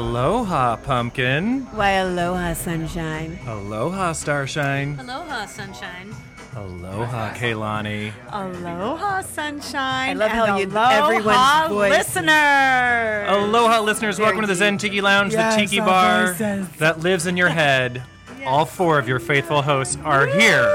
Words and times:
Aloha, 0.00 0.76
pumpkin. 0.76 1.62
Why, 1.72 1.92
aloha, 2.04 2.52
sunshine. 2.52 3.38
Aloha, 3.48 4.12
starshine. 4.12 4.98
Aloha, 5.00 5.46
sunshine. 5.46 6.14
Aloha, 6.54 7.32
Kaylani. 7.32 8.12
Aloha, 8.30 9.22
sunshine. 9.22 10.10
I 10.10 10.12
love 10.12 10.30
and 10.30 10.38
how 10.38 10.56
you- 10.58 10.66
aloha, 10.66 10.90
everyone's 11.06 11.68
voice- 11.70 11.90
listeners. 11.92 13.26
Aloha, 13.30 13.80
listeners. 13.80 14.18
Welcome 14.18 14.42
to 14.42 14.46
the 14.46 14.54
Zen 14.54 14.76
Tiki 14.76 15.00
Lounge, 15.00 15.32
Yes, 15.32 15.54
the 15.54 15.60
tiki 15.62 15.80
our 15.80 15.86
bar 15.86 16.26
voices. 16.26 16.68
that 16.78 17.00
lives 17.00 17.26
in 17.26 17.38
your 17.38 17.48
head. 17.48 18.02
All 18.46 18.66
four 18.66 18.98
of 18.98 19.08
your 19.08 19.18
faithful 19.18 19.62
hosts 19.62 19.96
are 20.04 20.26
here. 20.26 20.68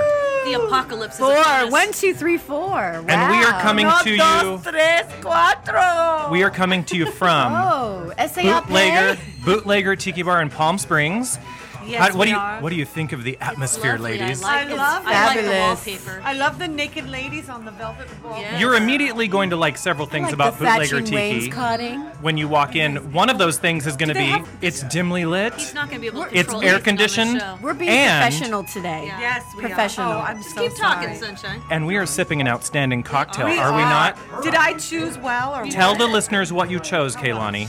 The 0.46 0.54
apocalypse 0.54 1.16
is 1.16 1.20
Four. 1.20 1.38
upon 1.38 1.66
us. 1.68 1.72
One, 1.72 1.92
two, 1.92 2.14
three, 2.14 2.38
four. 2.38 2.60
Wow. 2.70 3.06
And 3.08 3.32
we 3.32 3.44
are 3.44 3.62
coming 3.62 3.86
Uno, 3.86 3.98
to 4.04 4.10
you. 4.10 4.60
tres, 4.64 5.06
cuatro. 5.22 6.32
We 6.32 6.44
are 6.44 6.50
coming 6.50 6.84
to 6.86 6.98
you 6.98 7.06
from 7.12 7.52
Oh, 7.56 8.12
SAP. 8.18 8.66
Bootlegger, 8.68 9.20
Bootlegger 9.46 9.96
Tiki 9.96 10.24
Bar 10.24 10.42
in 10.42 10.50
Palm 10.50 10.78
Springs. 10.78 11.38
Yes, 11.86 12.00
How- 12.02 12.08
what 12.18 12.20
we 12.20 12.26
do 12.26 12.32
you 12.32 12.38
are. 12.38 12.60
What 12.62 12.70
do 12.70 12.76
you 12.76 12.86
think 12.86 13.12
of 13.12 13.24
the 13.24 13.38
atmosphere, 13.42 13.94
lovely. 13.94 14.20
ladies? 14.20 14.44
I 14.44 14.46
like, 14.46 14.56
I 14.56 14.62
it's- 14.64 14.78
love 14.78 15.04
I 15.08 15.26
like 15.26 15.38
the 15.38 15.44
Fabulous. 15.44 15.86
wallpaper. 15.86 16.22
I 16.24 16.34
love 16.34 16.60
the 16.60 16.68
naked 16.68 17.10
ladies 17.10 17.50
on 17.50 17.66
the 17.66 17.72
velvet 17.72 18.08
wall. 18.24 18.40
Yeah. 18.40 18.60
You're 18.60 18.76
immediately 18.76 19.28
going 19.28 19.50
to 19.52 19.56
like 19.56 19.78
several 19.78 20.08
things 20.08 20.26
like 20.26 20.34
about 20.34 20.58
the 20.60 20.66
Bootlegger 20.66 21.00
thatching 21.02 21.06
Tiki. 21.06 21.16
wainscoting. 21.16 22.00
When 22.22 22.38
you 22.38 22.48
walk 22.48 22.76
in, 22.76 23.12
one 23.14 23.30
of 23.30 23.38
those 23.38 23.58
things 23.58 23.88
is 23.88 23.96
going 23.96 24.10
to 24.10 24.16
be 24.16 24.26
have- 24.26 24.48
it's 24.62 24.84
dimly 24.84 25.26
lit. 25.26 25.54
He's 25.56 25.74
not 25.74 25.90
going 25.90 26.02
to 26.02 26.02
be 26.02 26.08
able 26.16 26.24
to 26.26 26.30
It's 26.38 26.44
control 26.50 26.62
air 26.64 26.76
anything 26.76 26.94
on 26.94 26.98
this 26.98 27.16
conditioned. 27.16 27.42
show. 27.42 27.58
We're 27.62 27.74
being 27.74 27.90
And- 27.92 28.22
professional 28.34 28.64
today. 28.64 29.04
Yeah. 29.08 29.20
Yes, 29.20 29.44
we 29.56 29.62
Professional. 29.62 30.12
Are. 30.12 30.18
Oh, 30.18 30.22
I'm 30.22 30.38
Just 30.38 30.56
so 30.56 30.62
keep 30.68 30.76
talking, 30.78 31.16
sorry. 31.16 31.36
sunshine. 31.36 31.62
and 31.72 31.86
we 31.88 31.96
are 31.98 32.06
sipping 32.06 32.42
an 32.42 32.48
outstanding 32.48 33.04
cocktail, 33.04 33.48
We 33.48 33.58
are 33.58 33.72
we 33.74 33.82
not? 33.82 34.18
Did 34.44 34.56
I 34.56 34.74
choose 34.74 35.18
well 35.18 35.56
or 35.56 35.66
Tell 35.68 35.96
the 35.96 36.08
listeners 36.08 36.52
what 36.54 36.70
you 36.70 36.80
chose, 36.80 37.16
oh, 37.16 37.20
Kaylani. 37.20 37.68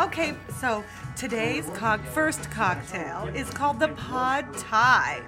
Okay, 0.00 0.34
so 0.60 0.82
today's 1.16 1.64
co- 1.74 1.98
first 2.12 2.50
cocktail 2.50 3.28
is 3.34 3.48
called 3.50 3.78
the 3.78 3.88
Pod 3.88 4.52
Thai. 4.58 5.20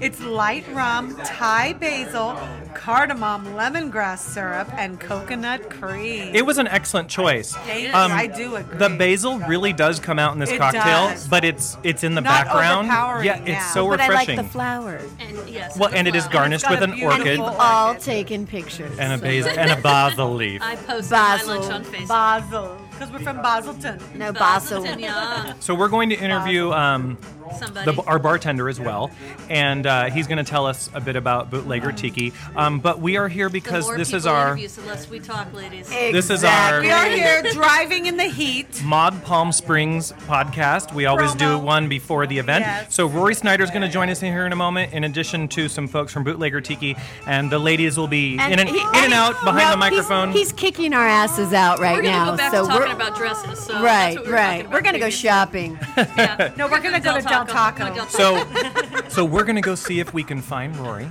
It's 0.00 0.20
light 0.20 0.64
rum, 0.72 1.16
Thai 1.24 1.72
basil, 1.74 2.38
cardamom, 2.74 3.44
lemongrass 3.54 4.18
syrup, 4.18 4.68
and 4.74 5.00
coconut 5.00 5.70
cream. 5.70 6.34
It 6.34 6.44
was 6.44 6.58
an 6.58 6.68
excellent 6.68 7.08
choice. 7.08 7.56
Um, 7.56 7.62
you. 7.78 7.92
I 7.94 8.26
do 8.26 8.56
agree. 8.56 8.76
The 8.78 8.90
basil 8.90 9.38
really 9.40 9.72
does 9.72 9.98
come 9.98 10.18
out 10.18 10.32
in 10.34 10.38
this 10.38 10.50
It 10.50 10.58
cocktail, 10.58 11.08
does. 11.08 11.26
but 11.28 11.44
it's 11.44 11.76
it's 11.82 12.04
in 12.04 12.14
the 12.14 12.20
Not 12.20 12.46
background. 12.46 12.86
overpowering, 12.88 13.26
Yeah, 13.26 13.38
it's 13.40 13.48
yeah. 13.48 13.70
so 13.72 13.88
But 13.88 14.00
I 14.00 14.08
like 14.08 14.18
refreshing. 14.28 14.36
the 14.36 14.44
flowers. 14.44 15.10
And 15.20 15.48
yes. 15.48 15.78
well, 15.78 15.88
the 15.90 15.96
and 15.96 16.06
it 16.08 16.14
is 16.14 16.24
flower. 16.24 16.32
garnished 16.34 16.64
got 16.64 16.70
with 16.72 16.80
a 16.80 16.84
an 16.84 16.90
beautiful- 16.92 17.18
orchid 17.18 17.38
We've 17.38 17.46
Orchid. 17.48 17.60
all 17.60 17.94
taken 17.94 18.46
pictures. 18.46 18.98
and 18.98 19.12
a 19.12 19.18
basil 19.24 19.58
and 19.58 19.70
a 19.70 19.76
basil 19.80 20.34
leaf. 20.34 20.60
I 20.62 20.76
posted 20.76 21.10
Basil. 21.10 21.48
my 21.48 21.54
lunch 21.60 21.72
on 21.72 21.84
Facebook. 21.84 22.08
Basil, 22.08 22.76
because 23.00 23.12
we're 23.14 23.24
from 23.24 23.38
Basilton. 23.42 23.98
No 24.14 24.30
basil. 24.30 24.82
Basilton, 24.82 25.00
yeah. 25.00 25.54
So 25.60 25.74
we're 25.74 25.88
going 25.88 26.10
to 26.10 26.16
interview 26.16 26.70
um, 26.70 27.16
Somebody. 27.58 27.90
the, 27.90 28.02
our 28.02 28.18
bartender 28.18 28.68
as 28.68 28.78
well, 28.78 29.10
and 29.48 29.86
uh, 29.86 30.10
he's 30.10 30.26
going 30.26 30.36
to 30.36 30.44
tell 30.44 30.66
us 30.66 30.90
a 30.92 31.00
bit 31.00 31.16
about 31.16 31.50
bootlegger 31.50 31.92
tiki. 31.92 32.34
Um, 32.54 32.78
but 32.78 33.00
we 33.00 33.16
are 33.16 33.26
here 33.26 33.48
the 33.48 33.52
because 33.54 33.86
more 33.86 33.96
this 33.96 34.08
people 34.08 34.18
is 34.18 34.26
our 34.26 34.48
interview, 34.48 34.68
the 34.68 34.82
less 34.82 35.08
we 35.08 35.18
talk, 35.18 35.50
ladies. 35.54 35.88
This 35.88 36.28
is 36.28 36.44
our- 36.44 36.80
We 36.82 36.90
are 36.90 37.06
here 37.08 37.42
driving 37.52 38.04
in 38.04 38.18
the 38.18 38.24
heat. 38.24 38.82
Mod 38.84 39.24
Palm 39.24 39.50
Springs 39.50 40.12
podcast. 40.26 40.92
We 40.92 41.06
always 41.06 41.34
do 41.34 41.46
Promo. 41.46 41.62
one 41.62 41.88
before 41.88 42.26
the 42.26 42.38
event. 42.38 42.64
Yes. 42.66 42.94
So 42.94 43.06
Rory 43.06 43.34
Snyder's 43.34 43.70
going 43.70 43.82
to 43.82 43.88
join 43.88 44.10
us 44.10 44.22
in 44.22 44.30
here 44.30 44.44
in 44.44 44.52
a 44.52 44.56
moment, 44.56 44.92
in 44.92 45.04
addition 45.04 45.48
to 45.48 45.70
some 45.70 45.88
folks 45.88 46.12
from 46.12 46.22
Bootlegger 46.22 46.60
Tiki, 46.60 46.96
and 47.26 47.50
the 47.50 47.58
ladies 47.58 47.96
will 47.96 48.08
be 48.08 48.34
in 48.34 48.40
and, 48.40 48.68
he- 48.68 48.78
in 48.78 48.86
and 48.94 49.12
out 49.14 49.42
behind 49.42 49.64
no, 49.64 49.70
the 49.70 49.76
microphone. 49.78 50.32
He's, 50.32 50.50
he's 50.50 50.52
kicking 50.52 50.92
our 50.92 51.06
asses 51.06 51.54
out 51.54 51.78
right 51.78 51.96
We're 51.96 52.02
going 52.02 52.14
to 52.14 52.18
now. 52.18 52.30
go 52.32 52.36
back 52.36 52.52
so 52.52 52.62
to 52.62 52.68
talking 52.68 52.88
we're 52.88 52.89
about 52.94 53.16
dresses. 53.16 53.58
So 53.64 53.72
that's 53.74 53.84
right, 53.84 54.14
what 54.16 54.24
we 54.26 54.30
were 54.30 54.36
right. 54.36 54.64
We're 54.70 54.80
gonna 54.80 54.98
go 54.98 55.04
previously. 55.06 55.28
shopping. 55.28 55.78
Yeah. 55.96 56.52
No, 56.56 56.66
we're 56.68 56.80
gonna 56.80 57.00
go 57.00 57.14
to 57.16 57.22
Del 57.22 57.44
Taco. 57.46 57.84
Del 57.94 58.06
Taco. 58.06 58.08
so, 58.08 58.44
so 59.08 59.24
we're 59.24 59.44
going 59.44 59.56
to 59.56 59.60
go 59.62 59.74
see 59.74 59.98
if 60.00 60.12
we 60.14 60.22
can 60.24 60.40
find 60.42 60.76
Rory. 60.76 61.10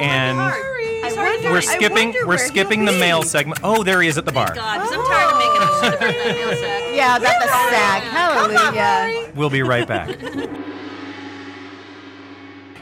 And 0.00 0.38
I 0.40 1.12
wonder- 1.16 1.50
we're 1.50 1.58
I 1.58 1.60
skipping 1.60 2.08
wonder 2.08 2.18
we're 2.22 2.26
where 2.28 2.38
skipping 2.38 2.80
he'll 2.80 2.86
the 2.92 2.98
be. 2.98 3.00
mail 3.00 3.22
segment. 3.22 3.60
Oh, 3.62 3.82
there 3.84 4.00
he 4.02 4.08
is 4.08 4.18
at 4.18 4.24
the 4.24 4.32
bar. 4.32 4.52
God, 4.54 4.80
because 4.80 4.92
I'm 4.92 5.04
tired 5.04 5.32
of 5.32 5.38
making 5.38 5.62
a 5.62 5.66
shit 5.80 5.94
about 5.94 6.14
that 6.24 6.34
meal 6.34 6.56
sack. 6.56 6.82
Yeah, 6.94 7.16
about 7.16 7.40
the 7.42 7.48
sack. 7.70 8.02
Hallelujah. 8.02 9.30
We'll 9.36 9.50
be 9.50 9.62
right 9.62 9.86
back. 9.86 10.18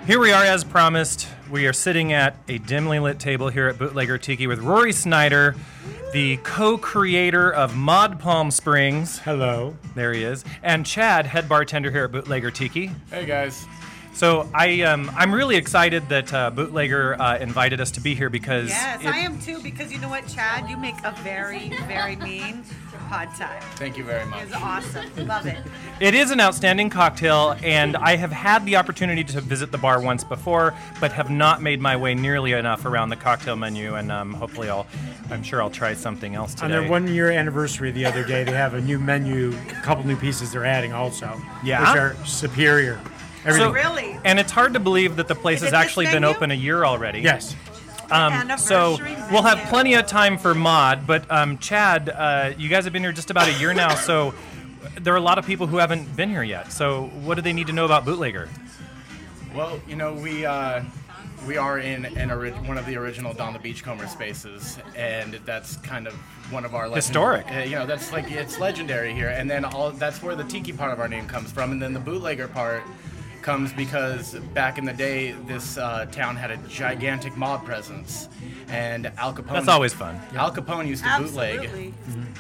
Here 0.06 0.18
we 0.18 0.32
are, 0.32 0.42
as 0.44 0.64
promised. 0.64 1.28
We 1.50 1.66
are 1.66 1.72
sitting 1.72 2.12
at 2.12 2.34
a 2.48 2.58
dimly 2.58 2.98
lit 2.98 3.18
table 3.20 3.48
here 3.50 3.68
at 3.68 3.78
Bootlegger 3.78 4.18
Tiki 4.18 4.46
with 4.48 4.58
Rory 4.58 4.92
Snyder, 4.92 5.54
the 6.12 6.36
co 6.38 6.76
creator 6.76 7.52
of 7.52 7.74
Mod 7.74 8.20
Palm 8.20 8.50
Springs. 8.50 9.18
Hello. 9.18 9.76
There 9.94 10.12
he 10.12 10.22
is. 10.22 10.44
And 10.62 10.84
Chad, 10.84 11.26
head 11.26 11.48
bartender 11.48 11.90
here 11.90 12.04
at 12.04 12.12
Bootlegger 12.12 12.50
Tiki. 12.50 12.90
Hey 13.10 13.24
guys. 13.24 13.66
So 14.14 14.48
I, 14.54 14.82
um, 14.82 15.10
I'm 15.16 15.32
really 15.34 15.56
excited 15.56 16.08
that 16.10 16.32
uh, 16.32 16.50
Bootlegger 16.50 17.20
uh, 17.20 17.38
invited 17.38 17.80
us 17.80 17.90
to 17.92 18.00
be 18.00 18.14
here 18.14 18.28
because 18.30 18.68
Yes, 18.68 19.00
it- 19.02 19.06
I 19.06 19.18
am 19.18 19.40
too. 19.40 19.60
Because 19.62 19.90
you 19.92 19.98
know 19.98 20.08
what, 20.08 20.26
Chad, 20.28 20.68
you 20.68 20.76
make 20.76 20.94
a 21.04 21.12
very, 21.22 21.70
very 21.88 22.16
mean 22.16 22.62
pod 23.08 23.28
thai. 23.38 23.58
Thank 23.76 23.96
you 23.96 24.04
very 24.04 24.24
much. 24.26 24.42
It's 24.44 24.54
awesome. 24.54 25.26
Love 25.26 25.46
it. 25.46 25.58
It 25.98 26.14
is 26.14 26.30
an 26.30 26.40
outstanding 26.40 26.90
cocktail, 26.90 27.56
and 27.62 27.96
I 27.96 28.16
have 28.16 28.32
had 28.32 28.64
the 28.66 28.76
opportunity 28.76 29.24
to 29.24 29.40
visit 29.40 29.72
the 29.72 29.78
bar 29.78 30.00
once 30.00 30.24
before, 30.24 30.74
but 31.00 31.12
have 31.12 31.30
not 31.30 31.62
made 31.62 31.80
my 31.80 31.96
way 31.96 32.14
nearly 32.14 32.52
enough 32.52 32.84
around 32.84 33.08
the 33.08 33.16
cocktail 33.16 33.56
menu. 33.56 33.94
And 33.94 34.12
um, 34.12 34.34
hopefully, 34.34 34.68
I'll, 34.68 34.86
I'm 35.30 35.42
sure 35.42 35.62
I'll 35.62 35.70
try 35.70 35.94
something 35.94 36.34
else 36.34 36.54
today. 36.54 36.64
On 36.66 36.70
their 36.70 36.88
one 36.88 37.08
year 37.08 37.30
anniversary 37.30 37.90
the 37.90 38.04
other 38.04 38.24
day, 38.24 38.44
they 38.44 38.52
have 38.52 38.74
a 38.74 38.80
new 38.80 38.98
menu, 38.98 39.54
a 39.70 39.72
couple 39.82 40.06
new 40.06 40.16
pieces 40.16 40.52
they're 40.52 40.66
adding 40.66 40.92
also. 40.92 41.40
Yeah? 41.64 41.80
Which 41.80 41.98
are 42.00 42.26
superior. 42.26 43.00
Everything. 43.44 43.68
So- 43.68 43.72
Really? 43.72 44.16
and 44.24 44.38
it's 44.38 44.52
hard 44.52 44.74
to 44.74 44.80
believe 44.80 45.16
that 45.16 45.28
the 45.28 45.34
place 45.34 45.62
has 45.62 45.72
actually 45.72 46.06
been 46.06 46.24
open 46.24 46.50
a 46.50 46.54
year 46.54 46.84
already. 46.84 47.20
yes. 47.20 47.54
Um, 48.10 48.58
so 48.58 48.98
we'll 49.30 49.42
have 49.42 49.58
plenty 49.70 49.94
of 49.94 50.06
time 50.06 50.36
for 50.36 50.54
mod. 50.54 51.06
But 51.06 51.30
um, 51.30 51.56
Chad, 51.58 52.10
uh, 52.10 52.52
you 52.58 52.68
guys 52.68 52.84
have 52.84 52.92
been 52.92 53.02
here 53.02 53.12
just 53.12 53.30
about 53.30 53.48
a 53.48 53.52
year 53.54 53.72
now, 53.72 53.94
so 53.94 54.34
there 55.00 55.14
are 55.14 55.16
a 55.16 55.20
lot 55.20 55.38
of 55.38 55.46
people 55.46 55.66
who 55.66 55.78
haven't 55.78 56.14
been 56.14 56.28
here 56.28 56.42
yet. 56.42 56.72
So 56.72 57.04
what 57.22 57.36
do 57.36 57.40
they 57.42 57.54
need 57.54 57.68
to 57.68 57.72
know 57.72 57.86
about 57.86 58.04
Bootlegger? 58.04 58.48
Well, 59.54 59.80
you 59.88 59.96
know, 59.96 60.12
we 60.14 60.44
uh, 60.44 60.82
we 61.46 61.56
are 61.56 61.78
in 61.78 62.04
an 62.04 62.30
ori- 62.30 62.50
one 62.52 62.76
of 62.76 62.84
the 62.86 62.96
original 62.96 63.32
Don 63.32 63.54
the 63.54 63.58
Beachcomber 63.58 64.06
spaces, 64.06 64.78
and 64.94 65.34
that's 65.46 65.76
kind 65.78 66.06
of 66.06 66.12
one 66.50 66.64
of 66.66 66.74
our 66.74 66.88
legend- 66.88 66.96
Historic. 67.04 67.46
Uh, 67.50 67.58
you 67.60 67.76
know, 67.76 67.86
that's 67.86 68.12
like 68.12 68.30
it's 68.30 68.58
legendary 68.58 69.14
here, 69.14 69.28
and 69.28 69.50
then 69.50 69.64
all 69.64 69.90
that's 69.90 70.22
where 70.22 70.36
the 70.36 70.44
tiki 70.44 70.72
part 70.72 70.92
of 70.92 71.00
our 71.00 71.08
name 71.08 71.26
comes 71.26 71.50
from, 71.50 71.72
and 71.72 71.80
then 71.80 71.92
the 71.94 72.00
bootlegger 72.00 72.48
part 72.48 72.82
comes 73.42 73.72
because 73.72 74.34
back 74.54 74.78
in 74.78 74.84
the 74.84 74.92
day, 74.92 75.32
this 75.46 75.76
uh, 75.76 76.06
town 76.06 76.36
had 76.36 76.50
a 76.50 76.56
gigantic 76.68 77.36
mob 77.36 77.64
presence, 77.64 78.28
and 78.68 79.06
Al 79.18 79.34
Capone. 79.34 79.52
That's 79.52 79.68
always 79.68 79.92
fun. 79.92 80.20
Al 80.34 80.52
Capone 80.52 80.86
used 80.86 81.04
to 81.04 81.18
bootleg 81.18 81.92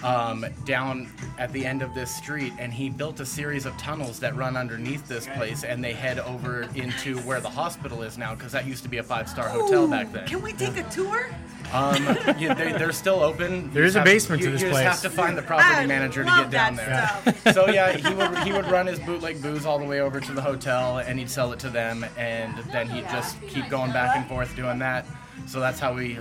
um, 0.02 0.46
down 0.64 1.08
at 1.38 1.52
the 1.52 1.66
end 1.66 1.82
of 1.82 1.94
this 1.94 2.14
street, 2.14 2.52
and 2.58 2.72
he 2.72 2.88
built 2.88 3.20
a 3.20 3.26
series 3.26 3.66
of 3.66 3.76
tunnels 3.76 4.18
that 4.20 4.34
run 4.36 4.56
underneath 4.56 5.06
this 5.08 5.26
place, 5.26 5.64
and 5.64 5.82
they 5.82 5.92
head 5.92 6.18
over 6.20 6.62
into 6.74 7.18
where 7.20 7.40
the 7.40 7.50
hospital 7.50 8.02
is 8.02 8.16
now, 8.16 8.34
because 8.34 8.52
that 8.52 8.66
used 8.66 8.82
to 8.84 8.88
be 8.88 8.98
a 8.98 9.02
five-star 9.02 9.48
hotel 9.48 9.88
back 9.88 10.12
then. 10.12 10.26
Can 10.26 10.40
we 10.40 10.52
take 10.52 10.76
a 10.76 10.84
tour? 10.84 11.28
Um, 11.72 12.04
yeah, 12.38 12.54
they, 12.54 12.72
they're 12.72 12.92
still 12.92 13.20
open. 13.20 13.72
There 13.72 13.84
is 13.84 13.96
a 13.96 14.00
have- 14.00 14.04
basement 14.06 14.40
you, 14.42 14.48
to 14.48 14.52
this 14.52 14.62
you 14.62 14.68
place. 14.68 14.82
You 14.84 14.90
just 14.90 15.02
have 15.02 15.12
to 15.12 15.16
find 15.16 15.38
the 15.38 15.42
property 15.42 15.74
I 15.74 15.86
manager 15.86 16.22
to 16.24 16.30
get 16.30 16.50
down 16.50 16.76
there. 16.76 17.08
stuff. 17.22 17.38
So 17.54 17.68
yeah, 17.68 17.92
he 17.92 18.14
would 18.14 18.38
he 18.38 18.52
would 18.52 18.66
run 18.70 18.86
his 18.86 18.98
bootleg 19.00 19.40
booze 19.42 19.66
all 19.66 19.78
the 19.78 19.84
way 19.84 20.00
over 20.00 20.20
to 20.20 20.32
the 20.32 20.42
hotel, 20.42 20.98
and 20.98 21.18
he'd 21.18 21.30
sell 21.30 21.52
it 21.52 21.58
to 21.60 21.70
them, 21.70 22.04
and 22.16 22.56
then 22.72 22.88
he'd 22.88 23.08
just 23.10 23.40
keep 23.48 23.68
going 23.68 23.92
back 23.92 24.16
and 24.16 24.26
forth 24.26 24.54
doing 24.56 24.78
that. 24.80 25.06
So 25.46 25.60
that's 25.60 25.80
how 25.80 25.94
we 25.94 26.18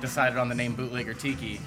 decided 0.00 0.38
on 0.38 0.48
the 0.48 0.54
name 0.54 0.74
Bootlegger 0.74 1.14
Tiki. 1.14 1.60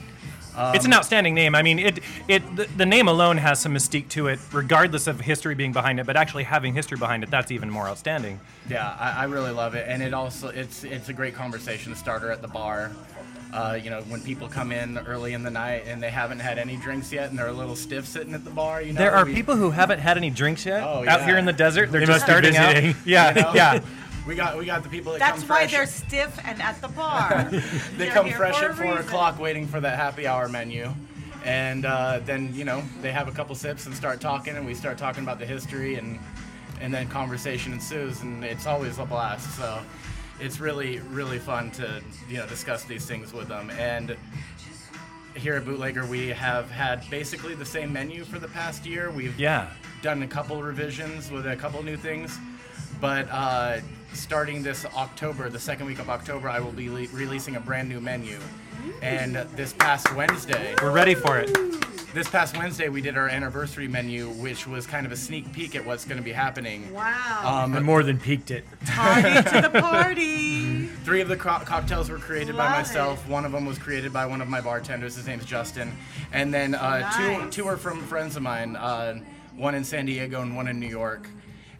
it's 0.57 0.85
an 0.85 0.93
outstanding 0.93 1.33
name. 1.33 1.55
I 1.55 1.61
mean, 1.63 1.79
it 1.79 1.99
it 2.27 2.55
the, 2.55 2.65
the 2.77 2.85
name 2.85 3.07
alone 3.07 3.37
has 3.37 3.59
some 3.59 3.73
mystique 3.73 4.09
to 4.09 4.27
it, 4.27 4.39
regardless 4.51 5.07
of 5.07 5.19
history 5.21 5.55
being 5.55 5.71
behind 5.73 5.99
it. 5.99 6.05
But 6.05 6.17
actually 6.17 6.43
having 6.43 6.73
history 6.73 6.97
behind 6.97 7.23
it, 7.23 7.29
that's 7.31 7.51
even 7.51 7.69
more 7.69 7.87
outstanding. 7.87 8.39
Yeah, 8.69 8.95
I, 8.99 9.11
I 9.11 9.23
really 9.25 9.51
love 9.51 9.73
it, 9.75 9.85
and 9.87 10.01
it 10.03 10.13
also 10.13 10.49
it's 10.49 10.83
it's 10.83 11.09
a 11.09 11.13
great 11.13 11.33
conversation 11.35 11.95
starter 11.95 12.31
at 12.31 12.41
the 12.41 12.47
bar. 12.47 12.91
Uh, 13.53 13.77
you 13.81 13.89
know, 13.89 14.01
when 14.03 14.21
people 14.21 14.47
come 14.47 14.71
in 14.71 14.97
early 14.99 15.33
in 15.33 15.43
the 15.43 15.51
night 15.51 15.83
and 15.85 16.01
they 16.01 16.09
haven't 16.09 16.39
had 16.39 16.57
any 16.57 16.77
drinks 16.77 17.11
yet, 17.11 17.29
and 17.29 17.37
they're 17.37 17.47
a 17.47 17.53
little 17.53 17.75
stiff 17.75 18.05
sitting 18.07 18.33
at 18.33 18.45
the 18.45 18.49
bar. 18.49 18.81
You 18.81 18.93
know, 18.93 18.97
There 18.99 19.13
are 19.13 19.25
we- 19.25 19.33
people 19.33 19.55
who 19.57 19.71
haven't 19.71 19.99
had 19.99 20.15
any 20.17 20.29
drinks 20.29 20.65
yet 20.65 20.81
Oh, 20.83 21.03
out 21.07 21.23
here 21.25 21.37
in 21.37 21.43
the 21.45 21.51
desert. 21.53 21.91
They're 21.91 22.01
They 22.01 22.05
just 22.07 22.23
starting 22.23 22.55
out. 22.55 22.75
Yeah, 23.05 23.35
you 23.35 23.41
know? 23.41 23.51
yeah. 23.53 23.79
We 24.27 24.35
got 24.35 24.55
we 24.55 24.65
got 24.65 24.83
the 24.83 24.89
people 24.89 25.13
that 25.13 25.17
That's 25.19 25.39
come 25.39 25.49
why 25.49 25.65
they're 25.65 25.87
stiff 25.87 26.37
and 26.45 26.61
at 26.61 26.79
the 26.79 26.89
bar. 26.89 27.43
they 27.51 27.59
They're 27.97 28.11
come 28.11 28.29
fresh 28.29 28.61
at 28.61 28.75
four 28.75 28.85
reason. 28.85 28.99
o'clock, 28.99 29.39
waiting 29.39 29.65
for 29.67 29.79
that 29.81 29.97
happy 29.97 30.27
hour 30.27 30.47
menu, 30.47 30.93
and 31.43 31.87
uh, 31.87 32.19
then 32.23 32.53
you 32.53 32.63
know 32.63 32.83
they 33.01 33.11
have 33.11 33.27
a 33.27 33.31
couple 33.31 33.55
sips 33.55 33.87
and 33.87 33.95
start 33.95 34.21
talking, 34.21 34.55
and 34.55 34.63
we 34.63 34.75
start 34.75 34.99
talking 34.99 35.23
about 35.23 35.39
the 35.39 35.45
history, 35.47 35.95
and 35.95 36.19
and 36.79 36.93
then 36.93 37.07
conversation 37.07 37.73
ensues, 37.73 38.21
and 38.21 38.45
it's 38.45 38.67
always 38.67 38.99
a 38.99 39.05
blast. 39.05 39.57
So 39.57 39.79
it's 40.41 40.59
really 40.59 40.99
really 41.11 41.39
fun 41.39 41.71
to 41.71 42.01
you 42.29 42.37
know 42.37 42.47
discuss 42.47 42.83
these 42.83 43.05
things 43.05 43.31
with 43.33 43.47
them, 43.47 43.69
and 43.71 44.15
here 45.35 45.55
at 45.55 45.63
Bootlegger, 45.63 46.05
we 46.05 46.27
have 46.27 46.69
had 46.69 47.09
basically 47.09 47.55
the 47.55 47.65
same 47.65 47.93
menu 47.93 48.25
for 48.25 48.37
the 48.37 48.49
past 48.49 48.85
year. 48.85 49.09
We've 49.09 49.39
Yeah. 49.39 49.67
done 50.01 50.21
a 50.23 50.27
couple 50.27 50.61
revisions 50.61 51.31
with 51.31 51.47
a 51.47 51.55
couple 51.55 51.81
new 51.83 51.95
things, 51.95 52.37
but 52.99 53.29
uh, 53.31 53.77
starting 54.13 54.61
this 54.61 54.85
October, 54.85 55.49
the 55.49 55.59
second 55.59 55.85
week 55.85 55.99
of 55.99 56.09
October, 56.09 56.49
I 56.49 56.59
will 56.59 56.73
be 56.73 56.89
le- 56.89 57.07
releasing 57.13 57.55
a 57.55 57.61
brand 57.61 57.87
new 57.87 58.01
menu. 58.01 58.39
And 59.01 59.35
this 59.55 59.71
past 59.73 60.13
Wednesday, 60.15 60.73
We're 60.81 60.91
ready 60.91 61.15
for 61.15 61.37
it. 61.37 61.49
This 62.13 62.29
past 62.29 62.57
Wednesday, 62.57 62.89
we 62.89 63.01
did 63.01 63.17
our 63.17 63.29
anniversary 63.29 63.87
menu, 63.87 64.29
which 64.31 64.67
was 64.67 64.85
kind 64.85 65.05
of 65.05 65.11
a 65.11 65.15
sneak 65.17 65.51
peek 65.53 65.75
at 65.75 65.85
what's 65.85 66.03
going 66.05 66.17
to 66.17 66.23
be 66.23 66.31
happening. 66.33 66.93
Wow. 66.93 67.41
I 67.73 67.79
more 67.79 68.03
than 68.03 68.19
peaked 68.19 68.51
it. 68.51 68.65
Party 68.85 69.33
to 69.49 69.69
the 69.71 69.79
party. 69.81 70.87
Three 71.05 71.21
of 71.21 71.27
the 71.29 71.37
co- 71.37 71.59
cocktails 71.59 72.09
were 72.09 72.17
created 72.17 72.57
by 72.57 72.65
Love 72.65 72.77
myself. 72.79 73.27
One 73.29 73.45
of 73.45 73.51
them 73.53 73.65
was 73.65 73.77
created 73.77 74.11
by 74.11 74.25
one 74.25 74.41
of 74.41 74.49
my 74.49 74.59
bartenders. 74.61 75.15
His 75.15 75.25
name's 75.27 75.45
Justin. 75.45 75.91
And 76.33 76.53
then 76.53 76.75
uh, 76.75 76.99
Nice. 76.99 77.15
two 77.15 77.63
two 77.63 77.67
are 77.67 77.77
from 77.77 78.01
friends 78.03 78.35
of 78.35 78.43
mine. 78.43 78.75
Uh, 78.75 79.19
one 79.55 79.75
in 79.75 79.83
San 79.83 80.05
Diego 80.05 80.41
and 80.41 80.55
one 80.55 80.67
in 80.67 80.79
New 80.79 80.87
York. 80.87 81.27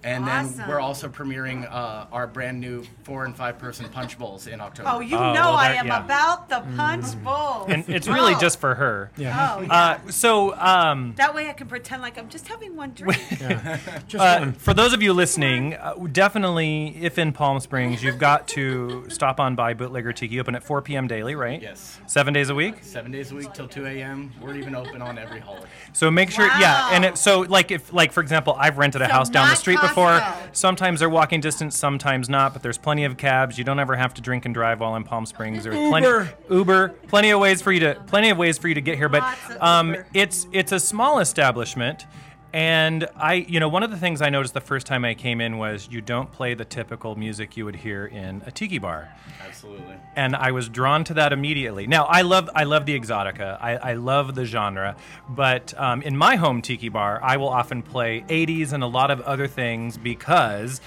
And 0.03 0.25
Awesome. 0.27 0.57
then 0.57 0.67
we're 0.67 0.79
also 0.79 1.07
premiering 1.09 1.71
uh, 1.71 2.05
our 2.11 2.25
brand 2.25 2.59
new 2.59 2.83
four 3.03 3.25
and 3.25 3.35
five 3.35 3.59
person 3.59 3.87
punch 3.89 4.17
bowls 4.17 4.47
in 4.47 4.59
October. 4.59 4.89
Oh, 4.91 4.99
you 4.99 5.15
Oh, 5.15 5.33
know 5.33 5.41
well, 5.41 5.53
I 5.55 5.73
am 5.73 5.85
yeah. 5.87 6.03
about 6.03 6.49
the 6.49 6.61
punch 6.75 7.05
bowl. 7.23 7.65
And 7.67 7.87
it's 7.87 8.07
really 8.07 8.33
Oh. 8.33 8.39
just 8.39 8.59
for 8.59 8.73
her. 8.75 9.11
Yeah. 9.15 9.55
Oh, 9.57 9.61
yeah. 9.61 9.73
Uh, 9.73 9.99
so, 10.09 10.57
um, 10.59 11.13
that 11.17 11.35
way 11.35 11.49
I 11.49 11.53
can 11.53 11.67
pretend 11.67 12.01
like 12.01 12.17
I'm 12.17 12.29
just 12.29 12.47
having 12.47 12.75
one 12.75 12.93
drink. 12.95 13.21
Just 14.07 14.15
Uh, 14.23 14.39
one. 14.39 14.53
for 14.53 14.73
those 14.73 14.93
of 14.93 15.03
you 15.03 15.13
listening, 15.13 15.75
uh, 15.75 15.93
definitely, 16.11 16.97
if 16.99 17.19
in 17.19 17.31
Palm 17.31 17.59
Springs, 17.59 18.03
you've 18.03 18.17
got 18.17 18.47
to 18.49 19.05
stop 19.09 19.39
on 19.39 19.53
by 19.55 19.73
Bootlegger 19.75 20.13
Tiki. 20.13 20.39
Open 20.39 20.55
at 20.55 20.63
4 20.63 20.81
p.m. 20.81 21.07
daily, 21.07 21.35
right? 21.35 21.61
Yes. 21.61 21.99
Seven 22.07 22.33
days 22.33 22.49
a 22.49 22.55
week. 22.55 22.75
Seven 22.81 23.11
days 23.11 23.31
a 23.31 23.35
week 23.35 23.53
till 23.53 23.67
2 23.67 23.85
a.m. 23.85 24.31
We're 24.41 24.55
even 24.55 24.73
open 24.75 25.01
on 25.01 25.17
every 25.19 25.39
holiday. 25.41 25.67
So 25.93 26.09
make 26.09 26.31
sure, 26.31 26.47
yeah, 26.59 26.89
and 26.93 27.05
it, 27.05 27.17
so 27.17 27.41
like 27.41 27.69
if, 27.71 27.93
like 27.93 28.11
for 28.11 28.21
example, 28.21 28.55
I've 28.57 28.77
rented 28.77 29.01
a 29.01 29.07
So 29.07 29.11
house 29.11 29.29
down 29.29 29.49
the 29.49 29.55
street 29.55 29.75
before. 29.81 29.90
Costco. 29.95 30.55
Sometimes 30.55 30.99
they're 30.99 31.09
walking 31.09 31.41
distance, 31.41 31.77
sometimes 31.77 32.29
not, 32.29 32.53
but 32.53 32.61
there's 32.61 32.77
plenty 32.77 33.03
of 33.05 33.17
cabs. 33.17 33.57
You 33.57 33.63
don't 33.63 33.79
ever 33.79 33.95
have 33.95 34.13
to 34.15 34.21
drink 34.21 34.45
and 34.45 34.53
drive 34.53 34.79
while 34.79 34.95
in 34.95 35.03
Palm 35.03 35.25
Springs. 35.25 35.63
There's 35.63 35.75
plenty 35.75 36.07
Uber. 36.07 36.33
Uber, 36.49 36.89
plenty 37.07 37.31
of 37.31 37.39
ways 37.39 37.61
for 37.61 37.71
you 37.71 37.79
to, 37.81 37.95
plenty 38.07 38.29
of 38.29 38.37
ways 38.37 38.57
for 38.57 38.67
you 38.67 38.75
to 38.75 38.81
get 38.81 38.97
here. 38.97 39.09
But 39.09 39.21
Lots 39.21 39.49
of 39.49 39.61
um, 39.61 39.89
Uber. 39.89 40.07
it's 40.13 40.47
it's 40.51 40.71
a 40.71 40.79
small 40.79 41.19
establishment. 41.19 42.05
And 42.53 43.07
I, 43.15 43.33
you 43.35 43.59
know, 43.59 43.69
one 43.69 43.83
of 43.83 43.91
the 43.91 43.97
things 43.97 44.21
I 44.21 44.29
noticed 44.29 44.53
the 44.53 44.59
first 44.61 44.85
time 44.85 45.05
I 45.05 45.13
came 45.13 45.39
in 45.39 45.57
was 45.57 45.87
you 45.89 46.01
don't 46.01 46.29
play 46.31 46.53
the 46.53 46.65
typical 46.65 47.15
music 47.15 47.55
you 47.55 47.63
would 47.65 47.77
hear 47.77 48.05
in 48.05 48.41
a 48.45 48.51
tiki 48.51 48.77
bar 48.77 49.09
Absolutely. 49.45 49.95
and 50.15 50.35
I 50.35 50.51
was 50.51 50.67
drawn 50.67 51.03
to 51.05 51.13
that 51.15 51.31
immediately. 51.31 51.87
Now, 51.87 52.05
I 52.05 52.23
love 52.23 52.49
I 52.53 52.65
love 52.65 52.85
the 52.85 52.99
exotica. 52.99 53.57
I, 53.61 53.77
I 53.77 53.93
love 53.93 54.35
the 54.35 54.45
genre, 54.45 54.97
but 55.29 55.73
um, 55.79 56.01
in 56.01 56.17
my 56.17 56.35
home 56.35 56.61
tiki 56.61 56.89
bar, 56.89 57.21
I 57.23 57.37
will 57.37 57.49
often 57.49 57.81
play 57.81 58.21
80s 58.27 58.73
and 58.73 58.83
a 58.83 58.87
lot 58.87 59.11
of 59.11 59.21
other 59.21 59.47
things 59.47 59.97
because. 59.97 60.81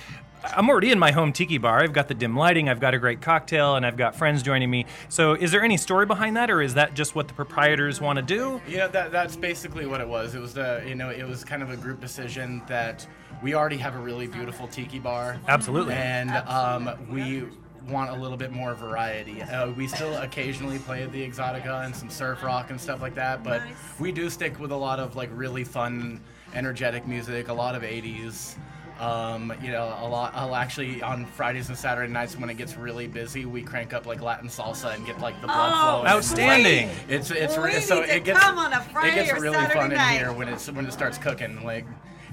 I'm 0.44 0.68
already 0.68 0.90
in 0.90 0.98
my 0.98 1.10
home 1.10 1.32
tiki 1.32 1.58
bar. 1.58 1.82
I've 1.82 1.92
got 1.92 2.08
the 2.08 2.14
dim 2.14 2.36
lighting, 2.36 2.68
I've 2.68 2.80
got 2.80 2.94
a 2.94 2.98
great 2.98 3.20
cocktail, 3.20 3.76
and 3.76 3.86
I've 3.86 3.96
got 3.96 4.14
friends 4.14 4.42
joining 4.42 4.70
me. 4.70 4.86
So, 5.08 5.34
is 5.34 5.50
there 5.50 5.62
any 5.62 5.76
story 5.76 6.06
behind 6.06 6.36
that, 6.36 6.50
or 6.50 6.60
is 6.60 6.74
that 6.74 6.94
just 6.94 7.14
what 7.14 7.28
the 7.28 7.34
proprietors 7.34 8.00
want 8.00 8.16
to 8.18 8.22
do? 8.22 8.60
You 8.68 8.78
know 8.78 8.88
that 8.88 9.10
that's 9.10 9.36
basically 9.36 9.86
what 9.86 10.00
it 10.00 10.08
was. 10.08 10.34
It 10.34 10.40
was 10.40 10.54
the 10.54 10.82
you 10.86 10.94
know 10.94 11.10
it 11.10 11.26
was 11.26 11.44
kind 11.44 11.62
of 11.62 11.70
a 11.70 11.76
group 11.76 12.00
decision 12.00 12.62
that 12.66 13.06
we 13.42 13.54
already 13.54 13.76
have 13.78 13.94
a 13.94 13.98
really 13.98 14.26
beautiful 14.26 14.68
tiki 14.68 14.98
bar. 14.98 15.38
Absolutely. 15.48 15.94
And 15.94 16.30
um, 16.30 16.90
we 17.10 17.44
want 17.88 18.10
a 18.10 18.14
little 18.14 18.36
bit 18.36 18.52
more 18.52 18.74
variety. 18.74 19.42
Uh, 19.42 19.70
we 19.72 19.86
still 19.86 20.16
occasionally 20.16 20.78
play 20.78 21.04
the 21.06 21.28
exotica 21.28 21.84
and 21.84 21.94
some 21.94 22.08
surf 22.08 22.42
rock 22.42 22.70
and 22.70 22.80
stuff 22.80 23.02
like 23.02 23.14
that, 23.14 23.42
but 23.42 23.60
we 23.98 24.10
do 24.10 24.30
stick 24.30 24.58
with 24.58 24.72
a 24.72 24.76
lot 24.76 24.98
of 24.98 25.16
like 25.16 25.28
really 25.32 25.64
fun, 25.64 26.20
energetic 26.54 27.06
music, 27.06 27.48
a 27.48 27.52
lot 27.52 27.74
of 27.74 27.82
80s. 27.82 28.56
Um, 29.00 29.52
you 29.60 29.72
know, 29.72 29.96
a 30.00 30.06
lot. 30.08 30.32
I'll 30.36 30.54
actually 30.54 31.02
on 31.02 31.26
Fridays 31.26 31.68
and 31.68 31.76
Saturday 31.76 32.12
nights 32.12 32.38
when 32.38 32.48
it 32.48 32.54
gets 32.56 32.76
really 32.76 33.08
busy, 33.08 33.44
we 33.44 33.60
crank 33.62 33.92
up 33.92 34.06
like 34.06 34.22
Latin 34.22 34.48
salsa 34.48 34.94
and 34.94 35.04
get 35.04 35.18
like 35.20 35.40
the 35.40 35.48
blood 35.48 35.72
Oh, 35.74 35.80
flowing. 36.02 36.06
Outstanding. 36.06 36.90
It's 37.08 37.30
it's 37.32 37.56
We 37.56 37.64
re- 37.64 37.80
so 37.80 38.00
need 38.00 38.06
to 38.06 38.16
it 38.16 38.24
gets 38.24 38.38
come 38.40 38.56
on 38.58 38.72
a 38.72 38.80
it 39.06 39.14
gets 39.14 39.32
really 39.32 39.54
Saturday 39.56 39.74
fun 39.80 39.90
night. 39.92 40.12
in 40.14 40.18
here 40.20 40.32
when 40.32 40.48
it's 40.48 40.70
when 40.70 40.86
it 40.86 40.92
starts 40.92 41.18
cooking. 41.18 41.64
Like 41.64 41.84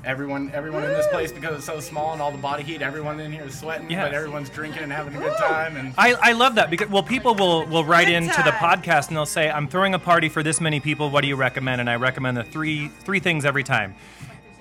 everyone 0.06 0.52
everyone 0.54 0.84
in 0.84 0.90
this 0.90 1.08
place 1.08 1.32
because 1.32 1.56
it's 1.56 1.66
so 1.66 1.80
small 1.80 2.14
and 2.14 2.22
all 2.22 2.32
the 2.32 2.38
body 2.38 2.62
heat, 2.64 2.82
everyone 2.84 3.20
in 3.20 3.32
here 3.32 3.44
is 3.44 3.58
sweating, 3.58 3.90
Yes. 3.90 4.06
but 4.06 4.14
everyone's 4.14 4.50
drinking 4.50 4.84
and 4.84 4.92
having 4.92 5.16
a 5.16 5.20
good 5.20 5.38
time. 5.38 5.78
And 5.78 5.94
I, 5.98 6.14
I 6.14 6.32
love 6.34 6.56
that 6.56 6.70
because 6.70 6.90
well 6.90 7.04
people 7.04 7.34
will 7.34 7.66
will 7.66 7.86
write 7.86 8.06
Good 8.08 8.16
into 8.18 8.42
the 8.44 8.52
podcast 8.52 9.08
and 9.08 9.18
they'll 9.18 9.26
say 9.26 9.50
I'm 9.50 9.68
throwing 9.68 9.96
a 9.96 10.00
party 10.00 10.30
for 10.30 10.44
this 10.44 10.62
many 10.62 10.80
people 10.80 11.10
what 11.10 11.22
do 11.22 11.28
you 11.28 11.36
recommend 11.36 11.82
and 11.82 11.90
I 11.90 11.96
recommend 11.96 12.38
the 12.38 12.44
three 12.44 12.88
three 12.88 13.20
things 13.20 13.46
every 13.46 13.64
time 13.64 13.96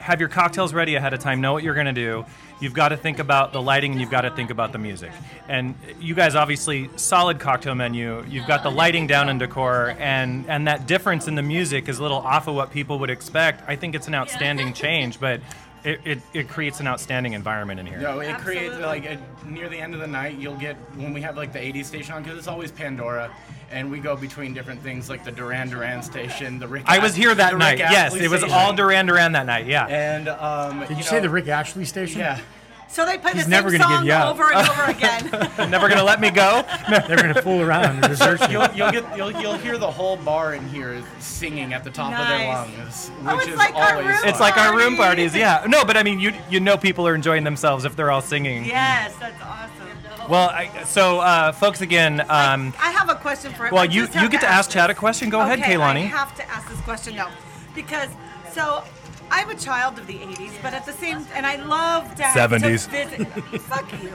have 0.00 0.18
your 0.18 0.28
cocktails 0.28 0.72
ready 0.72 0.94
ahead 0.94 1.12
of 1.12 1.20
time 1.20 1.40
know 1.40 1.52
what 1.52 1.62
you're 1.62 1.74
going 1.74 1.86
to 1.86 1.92
do. 1.92 2.24
You've 2.58 2.74
got 2.74 2.88
to 2.88 2.96
think 2.96 3.18
about 3.18 3.52
the 3.52 3.62
lighting 3.62 3.92
and 3.92 4.00
you've 4.00 4.10
got 4.10 4.22
to 4.22 4.30
think 4.30 4.50
about 4.50 4.72
the 4.72 4.78
music. 4.78 5.12
And 5.48 5.74
you 6.00 6.14
guys 6.14 6.34
obviously 6.34 6.90
solid 6.96 7.38
cocktail 7.38 7.74
menu. 7.74 8.24
You've 8.28 8.46
got 8.46 8.62
the 8.62 8.70
lighting 8.70 9.06
down 9.06 9.28
in 9.28 9.38
decor 9.38 9.94
and 9.98 10.48
and 10.48 10.66
that 10.66 10.86
difference 10.86 11.28
in 11.28 11.34
the 11.34 11.42
music 11.42 11.88
is 11.88 11.98
a 11.98 12.02
little 12.02 12.18
off 12.18 12.48
of 12.48 12.54
what 12.54 12.70
people 12.70 12.98
would 12.98 13.10
expect. 13.10 13.62
I 13.68 13.76
think 13.76 13.94
it's 13.94 14.08
an 14.08 14.14
outstanding 14.14 14.72
change 14.72 15.20
but 15.20 15.40
it, 15.84 16.00
it, 16.04 16.18
it 16.34 16.48
creates 16.48 16.80
an 16.80 16.86
outstanding 16.86 17.32
environment 17.32 17.80
in 17.80 17.86
here. 17.86 17.98
No, 17.98 18.14
know, 18.14 18.20
it 18.20 18.36
creates 18.38 18.76
like 18.78 19.06
a, 19.06 19.18
near 19.46 19.68
the 19.68 19.78
end 19.78 19.94
of 19.94 20.00
the 20.00 20.06
night, 20.06 20.36
you'll 20.38 20.56
get 20.56 20.76
when 20.96 21.12
we 21.12 21.22
have 21.22 21.36
like 21.36 21.52
the 21.52 21.58
80s 21.58 21.86
station 21.86 22.14
on 22.14 22.22
because 22.22 22.38
it's 22.38 22.48
always 22.48 22.70
Pandora, 22.70 23.30
and 23.70 23.90
we 23.90 23.98
go 24.00 24.16
between 24.16 24.52
different 24.54 24.80
things 24.82 25.08
like 25.08 25.24
the 25.24 25.30
Duran 25.32 25.68
Duran 25.70 26.02
station, 26.02 26.58
the 26.58 26.66
Rick. 26.68 26.84
I 26.86 26.98
was 26.98 27.14
here 27.14 27.34
that 27.34 27.56
night. 27.56 27.72
Rick 27.72 27.78
Yes, 27.80 28.12
Astley 28.12 28.24
it 28.24 28.30
was 28.30 28.40
station. 28.40 28.56
all 28.56 28.72
Duran 28.72 29.06
Duran 29.06 29.32
that 29.32 29.46
night. 29.46 29.66
Yeah. 29.66 29.86
And 29.86 30.28
um, 30.28 30.80
Did 30.80 30.90
you, 30.90 30.96
know, 30.96 31.02
say 31.02 31.20
the 31.20 31.30
Rick 31.30 31.48
Ashley 31.48 31.84
station? 31.84 32.20
Yeah. 32.20 32.40
So 32.88 33.06
they 33.06 33.18
play 33.18 33.30
He's 33.34 33.44
the 33.44 33.50
never 33.50 33.70
same 33.70 33.78
gonna 33.78 33.88
give 33.92 33.98
song 33.98 34.06
you 34.06 34.12
out. 34.12 34.32
over 34.32 34.52
and 34.52 34.68
over 34.68 34.82
again. 35.62 35.70
Never 35.70 35.88
gonna 35.88 36.02
let 36.02 36.20
me 36.20 36.28
go. 36.32 36.64
They're 36.90 37.16
gonna 37.16 37.40
fool 37.40 37.60
around 37.62 37.84
and 37.84 38.02
desert 38.02 38.40
you. 38.50 38.58
You'll, 38.58 38.68
you'll 38.74 38.90
get 38.90 39.16
you'll, 39.16 39.30
you'll 39.40 39.58
hear 39.58 39.78
the 39.78 39.88
whole 39.88 40.16
bar 40.16 40.54
in 40.54 40.68
here 40.70 41.00
singing 41.20 41.72
at 41.72 41.84
the 41.84 41.90
top 41.90 42.12
of 42.12 42.26
their 42.26 42.48
lungs, 42.48 43.08
which 43.10 43.32
Oh, 43.32 43.38
it's 43.38 43.46
is 43.46 43.56
like 43.56 43.76
our 43.76 43.92
always 43.92 44.06
room. 44.08 44.16
It's 44.24 44.40
like 44.40 44.56
our 44.56 44.76
room 44.76 44.96
parties. 44.96 45.36
Yeah. 45.36 45.64
No, 45.68 45.84
but 45.84 45.96
I 45.96 46.02
mean, 46.02 46.18
you 46.18 46.32
you 46.50 46.58
know, 46.58 46.76
people 46.76 47.06
are 47.06 47.14
enjoying 47.14 47.44
themselves 47.44 47.84
if 47.84 47.94
they're 47.94 48.10
all 48.10 48.22
singing. 48.22 48.64
yes, 48.64 49.14
that's 49.20 49.40
awesome. 49.40 49.79
Well, 50.28 50.50
I, 50.50 50.84
so 50.84 51.20
um, 51.20 51.52
folks, 51.54 51.80
again. 51.80 52.20
Um, 52.22 52.74
I 52.80 52.90
have 52.90 53.08
a 53.08 53.14
question 53.14 53.52
for. 53.52 53.68
well, 53.70 53.82
I 53.82 53.84
you 53.84 54.06
just 54.06 54.14
you 54.20 54.28
get 54.28 54.40
to 54.42 54.48
ask 54.48 54.70
Chad 54.70 54.90
a 54.90 54.94
question. 54.94 55.30
Go 55.30 55.40
ahead, 55.40 55.60
okay, 55.60 55.76
I 55.76 55.98
have 56.00 56.34
to 56.36 56.48
ask 56.48 56.68
this 56.68 56.80
question 56.80 57.16
though, 57.16 57.28
because 57.74 58.08
so 58.52 58.84
I'm 59.30 59.48
a 59.48 59.54
child 59.54 59.98
of 59.98 60.06
the 60.06 60.14
'80s, 60.14 60.52
but 60.62 60.74
at 60.74 60.84
the 60.84 60.92
same, 60.92 61.24
and 61.34 61.46
I 61.46 61.56
love 61.56 62.14
to 62.16 62.22
70s. 62.22 62.84
To 62.84 62.90
visit. 62.90 63.28
Fuck 63.62 63.92
you. 64.02 64.12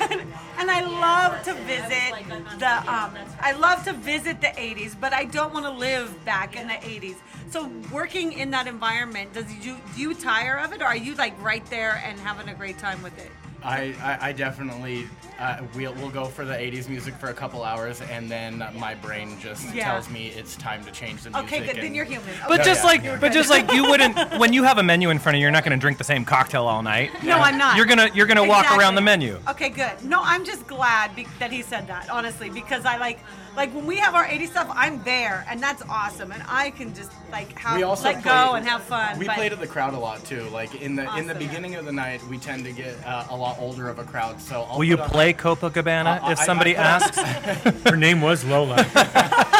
and, 0.00 0.20
and 0.58 0.70
I 0.70 0.82
love 0.84 1.42
to 1.44 1.54
visit 1.54 2.58
the. 2.58 2.92
Um, 2.92 3.14
I 3.40 3.52
love 3.58 3.84
to 3.84 3.92
visit 3.94 4.40
the 4.40 4.48
'80s, 4.48 4.94
but 5.00 5.12
I 5.12 5.24
don't 5.24 5.54
want 5.54 5.64
to 5.64 5.72
live 5.72 6.24
back 6.24 6.56
in 6.56 6.68
the 6.68 6.74
'80s. 6.74 7.16
So 7.50 7.70
working 7.90 8.32
in 8.32 8.50
that 8.50 8.66
environment, 8.66 9.32
does 9.32 9.50
you 9.52 9.60
do 9.60 10.00
you 10.00 10.14
tire 10.14 10.58
of 10.58 10.72
it, 10.72 10.82
or 10.82 10.86
are 10.86 10.96
you 10.96 11.14
like 11.14 11.40
right 11.42 11.64
there 11.66 12.02
and 12.04 12.18
having 12.20 12.48
a 12.48 12.54
great 12.54 12.78
time 12.78 13.02
with 13.02 13.18
it? 13.18 13.30
I, 13.64 13.94
I, 14.02 14.28
I 14.28 14.32
definitely 14.32 15.06
uh, 15.38 15.62
we'll, 15.74 15.94
we'll 15.94 16.10
go 16.10 16.24
for 16.26 16.44
the 16.44 16.54
80s 16.54 16.88
music 16.88 17.14
for 17.14 17.28
a 17.28 17.34
couple 17.34 17.62
hours 17.64 18.00
and 18.00 18.30
then 18.30 18.58
my 18.76 18.94
brain 18.94 19.38
just 19.40 19.72
Yeah. 19.74 19.84
tells 19.84 20.08
me 20.10 20.28
it's 20.28 20.56
time 20.56 20.84
to 20.84 20.90
change 20.90 21.22
the 21.22 21.30
music. 21.30 21.46
Okay, 21.52 21.66
good. 21.66 21.76
Then 21.76 21.86
and- 21.86 21.96
you're 21.96 22.04
human. 22.04 22.28
But 22.48 22.58
No, 22.58 22.64
just 22.64 22.82
yeah. 22.84 22.86
like, 23.10 23.20
but 23.20 23.32
just 23.32 23.50
like 23.50 23.72
you 23.72 23.84
wouldn't 23.84 24.16
when 24.38 24.52
you 24.52 24.62
have 24.64 24.78
a 24.78 24.82
menu 24.82 25.10
in 25.10 25.18
front 25.18 25.34
of 25.36 25.38
you, 25.40 25.42
you're 25.42 25.50
not 25.50 25.64
going 25.64 25.76
to 25.78 25.80
drink 25.80 25.98
the 25.98 26.04
same 26.04 26.24
cocktail 26.24 26.66
all 26.66 26.82
night. 26.82 27.10
No, 27.22 27.38
I'm 27.38 27.58
not. 27.58 27.76
You're 27.76 27.86
gonna 27.86 28.08
you're 28.14 28.26
gonna 28.26 28.44
walk 28.44 28.70
around 28.76 28.94
the 28.94 29.00
menu. 29.00 29.38
Okay, 29.48 29.68
good. 29.68 29.92
No, 30.04 30.20
I'm 30.22 30.44
just 30.44 30.66
glad 30.66 31.14
be- 31.16 31.26
that 31.38 31.50
he 31.52 31.62
said 31.62 31.86
that, 31.88 32.08
honestly, 32.10 32.50
because 32.50 32.84
I 32.84 32.96
like, 32.98 33.18
like 33.56 33.74
when 33.74 33.84
we 33.86 33.96
have 33.96 34.14
our 34.14 34.24
80 34.26 34.46
stuff, 34.46 34.68
I'm 34.74 35.02
there, 35.04 35.44
and 35.48 35.60
that's 35.62 35.82
awesome, 35.88 36.32
and 36.32 36.42
I 36.48 36.70
can 36.70 36.94
just 36.94 37.10
like 37.30 37.56
have 37.58 37.76
we 37.76 37.82
also 37.82 38.04
let 38.04 38.22
play- 38.22 38.32
go 38.32 38.54
and 38.54 38.66
have 38.66 38.82
fun. 38.82 39.18
We 39.18 39.26
but- 39.26 39.36
play 39.36 39.48
to 39.48 39.56
the 39.56 39.66
crowd 39.66 39.94
a 39.94 39.98
lot 39.98 40.24
too. 40.24 40.42
Like 40.50 40.80
in 40.80 40.96
the 40.96 41.12
in 41.16 41.26
the 41.26 41.34
beginning 41.34 41.74
of 41.74 41.84
the 41.84 41.92
night, 41.92 42.22
we 42.28 42.38
tend 42.38 42.64
to 42.64 42.72
get 42.72 42.94
uh, 43.06 43.26
a 43.30 43.36
lot 43.36 43.56
older 43.58 43.88
of 43.88 43.98
a 43.98 44.04
crowd. 44.04 44.40
So 44.40 44.62
I'll 44.62 44.78
Will 44.78 44.84
you 44.84 44.96
put 44.96 45.04
on- 45.04 45.10
play 45.10 45.32
Copacabana 45.34 46.22
Uh, 46.22 46.30
if 46.30 46.40
I- 46.40 46.44
somebody 46.44 46.76
I- 46.76 46.82
asks? 46.82 47.18
Her 47.88 47.96
name 47.96 48.20
was 48.20 48.44
Lola. 48.44 48.86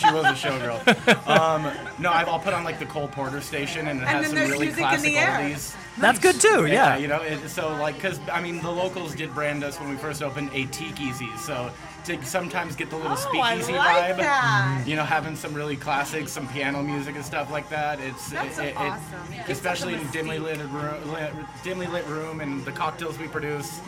She 0.00 0.06
was 0.14 0.24
a 0.24 0.28
showgirl. 0.48 1.28
um, 1.28 1.70
no, 1.98 2.10
I've- 2.10 2.30
I'll 2.30 2.38
put 2.38 2.54
on 2.54 2.64
like 2.64 2.78
the 2.78 2.86
Cole 2.86 3.08
Porter 3.08 3.42
station, 3.42 3.86
and 3.88 4.00
it 4.00 4.04
And 4.04 4.08
has 4.08 4.30
then 4.32 4.40
some 4.44 4.50
really 4.50 4.66
music 4.68 4.78
in 4.82 4.88
classic 4.88 5.04
the 5.12 5.18
air. 5.18 5.28
oldies. 5.40 5.76
That's 5.98 6.18
good 6.18 6.40
too. 6.40 6.64
Yeah. 6.66 6.96
you 6.96 7.06
know, 7.06 7.20
it, 7.20 7.50
so 7.50 7.68
like, 7.74 8.00
cause 8.00 8.18
I 8.32 8.40
mean, 8.40 8.62
the 8.62 8.70
locals 8.70 9.14
did 9.14 9.34
brand 9.34 9.62
us 9.62 9.78
when 9.78 9.90
we 9.90 9.96
first 9.96 10.22
opened 10.22 10.48
a 10.54 10.64
Tiki-Z, 10.66 11.28
so 11.36 11.70
to 12.04 12.24
sometimes 12.24 12.76
get 12.76 12.90
the 12.90 12.96
little 12.96 13.12
Oh, 13.12 13.40
I 13.40 13.54
speakeasy 13.54 13.72
like 13.78 14.14
vibe, 14.14 14.16
that. 14.18 14.84
you 14.86 14.96
know, 14.96 15.04
having 15.04 15.36
some 15.36 15.54
really 15.54 15.76
classics, 15.76 16.32
some 16.32 16.48
piano 16.48 16.82
music 16.82 17.14
and 17.16 17.24
stuff 17.24 17.50
like 17.50 17.68
that. 17.70 18.00
It's 18.00 18.30
That's 18.30 18.58
it, 18.58 18.66
it- 18.68 18.76
awesome. 18.76 19.02
Gives 19.46 19.50
especially 19.50 19.94
them 19.96 20.06
in 20.06 20.12
dimly 20.12 20.38
lit 20.38 20.58
room, 20.58 21.12
lit, 21.12 21.32
dimly 21.62 21.86
lit 21.86 22.06
room, 22.06 22.40
and 22.40 22.64
the 22.64 22.72
cocktails 22.72 23.18
we 23.18 23.28
produce. 23.28 23.80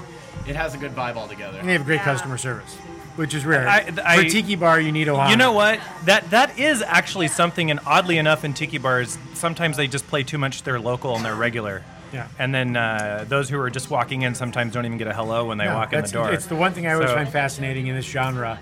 It 0.46 0.56
has 0.56 0.74
a 0.74 0.78
good 0.78 0.92
vibe 0.94 1.16
altogether. 1.16 1.58
And 1.58 1.68
they 1.68 1.72
have 1.74 1.84
great 1.84 1.96
Yeah. 1.96 2.04
customer 2.04 2.36
service, 2.36 2.74
which 3.16 3.32
is 3.32 3.44
rare. 3.46 3.68
I- 3.68 3.92
I- 4.04 4.16
For 4.24 4.28
tiki 4.28 4.56
bar, 4.56 4.80
you 4.80 4.90
need 4.90 5.06
Ohana. 5.06 5.30
You 5.30 5.36
know 5.36 5.52
what? 5.52 5.78
That 6.04 6.30
that 6.30 6.58
is 6.58 6.82
actually 6.82 7.28
something, 7.28 7.70
and 7.70 7.78
oddly 7.86 8.18
enough, 8.18 8.44
in 8.44 8.52
tiki 8.52 8.78
bars, 8.78 9.18
sometimes 9.34 9.76
they 9.76 9.86
just 9.86 10.08
play 10.08 10.22
too 10.24 10.38
much 10.38 10.64
their 10.64 10.80
local 10.80 11.14
and 11.14 11.24
their 11.24 11.36
regular. 11.36 11.82
Yeah. 12.12 12.28
And 12.38 12.54
then 12.54 12.76
uh, 12.76 13.24
those 13.28 13.48
who 13.48 13.58
are 13.58 13.70
just 13.70 13.90
walking 13.90 14.22
in 14.22 14.34
sometimes 14.34 14.72
don't 14.74 14.84
even 14.86 14.98
get 14.98 15.06
a 15.08 15.14
hello 15.14 15.46
when 15.46 15.58
they 15.58 15.64
No, 15.64 15.74
walk 15.74 15.92
in 15.92 15.98
the 15.98 16.02
that's- 16.02 16.12
door. 16.12 16.30
It's 16.32 16.46
the 16.46 16.56
one 16.56 16.72
thing 16.72 16.86
I 16.86 16.92
always 16.94 17.08
So- 17.10 17.16
find 17.16 17.28
fascinating 17.28 17.86
in 17.86 17.94
this 17.96 18.06
genre. 18.06 18.58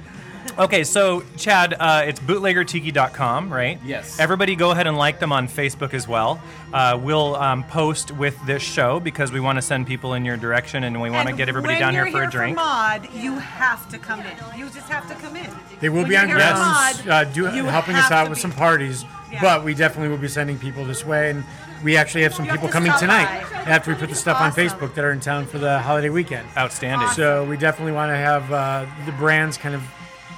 Okay, 0.59 0.85
so 0.85 1.23
Chad, 1.37 1.75
uh, 1.79 2.03
it's 2.07 2.19
bootleggertiki.com, 2.21 3.53
right? 3.53 3.79
Yes. 3.85 4.19
Everybody 4.19 4.57
go 4.57 4.71
ahead 4.71 4.87
and 4.87 4.97
like 4.97 5.19
them 5.19 5.33
on 5.33 5.49
Facebook 5.49 5.95
as 5.95 6.09
well. 6.09 6.41
Uh, 6.73 6.99
we'll 7.01 7.37
um, 7.37 7.63
post 7.65 8.11
with 8.13 8.37
this 8.47 8.63
show 8.63 9.01
because 9.01 9.33
we 9.33 9.41
want 9.41 9.57
to 9.59 9.63
send 9.63 9.87
people 9.87 10.15
in 10.15 10.25
your 10.25 10.37
direction 10.37 10.85
and 10.85 11.01
we 11.01 11.11
want 11.11 11.29
to 11.29 11.35
get 11.35 11.49
everybody 11.49 11.79
down 11.79 11.95
you're 11.95 12.05
here 12.07 12.13
for 12.13 12.23
a 12.25 12.31
drink. 12.31 12.57
mod, 12.57 13.09
you 13.15 13.35
have 13.39 13.89
to 13.91 13.99
come 13.99 14.21
in. 14.21 14.59
You 14.59 14.67
just 14.71 14.89
have 14.89 15.07
to 15.09 15.15
come 15.15 15.37
in. 15.37 15.49
They 15.81 15.89
will 15.89 16.01
When 16.03 16.09
be 16.09 16.17
on 16.17 16.27
here 16.29 16.37
for 16.39 16.43
grounds 16.43 17.05
mod, 17.07 17.09
uh, 17.09 17.25
do, 17.33 17.45
helping 17.45 17.97
us 17.97 18.11
out 18.11 18.29
with 18.29 18.39
be. 18.39 18.43
some 18.43 18.53
parties, 18.53 19.05
Yeah. 19.31 19.41
but 19.43 19.63
we 19.65 19.75
definitely 19.75 20.09
will 20.09 20.19
be 20.19 20.29
sending 20.29 20.59
people 20.59 20.85
this 20.85 21.05
way. 21.05 21.31
And 21.31 21.45
we 21.83 21.97
actually 21.97 22.23
have 22.23 22.35
some 22.35 22.45
You 22.45 22.51
have 22.51 22.61
people 22.61 22.69
to 22.69 22.73
coming 22.73 22.93
tonight 22.99 23.43
by. 23.43 23.71
after 23.71 23.91
we 23.91 23.97
put 23.97 24.09
the 24.09 24.15
stuff 24.15 24.41
on 24.41 24.53
Facebook 24.53 24.95
that 24.95 25.05
are 25.05 25.13
in 25.13 25.21
town 25.21 25.47
for 25.47 25.59
the 25.59 25.79
holiday 25.81 26.11
weekend. 26.11 26.47
Outstanding. 26.57 27.09
So 27.09 27.45
we 27.45 27.57
definitely 27.57 27.93
want 27.93 28.11
to 28.11 28.17
have 28.17 28.53
uh, 28.53 28.87
the 29.07 29.13
brands 29.13 29.57
kind 29.57 29.75
of 29.75 29.83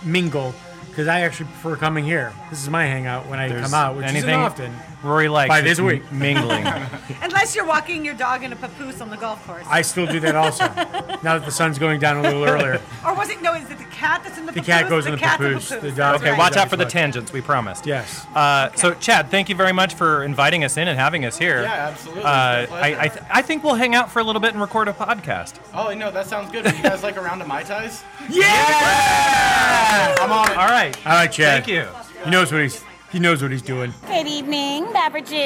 mingle 0.04 0.54
because 0.88 1.08
I 1.08 1.20
actually 1.20 1.46
prefer 1.46 1.76
coming 1.76 2.04
here. 2.04 2.32
This 2.50 2.62
is 2.62 2.68
my 2.68 2.84
hangout 2.84 3.26
when 3.26 3.38
I 3.38 3.48
There's 3.48 3.62
come 3.62 3.74
out, 3.74 3.96
which 3.96 4.06
anything 4.06 4.28
isn't 4.30 4.40
often. 4.40 4.72
Rory 5.02 5.28
likes 5.28 5.48
Five 5.48 5.66
is 5.66 5.70
days 5.72 5.78
a 5.80 5.84
week. 5.84 6.12
mingling. 6.12 6.64
Unless 7.22 7.56
you're 7.56 7.64
walking 7.66 8.04
your 8.04 8.14
dog 8.14 8.44
in 8.44 8.52
a 8.52 8.56
papoose 8.56 9.00
on 9.00 9.10
the 9.10 9.16
golf 9.16 9.44
course. 9.46 9.64
I 9.68 9.82
still 9.82 10.06
do 10.06 10.20
that 10.20 10.36
also. 10.36 10.64
now 11.22 11.38
that 11.38 11.44
the 11.44 11.50
sun's 11.50 11.78
going 11.78 11.98
down 12.00 12.18
a 12.18 12.22
little 12.22 12.44
earlier. 12.44 12.80
or 13.04 13.14
was 13.14 13.28
it, 13.30 13.42
no, 13.42 13.54
is 13.54 13.68
it 13.70 13.78
the 13.78 13.84
cat 13.84 14.22
that's 14.24 14.38
in 14.38 14.46
the 14.46 14.52
The 14.52 14.60
papoose? 14.60 14.66
cat 14.74 14.88
goes 14.88 15.06
in 15.06 15.12
the 15.12 15.18
cat's 15.18 15.36
papoose. 15.38 15.68
The 15.70 15.76
That's 15.80 15.96
dog- 15.96 16.20
okay, 16.20 16.30
right. 16.30 16.38
watch 16.38 16.56
out 16.56 16.70
for 16.70 16.76
the 16.76 16.84
tangents. 16.84 17.32
We 17.32 17.40
promised. 17.40 17.84
Yes. 17.86 18.26
Uh, 18.34 18.70
So, 18.76 18.94
Chad, 18.94 19.30
thank 19.30 19.48
you 19.48 19.54
very 19.54 19.72
much 19.72 19.94
for 19.94 20.22
inviting 20.24 20.62
us 20.64 20.76
in 20.76 20.86
and 20.88 20.98
having 20.98 21.24
us 21.24 21.36
here. 21.36 21.62
Yeah, 21.62 21.88
absolutely. 21.88 22.22
Uh, 22.24 22.56
It's 22.62 22.70
my 22.70 22.76
I, 22.78 22.80
pleasure. 22.94 23.00
I, 23.00 23.08
th- 23.08 23.24
I 23.30 23.42
think 23.42 23.64
we'll 23.64 23.74
hang 23.74 23.94
out 23.94 24.10
for 24.12 24.20
a 24.20 24.24
little 24.24 24.40
bit 24.40 24.52
and 24.52 24.60
record 24.60 24.88
a 24.88 24.92
podcast. 24.92 25.54
oh 25.74 25.92
no, 25.94 26.10
that 26.12 26.26
sounds 26.26 26.50
good. 26.52 26.64
Would 26.64 26.76
you 26.76 26.82
guys 26.82 27.02
like 27.02 27.16
a 27.16 27.20
round 27.20 27.42
of 27.42 27.48
mai 27.48 27.62
tais? 27.64 28.02
Yeah! 28.30 30.14
I'm 30.20 30.30
on 30.32 30.50
it. 30.50 30.56
All 30.56 30.66
right. 30.68 30.96
All 31.06 31.12
right, 31.12 31.30
Chad. 31.30 31.64
Thank 31.64 31.68
you. 31.68 31.88
He 32.24 32.30
knows 32.30 32.52
what 32.52 32.62
he's 32.62 32.82
he 33.12 33.18
knows 33.18 33.42
what 33.42 33.50
he's 33.52 33.62
doing. 33.62 33.92
Good 34.06 34.26
evening, 34.26 34.90
beverages. 34.92 35.36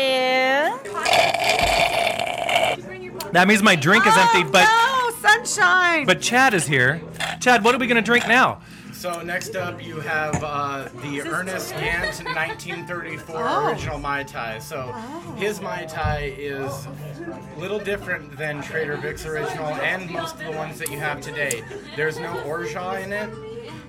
That 3.32 3.46
means 3.48 3.62
my 3.62 3.74
drink 3.76 4.06
is 4.06 4.16
empty, 4.16 4.44
but 4.44 4.64
Oh, 4.68 5.10
no, 5.22 5.28
sunshine. 5.28 6.06
but 6.06 6.20
Chad 6.22 6.54
is 6.54 6.66
here. 6.66 7.00
Chad, 7.40 7.64
what 7.64 7.74
are 7.74 7.78
we 7.78 7.86
gonna 7.86 8.00
drink 8.02 8.26
now? 8.28 8.60
So 8.92 9.20
next 9.20 9.56
up, 9.56 9.84
you 9.84 10.00
have 10.00 10.42
uh, 10.42 10.88
the 11.02 11.20
Ernest 11.22 11.74
Gantt 11.74 12.24
1934 12.34 13.36
Oh. 13.38 13.66
original 13.68 13.98
Mai 13.98 14.22
Tai. 14.22 14.58
So 14.58 14.90
his 15.36 15.60
Mai 15.60 15.84
Tai 15.84 16.32
is 16.38 16.86
a 16.86 17.60
little 17.60 17.78
different 17.78 18.36
than 18.38 18.62
Trader 18.62 18.96
Vic's 18.96 19.26
original 19.26 19.66
and 19.74 20.10
most 20.10 20.36
of 20.36 20.44
the 20.44 20.52
ones 20.52 20.78
that 20.78 20.90
you 20.90 20.98
have 20.98 21.20
today. 21.20 21.62
There's 21.94 22.18
no 22.18 22.40
orgeat 22.44 23.02
in 23.02 23.12
it. 23.12 23.28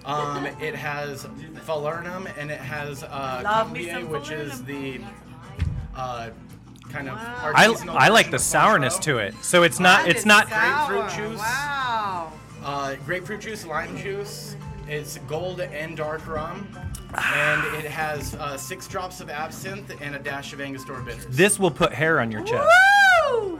Um, 0.06 0.46
it 0.62 0.76
has 0.76 1.26
falernum 1.68 2.32
and 2.38 2.50
it 2.50 2.60
has 2.60 3.04
uh, 3.04 3.42
Love 3.44 3.72
me 3.72 3.86
Combier, 3.88 3.94
some 4.02 4.10
which 4.10 4.32
is 4.32 4.64
the 4.64 5.02
uh, 5.96 6.30
kind 6.90 7.10
of 7.10 7.18
I, 7.18 7.68
artisanal 7.68 7.96
I 7.96 8.08
like 8.10 8.28
version 8.28 8.32
the 8.32 8.36
of 8.38 8.42
sourness 8.42 8.98
to 9.00 9.18
it. 9.18 9.36
So 9.44 9.64
it's 9.64 9.80
not 9.80 10.06
That 10.06 10.16
it's 10.16 10.26
not 10.26 10.48
sour. 10.50 10.88
grapefruit 11.04 11.32
juice. 11.32 11.40
Wow. 11.40 12.32
Uh, 12.64 12.96
grapefruit 13.06 13.42
juice, 13.42 13.66
lime 13.66 13.98
juice. 13.98 14.56
It's 14.90 15.18
gold 15.28 15.60
and 15.60 15.98
dark 15.98 16.26
rum, 16.28 16.66
and 17.14 17.76
it 17.76 17.92
has 17.92 18.36
uh, 18.36 18.56
six 18.56 18.88
drops 18.88 19.20
of 19.20 19.30
absinthe 19.30 19.92
and 20.02 20.16
a 20.16 20.20
dash 20.20 20.54
of 20.54 20.62
Angostura 20.62 21.04
bitters. 21.04 21.26
this 21.28 21.60
will 21.60 21.72
put 21.72 21.92
hair 21.94 22.22
on 22.22 22.32
your 22.32 22.42
chest. 22.44 22.70
Woo! 23.34 23.60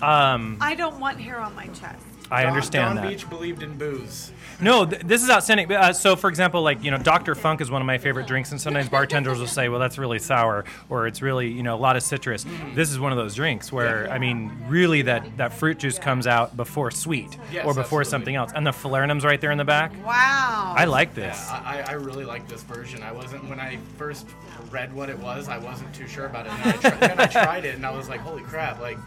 Um, 0.00 0.56
I 0.60 0.76
don't 0.76 1.00
want 1.00 1.18
hair 1.20 1.40
on 1.40 1.52
my 1.56 1.66
chest. 1.66 2.04
I 2.30 2.42
Don- 2.42 2.52
understand 2.52 2.94
Don 2.94 3.04
that. 3.04 3.10
Beach 3.10 3.28
believed 3.28 3.64
in 3.64 3.76
booze. 3.76 4.30
No, 4.60 4.84
th- 4.84 5.02
this 5.02 5.22
is 5.22 5.30
outstanding. 5.30 5.70
Uh, 5.70 5.92
so, 5.92 6.16
for 6.16 6.28
example, 6.28 6.62
like 6.62 6.82
you 6.82 6.90
know, 6.90 6.98
Dr. 6.98 7.34
Funk 7.36 7.60
is 7.60 7.70
one 7.70 7.80
of 7.80 7.86
my 7.86 7.98
favorite 7.98 8.26
drinks, 8.26 8.50
and 8.50 8.60
sometimes 8.60 8.88
bartenders 8.88 9.38
will 9.38 9.46
say, 9.46 9.68
"Well, 9.68 9.78
that's 9.78 9.98
really 9.98 10.18
sour," 10.18 10.64
or 10.88 11.06
"It's 11.06 11.22
really 11.22 11.48
you 11.48 11.62
know 11.62 11.76
a 11.76 11.78
lot 11.78 11.94
of 11.96 12.02
citrus." 12.02 12.44
This 12.74 12.90
is 12.90 12.98
one 12.98 13.12
of 13.12 13.18
those 13.18 13.34
drinks 13.36 13.70
where 13.70 14.10
I 14.10 14.18
mean, 14.18 14.50
really, 14.66 15.02
that 15.02 15.36
that 15.36 15.52
fruit 15.52 15.78
juice 15.78 15.98
comes 16.00 16.26
out 16.26 16.56
before 16.56 16.90
sweet 16.90 17.36
Yes, 17.52 17.64
or 17.66 17.72
before 17.72 18.00
absolutely. 18.00 18.04
something 18.10 18.34
else, 18.34 18.52
and 18.54 18.66
the 18.66 18.72
falernum's 18.72 19.24
right 19.24 19.40
there 19.40 19.52
in 19.52 19.58
the 19.58 19.64
back. 19.64 19.92
Wow. 20.04 20.74
I 20.76 20.86
like 20.86 21.14
this. 21.14 21.48
I, 21.50 21.84
I 21.86 21.92
really 21.92 22.24
like 22.24 22.48
this 22.48 22.62
version. 22.64 23.02
I 23.04 23.12
wasn't 23.12 23.48
when 23.48 23.60
I 23.60 23.78
first 23.96 24.26
read 24.72 24.92
what 24.92 25.08
it 25.08 25.18
was. 25.20 25.48
I 25.48 25.58
wasn't 25.58 25.94
too 25.94 26.08
sure 26.08 26.26
about 26.26 26.46
it. 26.46 26.52
And 26.52 26.62
I 26.64 26.72
tri- 26.72 26.90
then 27.08 27.20
I 27.20 27.26
tried 27.26 27.64
it, 27.64 27.76
and 27.76 27.86
I 27.86 27.90
was 27.96 28.08
like, 28.08 28.20
"Holy 28.20 28.42
crap! 28.42 28.80
Like, 28.80 28.98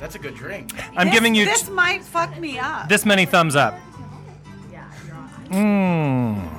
that's 0.00 0.16
a 0.16 0.18
good 0.18 0.34
drink." 0.34 0.72
I'm 0.96 1.06
This- 1.06 1.14
giving 1.14 1.36
you 1.36 1.44
This 1.44 1.62
t- 1.62 1.70
might 1.70 2.02
fuck 2.02 2.36
me 2.40 2.58
up. 2.58 2.88
this 2.88 3.06
many 3.06 3.24
thumbs 3.24 3.54
up. 3.54 3.78
Mmm. 5.50 6.56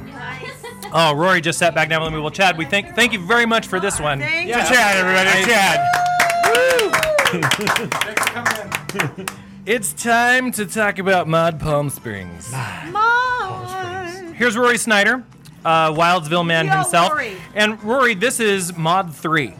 Oh, 0.93 1.13
Rory 1.15 1.39
just 1.39 1.57
sat 1.57 1.73
back 1.73 1.87
down 1.89 2.03
with 2.03 2.11
me. 2.13 2.19
Well, 2.19 2.31
Chad, 2.31 2.57
we 2.57 2.65
thank 2.65 2.93
thank 2.95 3.13
you 3.13 3.25
very 3.25 3.45
much 3.45 3.67
for 3.67 3.79
this 3.79 3.99
one. 3.99 4.19
Thank 4.19 4.49
Yeah. 4.49 4.67
you. 4.67 4.75
Chad, 4.75 4.97
everybody, 4.97 5.45
Chad. 5.45 5.79
Thanks 7.31 8.23
for 8.23 8.31
coming 8.33 9.19
in. 9.19 9.25
It's 9.65 9.93
time 9.93 10.51
to 10.53 10.65
talk 10.65 10.99
about 10.99 11.27
Mod 11.29 11.59
Palm 11.59 11.89
Springs. 11.89 12.51
Mom. 12.91 14.33
Here's 14.33 14.57
Rory 14.57 14.77
Snyder, 14.77 15.23
uh, 15.63 15.91
Wildsville 15.91 16.45
man 16.45 16.65
Yo, 16.65 16.73
himself. 16.73 17.11
Rory. 17.11 17.37
And 17.53 17.81
Rory, 17.83 18.15
this 18.15 18.39
is 18.39 18.75
Mod 18.75 19.13
3, 19.15 19.53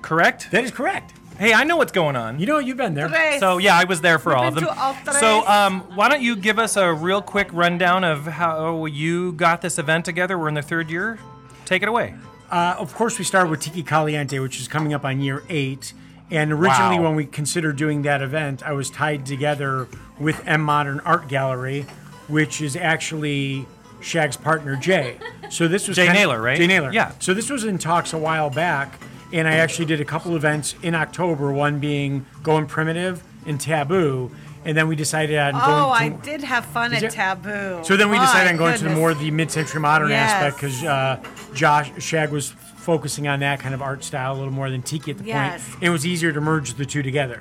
correct? 0.00 0.50
That 0.52 0.64
is 0.64 0.70
correct. 0.70 1.12
Hey, 1.38 1.54
I 1.54 1.62
know 1.62 1.76
what's 1.76 1.92
going 1.92 2.16
on. 2.16 2.40
You 2.40 2.46
know 2.46 2.58
you've 2.58 2.76
been 2.76 2.94
there. 2.94 3.08
Tres. 3.08 3.38
So, 3.38 3.58
yeah, 3.58 3.76
I 3.78 3.84
was 3.84 4.00
there 4.00 4.18
for 4.18 4.30
We've 4.30 4.38
all 4.38 4.48
of 4.48 4.54
been 4.54 4.64
them. 4.64 4.74
to 4.74 4.80
all 4.80 4.94
So, 5.12 5.46
um, 5.46 5.80
why 5.94 6.08
don't 6.08 6.20
you 6.20 6.34
give 6.34 6.58
us 6.58 6.76
a 6.76 6.92
real 6.92 7.22
quick 7.22 7.48
rundown 7.52 8.02
of 8.02 8.24
how 8.26 8.86
you 8.86 9.32
got 9.32 9.62
this 9.62 9.78
event 9.78 10.04
together? 10.04 10.36
We're 10.36 10.48
in 10.48 10.54
the 10.54 10.62
third 10.62 10.90
year. 10.90 11.18
Take 11.64 11.82
it 11.82 11.88
away. 11.88 12.14
Uh, 12.50 12.74
of 12.78 12.92
course, 12.94 13.18
we 13.18 13.24
started 13.24 13.50
with 13.50 13.60
Tiki 13.60 13.84
Caliente, 13.84 14.38
which 14.40 14.58
is 14.58 14.66
coming 14.66 14.92
up 14.94 15.04
on 15.04 15.20
year 15.20 15.44
eight. 15.48 15.92
And 16.30 16.50
originally, 16.52 16.96
Wow. 16.98 17.04
when 17.04 17.14
we 17.14 17.24
considered 17.24 17.76
doing 17.76 18.02
that 18.02 18.20
event, 18.20 18.62
I 18.66 18.72
was 18.72 18.90
tied 18.90 19.24
together 19.24 19.86
with 20.18 20.42
M 20.46 20.60
Modern 20.60 21.00
Art 21.04 21.28
Gallery, 21.28 21.86
which 22.26 22.60
is 22.60 22.74
actually 22.74 23.64
Shag's 24.00 24.36
partner 24.36 24.74
Jay. 24.76 25.18
So 25.50 25.68
this 25.68 25.86
was 25.86 25.96
Jay 25.96 26.06
kind 26.06 26.16
of- 26.18 26.20
Naylor, 26.20 26.42
right? 26.42 26.56
Jay 26.58 26.66
Naylor. 26.66 26.92
Yeah. 26.92 27.12
So 27.20 27.32
this 27.32 27.48
was 27.48 27.64
in 27.64 27.78
talks 27.78 28.12
a 28.12 28.18
while 28.18 28.50
back, 28.50 28.98
and 29.32 29.46
I 29.48 29.54
actually 29.56 29.84
did 29.86 30.00
a 30.00 30.04
couple 30.04 30.34
events 30.36 30.74
in 30.82 30.94
October. 30.94 31.52
One 31.52 31.78
being 31.80 32.26
Going 32.42 32.66
Primitive 32.66 33.22
and 33.46 33.60
Taboo, 33.60 34.30
and 34.64 34.76
then 34.76 34.88
we 34.88 34.96
decided 34.96 35.38
on 35.38 35.52
going 35.52 35.64
to 35.64 35.70
Oh, 35.70 35.90
I. 35.90 36.08
To, 36.10 36.16
did 36.22 36.42
have 36.42 36.64
fun 36.66 36.92
at 36.92 37.02
it? 37.02 37.10
Taboo. 37.10 37.80
so 37.82 37.96
then 37.96 38.10
we 38.10 38.16
My 38.16 38.24
decided 38.26 38.50
on 38.52 38.56
going 38.56 38.72
to 38.74 38.78
the 38.78 38.84
goodness. 38.90 38.98
more 38.98 39.14
the 39.14 39.30
mid-century 39.30 39.80
modern 39.80 40.10
Yes. 40.10 40.30
aspect 40.30 40.56
because 40.56 40.84
uh, 40.84 41.20
Josh 41.54 41.90
Shag 42.02 42.30
was 42.30 42.50
focusing 42.50 43.28
on 43.28 43.40
that 43.40 43.60
kind 43.60 43.74
of 43.74 43.82
art 43.82 44.02
style 44.04 44.32
a 44.34 44.38
little 44.38 44.52
more 44.52 44.70
than 44.70 44.82
Tiki 44.82 45.10
at 45.10 45.18
the 45.18 45.24
Yes. 45.24 45.66
point. 45.70 45.82
It 45.82 45.90
was 45.90 46.06
easier 46.06 46.32
to 46.32 46.40
merge 46.40 46.74
the 46.74 46.86
two 46.86 47.02
together. 47.02 47.40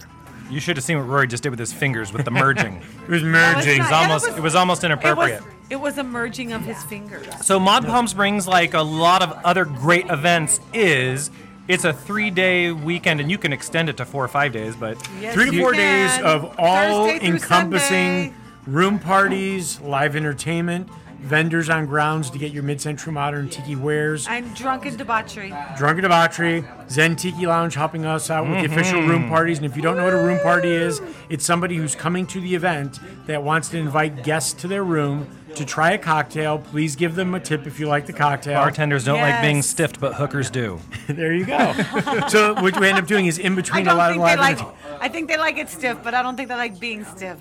You 0.49 0.61
should 0.61 0.77
have 0.77 0.83
seen 0.85 0.97
what 0.97 1.07
Rory 1.07 1.27
just 1.27 1.43
did 1.43 1.49
with 1.49 1.59
his 1.59 1.73
fingers 1.73 2.13
with 2.13 2.23
the 2.25 2.31
merging. 2.31 2.77
It 3.07 3.09
was 3.09 3.21
That 3.21 3.57
was 3.57 3.65
merging. 3.65 3.75
It 3.79 3.83
was 3.83 3.91
almost, 3.91 4.25
it 4.25 4.29
was- 4.31 4.37
it 4.37 4.41
was 4.43 4.55
almost 4.55 4.83
It 4.83 4.87
inappropriate. 4.87 5.41
was, 5.41 5.51
it 5.69 5.75
was 5.77 5.97
a 5.97 6.03
merging 6.03 6.53
of 6.53 6.61
his 6.63 6.81
fingers. 6.85 7.25
So 7.45 7.59
Mod 7.59 7.85
Palm 7.85 8.07
Springs, 8.07 8.47
like 8.47 8.73
a 8.73 8.81
lot 8.81 9.21
of 9.21 9.31
other 9.43 9.65
great 9.65 10.09
events, 10.09 10.59
is 10.73 11.29
it's 11.67 11.83
a 11.85 11.93
three-day 11.93 12.71
weekend, 12.71 13.19
and 13.19 13.29
you 13.29 13.37
can 13.37 13.53
extend 13.53 13.89
it 13.89 13.97
to 13.97 14.05
four 14.05 14.23
or 14.23 14.27
five 14.29 14.51
days. 14.51 14.75
But 14.75 14.97
Yes, 15.19 15.33
Three 15.33 15.49
to 15.49 15.55
you 15.55 15.61
four 15.61 15.73
can. 15.73 15.79
days 15.79 16.25
of 16.25 16.55
all 16.57 17.07
Thursday 17.07 17.19
through 17.19 17.35
encompassing 17.35 18.31
Sunday. 18.31 18.33
room 18.65 18.99
parties, 18.99 19.79
live 19.81 20.15
entertainment, 20.15 20.89
vendors 21.19 21.67
on 21.67 21.85
grounds 21.87 22.29
to 22.29 22.37
get 22.37 22.51
your 22.51 22.61
mid-century 22.63 23.11
modern 23.11 23.49
tiki 23.49 23.75
wares, 23.75 24.27
I'm 24.29 24.53
drunken 24.53 24.95
debauchery. 24.95 25.51
drunken 25.75 26.03
debauchery, 26.03 26.63
Zen 26.89 27.15
Tiki 27.15 27.47
Lounge 27.47 27.73
helping 27.73 28.05
us 28.05 28.29
out 28.29 28.47
with 28.47 28.61
the 28.61 28.67
mm-hmm. 28.67 28.79
official 28.79 29.01
room 29.01 29.27
parties. 29.27 29.57
And 29.57 29.65
if 29.65 29.75
you 29.75 29.81
don't 29.81 29.97
know 29.97 30.03
what 30.03 30.13
a 30.13 30.23
room 30.23 30.39
party 30.41 30.69
is, 30.69 31.01
it's 31.29 31.43
somebody 31.43 31.75
who's 31.75 31.95
coming 31.95 32.27
to 32.27 32.39
the 32.39 32.53
event 32.53 32.99
that 33.25 33.41
wants 33.41 33.69
to 33.69 33.77
invite 33.77 34.23
guests 34.23 34.53
to 34.61 34.67
their 34.67 34.83
room 34.83 35.27
to 35.57 35.65
try 35.65 35.91
a 35.91 35.97
cocktail. 35.97 36.59
Please 36.59 36.95
give 36.95 37.15
them 37.15 37.33
a 37.35 37.39
tip 37.39 37.67
if 37.67 37.79
you 37.79 37.87
like 37.87 38.05
the 38.05 38.13
cocktail. 38.13 38.59
bartenders 38.61 39.03
don't 39.05 39.19
like 39.21 39.41
being 39.41 39.57
Yes. 39.57 39.67
stiffed, 39.67 39.99
but 39.99 40.15
hookers 40.15 40.49
do. 40.49 40.79
there 41.07 41.33
you 41.33 41.45
go. 41.45 41.73
so 42.29 42.53
what 42.55 42.79
we 42.79 42.87
end 42.87 42.97
up 42.97 43.07
doing 43.07 43.25
is 43.25 43.37
in 43.37 43.55
between 43.61 43.83
a 43.83 43.89
don't 43.89 43.97
lot 43.97 44.11
of 44.11 44.17
think 44.17 44.25
they 44.27 44.37
live 44.37 44.59
like. 44.61 45.01
I 45.01 45.07
think 45.09 45.27
they 45.27 45.37
like 45.37 45.57
it 45.57 45.69
stiff, 45.69 45.97
but 46.03 46.13
I 46.13 46.21
don't 46.23 46.35
think 46.35 46.49
they 46.49 46.55
like 46.55 46.79
being 46.79 47.03
stiff. 47.05 47.37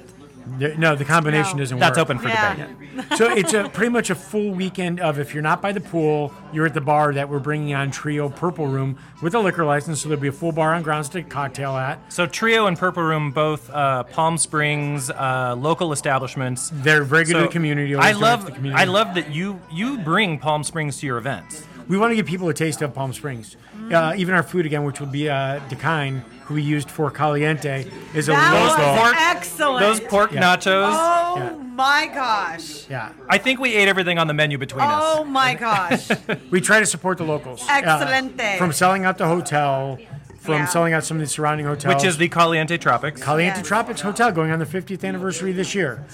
The- 0.58 0.74
No, 0.76 0.94
the 0.94 1.04
combination 1.04 1.56
No. 1.56 1.62
doesn't 1.64 1.78
That's 1.78 1.98
work. 1.98 2.06
open 2.10 2.18
for 2.18 2.28
Yeah. 2.28 2.54
debate. 2.54 3.18
so 3.18 3.30
it's 3.30 3.52
a 3.54 3.68
pretty 3.72 3.90
much 3.92 4.10
a 4.10 4.14
full 4.14 4.52
weekend 4.52 5.00
of 5.00 5.18
if 5.18 5.34
you're 5.34 5.42
not 5.42 5.60
by 5.60 5.72
the 5.72 5.80
pool, 5.80 6.32
you're 6.52 6.66
at 6.66 6.74
the 6.74 6.80
bar 6.80 7.12
that 7.14 7.28
we're 7.28 7.38
bringing 7.40 7.74
on 7.74 7.90
Trio 7.90 8.28
Purple 8.28 8.66
Room 8.66 8.96
with 9.22 9.34
a 9.34 9.38
liquor 9.40 9.64
license. 9.64 10.00
So 10.00 10.08
there'll 10.08 10.22
be 10.22 10.28
a 10.28 10.32
full 10.32 10.52
bar 10.52 10.74
on 10.74 10.82
grounds 10.82 11.08
to 11.10 11.22
cocktail 11.22 11.76
at. 11.76 11.98
So 12.12 12.26
Trio 12.26 12.66
and 12.66 12.78
Purple 12.78 13.02
Room, 13.02 13.32
both 13.32 13.68
uh, 13.70 14.04
Palm 14.04 14.38
Springs 14.38 15.10
uh, 15.10 15.54
local 15.58 15.92
establishments. 15.92 16.70
They're 16.72 17.02
very 17.04 17.24
good 17.24 17.34
to 17.34 17.40
the 17.40 17.48
community. 17.48 17.94
I 17.94 17.98
always 17.98 18.14
donate 18.16 18.22
love, 18.22 18.46
the 18.46 18.52
community. 18.52 18.82
I 18.82 18.84
love 18.86 19.14
that 19.14 19.30
you 19.34 19.60
you 19.70 19.98
bring 19.98 20.38
Palm 20.38 20.62
Springs 20.64 20.98
to 20.98 21.06
your 21.06 21.18
events. 21.18 21.66
We 21.88 21.96
want 21.98 22.10
to 22.10 22.16
give 22.16 22.26
people 22.26 22.48
a 22.48 22.54
taste 22.54 22.82
of 22.82 22.92
Palm 22.94 23.12
Springs. 23.12 23.56
Uh, 23.92 24.14
even 24.16 24.34
our 24.34 24.42
food 24.42 24.66
again, 24.66 24.84
which 24.84 24.98
will 25.00 25.06
be 25.06 25.28
uh, 25.30 25.60
Decine, 25.68 26.24
who 26.46 26.54
we 26.54 26.62
used 26.62 26.90
for 26.90 27.10
Caliente, 27.10 27.86
is 28.14 28.28
a 28.28 28.32
That 28.32 28.52
local. 28.52 28.92
was 28.92 28.98
pork- 29.00 29.16
excellent. 29.18 29.80
Those 29.80 30.00
pork 30.00 30.32
Yeah. 30.32 30.42
nachos. 30.42 30.88
Oh 30.92 31.34
Yeah. 31.36 31.52
my 31.74 32.10
gosh. 32.12 32.88
Yeah, 32.90 33.10
I 33.28 33.38
think 33.38 33.60
we 33.60 33.74
ate 33.74 33.86
everything 33.88 34.18
on 34.18 34.26
the 34.26 34.34
menu 34.34 34.58
between 34.58 34.84
Oh 34.84 34.88
us. 34.88 35.02
Oh 35.18 35.24
my 35.24 35.54
gosh. 35.54 36.08
we 36.50 36.60
try 36.60 36.80
to 36.80 36.86
support 36.86 37.18
the 37.18 37.24
locals. 37.24 37.64
Uh, 37.68 38.56
from 38.58 38.72
selling 38.72 39.04
out 39.04 39.18
the 39.18 39.26
hotel, 39.28 39.98
from 40.40 40.54
Yeah. 40.54 40.64
selling 40.66 40.92
out 40.92 41.04
some 41.04 41.18
of 41.18 41.20
the 41.20 41.28
surrounding 41.28 41.66
hotels. 41.66 41.94
Which 41.94 42.04
is 42.04 42.16
the 42.18 42.28
Caliente 42.28 42.76
Tropics. 42.78 43.22
Caliente 43.22 43.58
Yes. 43.58 43.66
Tropics 43.68 44.00
Hotel 44.00 44.32
going 44.32 44.50
on 44.50 44.58
the 44.58 44.66
50th 44.66 45.04
anniversary 45.04 45.52
this 45.52 45.74
year. 45.74 46.04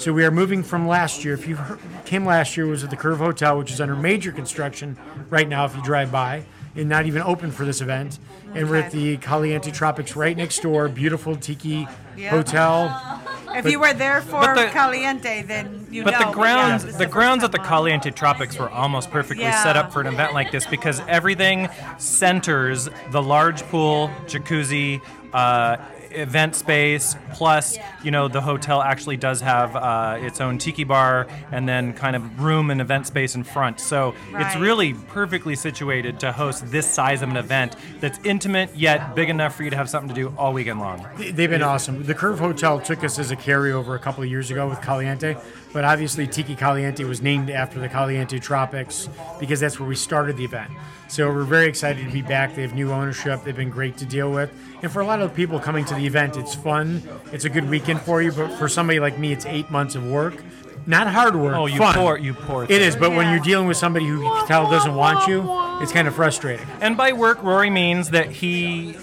So 0.00 0.14
we 0.14 0.24
are 0.24 0.30
moving 0.30 0.62
from 0.62 0.88
last 0.88 1.26
year. 1.26 1.34
If 1.34 1.46
you 1.46 1.58
came 2.06 2.24
last 2.24 2.56
year, 2.56 2.64
it 2.66 2.70
was 2.70 2.82
at 2.82 2.88
the 2.88 2.96
Curve 2.96 3.18
Hotel, 3.18 3.58
which 3.58 3.70
is 3.70 3.82
under 3.82 3.94
major 3.94 4.32
construction 4.32 4.96
right 5.28 5.46
now. 5.46 5.66
If 5.66 5.76
you 5.76 5.82
drive 5.82 6.10
by, 6.10 6.44
and 6.74 6.88
not 6.88 7.04
even 7.04 7.20
open 7.20 7.50
for 7.50 7.66
this 7.66 7.82
event. 7.82 8.18
And 8.54 8.70
we're 8.70 8.76
at 8.76 8.92
the 8.92 9.18
Caliente 9.18 9.70
Tropics 9.70 10.16
right 10.16 10.34
next 10.34 10.62
door. 10.62 10.88
Beautiful 10.88 11.36
tiki 11.36 11.86
Yeah. 12.16 12.30
hotel. 12.30 13.20
If 13.52 13.68
you 13.68 13.80
were 13.80 13.92
there 13.92 14.20
for 14.22 14.54
the- 14.54 14.68
Caliente, 14.68 15.42
then 15.42 15.84
you 15.90 16.04
But 16.04 16.12
know. 16.12 16.18
But 16.20 16.26
the 16.28 16.32
grounds, 16.34 16.84
this 16.84 16.92
is 16.92 16.98
the 16.98 17.06
grounds 17.06 17.42
at 17.44 17.50
the. 17.50 17.58
Caliente 17.58 18.10
Tropics 18.12 18.56
were 18.56 18.70
almost 18.70 19.10
perfectly 19.10 19.42
Yeah. 19.44 19.62
set 19.62 19.76
up 19.76 19.92
for 19.92 20.00
an 20.00 20.06
event 20.06 20.32
like 20.32 20.52
this 20.52 20.64
because 20.66 21.02
everything 21.08 21.68
centers 21.98 22.88
the 23.10 23.20
large 23.20 23.62
pool, 23.64 24.08
jacuzzi, 24.28 25.00
uh, 25.34 25.76
event 26.10 26.54
space. 26.54 27.16
Plus, 27.32 27.78
you 28.02 28.10
know, 28.10 28.28
the 28.28 28.40
hotel 28.40 28.82
actually 28.82 29.16
does 29.16 29.40
have 29.40 29.76
uh, 29.76 30.18
its 30.20 30.40
own 30.40 30.58
tiki 30.58 30.84
bar 30.84 31.26
and 31.52 31.68
then 31.68 31.92
kind 31.92 32.16
of 32.16 32.40
room 32.40 32.70
and 32.70 32.80
event 32.80 33.06
space 33.06 33.34
in 33.34 33.44
front. 33.44 33.80
So 33.80 34.14
it's 34.34 34.56
really 34.56 34.94
perfectly 34.94 35.54
situated 35.54 36.20
to 36.20 36.32
host 36.32 36.70
this 36.70 36.88
size 36.88 37.22
of 37.22 37.28
an 37.28 37.36
event 37.36 37.76
that's 38.00 38.18
intimate 38.24 38.74
yet 38.76 39.14
big 39.14 39.28
enough 39.28 39.54
for 39.54 39.64
you 39.64 39.70
to 39.70 39.76
have 39.76 39.88
something 39.88 40.08
to 40.08 40.14
do 40.14 40.34
all 40.36 40.52
weekend 40.52 40.80
long. 40.80 41.06
They've 41.16 41.50
been 41.50 41.62
awesome. 41.62 42.04
The 42.04 42.14
Curve 42.14 42.38
Hotel 42.38 42.80
took 42.80 43.04
us 43.04 43.18
as 43.18 43.30
a 43.30 43.36
carryover 43.36 43.94
a 43.94 43.98
couple 43.98 44.22
of 44.22 44.30
years 44.30 44.50
ago 44.50 44.68
with 44.68 44.80
Caliente, 44.80 45.36
but 45.72 45.84
obviously 45.84 46.26
Tiki 46.26 46.56
Caliente 46.56 47.04
was 47.04 47.22
named 47.22 47.50
after 47.50 47.78
the 47.78 47.88
Caliente 47.88 48.38
Tropics 48.38 49.08
because 49.38 49.60
that's 49.60 49.78
where 49.78 49.88
we 49.88 49.94
started 49.94 50.36
the 50.36 50.44
event. 50.44 50.70
So 51.08 51.28
we're 51.28 51.44
very 51.44 51.66
excited 51.66 52.04
to 52.06 52.12
be 52.12 52.22
back. 52.22 52.54
They 52.54 52.62
have 52.62 52.74
new 52.74 52.92
ownership. 52.92 53.42
They've 53.44 53.56
been 53.56 53.70
great 53.70 53.96
to 53.98 54.04
deal 54.04 54.30
with. 54.30 54.52
And 54.82 54.90
for 54.90 55.00
a 55.00 55.06
lot 55.06 55.20
of 55.20 55.30
the 55.30 55.36
people 55.36 55.58
coming 55.58 55.84
to 55.86 55.94
the 55.94 56.06
event, 56.06 56.36
it's 56.36 56.54
fun. 56.54 57.02
It's 57.32 57.44
a 57.44 57.50
good 57.50 57.68
weekend 57.68 58.00
for 58.02 58.22
you. 58.22 58.32
But 58.32 58.52
for 58.58 58.68
somebody 58.68 59.00
like 59.00 59.18
me, 59.18 59.32
it's 59.32 59.46
eight 59.46 59.70
months 59.70 59.94
of 59.94 60.06
work. 60.06 60.42
Not 60.86 61.06
hard 61.08 61.36
work. 61.36 61.54
Oh, 61.54 61.66
you 61.66 61.78
fun. 61.78 61.94
poor, 61.94 62.16
you 62.16 62.32
poor. 62.32 62.64
It 62.64 62.70
is, 62.70 62.96
but 62.96 63.10
when 63.10 63.30
you're 63.30 63.44
dealing 63.44 63.66
with 63.66 63.76
somebody 63.76 64.06
who 64.06 64.22
you 64.22 64.28
can 64.28 64.46
tell 64.46 64.70
doesn't 64.70 64.94
want 64.94 65.28
you, 65.28 65.44
it's 65.82 65.92
kind 65.92 66.08
of 66.08 66.14
frustrating. 66.14 66.66
And 66.80 66.96
by 66.96 67.12
work, 67.12 67.42
Rory 67.42 67.70
means 67.70 68.10
that 68.10 68.30
he 68.30 68.96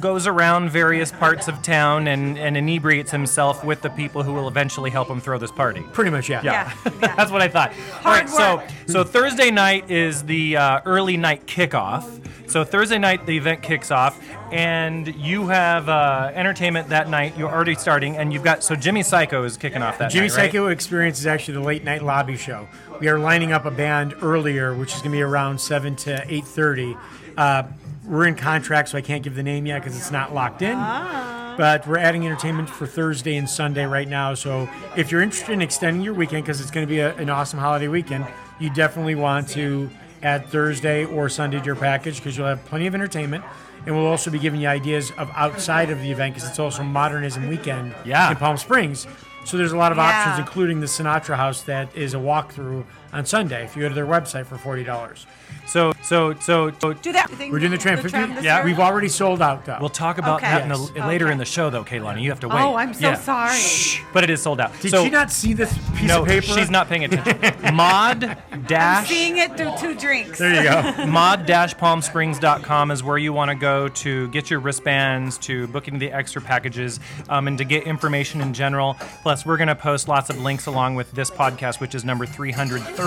goes 0.00 0.26
around 0.26 0.70
various 0.70 1.10
parts 1.12 1.48
of 1.48 1.62
town 1.62 2.08
and, 2.08 2.38
and 2.38 2.56
inebriates 2.56 3.10
himself 3.10 3.64
with 3.64 3.82
the 3.82 3.90
people 3.90 4.22
who 4.22 4.32
will 4.32 4.48
eventually 4.48 4.90
help 4.90 5.08
him 5.08 5.20
throw 5.20 5.38
this 5.38 5.52
party. 5.52 5.82
Pretty 5.92 6.10
much, 6.10 6.28
yeah. 6.28 6.42
Yeah. 6.42 6.72
yeah. 6.84 6.90
That's 7.16 7.30
what 7.30 7.42
I 7.42 7.48
thought. 7.48 7.70
All 7.70 8.12
Hard 8.12 8.24
right, 8.24 8.28
so 8.28 8.56
work. 8.56 8.68
so 8.86 9.04
Thursday 9.04 9.50
night 9.50 9.90
is 9.90 10.24
the 10.24 10.56
uh, 10.56 10.80
early 10.84 11.16
night 11.16 11.46
kickoff. 11.46 12.20
So 12.46 12.62
Thursday 12.62 12.98
night 12.98 13.24
the 13.26 13.36
event 13.36 13.62
kicks 13.62 13.90
off, 13.90 14.20
and 14.52 15.12
you 15.14 15.46
have 15.48 15.88
uh, 15.88 16.30
entertainment 16.34 16.88
that 16.90 17.08
night. 17.08 17.36
You're 17.38 17.50
already 17.50 17.74
starting, 17.74 18.16
and 18.16 18.32
you've 18.32 18.44
got 18.44 18.62
so 18.62 18.76
Jimmy 18.76 19.02
Psycho 19.02 19.44
is 19.44 19.56
kicking 19.56 19.82
off 19.82 19.98
that 19.98 20.10
Jimmy 20.10 20.28
night, 20.28 20.36
right? 20.36 20.44
Psycho 20.46 20.66
Experience 20.68 21.18
is 21.18 21.26
actually 21.26 21.54
the 21.54 21.62
late 21.62 21.84
night 21.84 22.02
lobby 22.02 22.36
show. 22.36 22.68
We 23.00 23.08
are 23.08 23.18
lining 23.18 23.52
up 23.52 23.64
a 23.64 23.70
band 23.70 24.14
earlier, 24.22 24.74
which 24.74 24.94
is 24.94 25.00
going 25.00 25.12
to 25.12 25.16
be 25.16 25.22
around 25.22 25.60
seven 25.60 25.96
to 25.96 26.22
eight 26.28 26.44
thirty. 26.44 26.96
Uh, 27.36 27.64
we're 28.06 28.26
in 28.26 28.34
contract, 28.34 28.88
so 28.90 28.98
I 28.98 29.00
can't 29.00 29.22
give 29.22 29.34
the 29.34 29.42
name 29.42 29.66
yet 29.66 29.80
because 29.82 29.96
it's 29.96 30.10
not 30.10 30.34
locked 30.34 30.62
in. 30.62 30.74
Ah. 30.76 31.54
But 31.56 31.86
we're 31.86 31.98
adding 31.98 32.26
entertainment 32.26 32.68
for 32.68 32.86
Thursday 32.86 33.36
and 33.36 33.48
Sunday 33.48 33.84
right 33.86 34.08
now. 34.08 34.34
So 34.34 34.68
if 34.96 35.12
you're 35.12 35.22
interested 35.22 35.52
in 35.52 35.62
extending 35.62 36.02
your 36.02 36.14
weekend, 36.14 36.44
because 36.44 36.60
it's 36.60 36.70
going 36.70 36.86
to 36.86 36.90
be 36.90 36.98
a, 36.98 37.14
an 37.16 37.30
awesome 37.30 37.60
holiday 37.60 37.88
weekend, 37.88 38.26
you 38.58 38.70
definitely 38.70 39.14
want 39.14 39.48
to 39.50 39.88
add 40.22 40.46
Thursday 40.46 41.04
or 41.04 41.28
Sunday 41.28 41.60
to 41.60 41.64
your 41.64 41.76
package 41.76 42.16
because 42.16 42.36
you'll 42.36 42.46
have 42.48 42.64
plenty 42.64 42.86
of 42.86 42.94
entertainment. 42.94 43.44
And 43.86 43.94
we'll 43.94 44.06
also 44.06 44.30
be 44.30 44.38
giving 44.38 44.60
you 44.60 44.68
ideas 44.68 45.12
of 45.18 45.30
outside 45.34 45.90
of 45.90 46.00
the 46.00 46.10
event 46.10 46.34
because 46.34 46.48
it's 46.48 46.58
also 46.58 46.82
Modernism 46.82 47.48
Weekend 47.48 47.94
Yeah. 48.04 48.30
in 48.30 48.36
Palm 48.36 48.56
Springs. 48.56 49.06
So 49.44 49.58
there's 49.58 49.72
a 49.72 49.76
lot 49.76 49.92
of 49.92 49.98
Yeah. 49.98 50.04
options, 50.04 50.38
including 50.38 50.80
the 50.80 50.86
Sinatra 50.86 51.36
House 51.36 51.62
that 51.64 51.94
is 51.94 52.14
a 52.14 52.16
walkthrough 52.16 52.84
on 53.14 53.24
Sunday. 53.24 53.64
If 53.64 53.76
you 53.76 53.82
go 53.82 53.88
to 53.88 53.94
their 53.94 54.06
website 54.06 54.44
for 54.46 54.58
forty 54.58 54.84
dollars, 54.84 55.26
So 55.66 55.92
so 56.02 56.34
so, 56.40 56.72
so 56.80 56.92
Do 56.92 57.12
that 57.12 57.30
thing. 57.30 57.50
we're 57.50 57.58
doing 57.60 57.70
the 57.72 57.78
tram. 57.78 57.96
50 57.98 58.34
this 58.34 58.44
Yeah. 58.44 58.56
year? 58.56 58.64
we've 58.66 58.80
already 58.80 59.08
sold 59.08 59.40
out 59.40 59.64
though. 59.64 59.78
we'll 59.80 59.88
talk 59.88 60.18
about 60.18 60.36
Okay. 60.42 60.50
that 60.50 60.62
in 60.62 60.68
Yes. 60.68 60.90
the, 60.90 61.06
later 61.06 61.24
Okay. 61.26 61.32
in 61.32 61.38
the 61.38 61.44
show, 61.46 61.70
though, 61.70 61.84
Kaylani. 61.84 62.20
You 62.22 62.30
have 62.30 62.40
to 62.40 62.48
wait. 62.48 62.60
Oh, 62.60 62.74
I'm 62.76 62.92
so 62.92 63.08
Yeah. 63.10 63.14
sorry. 63.14 64.04
But 64.12 64.24
it 64.24 64.30
is 64.30 64.42
sold 64.42 64.60
out. 64.60 64.72
Did 64.80 64.90
so, 64.90 65.04
she 65.04 65.10
not 65.10 65.30
see 65.32 65.54
this 65.54 65.72
piece 65.96 66.08
No, 66.08 66.22
of 66.22 66.28
paper? 66.28 66.42
she's 66.46 66.70
not 66.70 66.88
paying 66.88 67.04
attention. 67.04 67.54
Mod 67.74 68.36
dash 68.66 69.08
Seeing 69.08 69.38
it 69.38 69.56
through 69.56 69.72
two 69.78 69.94
drinks. 69.94 70.38
There 70.38 70.54
you 70.54 70.62
go. 70.68 71.06
Mod 71.06 71.46
dash 71.46 71.74
palmsprings.com 71.76 72.90
is 72.90 73.02
where 73.02 73.18
you 73.18 73.32
want 73.32 73.50
to 73.50 73.54
go 73.54 73.88
to 73.88 74.28
get 74.28 74.50
your 74.50 74.60
wristbands, 74.60 75.38
to 75.38 75.66
book 75.68 75.88
into 75.88 75.98
the 76.00 76.12
extra 76.12 76.42
packages, 76.42 77.00
um, 77.28 77.48
and 77.48 77.56
to 77.58 77.64
get 77.64 77.84
information 77.84 78.40
in 78.40 78.52
general. 78.54 78.96
Plus, 79.22 79.46
we're 79.46 79.56
going 79.56 79.68
to 79.68 79.74
post 79.74 80.08
lots 80.08 80.30
of 80.30 80.40
links 80.40 80.66
along 80.66 80.94
with 80.94 81.10
this 81.12 81.30
podcast, 81.30 81.80
which 81.80 81.94
is 81.94 82.04
number 82.04 82.26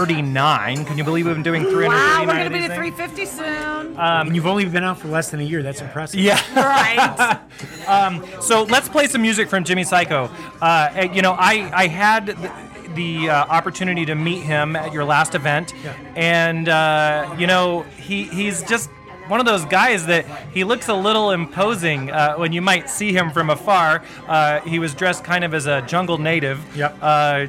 339. 0.05 0.85
Can 0.85 0.97
you 0.97 1.03
believe 1.03 1.25
we've 1.25 1.33
been 1.35 1.43
doing 1.43 1.63
339 1.63 1.89
Wow, 1.89 2.19
we're 2.27 2.37
gonna 2.37 2.49
be 2.51 2.59
these 2.59 2.69
to 2.69 2.75
350 2.75 3.25
soon. 3.25 3.97
and 3.97 4.35
you've 4.35 4.45
only 4.45 4.65
been 4.65 4.83
out 4.83 4.99
for 4.99 5.07
less 5.07 5.31
than 5.31 5.39
a 5.39 5.43
year. 5.43 5.63
That's 5.63 5.81
impressive. 5.81 6.19
Yeah. 6.19 6.39
right. 6.55 7.41
So 8.41 8.63
let's 8.63 8.87
play 8.89 9.07
some 9.07 9.21
music 9.21 9.49
from 9.49 9.63
Jimmy 9.63 9.83
Psycho. 9.83 10.29
Uh, 10.61 11.07
you 11.13 11.21
know, 11.21 11.31
I 11.33 11.71
I 11.73 11.87
had 11.87 12.27
the, 12.27 12.51
the 12.93 13.29
uh, 13.29 13.45
opportunity 13.45 14.05
to 14.05 14.15
meet 14.15 14.41
him 14.43 14.75
at 14.75 14.93
your 14.93 15.03
last 15.05 15.33
event, 15.35 15.73
and 16.15 16.67
uh, 16.69 17.33
you 17.37 17.47
know 17.47 17.83
he 17.97 18.25
he's 18.25 18.63
just 18.63 18.89
one 19.27 19.39
of 19.39 19.45
those 19.45 19.65
guys 19.65 20.05
that 20.05 20.25
he 20.53 20.63
looks 20.63 20.87
a 20.89 20.93
little 20.93 21.31
imposing 21.31 22.11
uh, 22.11 22.35
when 22.35 22.51
you 22.53 22.61
might 22.61 22.89
see 22.89 23.11
him 23.13 23.31
from 23.31 23.49
afar. 23.49 24.03
Uh, 24.27 24.59
he 24.61 24.79
was 24.79 24.93
dressed 24.93 25.23
kind 25.23 25.43
of 25.43 25.53
as 25.53 25.65
a 25.65 25.81
jungle 25.83 26.17
native. 26.17 26.59
Yep. 26.75 26.97
Uh, 27.01 27.47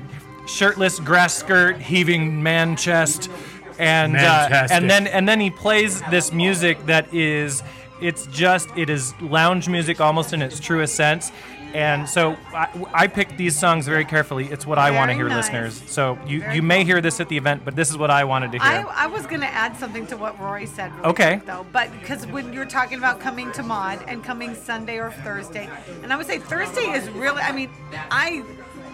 shirtless, 0.48 0.98
grass 0.98 1.34
skirt, 1.34 1.78
heaving 1.78 2.42
man 2.42 2.76
chest, 2.76 3.30
and 3.78 4.16
uh, 4.16 4.66
and 4.70 4.90
then 4.90 5.06
and 5.06 5.28
then 5.28 5.38
he 5.40 5.50
plays 5.50 6.02
this 6.10 6.32
music 6.32 6.84
that 6.86 7.12
is 7.14 7.62
it's 8.00 8.26
just 8.26 8.68
it 8.76 8.90
is 8.90 9.12
lounge 9.20 9.68
music 9.68 10.00
almost 10.00 10.32
in 10.32 10.42
its 10.42 10.58
truest 10.60 10.94
sense 10.94 11.30
and 11.74 12.08
so 12.08 12.34
I, 12.54 12.68
I 12.94 13.06
picked 13.08 13.36
these 13.36 13.58
songs 13.58 13.86
very 13.86 14.04
carefully 14.04 14.46
it's 14.46 14.64
what 14.66 14.78
i 14.78 14.90
want 14.90 15.10
to 15.10 15.14
hear 15.14 15.28
nice. 15.28 15.46
listeners 15.52 15.82
so 15.90 16.16
you 16.26 16.40
Very 16.40 16.54
you 16.56 16.62
may 16.62 16.78
cool. 16.78 16.86
hear 16.86 17.00
this 17.02 17.20
at 17.20 17.28
the 17.28 17.36
event 17.36 17.64
but 17.64 17.76
this 17.76 17.90
is 17.90 17.98
what 17.98 18.10
i 18.10 18.24
wanted 18.24 18.52
to 18.52 18.58
I, 18.62 18.78
hear 18.78 18.86
I 18.88 19.06
was 19.08 19.26
going 19.26 19.40
to 19.42 19.48
add 19.48 19.76
something 19.76 20.06
to 20.06 20.16
what 20.16 20.38
Rory 20.40 20.64
said. 20.66 20.92
really 20.94 21.08
Okay. 21.10 21.36
quick, 21.36 21.46
Though, 21.46 21.66
but 21.72 21.90
because 22.00 22.26
when 22.28 22.52
you're 22.52 22.64
talking 22.66 22.98
about 22.98 23.20
coming 23.20 23.50
to 23.52 23.62
Mod 23.62 24.02
and 24.08 24.24
coming 24.24 24.54
Sunday 24.54 24.98
or 24.98 25.10
Thursday, 25.10 25.68
and 26.02 26.12
I 26.12 26.16
would 26.16 26.26
say 26.26 26.38
Thursday 26.38 26.90
is 26.90 27.08
really, 27.10 27.40
I 27.42 27.52
mean, 27.52 27.70
I 28.10 28.42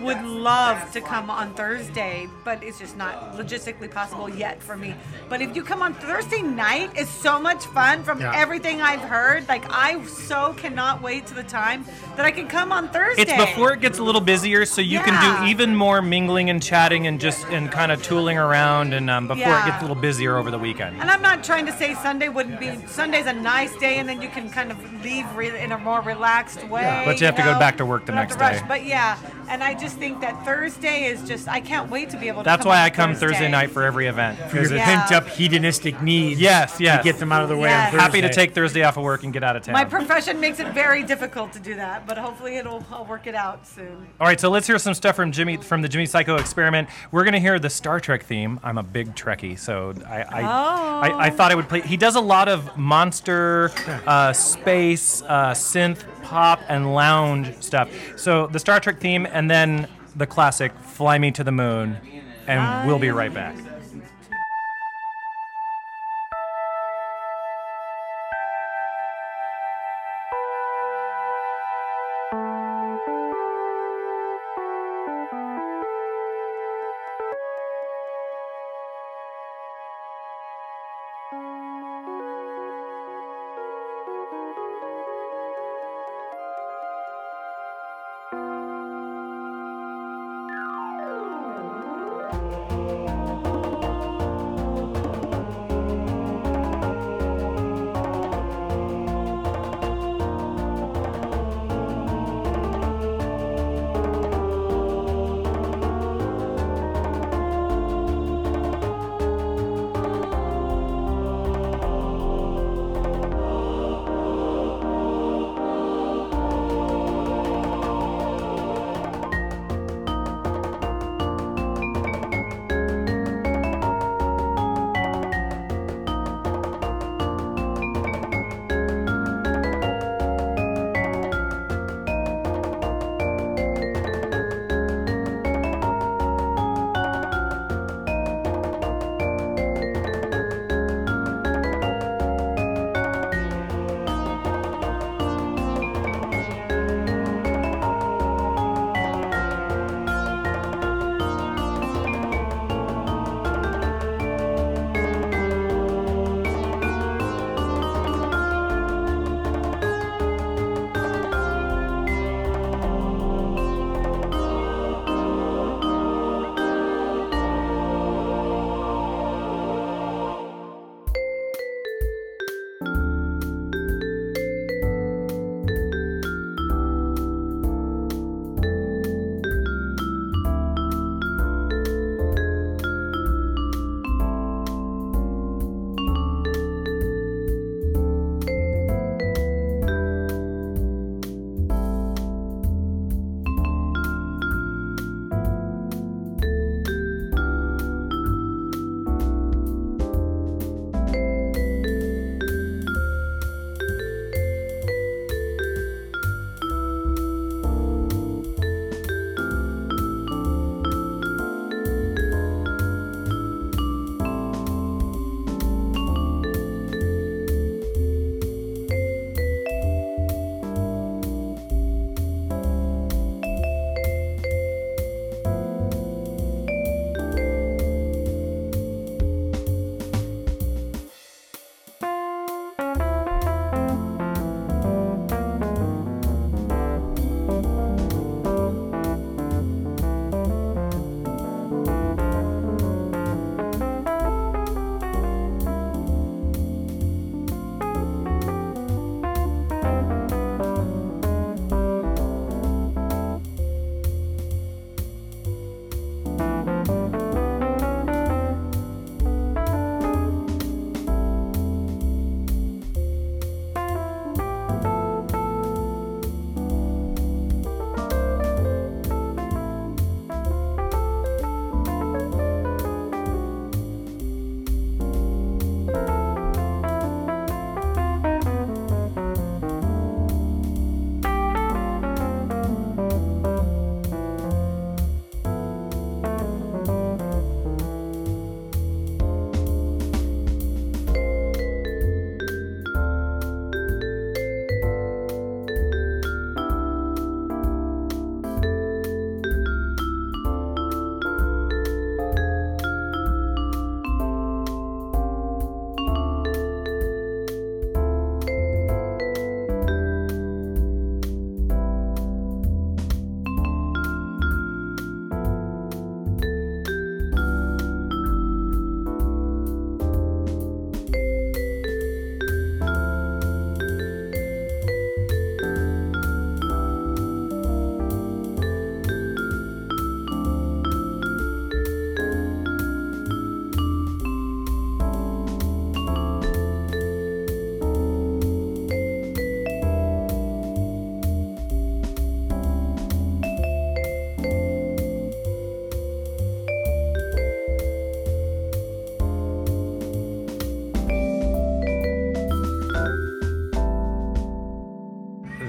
would 0.01 0.23
love 0.23 0.91
to 0.93 1.01
come 1.01 1.31
on 1.31 1.55
Thursday, 1.55 2.29
but 2.45 2.63
it's 2.63 2.79
just 2.79 2.97
not 2.97 3.37
logistically 3.37 3.91
possible 3.91 4.29
yet 4.29 4.63
for 4.63 4.77
me. 4.77 4.95
But 5.29 5.41
if 5.43 5.55
you 5.57 5.63
come 5.63 5.83
on 5.83 5.95
Thursday 5.95 6.43
night, 6.43 6.91
it's 6.95 7.11
so 7.11 7.39
much 7.39 7.65
fun 7.67 8.03
from 8.05 8.21
Yeah. 8.21 8.33
everything 8.35 8.81
I've 8.81 9.01
heard. 9.01 9.49
Like, 9.49 9.65
I 9.71 10.03
so 10.05 10.55
cannot 10.55 11.03
wait 11.03 11.27
to 11.29 11.35
the 11.35 11.43
time 11.43 11.85
that 12.17 12.25
I 12.27 12.31
can 12.31 12.49
come 12.49 12.73
on 12.73 12.89
Thursday. 12.89 13.23
it's 13.23 13.33
before 13.33 13.73
it 13.73 13.81
gets 13.81 13.99
a 13.99 14.03
little 14.03 14.21
busier 14.21 14.65
so 14.67 14.81
you 14.81 15.01
can 15.01 15.15
do 15.21 15.47
even 15.47 15.75
more 15.75 16.01
mingling 16.03 16.51
and 16.51 16.63
chatting 16.63 17.07
and 17.07 17.21
just 17.21 17.45
and 17.49 17.71
kind 17.71 17.91
of 17.93 18.03
tooling 18.03 18.39
around 18.39 18.93
and 18.95 19.09
um, 19.11 19.27
before 19.29 19.41
Yeah. 19.43 19.63
it 19.67 19.71
gets 19.71 19.79
a 19.79 19.87
little 19.87 20.01
busier 20.01 20.37
over 20.37 20.51
the 20.51 20.59
weekend 20.59 21.01
And 21.01 21.11
I'm 21.11 21.23
not 21.23 21.43
trying 21.45 21.67
to 21.67 21.73
say 21.73 21.95
Sunday 21.95 22.29
wouldn't 22.29 22.61
be. 22.61 22.79
Sunday's 22.87 23.27
a 23.27 23.33
nice 23.33 23.75
day, 23.77 23.97
and 23.99 24.09
then 24.09 24.23
you 24.23 24.29
can 24.29 24.51
kind 24.51 24.71
of 24.71 25.05
leave 25.05 25.27
re- 25.37 25.59
in 25.59 25.73
a 25.73 25.79
more 25.79 26.01
relaxed 26.01 26.63
way. 26.69 27.03
but 27.05 27.21
you 27.21 27.27
have 27.27 27.37
to 27.37 27.43
go 27.43 27.59
back 27.59 27.77
to 27.79 27.87
work 27.87 28.07
the 28.07 28.13
next 28.13 28.35
to 28.35 28.41
rush. 28.41 28.61
day. 28.61 28.65
But 28.69 28.85
yeah, 28.85 29.17
And 29.49 29.63
I 29.63 29.75
just 29.75 29.97
think 29.97 30.21
that 30.21 30.45
Thursday 30.45 31.05
is 31.05 31.27
just, 31.29 31.49
I 31.49 31.61
can't 31.61 31.91
wait 31.91 32.11
to 32.11 32.17
be 32.19 32.29
able 32.29 32.41
to 32.43 32.45
That's 32.45 32.63
come 32.63 32.71
why 32.71 32.83
I 32.83 32.91
come 32.91 33.11
Thursday 33.15 33.27
Thursday. 33.27 33.49
night 33.51 33.71
for 33.71 33.83
every 33.83 34.07
event. 34.07 34.39
For 34.51 34.57
your 34.61 34.75
Yeah. 34.75 34.85
pent 34.85 35.13
up 35.13 35.29
hedonistic 35.29 36.01
needs. 36.03 36.41
Yes, 36.41 36.77
yes. 36.81 36.99
To 36.99 37.05
get 37.05 37.19
them 37.19 37.31
out 37.33 37.43
of 37.43 37.49
the 37.49 37.57
way 37.57 37.69
Yes. 37.69 37.93
on 37.93 37.99
Happy 38.01 38.21
to 38.21 38.33
take 38.33 38.55
Thursday 38.55 38.83
off 38.83 38.97
of 38.97 39.03
work 39.05 39.23
and 39.23 39.33
get 39.33 39.45
out 39.45 39.57
of 39.57 39.63
town. 39.63 39.75
My 39.75 39.85
profession 39.85 40.41
makes 40.41 40.61
it 40.61 40.69
very 40.69 41.03
difficult 41.03 41.53
to 41.53 41.59
do 41.61 41.75
that, 41.77 42.07
but 42.07 42.19
hopefully 42.19 42.57
it'll 42.57 42.85
I'll 42.91 43.05
work 43.05 43.27
it 43.27 43.35
out 43.35 43.67
soon. 43.67 44.07
All 44.21 44.27
right, 44.27 44.41
so 44.41 44.49
let's 44.51 44.67
hear 44.67 44.79
some 44.79 44.95
stuff 44.95 45.17
from 45.17 45.31
Jimmy 45.33 45.57
from 45.59 45.83
the 45.83 45.89
Jimmy 45.89 46.07
Psycho 46.07 46.37
Experiment. 46.37 46.89
We're 47.11 47.25
gonna 47.25 47.39
hear 47.39 47.59
the 47.59 47.71
Star 47.71 48.01
Trek 48.01 48.23
theme. 48.25 48.59
I'm 48.65 48.79
a 48.79 48.83
big 48.83 49.15
Trekkie, 49.15 49.59
so 49.59 49.95
I 50.09 50.23
I, 50.23 50.41
I, 50.43 51.27
I 51.27 51.31
thought 51.31 51.53
I 51.53 51.55
would 51.55 51.69
play. 51.69 51.81
He 51.83 51.97
does 51.97 52.17
a 52.17 52.21
lot 52.21 52.49
of 52.49 52.77
monster, 52.77 53.71
uh, 54.07 54.33
space, 54.33 55.23
uh, 55.29 55.51
synth, 55.53 56.05
pop, 56.23 56.61
and 56.69 56.95
lounge 56.95 57.55
stuff. 57.61 57.89
So 58.17 58.47
the 58.49 58.59
Star 58.59 58.81
Trek 58.81 58.99
theme, 59.01 59.27
and 59.35 59.51
then 59.51 59.89
the 60.17 60.27
classic 60.27 60.73
"Fly 60.81 61.19
Me 61.19 61.31
to 61.33 61.45
the 61.45 61.53
Moon," 61.53 61.99
and 62.47 62.87
we'll 62.87 62.99
be 62.99 63.11
right 63.11 63.35
back. 63.35 63.57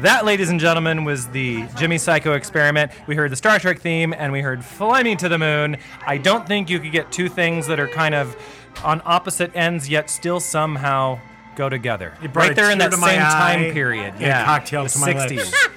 That, 0.05 0.23
ladies 0.23 0.51
and 0.51 0.59
gentlemen, 0.59 1.03
was 1.03 1.29
the 1.29 1.65
Jimmy 1.77 1.97
Psycho 1.97 2.33
experiment. 2.33 2.91
We 3.07 3.15
heard 3.15 3.31
the 3.31 3.35
Star 3.35 3.57
Trek 3.57 3.79
theme 3.79 4.13
and 4.15 4.31
we 4.31 4.41
heard 4.41 4.63
Fly 4.63 5.01
Me 5.01 5.15
to 5.15 5.27
the 5.27 5.39
Moon. 5.39 5.77
I 6.05 6.19
don't 6.19 6.47
think 6.47 6.69
you 6.69 6.79
could 6.79 6.91
get 6.91 7.11
two 7.11 7.27
things 7.27 7.65
that 7.65 7.79
are 7.79 7.87
kind 7.87 8.13
of 8.13 8.37
on 8.83 9.01
opposite 9.03 9.49
ends 9.55 9.89
yet 9.89 10.11
still 10.11 10.39
somehow 10.39 11.17
go 11.55 11.69
together. 11.69 12.13
It 12.21 12.35
right 12.35 12.55
there 12.55 12.69
in 12.69 12.77
tear 12.77 12.89
that 12.89 12.95
to 12.95 13.01
my 13.01 13.13
same 13.13 13.21
time 13.21 13.73
period. 13.73 14.13
and 14.13 14.21
Yeah. 14.21 14.45
cocktail 14.45 14.83
the 14.83 14.89
to 14.89 14.99
my 14.99 15.11
60s. 15.13 15.35
lips. 15.37 15.67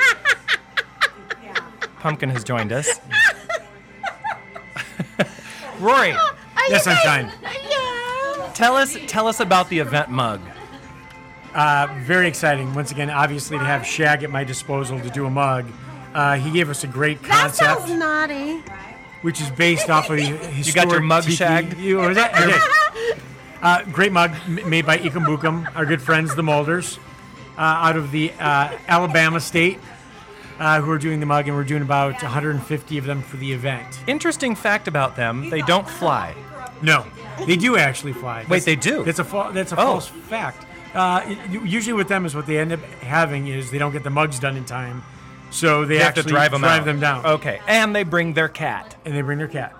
Pumpkin 2.01 2.29
has 2.29 2.45
joined 2.45 2.71
us. 2.71 2.87
Rory, 5.81 6.15
Yes, 6.69 6.87
I'm 6.87 6.97
fine. 6.99 7.33
tell 8.55 8.77
us 8.77 8.95
tell 9.07 9.27
us 9.27 9.41
about 9.41 9.71
the 9.71 9.79
event 9.79 10.11
mug. 10.11 10.43
Uh, 11.55 11.89
very 12.01 12.29
exciting. 12.29 12.75
Once 12.75 12.91
again, 12.93 13.11
obviously, 13.11 13.59
to 13.59 13.65
have 13.65 13.87
Shag 13.87 14.23
at 14.23 14.31
my 14.31 14.45
disposal 14.45 15.01
to 15.01 15.11
do 15.11 15.27
a 15.27 15.31
mug. 15.31 15.67
Uh, 16.15 16.37
he 16.37 16.51
gave 16.51 16.69
us 16.71 16.85
a 16.85 16.87
great 16.87 17.21
That 17.23 17.31
concept, 17.31 17.81
sounds 17.81 17.93
naughty. 17.93 18.59
which 19.23 19.41
is 19.41 19.51
based 19.51 19.91
off 19.91 20.11
of 20.11 20.19
his. 20.19 20.67
You 20.69 20.73
got 20.75 20.89
your 20.91 21.01
mug 21.01 21.25
shagged? 21.25 21.77
You, 21.79 21.99
what 21.99 22.09
was 22.09 22.17
that? 22.17 22.35
I 22.35 22.47
did. 22.47 23.23
Uh, 23.61 23.83
great 23.93 24.13
mug 24.13 24.33
m- 24.47 24.69
made 24.71 24.87
by 24.87 24.99
Eekum 24.99 25.25
Bookum, 25.27 25.67
our 25.75 25.85
good 25.85 26.01
friends, 26.01 26.35
the 26.35 26.43
Molders, 26.43 26.99
uh, 27.57 27.61
out 27.61 27.97
of 27.97 28.13
the 28.13 28.31
uh, 28.39 28.77
Alabama 28.87 29.41
state, 29.41 29.79
uh, 30.61 30.81
who 30.81 30.91
are 30.93 30.99
doing 30.99 31.19
the 31.19 31.27
mug, 31.27 31.49
and 31.49 31.57
we're 31.57 31.65
doing 31.65 31.83
about 31.83 32.13
150 32.23 32.99
of 32.99 33.05
them 33.05 33.21
for 33.23 33.37
the 33.37 33.53
event. 33.53 34.01
Interesting 34.07 34.55
fact 34.55 34.87
about 34.87 35.17
them, 35.17 35.51
they 35.51 35.63
don't 35.63 35.89
fly. 35.89 36.35
No, 36.83 37.05
they 37.47 37.57
do 37.57 37.77
actually 37.77 38.13
fly. 38.13 38.45
Wait, 38.49 38.63
they 38.65 38.77
do? 38.77 39.03
That's 39.03 39.19
a 39.19 39.25
fa- 39.25 39.51
that's 39.53 39.73
a 39.73 39.77
Oh. 39.77 39.85
false 39.85 40.07
fact. 40.07 40.65
Uh, 40.99 41.37
usually 41.51 41.93
with 41.93 42.09
them 42.09 42.27
is 42.27 42.35
what 42.35 42.47
they 42.47 42.59
end 42.59 42.73
up 42.73 42.81
having 43.03 43.47
is 43.47 43.71
they 43.71 43.79
don't 43.79 43.93
get 43.93 44.03
the 44.05 44.11
mugs 44.11 44.39
done 44.41 44.57
in 44.57 44.65
time, 44.65 45.03
so 45.51 45.85
they 45.85 45.95
They 45.95 45.99
have 46.01 46.09
actually 46.09 46.23
to 46.25 46.29
drive 46.31 46.51
them 46.51 46.65
out. 46.65 46.85
them 46.85 46.99
down, 47.01 47.25
Okay, 47.25 47.61
and 47.69 47.95
they 47.95 48.03
bring 48.03 48.33
their 48.35 48.49
cat. 48.49 48.97
and 49.05 49.15
they 49.15 49.21
bring 49.23 49.39
their 49.39 49.47
cat. 49.49 49.75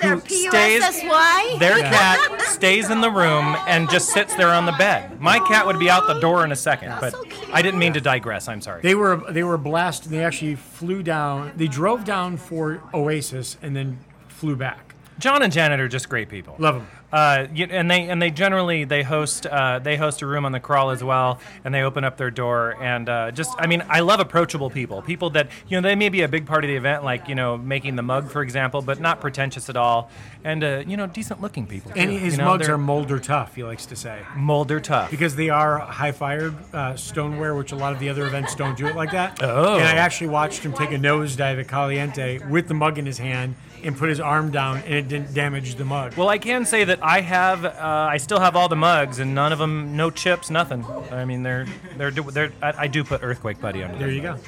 Their 0.00 0.18
stays- 0.20 0.50
P-U-S-S-Y? 0.50 1.56
Their 1.58 1.78
cat 1.80 2.40
stays 2.42 2.88
in 2.90 3.00
the 3.02 3.10
room 3.10 3.56
and 3.68 3.90
just 3.90 4.08
sits 4.08 4.34
there 4.36 4.48
on 4.48 4.64
the 4.64 4.72
bed. 4.72 5.20
My 5.20 5.38
cat 5.40 5.66
would 5.66 5.78
be 5.78 5.90
out 5.90 6.06
the 6.06 6.18
door 6.18 6.44
in 6.44 6.50
a 6.52 6.56
second, 6.56 6.94
but 6.98 7.14
I 7.52 7.60
didn't 7.60 7.78
mean 7.78 7.92
to 7.92 8.00
digress. 8.00 8.48
I'm 8.48 8.60
sorry. 8.62 8.80
They 8.82 8.94
were 8.94 9.16
they 9.30 9.42
were 9.44 9.54
a 9.54 9.58
blast. 9.58 10.10
They 10.10 10.24
actually 10.24 10.54
flew 10.54 11.02
down. 11.02 11.52
They 11.56 11.68
drove 11.68 12.04
down 12.04 12.36
for 12.38 12.80
Oasis 12.94 13.58
and 13.62 13.76
then 13.76 13.98
flew 14.28 14.56
back. 14.56 14.94
John 15.18 15.42
and 15.42 15.52
Janet 15.52 15.78
are 15.78 15.88
just 15.88 16.08
great 16.08 16.28
people. 16.30 16.56
Love 16.58 16.76
them. 16.76 16.86
Uh, 17.12 17.46
and 17.70 17.90
they 17.90 18.08
and 18.08 18.22
they 18.22 18.30
generally 18.30 18.84
they 18.84 19.02
host 19.02 19.46
uh, 19.46 19.78
they 19.78 19.96
host 19.96 20.22
a 20.22 20.26
room 20.26 20.46
on 20.46 20.52
the 20.52 20.60
crawl 20.60 20.90
as 20.90 21.04
well, 21.04 21.38
and 21.62 21.74
they 21.74 21.82
open 21.82 22.04
up 22.04 22.16
their 22.16 22.30
door 22.30 22.74
and 22.82 23.08
uh, 23.08 23.30
just 23.30 23.54
I 23.58 23.66
mean 23.66 23.84
I 23.88 24.00
love 24.00 24.18
approachable 24.18 24.70
people, 24.70 25.02
people 25.02 25.28
that 25.30 25.48
you 25.68 25.78
know 25.78 25.86
they 25.86 25.94
may 25.94 26.08
be 26.08 26.22
a 26.22 26.28
big 26.28 26.46
part 26.46 26.64
of 26.64 26.68
the 26.68 26.76
event, 26.76 27.04
like 27.04 27.28
you 27.28 27.34
know 27.34 27.58
making 27.58 27.96
the 27.96 28.02
mug 28.02 28.30
for 28.30 28.42
example, 28.42 28.80
but 28.80 28.98
not 28.98 29.20
pretentious 29.20 29.68
at 29.68 29.76
all, 29.76 30.10
and 30.42 30.64
uh, 30.64 30.82
you 30.86 30.96
know 30.96 31.06
decent 31.06 31.42
looking 31.42 31.66
people. 31.66 31.92
And 31.94 32.10
too. 32.10 32.16
his 32.16 32.34
You 32.34 32.38
know, 32.38 32.46
mugs 32.46 32.68
are 32.68 32.78
molder 32.78 33.18
tough. 33.18 33.54
He 33.54 33.62
likes 33.62 33.84
to 33.86 33.96
say 33.96 34.22
molder 34.34 34.80
tough. 34.80 35.10
because 35.10 35.36
they 35.36 35.50
are 35.50 35.80
high 35.80 36.12
fired 36.12 36.54
uh, 36.72 36.96
stoneware, 36.96 37.54
which 37.54 37.72
a 37.72 37.76
lot 37.76 37.92
of 37.92 37.98
the 37.98 38.08
other 38.08 38.26
events 38.26 38.54
don't 38.54 38.76
do 38.76 38.86
it 38.86 38.96
like 38.96 39.12
that. 39.12 39.42
Oh. 39.42 39.74
And 39.74 39.84
I 39.84 39.96
actually 39.96 40.28
watched 40.28 40.62
him 40.62 40.72
take 40.72 40.92
a 40.92 40.96
nosedive 40.96 41.60
at 41.60 41.68
Caliente 41.68 42.38
with 42.48 42.68
the 42.68 42.74
mug 42.74 42.96
in 42.96 43.04
his 43.04 43.18
hand 43.18 43.54
and 43.84 43.96
put 43.96 44.08
his 44.08 44.20
arm 44.20 44.50
down, 44.50 44.78
and 44.78 44.94
it 44.94 45.08
didn't 45.08 45.34
damage 45.34 45.76
the 45.76 45.84
mug. 45.84 46.16
Well, 46.16 46.28
I 46.28 46.38
can 46.38 46.64
say 46.64 46.84
that 46.84 47.02
I 47.02 47.20
have, 47.20 47.64
uh, 47.64 48.08
I 48.10 48.16
still 48.16 48.40
have 48.40 48.56
all 48.56 48.68
the 48.68 48.76
mugs, 48.76 49.18
and 49.18 49.34
none 49.34 49.52
of 49.52 49.58
them, 49.58 49.96
no 49.96 50.10
chips, 50.10 50.50
nothing. 50.50 50.84
I 51.10 51.24
mean, 51.24 51.42
they're, 51.42 51.66
they're, 51.96 52.10
they're 52.10 52.52
I, 52.62 52.74
I 52.78 52.86
do 52.86 53.04
put 53.04 53.22
Earthquake 53.22 53.60
Buddy 53.60 53.82
under 53.82 53.98
there 53.98 54.10
you 54.10 54.22
go. 54.22 54.38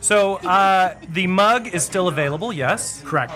So 0.00 0.36
uh, 0.36 0.94
the 1.08 1.26
mug 1.26 1.68
is 1.68 1.84
still 1.84 2.08
available, 2.08 2.52
yes. 2.52 3.02
Correct. 3.04 3.32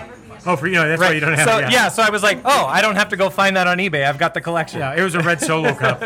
Oh, 0.46 0.56
for 0.58 0.68
you 0.68 0.74
know 0.74 0.88
that's 0.88 1.00
why 1.02 1.12
you 1.12 1.20
don't 1.20 1.34
have. 1.34 1.48
so 1.48 1.58
it. 1.60 1.72
yeah, 1.72 1.88
so 1.90 2.04
I 2.04 2.10
was 2.10 2.22
like, 2.24 2.40
oh, 2.44 2.66
I 2.66 2.82
don't 2.82 2.96
have 2.96 3.10
to 3.10 3.18
go 3.18 3.30
find 3.30 3.56
that 3.56 3.68
on 3.68 3.78
eBay. 3.78 4.06
I've 4.06 4.18
got 4.18 4.34
the 4.34 4.42
collection. 4.42 4.80
yeah. 4.80 4.94
It 4.96 5.02
was 5.02 5.16
a 5.16 5.20
red 5.22 5.40
solo 5.40 5.74
cup, 5.76 6.02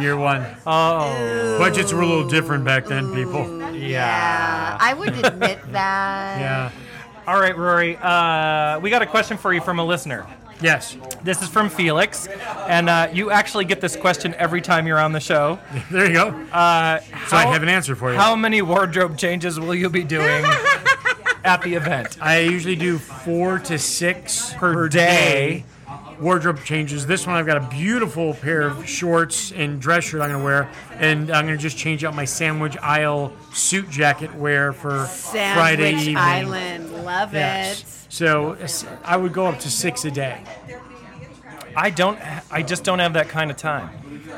year 0.00 0.16
one. 0.16 0.46
Oh, 0.66 1.56
budgets 1.58 1.92
were 1.92 2.02
a 2.02 2.06
little 2.06 2.28
different 2.28 2.64
back 2.64 2.86
then, 2.86 3.12
people. 3.14 3.74
yeah. 3.74 4.76
I 4.80 4.94
would 4.94 5.24
admit 5.24 5.58
that. 5.72 6.40
Yeah. 6.40 6.70
All 7.26 7.40
right, 7.40 7.56
Rory. 7.56 7.96
Uh, 8.00 8.78
we 8.80 8.90
got 8.90 9.02
a 9.02 9.06
question 9.06 9.36
for 9.38 9.52
you 9.52 9.60
from 9.60 9.78
a 9.78 9.84
listener. 9.84 10.26
Yes. 10.60 10.96
This 11.24 11.42
is 11.42 11.48
from 11.48 11.68
Felix, 11.68 12.28
and 12.68 12.88
uh, 12.88 13.08
you 13.12 13.30
actually 13.32 13.64
get 13.64 13.80
this 13.80 13.96
question 13.96 14.34
every 14.38 14.60
time 14.60 14.86
you're 14.86 15.00
on 15.00 15.12
the 15.12 15.20
show. 15.20 15.58
There 15.90 16.06
you 16.06 16.12
go. 16.12 16.28
Uh, 16.52 17.00
so 17.26 17.36
I 17.36 17.46
have 17.46 17.62
an 17.64 17.68
answer 17.68 17.96
for 17.96 18.12
you. 18.12 18.16
How 18.18 18.36
many 18.36 18.62
wardrobe 18.62 19.18
changes 19.18 19.58
will 19.58 19.74
you 19.74 19.90
be 19.90 20.04
doing 20.04 20.44
at 21.44 21.62
the 21.62 21.74
event? 21.74 22.16
I 22.20 22.40
usually 22.40 22.76
do 22.76 22.98
four 22.98 23.58
to 23.60 23.78
six 23.78 24.52
per, 24.54 24.88
day. 24.88 25.64
Wardrobe 26.20 26.62
changes. 26.64 27.06
This 27.06 27.26
one 27.26 27.36
I've 27.36 27.46
got 27.46 27.56
a 27.56 27.68
beautiful 27.68 28.34
pair 28.34 28.62
of 28.62 28.88
shorts 28.88 29.50
and 29.52 29.80
dress 29.80 30.04
shirt 30.04 30.20
I'm 30.22 30.30
going 30.30 30.40
to 30.40 30.44
wear, 30.44 30.70
and 30.98 31.30
I'm 31.30 31.44
going 31.46 31.56
to 31.58 31.62
just 31.62 31.76
change 31.76 32.04
out 32.04 32.14
my 32.14 32.24
sandwich 32.24 32.76
aisle 32.78 33.32
suit 33.52 33.90
jacket 33.90 34.32
wear 34.34 34.72
for 34.72 35.04
Friday 35.06 35.90
Sandwich 35.90 36.00
evening. 36.02 36.16
Island. 36.16 37.04
Love 37.04 37.34
Yes. 37.34 37.80
it. 37.82 38.12
So 38.12 38.56
I 39.04 39.16
would 39.16 39.32
go 39.32 39.46
up 39.46 39.58
to 39.60 39.70
six 39.70 40.04
a 40.04 40.10
day. 40.10 40.42
I 41.76 41.90
don't. 41.90 42.18
I 42.52 42.62
just 42.62 42.84
don't 42.84 42.98
have 43.00 43.14
that 43.14 43.28
kind 43.28 43.50
of 43.50 43.56
time. 43.56 43.90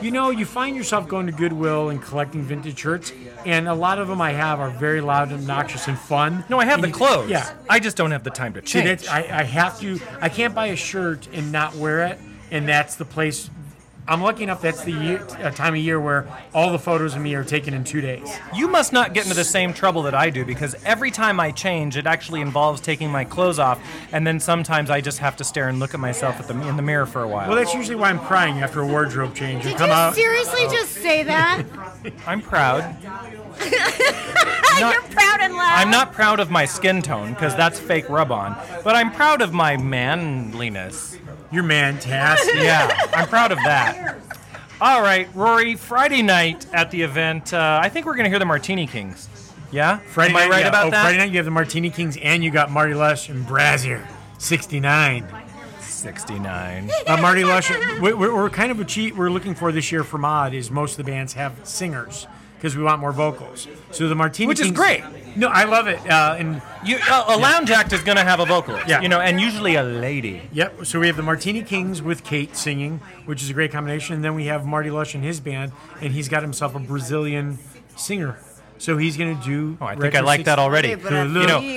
You 0.03 0.11
know, 0.11 0.31
you 0.31 0.45
find 0.45 0.77
yourself 0.77 1.09
going 1.09 1.27
to 1.27 1.33
Goodwill 1.33 1.89
and 1.89 2.03
collecting 2.03 2.43
vintage 2.43 2.79
shirts, 2.79 3.13
and 3.47 3.67
a 3.67 3.75
lot 3.75 3.99
of 3.99 4.09
them 4.09 4.21
I 4.21 4.33
have 4.33 4.61
are 4.61 4.71
very 4.71 5.01
loud, 5.01 5.31
and 5.31 5.41
obnoxious, 5.41 5.89
and 5.89 5.99
fun. 5.99 6.45
No, 6.51 6.59
I 6.59 6.65
have 6.67 6.75
And 6.77 6.85
the 6.85 6.89
you- 6.89 6.95
clothes. 6.95 7.31
Yeah, 7.31 7.51
I 7.69 7.79
just 7.81 7.97
don't 7.97 8.11
have 8.11 8.23
the 8.25 8.31
time 8.31 8.53
to 8.55 8.61
See, 8.61 8.83
change. 8.83 9.03
that's, 9.03 9.09
I, 9.09 9.21
I 9.41 9.43
have 9.45 9.81
to. 9.81 9.99
I 10.21 10.29
can't 10.29 10.55
buy 10.55 10.67
a 10.67 10.77
shirt 10.77 11.29
and 11.33 11.51
not 11.53 11.75
wear 11.77 12.01
it, 12.07 12.19
and 12.51 12.69
that's 12.69 12.97
the 12.97 13.05
place. 13.07 13.49
I'm 14.09 14.23
lucky 14.23 14.45
enough. 14.45 14.63
That's 14.63 14.85
the 14.85 14.93
year, 14.93 15.27
uh, 15.41 15.51
time 15.51 15.75
of 15.75 15.81
year 15.81 15.99
where 15.99 16.27
all 16.55 16.71
the 16.71 16.79
photos 16.79 17.15
of 17.17 17.23
me 17.23 17.35
are 17.35 17.43
taken 17.43 17.75
in 17.75 17.83
two 17.83 18.01
days. 18.01 18.29
You 18.55 18.69
must 18.69 18.93
not 18.93 19.15
get 19.15 19.25
into 19.25 19.35
the 19.35 19.45
same 19.45 19.75
trouble 19.75 20.03
that 20.05 20.15
I 20.15 20.31
do 20.31 20.45
because 20.45 20.77
every 20.85 21.11
time 21.11 21.41
I 21.41 21.51
change, 21.51 21.97
it 21.97 22.07
actually 22.07 22.41
involves 22.41 22.81
taking 22.81 23.11
my 23.11 23.25
clothes 23.25 23.59
off, 23.59 23.81
and 24.13 24.27
then 24.27 24.39
sometimes 24.39 24.91
I 24.91 25.01
just 25.01 25.19
have 25.19 25.37
to 25.37 25.45
stare 25.45 25.69
and 25.69 25.81
look 25.81 25.93
at 25.93 26.01
myself 26.01 26.39
at 26.39 26.47
the, 26.47 26.69
in 26.69 26.77
the 26.77 26.83
mirror 26.83 27.07
for 27.07 27.23
a 27.23 27.29
while. 27.29 27.49
Well, 27.49 27.57
that's 27.57 27.75
usually 27.75 27.97
why 27.97 28.11
I'm 28.11 28.21
crying 28.21 28.61
after 28.63 28.81
a 28.81 28.87
wardrobe 28.87 29.35
change. 29.35 29.65
Did 29.65 29.77
come 29.77 29.91
you 29.91 29.95
out. 29.95 30.15
seriously 30.15 30.63
just 30.71 30.93
say 30.93 31.25
that? 31.25 31.65
I'm 32.27 32.41
proud. 32.41 32.97
You're 34.79 35.03
proud 35.03 35.41
and 35.41 35.55
loud. 35.55 35.79
I'm 35.79 35.91
not 35.91 36.13
proud 36.13 36.39
of 36.39 36.51
my 36.51 36.65
skin 36.65 37.03
tone 37.03 37.33
because 37.33 37.57
that's 37.57 37.81
fake 37.81 38.09
rub-on, 38.09 38.57
but 38.85 38.95
I'm 38.95 39.11
proud 39.11 39.43
of 39.43 39.53
my 39.53 39.77
manliness. 39.77 41.16
You're 41.51 41.67
fantastic. 41.67 42.55
Yeah, 42.57 42.97
I'm 43.13 43.29
proud 43.29 43.53
of 43.53 43.59
that. 43.59 44.17
All 44.81 45.01
right, 45.01 45.29
Rory. 45.35 45.75
Friday 45.75 46.23
night 46.23 46.67
at 46.73 46.91
the 46.91 47.03
event, 47.03 47.55
uh, 47.55 47.81
I 47.83 47.89
think 47.89 48.07
we're 48.07 48.17
gonna 48.17 48.29
hear 48.29 48.39
the 48.39 48.45
Martini 48.45 48.87
Kings. 48.87 49.29
Yeah, 49.71 49.99
Friday 49.99 50.31
Am 50.31 50.37
I 50.37 50.41
night, 50.41 50.51
right 50.51 50.61
yeah. 50.61 50.69
about 50.69 50.87
oh, 50.87 50.91
that? 50.91 51.03
Friday 51.03 51.19
night 51.19 51.31
you 51.31 51.37
have 51.37 51.45
the 51.45 51.51
Martini 51.51 51.91
Kings, 51.91 52.17
and 52.19 52.45
you 52.45 52.51
got 52.51 52.71
Marty 52.71 52.95
Lush 52.95 53.29
and 53.29 53.47
Brazier, 53.47 54.07
69. 54.39 55.27
69. 55.81 56.91
Uh, 57.07 57.17
Marty 57.17 57.45
Lush, 57.45 57.71
we're, 58.01 58.17
we're 58.17 58.51
kind 58.51 58.71
of 58.71 58.79
a 58.79 58.85
cheat 58.85 59.17
we're 59.17 59.31
looking 59.31 59.55
for 59.55 59.73
this 59.73 59.91
year 59.91 60.05
for 60.05 60.19
Mod 60.19 60.55
is 60.55 60.71
most 60.71 60.93
of 60.93 61.05
the 61.05 61.11
bands 61.11 61.33
have 61.33 61.67
singers. 61.67 62.27
Because 62.57 62.77
we 62.77 62.83
want 62.83 63.01
more 63.01 63.13
vocals. 63.13 63.69
So 63.93 64.09
the 64.09 64.15
Martini 64.15 64.49
Which 64.49 64.61
is 64.61 64.67
Kings- 64.67 64.77
great. 64.79 65.05
No, 65.37 65.49
I 65.49 65.65
love 65.65 65.87
it. 65.87 65.99
Uh, 66.11 66.37
and 66.39 66.63
You, 66.83 66.97
a, 66.97 67.25
a 67.29 67.37
lounge 67.37 67.71
act 67.71 67.93
is 67.93 68.01
going 68.03 68.17
to 68.17 68.25
have 68.25 68.41
a 68.41 68.47
vocalist, 68.47 68.89
Yeah. 68.89 69.03
you 69.03 69.09
know, 69.09 69.21
and 69.21 69.39
usually 69.39 69.75
a 69.77 69.83
lady. 69.83 70.49
Yep. 70.53 70.87
So 70.87 70.99
we 70.99 71.09
have 71.09 71.17
the 71.17 71.23
Martini 71.23 71.63
Kings 71.63 72.01
with 72.01 72.25
Kate 72.25 72.57
singing, 72.57 73.01
which 73.27 73.43
is 73.43 73.51
a 73.51 73.53
great 73.53 73.71
combination. 73.71 74.15
And 74.15 74.25
then 74.25 74.35
we 74.35 74.47
have 74.47 74.65
Marty 74.65 74.91
Lush 74.91 75.15
and 75.15 75.23
his 75.23 75.39
band, 75.41 75.73
and 76.01 76.13
he's 76.15 76.29
got 76.29 76.43
himself 76.43 76.75
a 76.75 76.79
Brazilian 76.79 77.59
singer. 77.97 78.39
So 78.79 78.97
he's 78.99 79.17
going 79.19 79.39
to 79.39 79.45
do. 79.45 79.79
Oh, 79.81 79.87
I 79.87 79.97
think 79.97 80.15
I 80.15 80.21
like 80.21 80.45
that 80.45 80.59
already. 80.59 80.89
Hey, 80.97 81.25
You 81.27 81.47
know, 81.47 81.77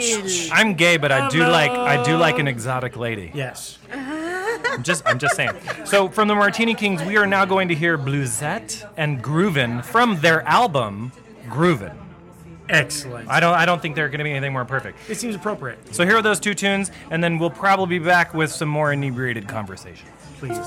I'm 0.53 0.73
gay, 0.75 0.97
but 0.97 1.11
I 1.13 1.29
do 1.29 1.39
like 1.45 1.71
I 1.71 2.03
do 2.03 2.15
like 2.17 2.39
an 2.39 2.47
exotic 2.47 2.95
lady. 2.97 3.31
Yes. 3.33 3.77
I'm 4.79 4.83
just 4.83 5.03
I'm 5.05 5.19
just 5.19 5.35
saying. 5.35 5.51
So 5.83 6.07
from 6.07 6.29
the 6.29 6.35
Martini 6.35 6.73
Kings, 6.73 7.03
we 7.03 7.17
are 7.17 7.27
now 7.27 7.43
going 7.43 7.67
to 7.67 7.75
hear 7.75 7.97
Bluesette 7.97 8.89
and 8.95 9.21
Groovin 9.21 9.83
from 9.83 10.21
their 10.21 10.41
album 10.43 11.11
Groovin. 11.49 11.97
Excellent. 12.69 13.27
I 13.27 13.41
don't 13.41 13.55
I 13.55 13.65
don't 13.65 13.81
think 13.81 13.97
they're 13.97 14.07
going 14.07 14.19
to 14.19 14.23
be 14.23 14.31
anything 14.31 14.53
more 14.53 14.63
perfect. 14.63 14.97
it 15.09 15.15
seems 15.15 15.35
appropriate. 15.35 15.93
So 15.93 16.05
here 16.05 16.15
are 16.15 16.21
those 16.21 16.39
two 16.39 16.53
tunes, 16.53 16.91
and 17.11 17.21
then 17.21 17.39
we'll 17.39 17.49
probably 17.49 17.99
be 17.99 18.05
back 18.05 18.33
with 18.33 18.53
some 18.53 18.69
more 18.69 18.93
inebriated 18.93 19.49
conversation. 19.49 20.07
Please. 20.37 20.57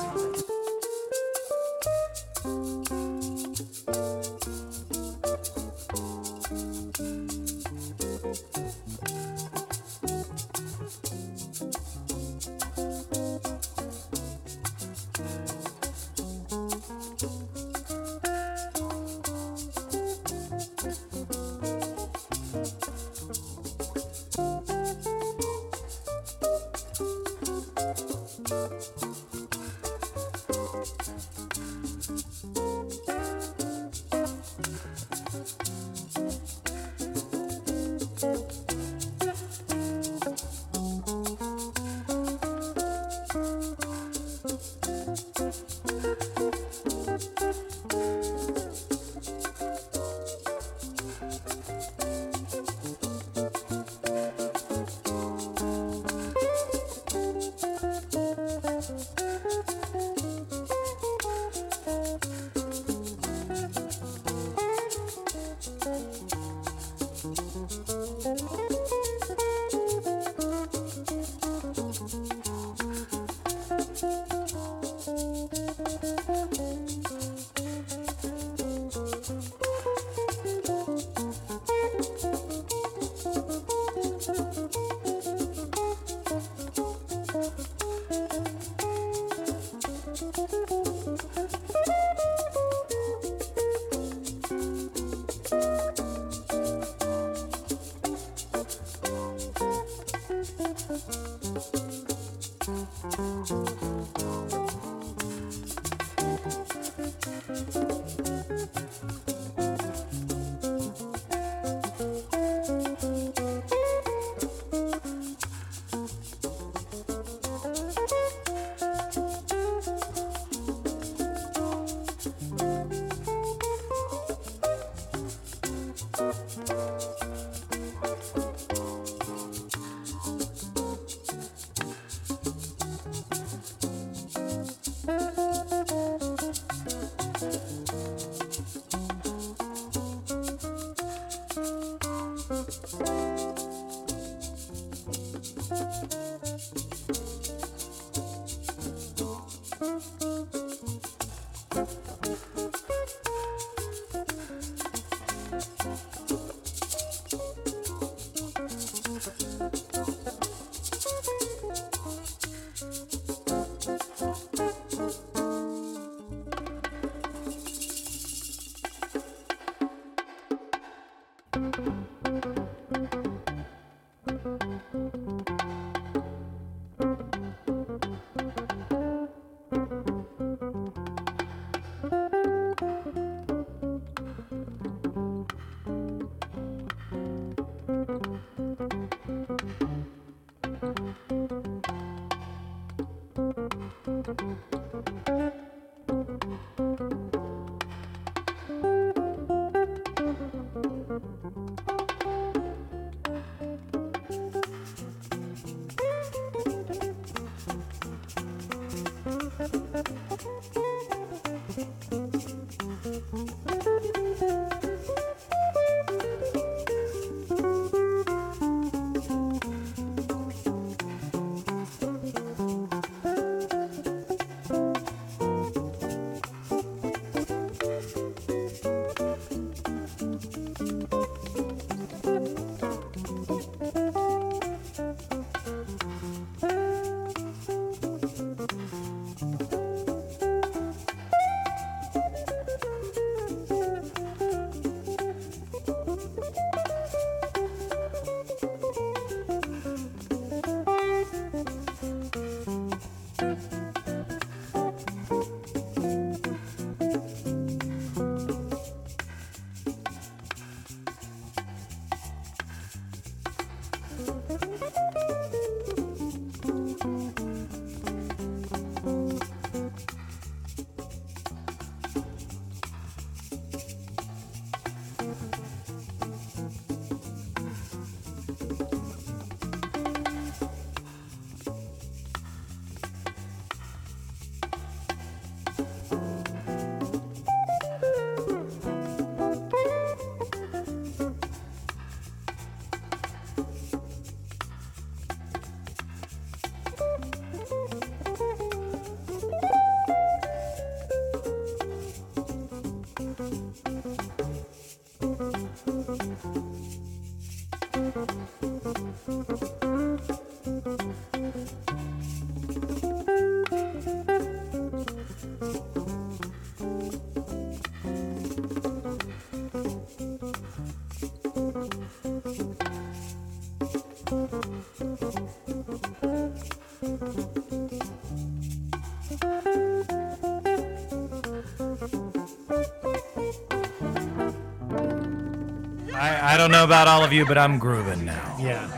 Don't 336.63 336.71
know 336.71 336.85
about 336.85 337.09
all 337.09 337.25
of 337.25 337.33
you, 337.33 337.45
but 337.45 337.59
I'm 337.59 337.77
grooving 337.77 338.25
now. 338.25 338.57
Yeah. 338.61 338.89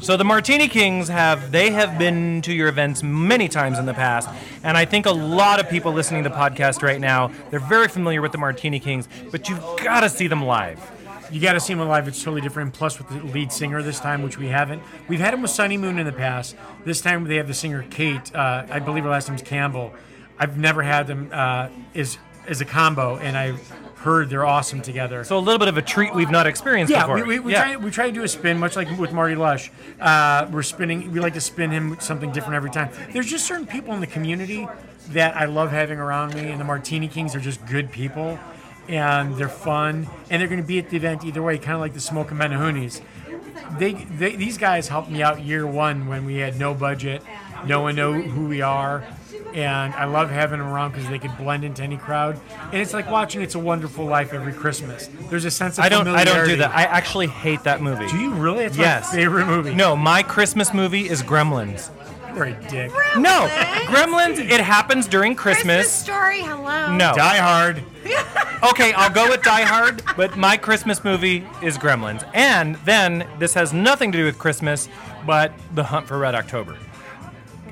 So 0.00 0.16
the 0.16 0.24
Martini 0.24 0.66
Kings 0.66 1.06
have 1.06 1.52
they 1.52 1.70
have 1.70 1.96
been 1.96 2.42
to 2.42 2.52
your 2.52 2.66
events 2.66 3.04
many 3.04 3.46
times 3.48 3.78
in 3.78 3.86
the 3.86 3.94
past, 3.94 4.28
and 4.64 4.76
I 4.76 4.84
think 4.84 5.06
a 5.06 5.12
lot 5.12 5.60
of 5.60 5.70
people 5.70 5.92
listening 5.92 6.24
to 6.24 6.28
the 6.28 6.34
podcast 6.34 6.82
right 6.82 7.00
now 7.00 7.30
they're 7.50 7.60
very 7.60 7.86
familiar 7.86 8.20
with 8.20 8.32
the 8.32 8.38
Martini 8.38 8.80
Kings, 8.80 9.08
but 9.30 9.48
you've 9.48 9.62
got 9.84 10.00
to 10.00 10.08
see 10.08 10.26
them 10.26 10.44
live. 10.44 10.80
You 11.30 11.40
got 11.40 11.52
to 11.52 11.60
see 11.60 11.72
him 11.72 11.78
live. 11.78 12.08
It's 12.08 12.20
totally 12.20 12.40
different. 12.40 12.74
Plus, 12.74 12.98
with 12.98 13.08
the 13.08 13.22
lead 13.32 13.52
singer 13.52 13.80
this 13.80 14.00
time, 14.00 14.22
which 14.22 14.36
we 14.36 14.48
haven't. 14.48 14.82
We've 15.06 15.20
had 15.20 15.32
him 15.32 15.42
with 15.42 15.52
Sunny 15.52 15.76
Moon 15.76 15.98
in 15.98 16.06
the 16.06 16.12
past. 16.12 16.56
This 16.84 17.00
time, 17.00 17.24
they 17.24 17.36
have 17.36 17.48
the 17.48 17.54
singer 17.54 17.84
Kate. 17.90 18.34
Uh, 18.34 18.66
I 18.68 18.80
believe 18.80 19.04
her 19.04 19.10
last 19.10 19.28
name's 19.28 19.42
Campbell. 19.42 19.94
I've 20.36 20.58
never 20.58 20.82
had 20.82 21.06
them 21.06 21.30
uh, 21.32 21.68
as 21.94 22.18
as 22.46 22.60
a 22.60 22.64
combo, 22.64 23.16
and 23.18 23.38
I've 23.38 23.72
heard 24.04 24.28
they're 24.28 24.44
awesome 24.46 24.82
together. 24.82 25.24
So 25.24 25.38
a 25.38 25.40
little 25.40 25.58
bit 25.58 25.68
of 25.68 25.78
a 25.78 25.82
treat 25.82 26.14
we've 26.14 26.30
not 26.30 26.46
experienced 26.46 26.92
yeah, 26.92 27.00
before. 27.00 27.16
we, 27.16 27.22
we, 27.22 27.38
we, 27.40 27.52
yeah. 27.52 27.64
try, 27.64 27.76
we 27.76 27.90
try 27.90 28.06
to 28.06 28.12
do 28.12 28.22
a 28.22 28.28
spin, 28.28 28.58
much 28.58 28.76
like 28.76 28.88
with 28.98 29.12
Marty 29.12 29.34
Lush. 29.34 29.70
Uh, 29.98 30.46
we're 30.52 30.62
spinning. 30.62 31.10
We 31.10 31.20
like 31.20 31.34
to 31.34 31.40
spin 31.40 31.70
him 31.70 31.90
with 31.90 32.02
something 32.02 32.30
different 32.30 32.54
every 32.54 32.70
time. 32.70 32.90
There's 33.12 33.26
just 33.26 33.46
certain 33.46 33.66
people 33.66 33.94
in 33.94 34.00
the 34.00 34.06
community 34.06 34.68
that 35.08 35.36
I 35.36 35.46
love 35.46 35.70
having 35.70 35.98
around 35.98 36.34
me, 36.34 36.50
and 36.50 36.60
the 36.60 36.64
Martini 36.64 37.08
Kings 37.08 37.34
are 37.34 37.40
just 37.40 37.64
good 37.66 37.90
people, 37.90 38.38
and 38.88 39.36
they're 39.36 39.48
fun, 39.48 40.06
and 40.30 40.40
they're 40.40 40.48
going 40.48 40.60
to 40.60 40.66
be 40.66 40.78
at 40.78 40.90
the 40.90 40.96
event 40.96 41.24
either 41.24 41.42
way, 41.42 41.58
kind 41.58 41.74
of 41.74 41.80
like 41.80 41.94
the 41.94 42.00
Smoke 42.00 42.30
and 42.30 42.40
Menahoonies. 42.40 43.00
They, 43.78 43.92
they, 43.92 44.36
these 44.36 44.58
guys 44.58 44.88
helped 44.88 45.10
me 45.10 45.22
out 45.22 45.42
year 45.42 45.66
one 45.66 46.06
when 46.06 46.24
we 46.26 46.36
had 46.36 46.58
no 46.58 46.74
budget, 46.74 47.22
no 47.66 47.80
one 47.80 47.96
know 47.96 48.12
who 48.12 48.46
we 48.46 48.60
are, 48.60 49.04
and 49.54 49.94
I 49.94 50.04
love 50.04 50.30
having 50.30 50.58
them 50.58 50.68
around 50.68 50.92
because 50.92 51.08
they 51.08 51.18
could 51.18 51.36
blend 51.38 51.64
into 51.64 51.82
any 51.82 51.96
crowd. 51.96 52.38
And 52.72 52.74
it's 52.82 52.92
like 52.92 53.10
watching 53.10 53.40
It's 53.40 53.54
a 53.54 53.58
Wonderful 53.58 54.04
Life 54.04 54.32
every 54.34 54.52
Christmas. 54.52 55.08
There's 55.30 55.44
a 55.44 55.50
sense 55.50 55.78
of 55.78 55.84
I 55.84 55.88
don't. 55.88 56.06
I 56.08 56.24
don't 56.24 56.46
do 56.46 56.56
that. 56.56 56.74
I 56.74 56.82
actually 56.82 57.28
hate 57.28 57.62
that 57.64 57.80
movie. 57.80 58.06
Do 58.08 58.18
you 58.18 58.32
really? 58.34 58.64
It's 58.64 58.76
Yes. 58.76 59.12
my 59.12 59.18
favorite 59.18 59.46
movie. 59.46 59.74
No, 59.74 59.96
my 59.96 60.22
Christmas 60.22 60.74
movie 60.74 61.08
is 61.08 61.22
Gremlins. 61.22 61.90
You're 62.34 62.46
a 62.46 62.52
dick. 62.68 62.90
Gremlins? 62.90 63.22
No, 63.22 63.46
Gremlins. 63.86 64.38
It 64.40 64.60
happens 64.60 65.06
during 65.06 65.36
Christmas 65.36 65.76
Christmas. 65.86 65.92
story. 65.92 66.40
Hello. 66.42 66.96
No. 66.96 67.14
Die 67.14 67.36
Hard. 67.38 67.82
Okay, 68.64 68.94
I'll 68.94 69.10
go 69.12 69.28
with 69.28 69.42
Die 69.42 69.60
Hard, 69.62 70.02
but 70.16 70.38
my 70.38 70.56
Christmas 70.56 71.04
movie 71.04 71.46
is 71.60 71.76
Gremlins. 71.76 72.26
And 72.32 72.76
then 72.86 73.28
this 73.38 73.52
has 73.52 73.74
nothing 73.74 74.10
to 74.12 74.16
do 74.16 74.24
with 74.24 74.38
Christmas, 74.38 74.88
but 75.26 75.52
The 75.74 75.84
Hunt 75.84 76.06
for 76.06 76.16
Red 76.16 76.34
October. 76.34 76.78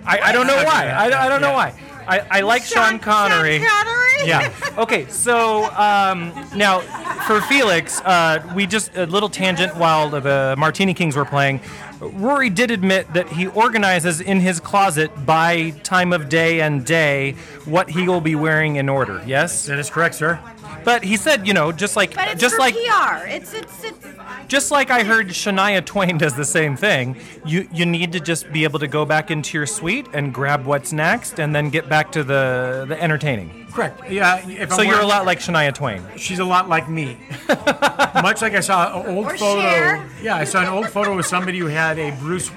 I, 0.04 0.18
I 0.20 0.32
don't 0.32 0.46
know 0.46 0.62
why. 0.64 0.88
I, 0.88 1.26
I 1.26 1.28
don't 1.28 1.40
know 1.40 1.52
why. 1.52 1.74
I, 2.06 2.18
I 2.30 2.40
like 2.40 2.64
Sean, 2.64 2.98
Connery. 2.98 3.58
Sean 3.58 3.68
Connery. 3.68 4.28
Yeah. 4.28 4.52
Okay. 4.76 5.06
So 5.06 5.64
um, 5.74 6.32
now, 6.54 6.80
for 7.26 7.40
Felix, 7.42 8.00
uh, 8.00 8.42
we 8.54 8.66
just 8.66 8.96
a 8.96 9.06
little 9.06 9.28
tangent 9.28 9.76
while 9.76 10.10
the 10.10 10.54
Martini 10.58 10.94
Kings 10.94 11.16
were 11.16 11.24
playing. 11.24 11.60
Rory 12.00 12.50
did 12.50 12.72
admit 12.72 13.12
that 13.14 13.28
he 13.28 13.46
organizes 13.46 14.20
in 14.20 14.40
his 14.40 14.58
closet 14.58 15.24
by 15.24 15.70
time 15.84 16.12
of 16.12 16.28
day 16.28 16.60
and 16.60 16.84
day 16.84 17.32
what 17.64 17.90
he 17.90 18.08
will 18.08 18.20
be 18.20 18.34
wearing 18.34 18.76
in 18.76 18.88
order. 18.88 19.22
Yes. 19.24 19.66
That 19.66 19.78
is 19.78 19.88
correct, 19.88 20.16
sir. 20.16 20.40
But 20.84 21.04
he 21.04 21.16
said, 21.16 21.46
you 21.46 21.54
know, 21.54 21.72
just 21.72 21.96
like 21.96 22.14
But 22.14 22.28
it's 22.28 22.40
just 22.40 22.54
for 22.56 22.60
like 22.60 22.74
PR. 22.74 23.26
It's 23.26 23.52
it's 23.54 23.84
it's. 23.84 24.06
just 24.48 24.70
like 24.70 24.90
I 24.90 25.02
heard 25.04 25.28
Shania 25.28 25.84
Twain 25.84 26.18
does 26.18 26.34
the 26.34 26.44
same 26.44 26.76
thing. 26.76 27.16
You 27.44 27.68
you 27.72 27.86
need 27.86 28.12
to 28.12 28.20
just 28.20 28.52
be 28.52 28.64
able 28.64 28.78
to 28.80 28.88
go 28.88 29.04
back 29.04 29.30
into 29.30 29.56
your 29.56 29.66
suite 29.66 30.06
and 30.12 30.32
grab 30.32 30.64
what's 30.66 30.92
next, 30.92 31.38
and 31.40 31.54
then 31.54 31.70
get 31.70 31.88
back 31.88 32.12
to 32.12 32.24
the 32.24 32.84
the 32.88 33.00
entertaining. 33.02 33.66
Correct. 33.72 34.10
Yeah. 34.10 34.46
If 34.48 34.70
I'm 34.72 34.76
So 34.76 34.82
you're 34.82 35.00
a 35.00 35.06
lot 35.06 35.24
like 35.24 35.38
Shania 35.40 35.74
Twain. 35.74 36.02
She's 36.16 36.40
a 36.40 36.44
lot 36.44 36.68
like 36.68 36.88
me. 36.90 37.16
Much 37.48 38.42
like 38.42 38.54
I 38.54 38.60
saw 38.60 39.00
an 39.00 39.16
old 39.16 39.26
Or 39.26 39.36
photo. 39.36 39.60
Cher. 39.62 40.08
Yeah, 40.22 40.36
I 40.36 40.44
saw 40.44 40.60
an 40.62 40.68
old 40.68 40.88
photo 40.90 41.18
of 41.18 41.24
somebody 41.24 41.58
who 41.58 41.66
had 41.66 41.98
a 41.98 42.10
Bruce 42.18 42.50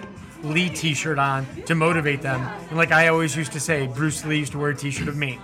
Lee 0.43 0.69
T-shirt 0.69 1.17
on 1.17 1.47
to 1.65 1.73
motivate 1.73 2.21
them. 2.21 2.41
And 2.69 2.78
like 2.78 2.91
I 2.91 3.07
always 3.07 3.36
used 3.36 3.53
to 3.53 3.59
say, 3.61 3.88
Bruce 3.88 4.26
Lee 4.26 4.39
used 4.39 4.51
to 4.51 4.59
wear 4.59 4.71
a 4.71 4.76
T-shirt 4.76 5.07
of 5.07 5.15
me. 5.15 5.39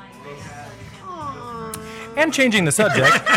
And 2.17 2.33
changing 2.33 2.65
the 2.65 2.71
subject, 2.71 3.09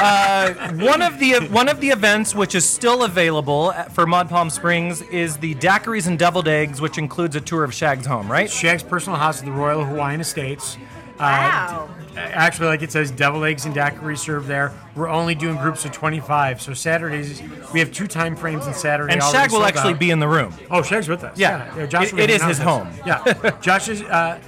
uh, 0.00 0.72
one 0.74 1.02
of 1.02 1.18
the 1.18 1.34
one 1.50 1.68
of 1.68 1.80
the 1.80 1.88
events 1.88 2.34
which 2.34 2.54
is 2.54 2.68
still 2.68 3.02
available 3.04 3.72
at- 3.72 3.92
for 3.92 4.06
Mod 4.06 4.28
Palm 4.28 4.50
Springs 4.50 5.02
is 5.02 5.36
the 5.38 5.54
Daiquiris 5.56 6.06
and 6.06 6.18
Deviled 6.18 6.48
Eggs, 6.48 6.80
which 6.80 6.96
includes 6.96 7.34
a 7.36 7.40
tour 7.40 7.64
of 7.64 7.74
Shag's 7.74 8.06
home, 8.06 8.30
right? 8.30 8.48
Shag's 8.50 8.82
personal 8.82 9.18
house 9.18 9.40
at 9.40 9.44
the 9.46 9.52
Royal 9.52 9.84
Hawaiian 9.84 10.20
Estates. 10.20 10.76
Uh, 10.76 11.18
Wow. 11.18 11.88
Actually, 12.16 12.66
like 12.66 12.82
it 12.82 12.90
says, 12.90 13.10
deviled 13.12 13.44
eggs 13.44 13.64
and 13.66 13.74
daiquiri 13.74 14.16
served 14.16 14.48
there. 14.48 14.72
We're 14.96 15.08
only 15.08 15.34
doing 15.36 15.56
groups 15.56 15.84
of 15.84 15.92
25. 15.92 16.60
So 16.60 16.74
Saturdays, 16.74 17.40
we 17.72 17.78
have 17.78 17.92
two 17.92 18.08
time 18.08 18.34
frames 18.34 18.66
on 18.66 18.74
Saturday. 18.74 19.12
And 19.12 19.22
Shag 19.22 19.52
will 19.52 19.62
actually 19.64 19.92
out. 19.94 20.00
be 20.00 20.10
in 20.10 20.18
the 20.18 20.26
room. 20.26 20.52
Oh, 20.70 20.82
Shag's 20.82 21.08
with 21.08 21.22
us. 21.22 21.38
Yeah. 21.38 21.86
Josh 21.86 22.12
It- 22.12 22.18
it 22.18 22.30
is 22.30 22.42
his 22.42 22.58
us. 22.58 22.64
home. 22.64 22.88
Yeah. 23.06 23.56
Josh 23.62 23.88
is 23.88 24.02
uh, 24.02 24.40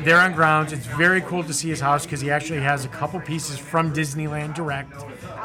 there 0.00 0.18
on 0.18 0.32
grounds. 0.32 0.72
It's 0.72 0.86
very 0.86 1.20
cool 1.22 1.44
to 1.44 1.52
see 1.54 1.68
his 1.68 1.80
house 1.80 2.04
because 2.04 2.20
he 2.20 2.30
actually 2.30 2.60
has 2.60 2.84
a 2.84 2.88
couple 2.88 3.20
pieces 3.20 3.58
from 3.58 3.92
Disneyland 3.92 4.54
Direct 4.54 4.92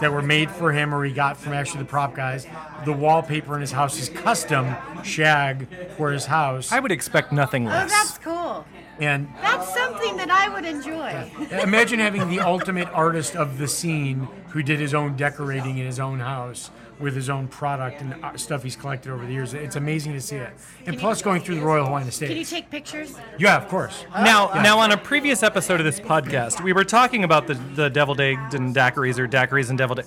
that 0.01 0.11
were 0.11 0.21
made 0.21 0.49
for 0.49 0.71
him 0.71 0.93
or 0.93 1.03
he 1.05 1.13
got 1.13 1.37
from 1.37 1.53
actually 1.53 1.79
the 1.79 1.89
prop 1.89 2.15
guys. 2.15 2.47
The 2.85 2.93
wallpaper 2.93 3.55
in 3.55 3.61
his 3.61 3.71
house 3.71 3.99
is 3.99 4.09
custom 4.09 4.75
Shag 5.03 5.67
for 5.97 6.11
his 6.11 6.25
house. 6.25 6.71
I 6.71 6.79
would 6.79 6.91
expect 6.91 7.31
nothing 7.31 7.65
less. 7.65 7.75
Oh, 7.75 7.79
less. 7.83 7.91
that's 7.91 8.17
cool. 8.17 8.65
And 8.99 9.29
That's 9.41 9.73
something 9.73 10.17
that 10.17 10.29
I 10.29 10.49
would 10.49 10.65
enjoy. 10.65 11.31
imagine 11.61 11.99
having 11.99 12.29
the 12.29 12.41
ultimate 12.41 12.89
artist 12.89 13.35
of 13.35 13.57
the 13.57 13.67
scene 13.67 14.27
who 14.49 14.61
did 14.61 14.79
his 14.79 14.93
own 14.93 15.15
decorating 15.15 15.77
in 15.77 15.85
his 15.85 15.99
own 16.01 16.19
house 16.19 16.69
with 16.99 17.15
his 17.15 17.29
own 17.29 17.47
product 17.47 18.01
and 18.01 18.13
uh, 18.23 18.35
stuff 18.37 18.63
he's 18.63 18.75
collected 18.75 19.11
over 19.11 19.25
the 19.25 19.31
years. 19.31 19.53
It's 19.53 19.75
amazing 19.75 20.13
to 20.13 20.21
see 20.21 20.35
it. 20.35 20.51
And 20.85 20.97
plus, 20.97 21.21
going 21.21 21.41
through 21.41 21.55
the 21.55 21.61
Royal 21.61 21.85
Hawaiian 21.85 22.09
Can 22.09 22.31
you 22.31 22.41
Estates. 22.41 22.49
take 22.49 22.69
pictures? 22.69 23.15
Yeah, 23.37 23.57
of 23.57 23.67
course. 23.67 24.05
Now, 24.13 24.51
now 24.61 24.79
on 24.79 24.91
a 24.91 24.97
previous 24.97 25.43
episode 25.43 25.79
of 25.79 25.85
this 25.85 25.99
podcast, 25.99 26.61
we 26.61 26.73
were 26.73 26.83
talking 26.83 27.23
about 27.23 27.47
the 27.47 27.53
the 27.53 27.89
deviled 27.89 28.19
egg 28.19 28.37
and 28.53 28.75
daiquiris 28.75 29.17
or 29.17 29.27
daiquiris 29.27 29.69
and 29.69 29.77
deviled. 29.77 30.01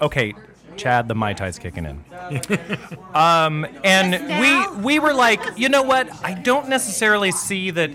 Okay, 0.00 0.34
Chad, 0.76 1.08
the 1.08 1.14
mai 1.14 1.32
tai's 1.32 1.58
kicking 1.58 1.86
in. 1.86 2.04
um, 3.14 3.66
and 3.82 4.12
we 4.40 4.82
we 4.82 4.98
were 4.98 5.14
like, 5.14 5.40
you 5.56 5.68
know 5.68 5.82
what? 5.82 6.08
I 6.24 6.34
don't 6.34 6.68
necessarily 6.68 7.30
see 7.30 7.70
that. 7.70 7.90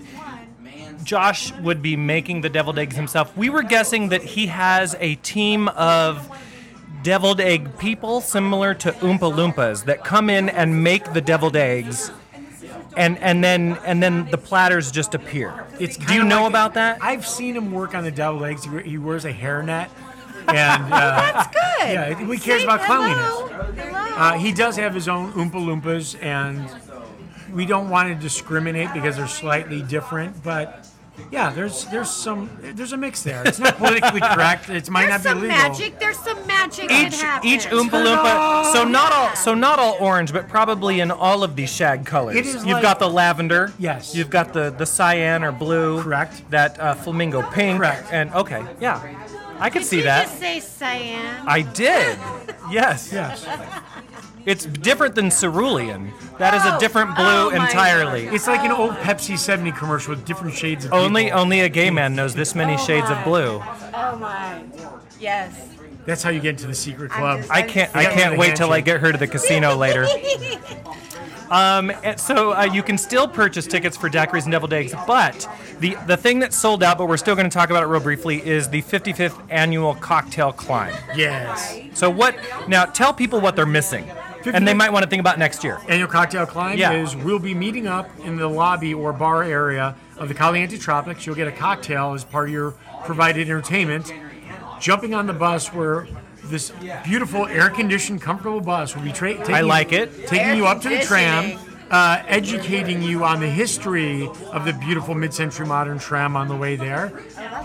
Josh 1.02 1.50
would 1.60 1.80
be 1.80 1.96
making 1.96 2.42
the 2.42 2.50
deviled 2.50 2.78
eggs 2.78 2.94
himself. 2.94 3.34
We 3.34 3.48
were 3.48 3.62
guessing 3.62 4.10
that 4.10 4.22
he 4.22 4.48
has 4.48 4.94
a 5.00 5.14
team 5.16 5.68
of 5.68 6.30
deviled 7.02 7.40
egg 7.40 7.78
people 7.78 8.20
similar 8.20 8.74
to 8.74 8.92
Oompa 8.92 9.32
Loompas 9.32 9.84
that 9.84 10.04
come 10.04 10.28
in 10.30 10.48
and 10.48 10.82
make 10.82 11.12
the 11.12 11.20
deviled 11.20 11.56
eggs 11.56 12.10
and 12.96 13.18
and 13.18 13.42
then 13.44 13.78
and 13.84 14.02
then 14.02 14.26
the 14.30 14.38
platters 14.38 14.90
just 14.90 15.14
appear. 15.14 15.66
It's 15.78 15.96
Do 15.96 16.12
you 16.14 16.24
know 16.24 16.42
like- 16.42 16.50
about 16.50 16.74
that? 16.74 16.98
I've 17.00 17.26
seen 17.26 17.56
him 17.56 17.72
work 17.72 17.94
on 17.94 18.02
the 18.04 18.10
deviled 18.10 18.42
eggs. 18.44 18.64
He, 18.64 18.80
he 18.90 18.98
wears 18.98 19.24
a 19.24 19.32
hairnet. 19.32 19.88
And 20.48 20.84
uh, 20.86 20.88
That's 20.88 21.54
good. 21.54 21.92
Yeah, 21.92 22.14
he 22.18 22.38
cares 22.38 22.60
Say 22.62 22.64
about 22.64 22.80
hello. 22.84 23.46
cleanliness. 23.46 23.84
Hello. 23.84 24.16
Uh, 24.16 24.32
he 24.38 24.52
does 24.52 24.76
have 24.76 24.94
his 24.94 25.06
own 25.06 25.32
Oompa 25.32 25.52
Loompas, 25.52 26.20
and 26.22 26.68
we 27.54 27.64
don't 27.66 27.88
want 27.90 28.08
to 28.08 28.14
discriminate 28.20 28.92
because 28.92 29.16
they're 29.16 29.28
slightly 29.28 29.82
different. 29.82 30.42
But 30.42 30.88
yeah, 31.30 31.50
there's 31.50 31.84
there's 31.86 32.10
some 32.10 32.50
there's 32.60 32.92
a 32.92 32.96
mix 32.96 33.22
there. 33.22 33.42
It's 33.46 33.58
not 33.58 33.76
politically 33.76 34.20
correct. 34.34 34.68
It 34.70 34.88
might 34.90 35.06
There's 35.06 35.24
not 35.24 35.30
some 35.30 35.40
be 35.40 35.48
legal. 35.48 35.56
magic. 35.68 35.98
There's 35.98 36.18
some 36.18 36.46
magic 36.46 36.88
that 36.88 37.12
each 37.12 37.20
happens. 37.20 37.52
each 37.52 37.64
Oompa 37.66 37.90
Loompa. 38.04 38.72
So 38.72 38.84
not 38.84 39.12
all 39.12 39.34
so 39.36 39.54
not 39.54 39.78
all 39.78 39.96
orange, 40.00 40.32
but 40.32 40.48
probably 40.48 41.00
in 41.00 41.10
all 41.10 41.42
of 41.42 41.56
these 41.56 41.70
shag 41.72 42.04
colors. 42.06 42.36
It 42.36 42.46
is 42.46 42.54
You've 42.56 42.74
like- 42.74 42.82
got 42.82 42.98
the 42.98 43.08
lavender. 43.10 43.72
Yes. 43.78 44.14
You've 44.14 44.30
got 44.30 44.52
the 44.52 44.70
the 44.70 44.86
cyan 44.86 45.42
or 45.44 45.52
blue. 45.52 46.02
Correct. 46.02 46.48
That 46.50 46.78
uh, 46.80 46.94
flamingo 46.94 47.42
pink. 47.50 47.78
Correct. 47.78 48.08
And 48.12 48.32
okay, 48.34 48.62
yeah, 48.80 49.00
I 49.60 49.70
could 49.70 49.80
Did 49.82 49.88
see 49.88 49.96
you 49.98 50.02
that. 50.04 50.24
just 50.26 50.38
say 50.40 50.60
cyan? 50.60 51.44
I 51.46 51.62
did. 51.62 52.18
Yes. 52.70 53.12
Yes. 53.12 53.44
It's 54.46 54.64
different 54.64 55.16
than 55.16 55.28
cerulean. 55.30 56.12
That 56.38 56.54
is 56.54 56.64
a 56.64 56.76
Oh, 56.76 56.78
different 56.78 57.16
blue 57.16 57.24
oh 57.24 57.50
my 57.50 57.66
entirely. 57.66 58.26
It's 58.26 58.46
like 58.46 58.60
an 58.60 58.70
old 58.70 58.90
oh. 58.92 58.94
Pepsi 59.02 59.36
70 59.36 59.72
commercial 59.72 60.14
with 60.14 60.24
different 60.24 60.54
shades 60.54 60.84
of 60.84 60.92
blue. 60.92 61.00
Only 61.00 61.24
people. 61.24 61.40
only 61.40 61.60
a 61.60 61.68
gay 61.68 61.90
man 61.90 62.14
knows 62.14 62.32
this 62.34 62.54
many 62.54 62.74
oh 62.74 62.76
shades 62.76 63.10
of 63.10 63.22
blue. 63.24 63.60
Oh 63.92 64.16
my. 64.20 64.62
Yes. 65.18 65.68
That's 66.06 66.22
how 66.22 66.30
you 66.30 66.38
get 66.40 66.50
into 66.50 66.68
the 66.68 66.74
secret 66.76 67.10
club. 67.10 67.40
just- 67.40 67.50
I 67.50 67.62
can't 67.62 67.94
I 67.96 68.04
can't 68.04 68.38
wait 68.38 68.54
till 68.54 68.72
I 68.72 68.80
get 68.80 69.00
her 69.00 69.10
to 69.10 69.18
the 69.18 69.26
casino 69.26 69.74
later. 69.74 70.06
Um, 71.50 71.90
so 72.16 72.52
uh, 72.52 72.62
you 72.64 72.82
can 72.82 72.96
still 72.96 73.26
purchase 73.26 73.66
tickets 73.66 73.96
for 73.96 74.08
daiquiris 74.08 74.44
and 74.44 74.52
deviled 74.52 74.72
eggs, 74.72 74.94
but 75.06 75.48
the 75.80 75.96
the 76.06 76.16
thing 76.16 76.38
that 76.40 76.52
sold 76.54 76.82
out, 76.82 76.96
but 76.98 77.06
we're 77.08 77.16
still 77.16 77.34
going 77.34 77.48
to 77.48 77.52
talk 77.54 77.70
about 77.70 77.82
it 77.82 77.86
real 77.86 78.00
briefly, 78.00 78.44
is 78.46 78.68
the 78.68 78.82
55th 78.82 79.40
annual 79.50 79.94
cocktail 79.96 80.52
climb. 80.52 80.94
yes. 81.16 81.78
So 81.94 82.08
what? 82.08 82.36
Now 82.68 82.84
tell 82.84 83.12
people 83.12 83.40
what 83.40 83.56
they're 83.56 83.66
missing, 83.66 84.08
and 84.46 84.66
they 84.66 84.74
might 84.74 84.92
want 84.92 85.02
to 85.02 85.10
think 85.10 85.20
about 85.20 85.38
next 85.38 85.64
year. 85.64 85.80
Annual 85.88 86.08
cocktail 86.08 86.46
climb 86.46 86.78
Yeah. 86.78 86.92
is 86.92 87.16
we'll 87.16 87.38
be 87.40 87.54
meeting 87.54 87.86
up 87.88 88.08
in 88.24 88.36
the 88.36 88.46
lobby 88.48 88.94
or 88.94 89.12
bar 89.12 89.42
area 89.42 89.96
of 90.18 90.28
the 90.28 90.34
Caliente 90.34 90.76
Tropics. 90.78 91.26
You'll 91.26 91.34
get 91.36 91.48
a 91.48 91.52
cocktail 91.52 92.12
as 92.14 92.24
part 92.24 92.48
of 92.48 92.52
your 92.52 92.74
provided 93.04 93.48
entertainment. 93.48 94.12
Jumping 94.80 95.14
on 95.14 95.26
the 95.26 95.32
bus 95.34 95.74
where 95.74 96.06
this 96.50 96.72
beautiful 97.04 97.46
air-conditioned, 97.46 98.20
comfortable 98.20 98.60
bus 98.60 98.94
will 98.94 99.02
be 99.02 99.12
tra- 99.12 99.38
taking 99.38 99.54
I 99.54 99.60
like 99.62 99.92
it. 99.92 100.26
taking 100.26 100.56
you 100.56 100.66
up 100.66 100.80
to 100.82 100.88
the 100.88 101.00
tram, 101.00 101.58
uh, 101.90 102.22
educating 102.26 103.02
you 103.02 103.24
on 103.24 103.40
the 103.40 103.48
history 103.48 104.28
of 104.52 104.64
the 104.64 104.72
beautiful 104.72 105.14
mid-century 105.14 105.66
modern 105.66 105.98
tram 105.98 106.36
on 106.36 106.48
the 106.48 106.56
way 106.56 106.76
there. 106.76 107.08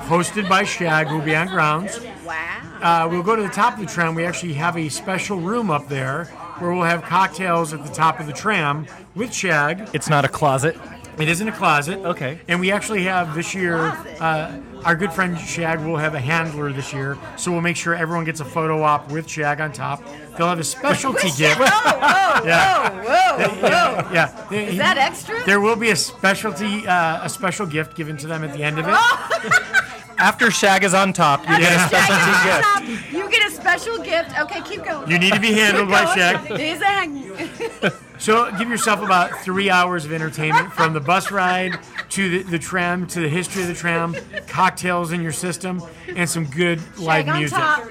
Hosted 0.08 0.48
by 0.48 0.64
Shag, 0.64 1.08
who 1.08 1.18
will 1.18 1.26
be 1.26 1.36
on 1.36 1.48
grounds. 1.48 2.00
Wow. 2.26 2.62
Uh, 2.82 3.08
we'll 3.10 3.24
go 3.24 3.36
to 3.36 3.42
the 3.42 3.50
top 3.50 3.74
of 3.76 3.80
the 3.80 3.86
tram. 3.92 4.16
We 4.16 4.26
actually 4.26 4.54
have 4.54 4.78
a 4.78 4.90
special 4.90 5.38
room 5.40 5.70
up 5.70 5.88
there 5.88 6.26
where 6.60 6.72
we'll 6.72 6.84
have 6.84 7.04
cocktails 7.04 7.74
at 7.74 7.86
the 7.86 7.92
top 7.92 8.20
of 8.20 8.28
the 8.28 8.34
tram 8.34 8.88
with 9.16 9.34
Shag. 9.34 9.90
It's 9.94 10.10
not 10.10 10.26
a 10.26 10.28
closet. 10.30 10.78
It 11.18 11.30
isn't 11.30 11.48
a 11.48 11.52
closet. 11.52 12.00
Okay. 12.00 12.40
And 12.48 12.60
we 12.60 12.72
actually 12.72 13.04
have 13.04 13.36
this 13.36 13.56
year, 13.56 13.78
uh, 14.20 14.60
our 14.86 14.96
good 14.96 15.12
friend 15.12 15.38
Shag 15.38 15.80
will 15.82 15.98
have 15.98 16.14
a 16.16 16.20
handler 16.20 16.72
this 16.72 16.94
year, 16.94 17.18
so 17.36 17.52
we'll 17.52 17.62
make 17.62 17.76
sure 17.76 17.94
everyone 17.96 18.24
gets 18.24 18.40
a 18.40 18.46
photo 18.46 18.82
op 18.84 19.12
with 19.12 19.28
Shag 19.30 19.60
on 19.60 19.72
top. 19.74 20.02
They'll 20.38 20.48
have 20.48 20.60
a 20.60 20.64
specialty 20.64 21.30
gift. 21.38 21.60
Whoa, 21.60 21.66
whoa, 21.66 22.46
Yeah. 22.46 22.90
whoa, 22.90 23.46
whoa, 23.46 23.56
whoa. 23.62 24.14
Yeah. 24.14 24.52
Is 24.52 24.78
that 24.78 24.98
extra? 24.98 25.44
There 25.46 25.60
will 25.60 25.76
be 25.76 25.90
a 25.90 25.96
specialty, 25.96 26.88
uh, 26.88 27.26
a 27.26 27.30
special 27.30 27.66
gift 27.66 27.96
given 27.96 28.16
to 28.18 28.28
them 28.28 28.44
at 28.44 28.54
the 28.54 28.64
end 28.64 28.80
of 28.80 28.86
it. 28.88 28.94
After 30.18 30.50
Shag 30.52 30.84
is 30.86 30.94
on 30.94 31.12
top, 31.12 31.42
you 31.42 31.58
get 31.58 31.60
a 31.60 31.62
Yeah, 31.64 31.88
specialty 31.88 32.32
you 32.32 32.44
gift. 32.44 32.64
stop. 32.64 33.14
You 33.14 33.30
get 33.30 33.52
a 33.52 33.54
special 33.56 33.98
gift. 34.04 34.40
Okay, 34.40 34.62
keep 34.62 34.84
going. 34.86 35.10
You 35.12 35.20
need 35.20 35.34
to 35.34 35.40
be 35.42 35.52
handled 35.52 35.90
by 35.90 36.06
Shag. 36.16 36.40
He's 36.60 36.80
a 36.82 36.86
hang- 36.86 37.92
So 38.18 38.52
give 38.58 38.70
yourself 38.70 39.02
about 39.02 39.32
three 39.42 39.70
hours 39.70 40.06
of 40.06 40.14
entertainment 40.14 40.72
from 40.74 40.94
the 40.94 41.00
bus 41.00 41.32
ride 41.32 41.80
to 42.10 42.30
the, 42.30 42.50
the 42.50 42.60
tram 42.60 43.08
to 43.08 43.20
the 43.20 43.30
history 43.30 43.62
of 43.62 43.68
the 43.68 43.74
tram, 43.74 44.16
cocktails 44.48 45.12
in 45.12 45.22
your 45.22 45.32
system, 45.32 45.82
and 46.08 46.30
some 46.30 46.46
good 46.46 46.80
live 46.98 47.26
Shag 47.26 47.30
on 47.30 47.38
music. 47.40 47.58
top. 47.58 47.90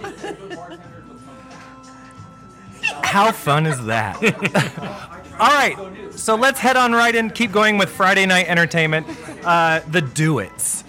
How 3.05 3.33
fun 3.33 3.67
is 3.67 3.85
that? 3.87 4.17
All 5.39 5.49
right, 5.51 5.77
so 6.15 6.37
let's 6.37 6.59
head 6.61 6.77
on 6.77 6.93
right 6.93 7.15
in. 7.15 7.31
Keep 7.31 7.53
going 7.53 7.77
with 7.77 7.91
Friday 7.91 8.25
night 8.27 8.47
entertainment. 8.49 9.07
Uh, 9.45 9.81
the 9.91 10.01
Do 10.01 10.39
It's. 10.39 10.85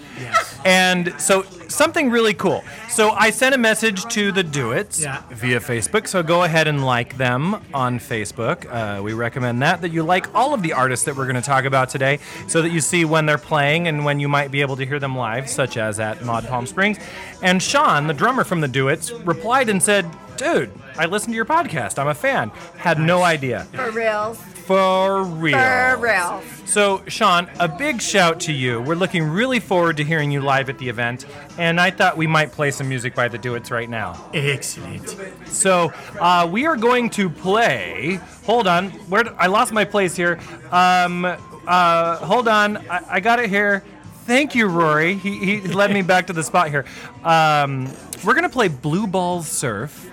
And 0.64 1.14
so 1.18 1.42
something 1.68 2.10
really 2.10 2.34
cool. 2.34 2.64
So 2.88 3.10
I 3.10 3.30
sent 3.30 3.54
a 3.54 3.58
message 3.58 4.04
to 4.14 4.32
the 4.32 4.42
Do 4.42 4.72
It's 4.72 5.00
Yeah. 5.02 5.22
via 5.30 5.60
Facebook. 5.60 6.08
So 6.08 6.22
go 6.22 6.42
ahead 6.44 6.66
and 6.66 6.84
like 6.84 7.16
them 7.18 7.62
on 7.74 7.98
Facebook. 8.00 8.66
Uh, 8.72 9.02
we 9.02 9.12
recommend 9.12 9.62
that 9.62 9.80
that 9.82 9.90
you 9.92 10.02
like 10.02 10.32
all 10.34 10.54
of 10.54 10.62
the 10.62 10.72
artists 10.72 11.04
that 11.06 11.16
we're 11.16 11.24
going 11.26 11.36
to 11.36 11.42
talk 11.42 11.64
about 11.64 11.88
today, 11.88 12.18
so 12.48 12.62
that 12.62 12.70
you 12.70 12.80
see 12.80 13.04
when 13.04 13.26
they're 13.26 13.38
playing 13.38 13.86
and 13.88 14.04
when 14.04 14.18
you 14.20 14.28
might 14.28 14.50
be 14.50 14.60
able 14.60 14.76
to 14.76 14.84
hear 14.86 14.98
them 14.98 15.16
live, 15.16 15.48
such 15.48 15.76
as 15.76 16.00
at 16.00 16.24
Mod 16.24 16.46
Palm 16.48 16.66
Springs. 16.66 16.98
And 17.42 17.62
Sean, 17.62 18.06
the 18.06 18.14
drummer 18.14 18.44
from 18.44 18.60
the 18.60 18.68
Do 18.68 18.88
It's, 18.88 19.12
replied 19.12 19.68
and 19.68 19.82
said, 19.82 20.06
"Dude, 20.36 20.70
I 20.98 21.06
listened 21.06 21.32
to 21.32 21.36
your 21.36 21.44
podcast. 21.44 21.98
I'm 21.98 22.08
a 22.08 22.14
fan. 22.14 22.50
Had 22.78 22.98
no 22.98 23.22
idea. 23.22 23.66
For 23.74 23.90
reals. 23.90 24.38
For 24.66 25.22
real. 25.22 25.56
For 25.58 25.96
real. 25.98 26.42
So, 26.66 27.02
Sean, 27.06 27.48
a 27.60 27.68
big 27.68 28.02
shout 28.02 28.40
to 28.40 28.52
you. 28.52 28.80
We're 28.80 28.96
looking 28.96 29.22
really 29.22 29.60
forward 29.60 29.96
to 29.98 30.04
hearing 30.04 30.32
you 30.32 30.40
live 30.40 30.68
at 30.68 30.78
the 30.78 30.88
event, 30.88 31.24
and 31.56 31.80
I 31.80 31.92
thought 31.92 32.16
we 32.16 32.26
might 32.26 32.50
play 32.50 32.72
some 32.72 32.88
music 32.88 33.14
by 33.14 33.28
the 33.28 33.38
Do 33.38 33.54
It's 33.54 33.70
right 33.70 33.88
now. 33.88 34.28
Excellent. 34.34 35.16
So, 35.46 35.92
uh, 36.20 36.48
we 36.50 36.66
are 36.66 36.76
going 36.76 37.10
to 37.10 37.30
play. 37.30 38.18
Hold 38.44 38.66
on, 38.66 38.90
where 39.08 39.22
d- 39.22 39.30
I 39.38 39.46
lost 39.46 39.72
my 39.72 39.84
place 39.84 40.16
here. 40.16 40.40
Um, 40.72 41.24
uh, 41.24 42.16
hold 42.16 42.48
on, 42.48 42.78
I, 42.90 43.04
I 43.08 43.20
got 43.20 43.38
it 43.38 43.48
here. 43.48 43.84
Thank 44.24 44.56
you, 44.56 44.66
Rory. 44.66 45.14
He, 45.14 45.38
he 45.38 45.60
led 45.60 45.92
me 45.92 46.02
back 46.02 46.26
to 46.26 46.32
the 46.32 46.42
spot 46.42 46.70
here. 46.70 46.84
Um, 47.22 47.88
we're 48.24 48.34
gonna 48.34 48.48
play 48.48 48.66
Blue 48.66 49.06
Balls 49.06 49.46
Surf. 49.46 50.10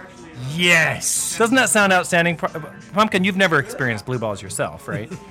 Yes. 0.55 1.37
Doesn't 1.37 1.55
that 1.55 1.69
sound 1.69 1.91
outstanding, 1.93 2.37
Pumpkin? 2.37 3.23
You've 3.23 3.37
never 3.37 3.59
experienced 3.59 4.05
blue 4.05 4.19
balls 4.19 4.41
yourself, 4.41 4.87
right? 4.87 5.11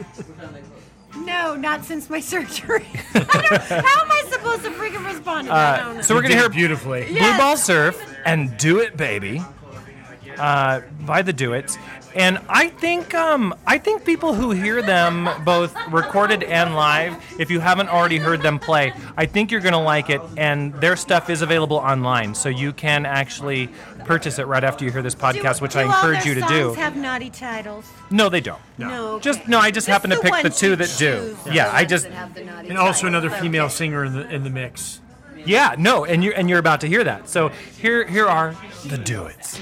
No, 1.14 1.54
not 1.54 1.84
since 1.84 2.08
my 2.10 2.20
surgery. 2.20 2.82
How 3.12 3.20
am 3.20 4.10
I 4.10 4.24
supposed 4.30 4.62
to 4.64 4.70
freaking 4.70 5.04
respond 5.06 5.46
to 5.46 5.52
that? 5.52 5.80
I 5.80 5.84
don't 5.84 5.96
know. 5.96 6.02
So 6.02 6.14
we're 6.14 6.22
gonna 6.22 6.34
hear 6.34 6.48
did 6.48 6.52
beautifully. 6.56 7.04
Blue 7.04 7.14
Yes. 7.14 7.38
Ball 7.38 7.56
Surf 7.58 8.02
and 8.24 8.56
Do 8.56 8.78
It 8.80 8.96
Baby 8.96 9.40
uh, 10.38 10.80
by 11.02 11.22
the 11.22 11.32
Do 11.32 11.52
It's. 11.52 11.76
And 12.14 12.38
I 12.48 12.68
think 12.68 13.14
um, 13.14 13.54
I 13.66 13.78
think 13.78 14.04
people 14.04 14.34
who 14.34 14.50
hear 14.50 14.82
them 14.82 15.28
both 15.44 15.74
recorded 15.90 16.42
and 16.42 16.74
live, 16.74 17.16
if 17.40 17.50
you 17.50 17.60
haven't 17.60 17.88
already 17.88 18.18
heard 18.18 18.42
them 18.42 18.58
play, 18.58 18.92
I 19.16 19.26
think 19.26 19.50
you're 19.50 19.60
gonna 19.62 19.82
like 19.82 20.10
it. 20.10 20.20
And 20.36 20.74
their 20.74 20.96
stuff 20.96 21.30
is 21.30 21.40
available 21.42 21.76
online, 21.78 22.34
so 22.34 22.48
you 22.48 22.72
can 22.72 23.06
actually 23.06 23.68
purchase 24.04 24.38
it 24.38 24.46
right 24.46 24.64
after 24.64 24.84
you 24.84 24.90
hear 24.90 25.00
this 25.02 25.14
podcast, 25.14 25.58
Do- 25.58 25.62
which 25.62 25.72
do 25.72 25.78
I 25.78 25.82
encourage 25.84 26.24
you 26.26 26.34
to 26.34 26.40
do. 26.42 26.64
songs 26.64 26.76
have 26.76 26.96
naughty 26.96 27.30
titles? 27.30 27.90
No, 28.10 28.28
they 28.28 28.40
don't. 28.40 28.60
No. 28.78 29.12
okay. 29.14 29.22
Just 29.22 29.48
no, 29.48 29.58
I 29.58 29.70
just, 29.70 29.86
happen 29.86 30.10
to 30.10 30.18
pick 30.20 30.42
the 30.42 30.50
two 30.50 30.76
that 30.76 30.94
do. 30.98 31.34
choose, 31.44 31.54
Yeah, 31.54 31.70
I 31.72 31.84
just 31.84 32.04
that 32.04 32.12
have 32.14 32.34
the 32.34 32.44
naughty 32.44 32.68
And 32.68 32.78
also 32.78 33.06
titles. 33.06 33.24
another 33.24 33.30
female 33.30 33.64
Okay. 33.66 33.74
singer 33.74 34.04
in 34.04 34.12
the 34.12 34.28
in 34.28 34.44
the 34.44 34.50
mix. 34.50 35.00
yeah, 35.46 35.74
no, 35.78 36.04
and 36.04 36.22
you 36.22 36.32
and 36.32 36.50
you're 36.50 36.58
about 36.58 36.80
to 36.82 36.88
hear 36.88 37.04
that. 37.04 37.28
So 37.28 37.48
here 37.80 38.06
here 38.06 38.26
are 38.28 38.54
the 38.86 38.98
Do 38.98 39.24
It's. 39.26 39.58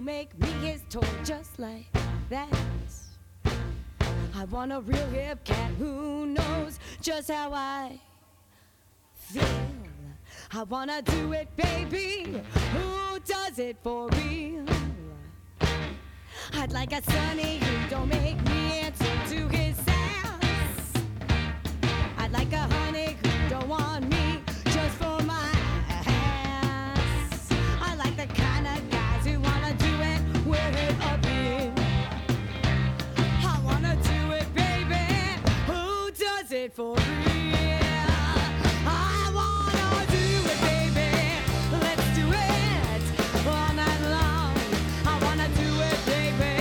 Make 0.00 0.38
me 0.38 0.48
his 0.66 0.82
toy 0.90 1.06
just 1.24 1.58
like 1.58 1.86
that. 2.30 2.48
I 4.34 4.44
want 4.44 4.72
a 4.72 4.80
real 4.80 5.08
hip 5.08 5.44
cat 5.44 5.72
who 5.78 6.26
knows 6.26 6.78
just 7.00 7.30
how 7.30 7.52
I 7.52 7.98
feel. 9.14 9.42
I 10.52 10.62
wanna 10.62 11.02
do 11.02 11.32
it, 11.32 11.48
baby. 11.56 12.42
Who 12.74 13.18
does 13.20 13.58
it 13.58 13.76
for 13.82 14.08
real? 14.08 14.64
I'd 16.54 16.72
like 16.72 16.92
a 16.92 17.02
sonny 17.02 17.58
who 17.58 17.90
don't 17.90 18.08
make 18.08 18.40
me 18.46 18.80
answer 18.80 19.04
to 19.30 19.48
his 19.48 19.76
sass. 19.76 20.92
I'd 22.18 22.32
like 22.32 22.52
a 22.52 22.66
honey 22.74 23.16
who 23.22 23.48
don't 23.50 23.68
want 23.68 23.97
it 36.68 36.74
for 36.74 36.94
real. 36.94 37.04
I 38.86 39.30
wanna 39.38 40.06
do 40.16 40.26
it, 40.52 40.60
baby. 40.68 41.10
Let's 41.84 42.06
do 42.18 42.26
it 42.28 43.02
all 43.46 43.72
night 43.74 44.02
long. 44.16 44.52
I 45.06 45.14
wanna 45.24 45.48
do 45.62 45.70
it, 45.90 45.98
baby. 46.06 46.54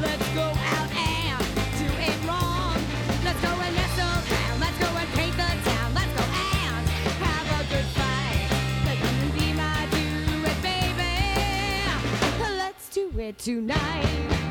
Let's 0.00 0.28
go 0.34 0.46
out 0.74 0.90
and 0.94 1.38
do 1.82 1.88
it 2.08 2.18
wrong. 2.26 2.78
Let's 3.24 3.40
go 3.40 3.52
and 3.64 3.74
mess 3.74 3.98
around. 3.98 4.60
Let's 4.64 4.78
go 4.78 4.88
and 5.02 5.08
paint 5.18 5.36
the 5.36 5.50
town. 5.70 5.88
Let's 5.94 6.12
go 6.18 6.24
and 6.24 6.84
have 7.24 7.48
a 7.58 7.62
good 7.72 7.88
fight. 7.98 8.48
Let 8.86 8.98
do 9.90 10.08
it, 10.50 10.58
baby. 10.62 11.14
Let's 12.58 12.88
do 12.88 13.04
it 13.18 13.38
tonight. 13.38 14.45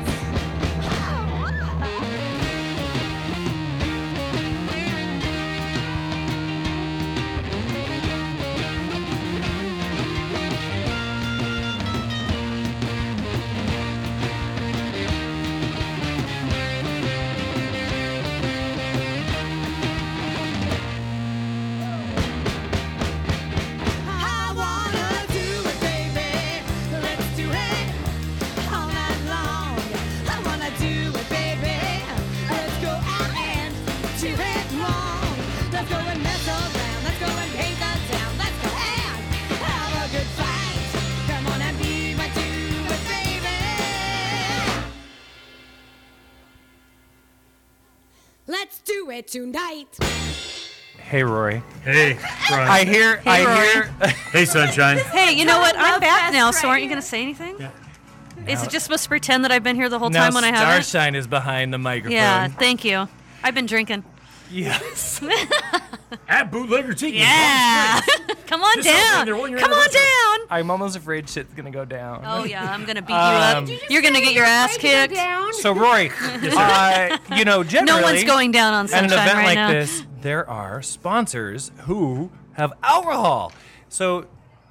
Do 49.06 49.12
it 49.12 49.28
tonight. 49.28 49.98
Hey, 50.98 51.22
Rory. 51.22 51.62
Hey, 51.84 52.18
Brian. 52.48 52.68
I 52.68 52.84
hear. 52.84 53.22
I 53.24 53.44
Rory. 53.44 53.66
hear. 53.66 53.84
hey, 54.32 54.44
sunshine. 54.44 54.98
Hey, 55.12 55.32
you 55.32 55.44
know 55.44 55.58
what? 55.58 55.76
I'm 55.76 55.92
love 55.92 56.00
back 56.00 56.20
fest 56.22 56.32
now, 56.32 56.50
so 56.50 56.68
aren't 56.68 56.82
you 56.82 56.88
going 56.88 57.00
to 57.00 57.06
say 57.06 57.22
anything? 57.22 57.56
Yeah. 57.60 57.70
Is 58.48 58.62
it 58.62 58.70
just 58.70 58.84
supposed 58.84 59.04
to 59.04 59.08
pretend 59.08 59.44
that 59.44 59.52
I've 59.52 59.62
been 59.62 59.76
here 59.76 59.88
the 59.88 59.98
whole 59.98 60.10
now 60.10 60.24
time 60.24 60.34
when 60.34 60.44
I 60.44 60.48
haven't? 60.48 60.82
Starshine 60.84 61.14
is 61.14 61.26
behind 61.26 61.72
the 61.72 61.78
microphone. 61.78 62.12
Yeah, 62.12 62.48
thank 62.48 62.84
you. 62.84 63.08
I've 63.42 63.54
been 63.54 63.66
drinking. 63.66 64.04
Yes. 64.50 65.20
At 66.28 66.50
Bootlegger 66.52 66.94
Tiki. 66.94 67.18
Yeah. 67.18 68.00
Come 68.46 68.62
on 68.62 68.76
Just 68.76 68.88
down. 68.88 69.26
Come 69.26 69.40
on 69.40 69.48
anniversary. 69.54 70.00
down. 70.00 70.38
I'm 70.50 70.70
almost 70.70 70.96
afraid 70.96 71.28
shit's 71.28 71.52
gonna 71.54 71.72
go 71.72 71.84
down. 71.84 72.22
Oh 72.24 72.44
yeah, 72.44 72.70
I'm 72.72 72.84
gonna 72.84 73.02
beat 73.02 73.12
Um, 73.12 73.66
you 73.66 73.74
up. 73.74 73.82
You 73.82 73.86
You're 73.90 74.02
gonna 74.02 74.20
get 74.20 74.32
your 74.34 74.44
ass 74.44 74.76
kicked. 74.76 75.14
Down. 75.14 75.52
So 75.54 75.72
Rory, 75.74 76.10
uh, 76.22 77.18
you 77.34 77.44
know, 77.44 77.64
generally, 77.64 78.00
No 78.00 78.06
one's 78.06 78.22
going 78.24 78.52
down 78.52 78.72
on 78.72 78.84
at 78.84 78.90
sunshine 78.90 79.18
an 79.18 79.24
event 79.24 79.36
right 79.38 79.44
like 79.46 79.54
now. 79.56 79.72
this, 79.72 80.04
there 80.20 80.48
are 80.48 80.80
sponsors 80.80 81.72
who 81.80 82.30
have 82.52 82.72
alcohol. 82.84 83.52
So 83.88 84.26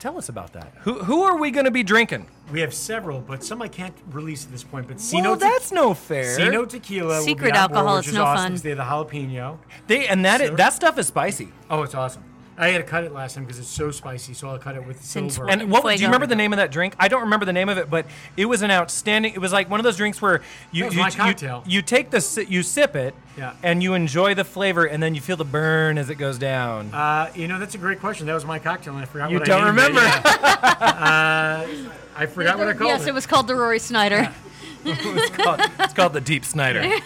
tell 0.05 0.17
us 0.19 0.29
about 0.29 0.53
that. 0.53 0.71
Who 0.81 0.93
who 1.03 1.23
are 1.23 1.35
we 1.37 1.49
going 1.49 1.65
to 1.65 1.71
be 1.71 1.81
drinking? 1.81 2.27
We 2.51 2.59
have 2.61 2.75
several, 2.75 3.21
but 3.21 3.43
some 3.43 3.59
I 3.63 3.67
can't 3.67 3.95
release 4.11 4.45
at 4.45 4.51
this 4.51 4.63
point. 4.63 4.87
But 4.87 4.97
well, 4.97 5.03
Cino, 5.03 5.35
that's 5.35 5.71
no 5.71 5.95
fair. 5.95 6.35
Cino 6.35 6.63
Tequila 6.65 7.21
Secret 7.21 7.45
will 7.45 7.51
be 7.53 7.57
on 7.57 7.69
board, 7.69 7.77
alcohol, 7.77 7.95
which 7.97 8.05
it's 8.05 8.07
is 8.09 8.13
no 8.13 8.23
awesome 8.23 8.43
fun. 8.43 8.51
'cause 8.51 8.61
They 8.61 8.69
have 8.69 8.77
the 8.77 8.83
jalapeno. 8.83 9.57
They 9.87 10.05
and 10.07 10.23
that 10.23 10.41
So- 10.41 10.55
that 10.55 10.73
stuff 10.73 10.99
is 10.99 11.07
spicy. 11.07 11.47
Oh, 11.71 11.81
it's 11.81 11.95
awesome. 11.95 12.23
I 12.57 12.69
had 12.69 12.77
to 12.77 12.83
cut 12.83 13.03
it 13.03 13.11
last 13.11 13.35
time 13.35 13.43
because 13.43 13.59
it's 13.59 13.67
so 13.67 13.91
spicy, 13.91 14.33
so 14.33 14.47
I'll 14.47 14.57
cut 14.57 14.75
it 14.75 14.85
with 14.87 14.97
in 15.17 15.29
silver. 15.29 15.49
And 15.49 15.69
what 15.69 15.83
do 15.83 16.01
you 16.01 16.07
remember 16.07 16.25
the 16.25 16.37
name 16.37 16.53
of 16.53 16.57
that 16.57 16.71
drink? 16.71 16.95
I 16.97 17.09
don't 17.09 17.21
remember 17.23 17.45
the 17.45 17.51
name 17.51 17.67
of 17.67 17.77
it, 17.77 17.89
but 17.89 18.05
it 18.37 18.45
was 18.45 18.61
an 18.61 18.71
outstanding. 18.71 19.33
It 19.33 19.39
was 19.39 19.51
like 19.51 19.69
one 19.69 19.79
of 19.79 19.83
those 19.83 19.97
drinks 19.97 20.21
where 20.21 20.41
you 20.71 20.83
That 20.83 20.85
was 20.87 20.95
you, 20.95 21.01
my 21.01 21.07
you- 21.09 21.13
cocktail. 21.15 21.63
you 21.67 21.81
take 21.81 22.11
the 22.11 22.21
si- 22.21 22.45
you 22.47 22.63
sip 22.63 22.95
it, 22.95 23.13
Yeah. 23.37 23.53
and 23.61 23.83
you 23.83 23.93
enjoy 23.93 24.35
the 24.35 24.45
flavor, 24.45 24.85
and 24.85 25.03
then 25.03 25.15
you 25.15 25.19
feel 25.21 25.35
the 25.35 25.43
burn 25.43 25.97
as 25.97 26.09
it 26.09 26.15
goes 26.15 26.37
down. 26.37 26.93
Uh, 26.93 27.29
you 27.35 27.49
know, 27.49 27.59
that's 27.59 27.75
a 27.75 27.77
great 27.77 27.99
question. 27.99 28.25
That 28.25 28.33
was 28.35 28.45
my 28.45 28.59
cocktail, 28.59 28.93
and 28.93 29.01
I 29.01 29.05
forgot 29.05 29.31
You 29.31 29.39
what 29.39 29.47
don't 29.47 29.61
I 29.61 29.65
named 29.65 29.79
it. 29.79 29.83
remember? 29.83 30.01
Yeah. 30.01 31.65
uh, 31.85 31.89
I 32.17 32.25
forgot 32.27 32.57
what 32.57 32.69
I 32.69 32.73
called 32.73 32.89
yes, 32.89 33.01
it. 33.05 33.09
it 33.09 33.13
was 33.13 33.25
called 33.25 33.47
the 33.47 33.55
Rory 33.55 33.79
Snyder. 33.79 34.33
it's, 34.88 35.36
called, 35.36 35.61
it's 35.79 35.93
called 35.93 36.13
the 36.13 36.21
Deep 36.21 36.45
Snyder. 36.45 36.83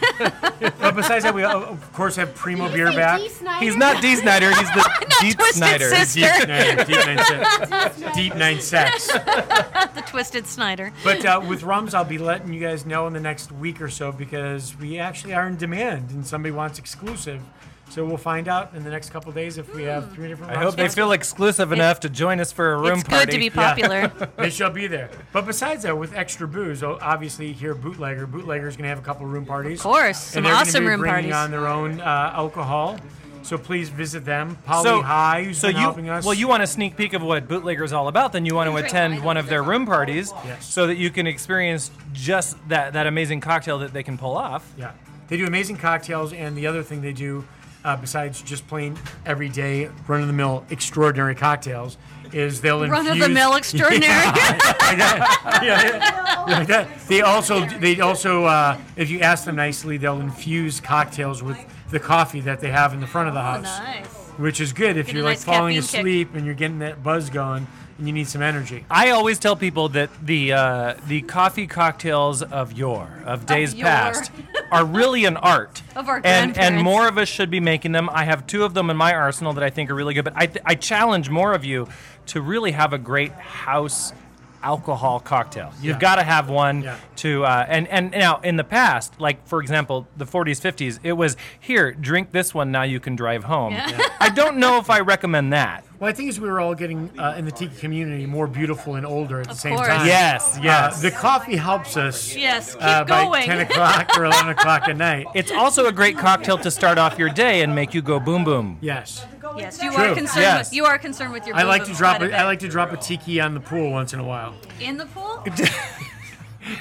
But 0.60 0.96
besides 0.96 1.24
that, 1.24 1.34
we 1.34 1.44
uh, 1.44 1.58
of 1.58 1.94
course 1.94 2.16
have 2.18 2.36
Primo 2.36 2.70
beer 2.70 2.92
back. 2.92 3.22
He's 3.22 3.78
not 3.78 4.02
D 4.02 4.16
Snyder. 4.16 4.50
He's 4.50 4.70
the 4.72 5.06
Deep 5.22 5.38
Twisted 5.38 5.56
Snyder. 5.56 5.90
Sister. 5.90 6.20
Deep 6.20 6.48
nine, 6.48 6.78
deep 6.86 7.06
nine 7.06 7.26
sex. 7.26 8.16
Deep 8.16 8.36
nine 8.36 8.60
sex. 8.60 9.08
the 9.08 10.04
Twisted 10.08 10.48
Snyder. 10.48 10.92
But 11.04 11.24
uh, 11.26 11.42
with 11.48 11.64
rums, 11.64 11.94
I'll 11.94 12.04
be 12.04 12.18
letting 12.18 12.54
you 12.54 12.60
guys 12.60 12.86
know 12.86 13.08
in 13.08 13.14
the 13.14 13.20
next 13.20 13.52
week 13.54 13.82
or 13.82 13.90
so 13.90 14.12
because 14.12 14.78
we 14.78 15.00
actually 15.00 15.34
are 15.34 15.48
in 15.48 15.56
demand 15.56 16.12
and 16.12 16.26
somebody 16.26 16.52
wants 16.52 16.80
exclusive. 16.80 17.42
So 17.90 18.06
we'll 18.06 18.18
find 18.18 18.48
out 18.48 18.76
in 18.76 18.84
the 18.84 18.90
next 18.92 19.10
couple 19.10 19.32
days 19.32 19.58
if 19.58 19.74
we 19.74 19.84
have 19.84 20.12
three 20.14 20.28
different. 20.28 20.52
I 20.52 20.56
rums 20.56 20.66
hope 20.66 20.76
they 20.76 20.90
feel 20.90 21.12
exclusive 21.12 21.72
enough 21.72 22.00
to 22.02 22.10
join 22.10 22.40
us 22.40 22.52
for 22.52 22.74
a 22.74 22.78
room 22.78 22.84
party. 22.84 23.00
It's 23.02 23.08
party. 23.10 23.26
good 23.26 23.32
to 23.32 23.40
be 23.40 23.50
popular. 23.50 24.30
they 24.38 24.50
shall 24.52 24.70
be 24.70 24.86
there. 24.86 25.10
But 25.34 25.48
besides 25.48 25.84
that, 25.84 25.98
with 25.98 26.14
extra 26.14 26.48
booze, 26.48 26.84
obviously 26.84 27.52
here 27.52 27.72
at 27.72 27.82
Bootlegger, 27.82 28.28
Bootlegger's 28.28 28.76
going 28.78 28.84
to 28.84 28.90
have 28.90 29.00
a 29.00 29.02
couple 29.02 29.26
room 29.26 29.46
parties. 29.46 29.80
Of 29.80 29.84
course, 29.84 30.20
some 30.20 30.38
and 30.40 30.46
they're 30.46 30.54
gonna 30.54 30.62
awesome 30.62 30.84
be 30.84 30.90
room 30.90 31.00
bringing 31.00 31.32
parties. 31.32 31.34
on 31.34 31.52
their 31.52 31.68
own 31.68 32.00
uh, 32.00 32.32
alcohol. 32.36 33.00
So 33.42 33.58
please 33.58 33.90
visit 33.90 34.24
them. 34.26 34.58
Polly 34.66 34.84
So, 34.84 35.02
High, 35.02 35.46
who's 35.46 35.58
so 35.58 35.70
been 35.70 35.78
you 35.78 35.82
helping 35.82 36.10
us. 36.10 36.26
well, 36.26 36.34
you 36.36 36.48
want 36.48 36.62
a 36.62 36.68
sneak 36.68 36.96
peek 36.98 37.14
of 37.14 37.24
what 37.24 37.48
Bootlegger's 37.48 37.94
all 37.94 38.08
about? 38.10 38.34
Then 38.34 38.46
you 38.46 38.54
want 38.54 38.70
to 38.70 38.76
attend 38.76 39.24
one 39.24 39.38
of 39.38 39.48
their 39.48 39.64
room 39.64 39.86
parties, 39.88 40.32
Yes. 40.46 40.72
so 40.72 40.86
that 40.88 40.98
you 40.98 41.10
can 41.10 41.26
experience 41.26 41.90
just 42.14 42.56
that 42.70 42.94
that 42.94 43.08
amazing 43.08 43.40
cocktail 43.42 43.80
that 43.80 43.94
they 43.94 44.04
can 44.04 44.18
pull 44.18 44.38
off. 44.38 44.72
Yeah, 44.78 44.92
they 45.30 45.38
do 45.38 45.48
amazing 45.48 45.78
cocktails, 45.78 46.34
and 46.34 46.56
the 46.56 46.68
other 46.68 46.84
thing 46.84 47.02
they 47.02 47.14
do, 47.14 47.46
uh, 47.84 47.96
besides 47.98 48.42
just 48.42 48.68
plain 48.68 48.98
everyday 49.26 49.90
run 50.08 50.22
of 50.22 50.28
the 50.28 50.34
mill 50.34 50.66
extraordinary 50.70 51.36
cocktails, 51.36 51.98
is 52.34 52.62
they'll 52.62 52.84
infuse 52.84 53.06
Run-of-the-mill 53.06 53.56
extraordinary. 53.56 54.04
yeah, 54.14 55.62
yeah, 55.64 56.46
yeah, 56.48 56.64
that. 56.66 56.88
They 57.08 57.22
also 57.22 57.66
they 57.66 58.00
also 58.02 58.46
uh, 58.46 58.78
if 58.96 59.10
you 59.10 59.22
ask 59.22 59.46
them 59.46 59.56
nicely, 59.56 59.98
they'll 59.98 60.20
infuse 60.20 60.80
cocktails 60.80 61.42
with 61.42 61.58
the 61.90 62.00
coffee 62.00 62.42
that 62.42 62.60
they 62.60 62.70
have 62.70 62.94
in 62.94 63.00
the 63.00 63.08
front 63.08 63.28
of 63.30 63.34
the 63.34 63.42
house, 63.42 63.64
nice. 63.64 64.06
which 64.38 64.62
is 64.62 64.74
good 64.74 64.96
if 64.98 65.08
Get 65.08 65.16
a 65.16 65.18
you're 65.18 65.26
like 65.26 65.38
nice 65.38 65.44
falling 65.44 65.76
caffeine 65.76 65.90
kick. 65.90 66.00
asleep 66.00 66.36
and 66.36 66.46
you're 66.46 66.56
getting 66.56 66.80
that 66.80 67.02
buzz 67.04 67.30
going 67.30 67.66
you 68.00 68.14
need 68.14 68.28
some 68.28 68.42
energy. 68.42 68.86
I 68.90 69.10
always 69.12 69.40
tell 69.40 69.56
people 69.56 69.90
that 69.90 70.10
the 70.26 70.54
uh, 70.54 70.94
the 71.08 71.22
coffee 71.22 71.68
cocktails 71.68 72.42
of 72.42 72.74
yore, 72.74 73.10
of 73.26 73.46
days 73.46 73.74
yore. 73.74 73.86
past, 73.88 74.32
are 74.72 74.86
really 74.86 75.26
an 75.26 75.38
art. 75.38 75.82
Of 75.96 76.08
our 76.10 76.22
and 76.24 76.58
and 76.58 76.82
more 76.82 77.08
of 77.08 77.18
us 77.18 77.28
should 77.28 77.50
be 77.50 77.60
making 77.60 77.92
them. 77.92 78.10
I 78.12 78.24
have 78.26 78.48
two 78.48 78.64
of 78.64 78.74
them 78.74 78.90
in 78.90 78.98
my 78.98 79.14
arsenal 79.14 79.54
that 79.54 79.64
I 79.64 79.70
think 79.70 79.90
are 79.90 79.96
really 79.96 80.14
good. 80.14 80.26
But 80.26 80.34
I 80.36 80.46
th- 80.46 80.64
I 80.66 80.76
challenge 80.76 81.30
more 81.30 81.54
of 81.54 81.64
you 81.66 81.88
to 82.28 82.42
really 82.42 82.72
have 82.72 82.94
a 82.94 82.98
great 82.98 83.32
house 83.34 84.14
alcohol 84.62 85.22
cocktail. 85.22 85.72
You've 85.82 85.96
Yeah. 85.96 86.00
got 86.02 86.16
to 86.16 86.24
have 86.24 86.50
one 86.50 86.82
Yeah. 86.82 86.98
to 87.18 87.46
uh, 87.46 87.66
and 87.70 87.88
and 87.88 88.12
now 88.12 88.42
in 88.44 88.58
the 88.58 88.64
past, 88.66 89.20
like 89.20 89.48
for 89.48 89.62
example, 89.62 90.06
the 90.18 90.26
40s, 90.26 90.60
50s, 90.60 91.00
it 91.02 91.14
was 91.14 91.38
here, 91.60 91.94
drink 91.94 92.32
this 92.34 92.54
one. 92.54 92.70
Now 92.72 92.84
you 92.84 93.00
can 93.00 93.16
drive 93.16 93.46
home. 93.46 93.74
I 94.20 94.30
don't 94.30 94.58
know 94.58 94.78
if 94.78 94.90
I 94.90 95.00
recommend 95.00 95.54
that. 95.54 95.86
Well, 96.00 96.10
I 96.10 96.14
think 96.14 96.30
as 96.30 96.40
we 96.40 96.48
were 96.48 96.62
all 96.62 96.76
getting 96.76 97.10
uh, 97.20 97.36
in 97.38 97.44
the 97.44 97.52
tiki 97.52 97.76
community 97.76 98.26
more 98.26 98.48
beautiful 98.48 98.96
and 98.96 99.06
older 99.06 99.42
at 99.42 99.50
the 99.50 99.54
same 99.56 99.76
course. 99.76 99.90
time. 99.90 100.08
Yes, 100.08 100.58
yes. 100.64 100.98
Uh, 100.98 101.02
the 101.02 101.12
coffee 101.12 101.58
helps 101.58 101.98
us. 101.98 102.34
Yes, 102.34 102.74
keep 102.74 102.84
uh, 102.84 103.04
by 103.04 103.26
going. 103.26 103.44
10 103.44 103.60
o'clock 103.62 104.18
or 104.18 104.24
11 104.24 104.50
o'clock 104.58 104.88
at 104.88 104.96
night. 104.96 105.26
It's 105.36 105.52
also 105.52 105.88
a 105.88 105.92
great 105.92 106.18
cocktail 106.18 106.58
to 106.60 106.72
start 106.72 106.98
off 106.98 107.20
your 107.20 107.28
day 107.28 107.64
and 107.64 107.76
make 107.76 107.94
you 107.94 108.02
go 108.02 108.18
boom 108.18 108.46
boom. 108.46 108.78
Yes. 108.80 109.26
Yes, 109.58 109.84
you 109.84 109.92
True. 109.92 110.04
are 110.06 110.16
concerned. 110.16 110.42
Yes. 110.44 110.70
With, 110.70 110.76
you 110.76 110.86
are 110.86 110.98
concerned 110.98 111.34
with 111.34 111.46
your. 111.46 111.58
I 111.58 111.64
like 111.64 111.84
to 111.86 111.94
drop 111.94 112.18
quite 112.18 112.30
a, 112.30 112.34
a 112.34 112.38
I 112.38 112.40
bit. 112.42 112.46
like 112.46 112.60
to 112.60 112.70
drop 112.70 112.94
a 112.94 112.98
tiki 112.98 113.42
on 113.42 113.54
the 113.54 113.60
pool 113.60 113.92
once 113.92 114.14
in 114.14 114.20
a 114.22 114.24
while. 114.24 114.56
in 114.80 114.96
the 114.96 115.06
pool. 115.08 115.44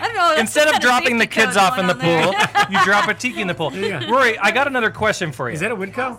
I 0.01 0.07
don't 0.07 0.15
know. 0.15 0.29
that's 0.29 0.41
Instead 0.41 0.73
of 0.73 0.81
dropping 0.81 1.19
the 1.19 1.27
kids 1.27 1.57
off 1.57 1.79
in 1.79 1.87
the 1.87 1.95
pool, 1.95 2.35
you 2.71 2.85
drop 2.85 3.09
a 3.09 3.15
tiki 3.15 3.41
in 3.41 3.49
the 3.49 3.55
pool. 3.55 3.73
Yeah. 3.73 4.09
Rory, 4.09 4.39
I 4.39 4.51
got 4.51 4.67
another 4.67 4.91
question 4.91 5.33
for 5.33 5.49
you. 5.49 5.55
Is 5.55 5.61
that 5.61 5.73
a 5.73 5.77
Witco? 5.77 6.19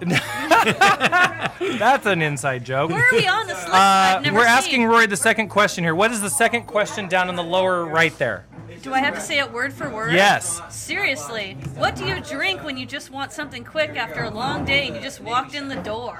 That's 1.78 2.06
an 2.06 2.22
inside 2.22 2.64
joke. 2.64 2.90
Where 2.90 3.04
are 3.04 3.12
we 3.12 3.26
on 3.26 3.46
this 3.46 3.56
list? 3.58 3.68
Uh, 3.68 3.76
I've 3.76 4.22
never 4.22 4.36
we're 4.36 4.42
seen. 4.44 4.48
asking 4.50 4.84
Roy 4.86 5.06
the 5.06 5.16
second 5.16 5.48
question 5.48 5.84
here. 5.84 5.94
What 5.94 6.10
is 6.10 6.20
the 6.20 6.30
second 6.30 6.64
question 6.64 7.08
down 7.08 7.28
in 7.28 7.36
the 7.36 7.42
lower 7.42 7.84
right 7.84 8.16
there? 8.18 8.46
Do 8.82 8.94
I 8.94 9.00
have 9.00 9.14
to 9.14 9.20
say 9.20 9.38
it 9.38 9.52
word 9.52 9.72
for 9.74 9.90
word? 9.90 10.12
Yes. 10.14 10.60
Seriously, 10.74 11.54
what 11.74 11.96
do 11.96 12.06
you 12.06 12.18
drink 12.20 12.64
when 12.64 12.76
you 12.78 12.86
just 12.86 13.10
want 13.10 13.32
something 13.32 13.62
quick 13.64 13.90
after 13.96 14.22
a 14.24 14.30
long 14.30 14.64
day 14.64 14.86
and 14.86 14.96
you 14.96 15.02
just 15.02 15.20
walked 15.20 15.54
in 15.54 15.68
the 15.68 15.76
door? 15.76 16.18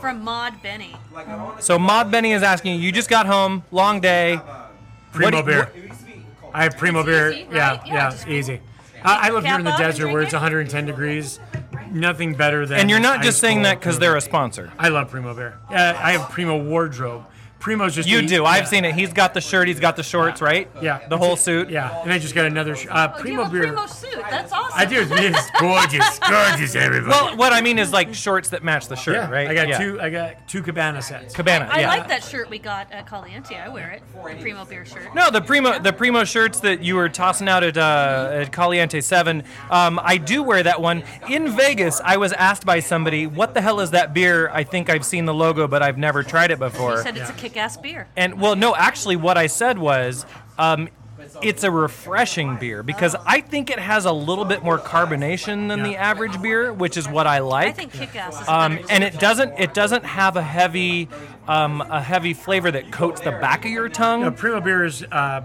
From 0.00 0.22
Maud 0.22 0.62
Benny. 0.62 0.94
So 1.58 1.78
Maud 1.78 2.10
Benny 2.12 2.30
is 2.32 2.42
asking 2.44 2.74
you. 2.76 2.80
You 2.80 2.92
just 2.92 3.10
got 3.10 3.26
home, 3.26 3.64
long 3.72 3.98
day. 4.00 4.38
Primo 5.12 5.38
What 5.38 5.46
do- 5.46 5.50
beer. 5.50 5.72
I 6.52 6.62
have 6.62 6.76
Primo 6.76 7.00
It's 7.00 7.06
beer. 7.06 7.32
easy, 7.32 7.46
Yeah, 7.50 7.70
right? 7.70 7.86
Yeah, 7.86 7.94
yeah, 7.94 8.10
just 8.10 8.28
easy. 8.28 8.60
I, 9.02 9.28
I 9.28 9.30
live 9.32 9.44
here 9.44 9.56
in 9.58 9.64
the 9.64 9.72
desert 9.76 10.12
where 10.12 10.22
it's 10.22 10.32
110 10.32 10.86
degrees. 10.86 11.40
Nothing 11.94 12.34
better 12.34 12.66
than. 12.66 12.80
And 12.80 12.90
you're 12.90 13.00
not 13.00 13.22
just 13.22 13.38
saying 13.40 13.62
that 13.62 13.78
because 13.78 13.98
they're 13.98 14.16
a 14.16 14.20
sponsor. 14.20 14.72
I 14.78 14.88
love 14.88 15.10
Primo 15.10 15.32
Bear. 15.34 15.58
Uh, 15.70 15.74
I 15.96 16.12
have 16.12 16.28
Primo 16.30 16.62
wardrobe. 16.62 17.24
Primo's 17.60 17.94
just 17.94 18.06
You 18.08 18.18
a- 18.18 18.22
do. 18.22 18.44
I've 18.44 18.68
seen 18.68 18.84
it. 18.84 18.94
He's 18.94 19.12
got 19.14 19.32
the 19.32 19.40
shirt. 19.40 19.68
He's 19.68 19.80
got 19.80 19.96
the 19.96 20.02
shorts, 20.02 20.42
right? 20.42 20.68
Yeah, 20.82 21.00
The 21.08 21.16
whole 21.16 21.34
suit. 21.36 21.70
Yeah, 21.70 22.02
and 22.02 22.12
I 22.12 22.18
just 22.18 22.34
got 22.34 22.44
another 22.44 22.76
sh- 22.76 22.86
uh, 22.90 23.08
Oh, 23.14 23.16
you 23.18 23.22
Primo 23.22 23.42
have 23.44 23.52
a 23.52 23.54
beer. 23.54 23.62
Primo 23.68 23.86
suit. 23.86 24.14
That's 24.30 24.52
awesome. 24.52 24.72
I 24.78 24.84
do. 24.84 25.06
It's 25.10 25.50
gorgeous, 25.60 26.18
gorgeous, 26.18 26.74
everybody. 26.74 27.10
Well, 27.10 27.36
what 27.38 27.54
I 27.54 27.62
mean 27.62 27.78
is 27.78 27.90
like 27.90 28.12
shorts 28.14 28.50
that 28.50 28.62
match 28.64 28.88
the 28.88 28.96
shirt, 28.96 29.14
yeah, 29.14 29.30
right? 29.30 29.48
I 29.48 29.54
got 29.54 29.68
Yeah. 29.68 29.78
two. 29.78 30.00
I 30.00 30.10
got 30.10 30.46
two 30.46 30.62
cabana 30.62 31.00
sets. 31.00 31.34
Cabana. 31.34 31.66
I 31.70 31.80
yeah. 31.80 31.88
like 31.88 32.08
that 32.08 32.22
shirt 32.22 32.50
we 32.50 32.58
got 32.58 32.92
at 32.92 33.06
Caliente. 33.06 33.56
I 33.56 33.68
wear 33.70 33.90
it. 33.92 34.02
The 34.12 34.34
Primo 34.42 34.64
Beer 34.66 34.84
shirt. 34.84 35.14
No, 35.14 35.30
the 35.30 35.40
primo 35.40 35.78
the 35.78 35.92
primo 35.92 36.24
shirts 36.24 36.60
that 36.60 36.82
you 36.82 36.96
were 36.96 37.08
tossing 37.08 37.48
out 37.48 37.62
at 37.64 37.78
uh, 37.78 38.28
at 38.32 38.52
Caliente 38.52 39.00
Seven. 39.00 39.42
Um, 39.70 39.98
I 40.02 40.18
do 40.18 40.42
wear 40.42 40.62
that 40.62 40.82
one 40.82 41.02
in 41.30 41.48
Vegas. 41.56 42.00
I 42.04 42.18
was 42.18 42.32
asked 42.34 42.66
by 42.66 42.80
somebody, 42.80 43.26
"What 43.26 43.54
the 43.54 43.62
hell 43.62 43.80
is 43.80 43.90
that 43.92 44.12
beer?" 44.12 44.50
I 44.50 44.64
think 44.64 44.90
I've 44.90 45.04
seen 45.06 45.24
the 45.24 45.34
logo, 45.34 45.66
but 45.66 45.82
I've 45.82 45.96
never 45.98 46.22
tried 46.22 46.50
it 46.50 46.58
You 46.58 46.66
before. 46.68 47.02
said 47.02 47.16
it's 47.16 47.30
a 47.30 47.34
kick-ass 47.54 47.76
beer. 47.76 48.08
And 48.16 48.40
well, 48.40 48.56
no, 48.56 48.74
actually, 48.74 49.16
what 49.16 49.38
I 49.38 49.46
said 49.46 49.78
was, 49.78 50.26
um, 50.58 50.88
it's 51.40 51.64
a 51.64 51.70
refreshing 51.70 52.56
beer 52.58 52.82
because 52.82 53.16
I 53.24 53.40
think 53.40 53.70
it 53.70 53.78
has 53.78 54.04
a 54.04 54.12
little 54.12 54.44
bit 54.44 54.62
more 54.62 54.78
carbonation 54.78 55.68
than 55.68 55.82
the 55.82 55.96
average 55.96 56.40
beer, 56.42 56.72
which 56.72 56.96
is 56.96 57.08
what 57.08 57.26
I 57.26 57.38
like. 57.38 57.68
I 57.68 57.72
think 57.72 57.92
kick-ass 57.92 58.42
is 58.42 58.48
Um, 58.48 58.76
better 58.76 58.86
and 58.90 59.04
it 59.04 59.18
doesn't 59.18 59.58
it 59.58 59.72
doesn't 59.72 60.04
have 60.04 60.36
a 60.36 60.42
heavy 60.42 61.08
um, 61.48 61.80
a 61.80 62.02
heavy 62.02 62.34
flavor 62.34 62.70
that 62.70 62.92
coats 62.92 63.20
the 63.20 63.30
back 63.32 63.64
of 63.64 63.70
your 63.70 63.88
tongue. 63.88 64.22
No, 64.22 64.30
Primo 64.30 64.60
beer 64.60 64.84
is 64.84 65.02
uh, 65.10 65.42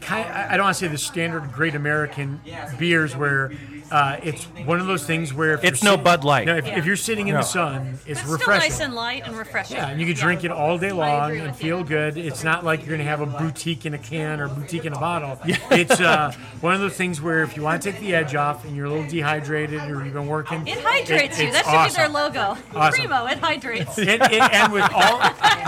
kind. 0.00 0.26
I 0.28 0.54
I 0.54 0.56
don't 0.56 0.64
want 0.64 0.76
to 0.76 0.80
say 0.84 0.88
the 0.88 0.98
standard 0.98 1.52
Great 1.52 1.74
American 1.74 2.40
beers 2.78 3.16
where 3.16 3.52
uh, 3.90 4.18
it's 4.22 4.44
one 4.44 4.78
of 4.80 4.86
those 4.86 5.04
things 5.04 5.34
where 5.34 5.54
if 5.54 5.64
It's 5.64 5.82
no 5.82 5.96
sit- 5.96 6.04
Bud 6.04 6.22
Light. 6.24 6.46
No, 6.46 6.56
if, 6.56 6.64
Yeah. 6.66 6.78
if 6.78 6.86
you're 6.86 6.94
sitting 6.94 7.26
in 7.26 7.34
No. 7.34 7.40
the 7.40 7.46
sun, 7.46 7.86
it's, 7.88 8.06
It's 8.06 8.20
still 8.20 8.32
refreshing. 8.34 8.70
nice 8.70 8.80
and 8.80 8.94
light 8.94 9.26
and 9.26 9.36
refreshing. 9.36 9.78
yeah, 9.78 9.88
and 9.88 10.00
you 10.00 10.06
can 10.06 10.14
drink 10.14 10.44
it 10.44 10.52
all 10.52 10.78
day 10.78 10.92
long 10.92 11.24
agree 11.30 11.38
and 11.40 11.48
with 11.48 11.56
feel 11.56 11.78
you. 11.80 11.84
good. 11.84 12.16
It's 12.16 12.44
not 12.44 12.64
like 12.64 12.80
you're 12.80 12.90
going 12.96 13.00
to 13.00 13.04
have 13.04 13.20
a 13.20 13.26
boutique 13.26 13.86
in 13.86 13.94
a 13.94 13.98
can 13.98 14.40
or 14.40 14.46
boutique 14.48 14.84
in 14.84 14.92
a 14.92 14.98
bottle. 15.00 15.40
It's 15.72 16.00
uh, 16.00 16.32
one 16.60 16.74
of 16.74 16.80
those 16.80 16.94
things 16.94 17.20
where 17.20 17.42
if 17.42 17.56
you 17.56 17.62
want 17.64 17.82
to 17.82 17.90
take 17.90 18.00
the 18.00 18.14
edge 18.14 18.34
off 18.36 18.64
and 18.64 18.76
you're 18.76 18.86
a 18.86 18.90
little 18.90 19.08
dehydrated 19.10 19.80
or 19.90 20.04
you've 20.04 20.12
been 20.14 20.28
working, 20.28 20.64
It 20.68 20.78
hydrates 20.80 21.38
it- 21.40 21.42
you. 21.42 21.48
it's 21.48 21.62
That 21.62 21.86
should 21.90 21.96
be 21.96 21.96
their 21.96 22.08
logo. 22.08 22.56
Awesome. 22.74 22.92
Primo, 23.06 23.26
it 23.26 23.38
hydrates. 23.38 23.98
and, 23.98 24.08
and- 24.22 24.52
and 24.52 24.72
with 24.72 24.88
all 24.94 25.18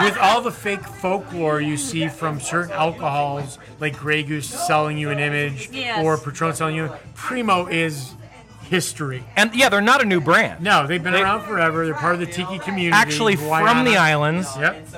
with 0.05 0.16
all 0.18 0.40
the 0.42 0.53
fake 0.53 0.84
folklore 0.84 1.61
you 1.61 1.76
see 1.76 2.07
from 2.07 2.38
certain 2.40 2.70
alcohols, 2.72 3.59
like 3.80 3.91
Grey 3.93 4.22
Goose 4.22 4.49
selling 4.49 4.99
you 4.99 5.11
an 5.11 5.18
image 5.18 5.68
Yes. 5.72 6.05
or 6.05 6.16
Patron 6.18 6.55
selling 6.55 6.76
you, 6.76 6.90
Primo 7.14 7.66
is 7.66 8.12
history. 8.64 9.22
And 9.36 9.55
yeah, 9.55 9.68
they're 9.68 9.80
not 9.80 10.01
a 10.03 10.05
new 10.05 10.20
brand. 10.20 10.62
No, 10.62 10.86
they've 10.86 11.03
been 11.03 11.12
They- 11.12 11.22
around 11.22 11.43
forever. 11.47 11.84
They're 11.84 11.95
part 11.95 12.14
of 12.14 12.20
the 12.20 12.26
tiki 12.26 12.59
community. 12.59 12.93
Actually, 12.97 13.36
from 13.36 13.45
Hawaiiana. 13.47 13.84
the 13.90 13.97
islands. 13.97 14.49
Yep. 14.59 14.88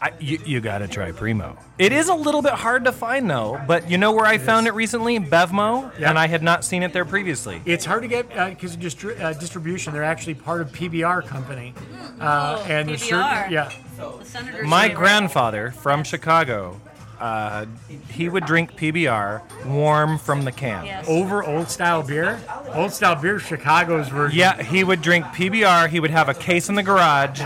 I, 0.00 0.12
you, 0.20 0.38
you 0.44 0.60
got 0.60 0.78
to 0.78 0.86
try 0.86 1.10
Primo. 1.10 1.56
It 1.76 1.92
is 1.92 2.08
a 2.08 2.14
little 2.14 2.40
bit 2.40 2.52
hard 2.52 2.84
to 2.84 2.92
find 2.92 3.28
though, 3.28 3.60
but 3.66 3.90
you 3.90 3.98
know 3.98 4.12
where 4.12 4.26
I 4.26 4.38
found 4.38 4.68
it 4.68 4.74
recently? 4.74 5.18
Bevmo, 5.18 5.90
Yeah. 5.98 6.10
and 6.10 6.16
I 6.18 6.28
had 6.28 6.40
not 6.40 6.64
seen 6.64 6.84
it 6.84 6.92
there 6.92 7.04
previously. 7.04 7.60
It's 7.64 7.84
hard 7.84 8.02
to 8.02 8.08
get 8.08 8.28
because 8.28 8.74
of 8.74 8.80
distri- 8.80 9.20
uh, 9.20 9.32
distribution. 9.32 9.92
They're 9.92 10.04
actually 10.04 10.34
part 10.34 10.60
of 10.60 10.70
PBR 10.70 11.22
company, 11.26 11.74
uh, 12.20 12.64
and 12.68 12.88
there's 12.88 13.02
PBR. 13.02 13.08
certain 13.40 13.52
yeah. 13.52 13.70
The 13.96 14.24
senator's 14.24 14.66
My 14.68 14.82
favorite. 14.82 14.98
grandfather 14.98 15.70
from 15.72 16.04
Chicago, 16.04 16.80
uh, 17.20 17.66
he 18.10 18.28
would 18.28 18.44
drink 18.44 18.72
PBR 18.76 19.42
warm 19.66 20.18
from 20.18 20.44
the 20.44 20.52
can. 20.52 20.84
Yes. 20.84 21.06
Over 21.08 21.42
old 21.44 21.68
style 21.68 22.02
beer. 22.02 22.40
Old 22.74 22.92
style 22.92 23.16
beer, 23.20 23.38
Chicago's 23.38 24.08
version. 24.08 24.38
Yeah, 24.38 24.62
he 24.62 24.84
would 24.84 25.02
drink 25.02 25.24
PBR. 25.26 25.88
He 25.88 26.00
would 26.00 26.10
have 26.10 26.28
a 26.28 26.34
case 26.34 26.68
in 26.68 26.74
the 26.74 26.82
garage. 26.82 27.40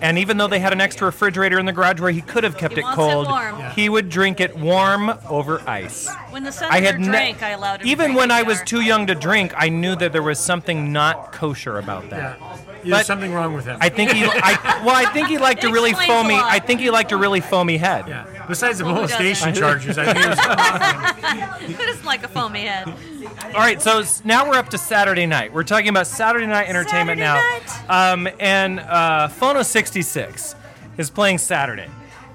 And 0.00 0.18
even 0.18 0.36
though 0.36 0.48
they 0.48 0.58
had 0.58 0.72
an 0.74 0.80
extra 0.82 1.06
refrigerator 1.06 1.58
in 1.58 1.64
the 1.64 1.72
garage 1.72 1.98
where 2.00 2.10
he 2.10 2.20
could 2.20 2.44
have 2.44 2.58
kept 2.58 2.74
He 2.74 2.80
it 2.80 2.82
wants 2.82 2.98
it 2.98 3.00
cold, 3.00 3.26
warm. 3.28 3.58
Yeah. 3.58 3.72
he 3.72 3.88
would 3.88 4.10
drink 4.10 4.40
it 4.40 4.54
warm 4.56 5.10
over 5.30 5.62
ice. 5.66 6.08
When 6.30 6.42
the 6.42 6.52
senator 6.52 6.74
I 6.76 6.80
had 6.80 7.00
ne- 7.00 7.06
drank, 7.06 7.42
I 7.42 7.50
allowed 7.50 7.80
him. 7.80 7.86
to 7.86 7.90
even 7.92 8.06
drink 8.08 8.18
when 8.18 8.30
I 8.30 8.42
was 8.42 8.58
PBR. 8.58 8.66
too 8.66 8.80
young 8.82 9.06
to 9.06 9.14
drink, 9.14 9.54
I 9.56 9.70
knew 9.70 9.96
that 9.96 10.12
there 10.12 10.22
was 10.22 10.38
something 10.38 10.92
not 10.92 11.32
kosher 11.32 11.78
about 11.78 12.10
that. 12.10 12.38
Yeah. 12.38 12.56
There's 12.84 13.06
something 13.06 13.32
wrong 13.32 13.54
with 13.54 13.64
him. 13.66 13.78
I 13.80 13.88
think 13.88 14.12
he, 14.12 14.24
I, 14.24 14.82
well, 14.84 14.94
I 14.94 15.06
think 15.12 15.28
he 15.28 15.38
liked 15.38 15.62
to 15.62 15.68
It 15.68 15.72
really 15.72 15.90
explains 15.90 16.10
a 16.12 16.14
foamy. 16.22 16.34
lot. 16.34 16.44
I 16.52 16.58
think 16.58 16.80
he 16.80 16.90
liked 16.90 17.12
a 17.12 17.16
really 17.16 17.40
foamy 17.40 17.76
head. 17.76 18.06
yeah. 18.08 18.26
Besides 18.48 18.78
the 18.78 18.84
Well, 18.84 18.94
who 18.94 19.00
molestation 19.02 19.48
doesn't? 19.50 19.62
charges, 19.62 19.96
I 19.98 20.12
think 20.12 20.18
it 20.18 21.68
was 21.70 21.78
Just 21.94 22.04
like 22.04 22.22
a 22.24 22.28
foamy 22.28 22.62
head. 22.66 22.88
All 22.88 23.52
right, 23.60 23.80
so 23.80 24.00
s- 24.00 24.22
now 24.24 24.48
we're 24.48 24.56
up 24.56 24.68
to 24.70 24.78
Saturday 24.78 25.26
night. 25.26 25.52
We're 25.52 25.62
talking 25.64 25.88
about 25.88 26.06
Saturday 26.06 26.46
night 26.46 26.68
entertainment 26.68 27.18
Saturday 27.20 27.64
now. 27.88 28.12
Um, 28.12 28.28
and 28.40 28.80
uh, 28.80 29.28
Phono 29.30 29.64
66 29.64 30.54
is 30.98 31.10
playing 31.10 31.38
Saturday. 31.38 31.88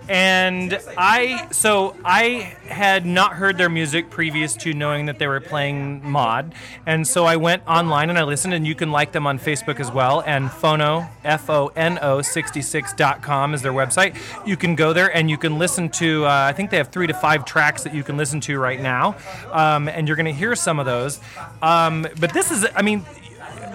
And 0.10 0.80
I, 0.98 1.48
so 1.52 1.96
I 2.04 2.56
had 2.68 3.06
not 3.06 3.34
heard 3.34 3.60
their 3.60 3.70
music 3.70 4.10
previous 4.10 4.56
to 4.56 4.74
knowing 4.74 5.06
that 5.06 5.20
they 5.20 5.28
were 5.28 5.40
playing 5.40 6.10
Mod. 6.10 6.56
And 6.88 7.08
so 7.08 7.26
I 7.26 7.36
went 7.36 7.62
online 7.68 8.10
and 8.10 8.18
I 8.18 8.24
listened, 8.24 8.56
and 8.56 8.66
you 8.66 8.74
can 8.74 8.92
like 8.92 9.12
them 9.12 9.28
on 9.28 9.38
Facebook 9.38 9.80
as 9.80 9.92
well. 9.92 10.24
And 10.26 10.50
Phono, 10.50 11.08
F 11.24 11.48
O 11.50 11.68
N 11.76 12.00
O 12.02 12.20
66.com 12.20 13.54
is 13.54 13.62
their 13.62 13.72
website. 13.72 14.18
You 14.48 14.58
can 14.58 14.76
go 14.76 14.94
there 14.94 15.16
and 15.16 15.30
you 15.30 15.38
can 15.38 15.60
listen 15.60 15.90
to, 15.90 16.26
uh, 16.26 16.30
I 16.30 16.54
think 16.54 16.72
they 16.72 16.78
have 16.78 16.88
three 16.90 17.06
to 17.06 17.14
five 17.14 17.46
tracks 17.46 17.84
that 17.84 17.94
you 17.94 18.04
can 18.04 18.18
listen 18.18 18.42
to 18.42 18.58
right 18.58 18.82
now. 18.82 19.16
Um, 19.52 19.88
and 19.88 20.08
you're 20.08 20.18
going 20.18 20.26
to 20.26 20.34
hear 20.34 20.56
some 20.56 20.80
of 20.80 20.88
those. 20.88 21.20
Um, 21.62 22.08
but 22.20 22.34
this 22.34 22.50
is, 22.50 22.66
I 22.76 22.82
mean, 22.82 23.06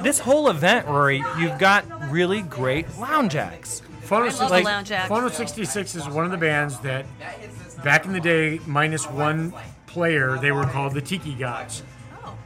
this 0.03 0.19
whole 0.19 0.51
event, 0.51 0.89
Rory, 0.89 1.23
you've 1.39 1.59
got 1.59 1.85
really 2.11 2.43
great 2.43 2.99
lounge 2.99 3.37
acts. 3.37 3.83
Phono, 4.09 4.31
I 4.41 4.41
love 4.41 4.51
the 4.51 4.61
lounge 4.63 4.91
act. 4.93 5.11
Phono 5.11 5.31
66 5.33 5.95
is 5.95 6.09
one 6.09 6.25
of 6.25 6.31
the 6.31 6.37
bands 6.37 6.79
that, 6.81 7.07
back 7.83 8.05
in 8.07 8.13
the 8.13 8.21
day, 8.21 8.61
minus 8.67 9.09
one 9.09 9.53
player, 9.87 10.39
they 10.39 10.53
were 10.53 10.65
called 10.67 10.95
the 10.95 11.01
Tiki 11.03 11.35
Gods. 11.35 11.83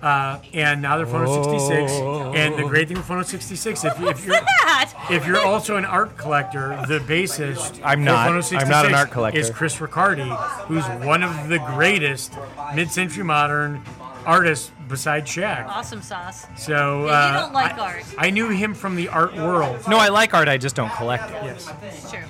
Uh, 0.01 0.39
and 0.55 0.81
now 0.81 0.97
they're 0.97 1.07
Phono 1.07 1.27
66. 1.43 1.93
And 2.39 2.57
the 2.57 2.69
great 2.69 2.87
thing 2.87 2.97
with 2.99 3.07
Phono 3.09 3.25
66, 3.25 3.85
if, 3.85 3.99
you- 3.99 4.09
if 4.09 4.25
you're 4.25 4.37
That. 4.37 4.93
if 5.11 5.27
you're 5.27 5.41
also 5.45 5.77
an 5.77 5.85
art 5.85 6.17
collector, 6.17 6.69
the 6.87 7.01
bassist 7.01 7.81
I'm 7.83 7.99
for 8.01 8.05
not. 8.05 8.29
Phono 8.31 8.61
I'm 8.61 8.69
not 8.69 8.87
an 8.87 8.95
art 8.95 9.11
collector. 9.11 9.41
is 9.41 9.51
Chris 9.51 9.77
Reccardi, 9.79 10.29
who's 10.67 10.85
one 11.05 11.25
of 11.25 11.49
the 11.49 11.59
greatest 11.75 12.33
mid-century 12.77 13.25
modern 13.25 13.83
artists 14.29 14.71
besides 14.89 15.31
Shag. 15.31 15.67
Awesome 15.67 16.03
sauce. 16.03 16.47
So 16.57 17.07
Yeah, 17.07 17.31
you 17.31 17.37
uh, 17.37 17.41
don't 17.41 17.53
like 17.55 17.75
I, 17.79 17.81
art. 17.95 18.05
I 18.19 18.31
knew 18.31 18.51
him 18.51 18.75
from 18.75 18.95
the 18.95 19.09
art 19.09 19.35
world. 19.35 19.81
No, 19.89 19.97
I 19.99 20.09
like 20.09 20.35
art. 20.35 20.49
I 20.49 20.59
just 20.59 20.77
don't 20.77 20.93
collect 20.93 21.31
it. 21.31 21.43
Yes. 21.45 21.73
It's 21.83 22.11
true. 22.11 22.21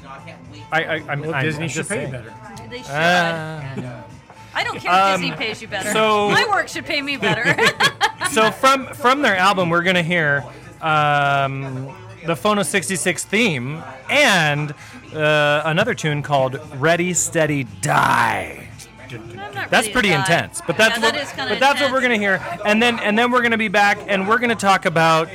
I, 0.70 0.84
I, 0.84 0.94
I'm, 1.08 1.20
Well, 1.20 1.34
I'm 1.34 1.44
Disney 1.44 1.64
I'm 1.64 1.68
should 1.70 1.88
pay 1.88 1.96
saying. 1.96 2.10
better. 2.12 2.32
They 2.70 2.78
should. 2.78 2.90
Uh, 2.90 4.02
I 4.54 4.64
don't 4.64 4.78
care 4.80 5.14
if 5.14 5.20
Disney 5.20 5.36
pays 5.36 5.60
you 5.62 5.68
better. 5.68 5.92
so- 5.92 6.30
My 6.30 6.46
work 6.48 6.68
should 6.68 6.84
pay 6.86 7.02
me 7.02 7.16
better. 7.16 7.54
so 8.32 8.50
from 8.50 8.86
from 8.94 9.22
their 9.22 9.36
album, 9.36 9.68
we're 9.70 9.82
gonna 9.82 10.02
hear 10.02 10.44
um, 10.80 11.86
the 12.26 12.34
Phono 12.34 12.64
66 12.64 13.24
theme 13.24 13.82
and 14.10 14.72
uh, 15.14 15.62
another 15.64 15.94
tune 15.94 16.22
called 16.22 16.60
"Ready, 16.76 17.14
Steady, 17.14 17.64
Die." 17.80 18.67
I'm 19.12 19.36
not 19.54 19.70
That's 19.70 19.86
ready 19.86 19.92
pretty 19.92 20.08
die. 20.10 20.20
intense, 20.20 20.60
but 20.66 20.76
that's 20.76 20.98
yeah, 20.98 21.04
what 21.04 21.14
that 21.14 21.22
is 21.22 21.32
but 21.36 21.60
that's 21.60 21.80
what 21.80 21.92
we're 21.92 22.00
gonna 22.00 22.18
hear, 22.18 22.40
and 22.64 22.82
then 22.82 22.98
and 23.00 23.18
then 23.18 23.30
we're 23.30 23.42
gonna 23.42 23.58
be 23.58 23.68
back 23.68 23.98
and 24.06 24.28
we're 24.28 24.38
gonna 24.38 24.54
talk 24.54 24.84
about 24.86 25.28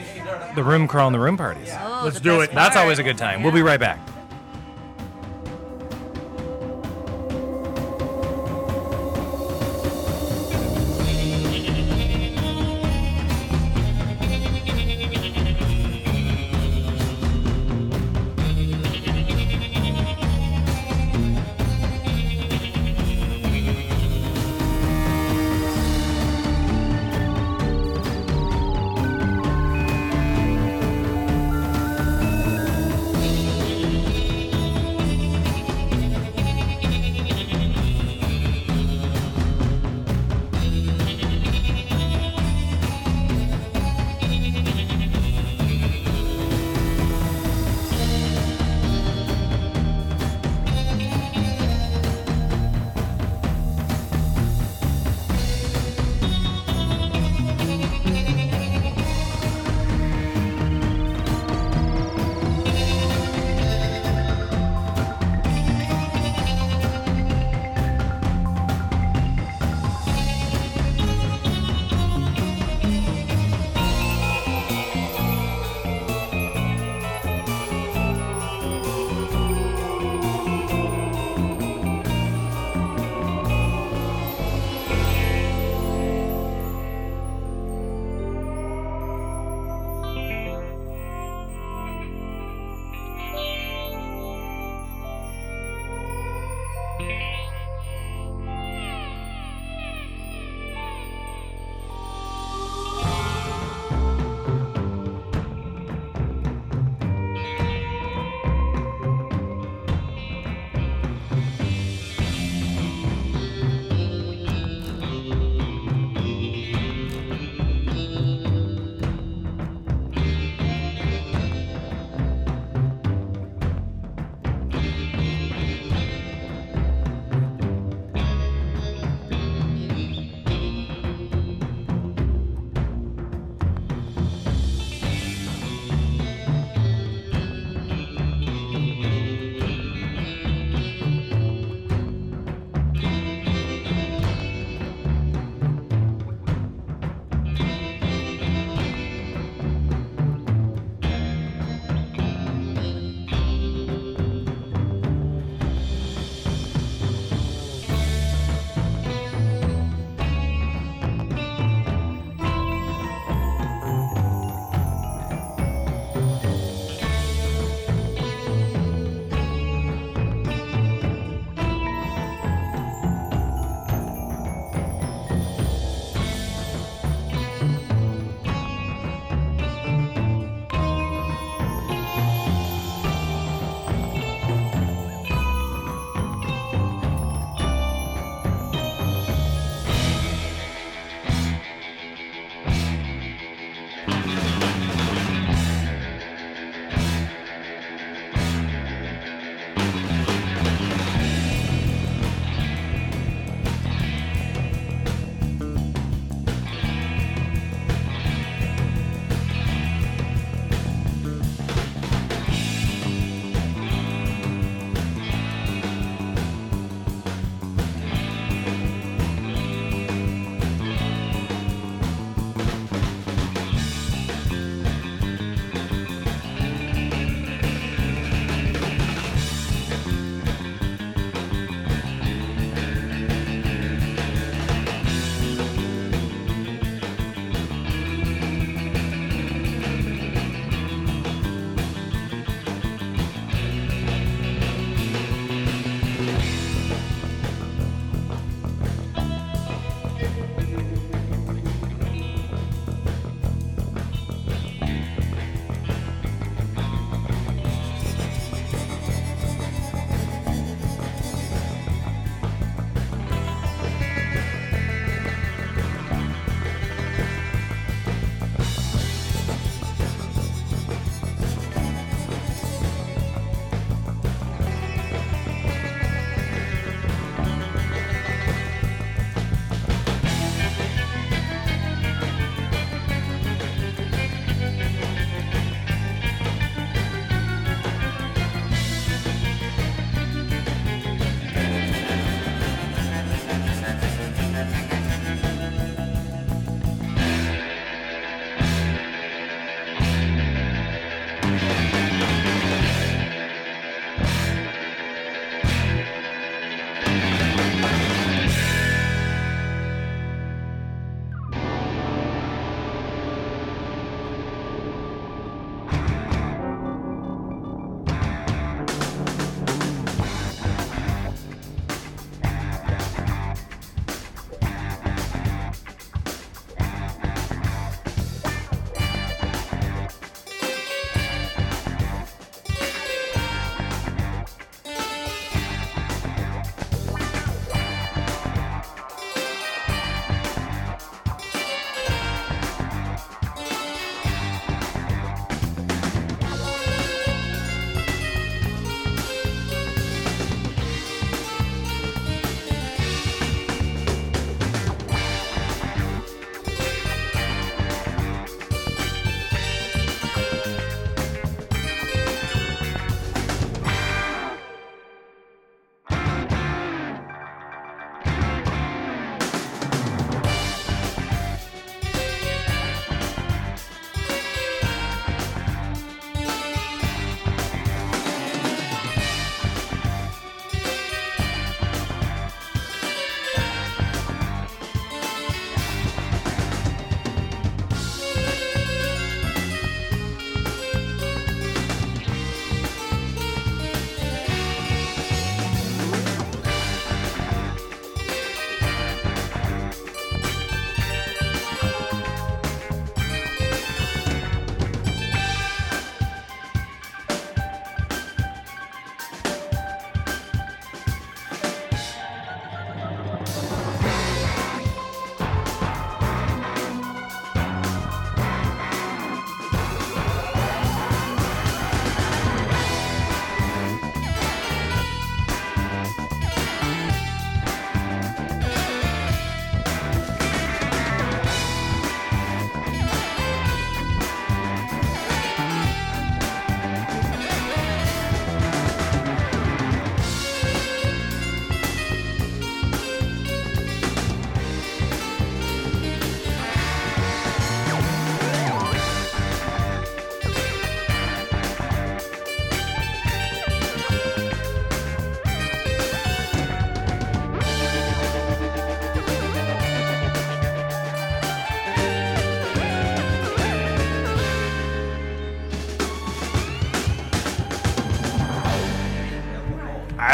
the 0.55 0.63
room 0.63 0.87
crawl 0.87 1.07
and 1.07 1.15
the 1.15 1.19
room 1.19 1.37
parties. 1.37 1.69
Oh, 1.71 2.01
Let's 2.05 2.19
do 2.19 2.39
best 2.39 2.51
it. 2.51 2.55
That's 2.55 2.75
always 2.75 2.99
a 2.99 3.03
good 3.03 3.17
time. 3.17 3.43
We'll 3.43 3.53
be 3.53 3.61
right 3.61 3.79
back. 3.79 3.99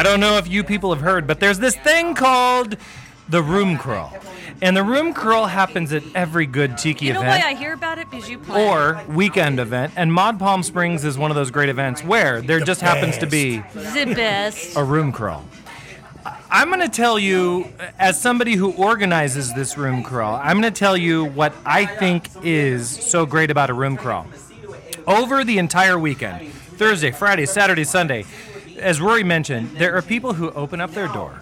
Don't 0.10 0.20
know 0.20 0.38
if 0.38 0.48
you 0.48 0.64
people 0.64 0.92
have 0.94 1.04
heard, 1.04 1.28
but 1.28 1.40
there's 1.40 1.60
this 1.60 1.76
thing 1.76 2.16
called 2.16 2.78
the 3.28 3.44
room 3.44 3.78
crawl. 3.78 4.12
And 4.62 4.76
the 4.76 4.84
room 4.84 5.14
crawl 5.14 5.46
happens 5.46 5.94
at 5.94 6.04
every 6.16 6.48
good 6.48 6.78
tiki 6.78 7.06
You 7.06 7.14
know 7.14 7.22
event 7.22 7.44
why 7.44 7.50
I 7.50 7.54
hear 7.54 7.74
about 7.74 8.00
it? 8.00 8.10
Because 8.10 8.28
you 8.28 8.40
play. 8.40 8.68
or 8.68 9.02
weekend 9.08 9.60
event. 9.60 9.94
And 9.96 10.12
Mod 10.12 10.40
Palm 10.40 10.64
Springs 10.64 11.06
is 11.06 11.18
one 11.18 11.30
of 11.32 11.36
those 11.36 11.52
great 11.52 11.70
events 11.70 12.04
where 12.04 12.42
there 12.42 12.60
just 12.60 12.82
happens 12.82 13.20
to 13.20 13.28
be 13.28 13.60
the 13.60 14.14
best. 14.16 14.76
a 14.76 14.84
room 14.84 15.12
crawl. 15.12 15.46
I'm 16.52 16.70
going 16.70 16.82
to 16.82 16.90
tell 16.90 17.20
you, 17.20 17.72
as 18.00 18.20
somebody 18.20 18.56
who 18.56 18.72
organizes 18.74 19.54
this 19.54 19.78
room 19.78 20.02
crawl, 20.02 20.36
I'm 20.36 20.60
going 20.60 20.74
to 20.74 20.78
tell 20.78 20.98
you 20.98 21.26
what 21.26 21.54
I 21.66 21.86
think 21.86 22.28
is 22.44 22.90
so 22.90 23.28
great 23.28 23.52
about 23.52 23.70
a 23.70 23.74
room 23.76 23.96
crawl. 23.96 24.26
Over 25.06 25.44
the 25.44 25.60
entire 25.60 25.98
weekend, 26.00 26.52
Thursday, 26.52 27.12
Friday, 27.12 27.46
Saturday, 27.46 27.84
Sunday, 27.84 28.26
as 28.80 29.00
Rory 29.02 29.24
mentioned, 29.24 29.72
there 29.78 29.96
are 29.96 30.02
people 30.02 30.34
who 30.34 30.52
open 30.52 30.82
up 30.82 30.92
their 30.92 31.08
door 31.08 31.42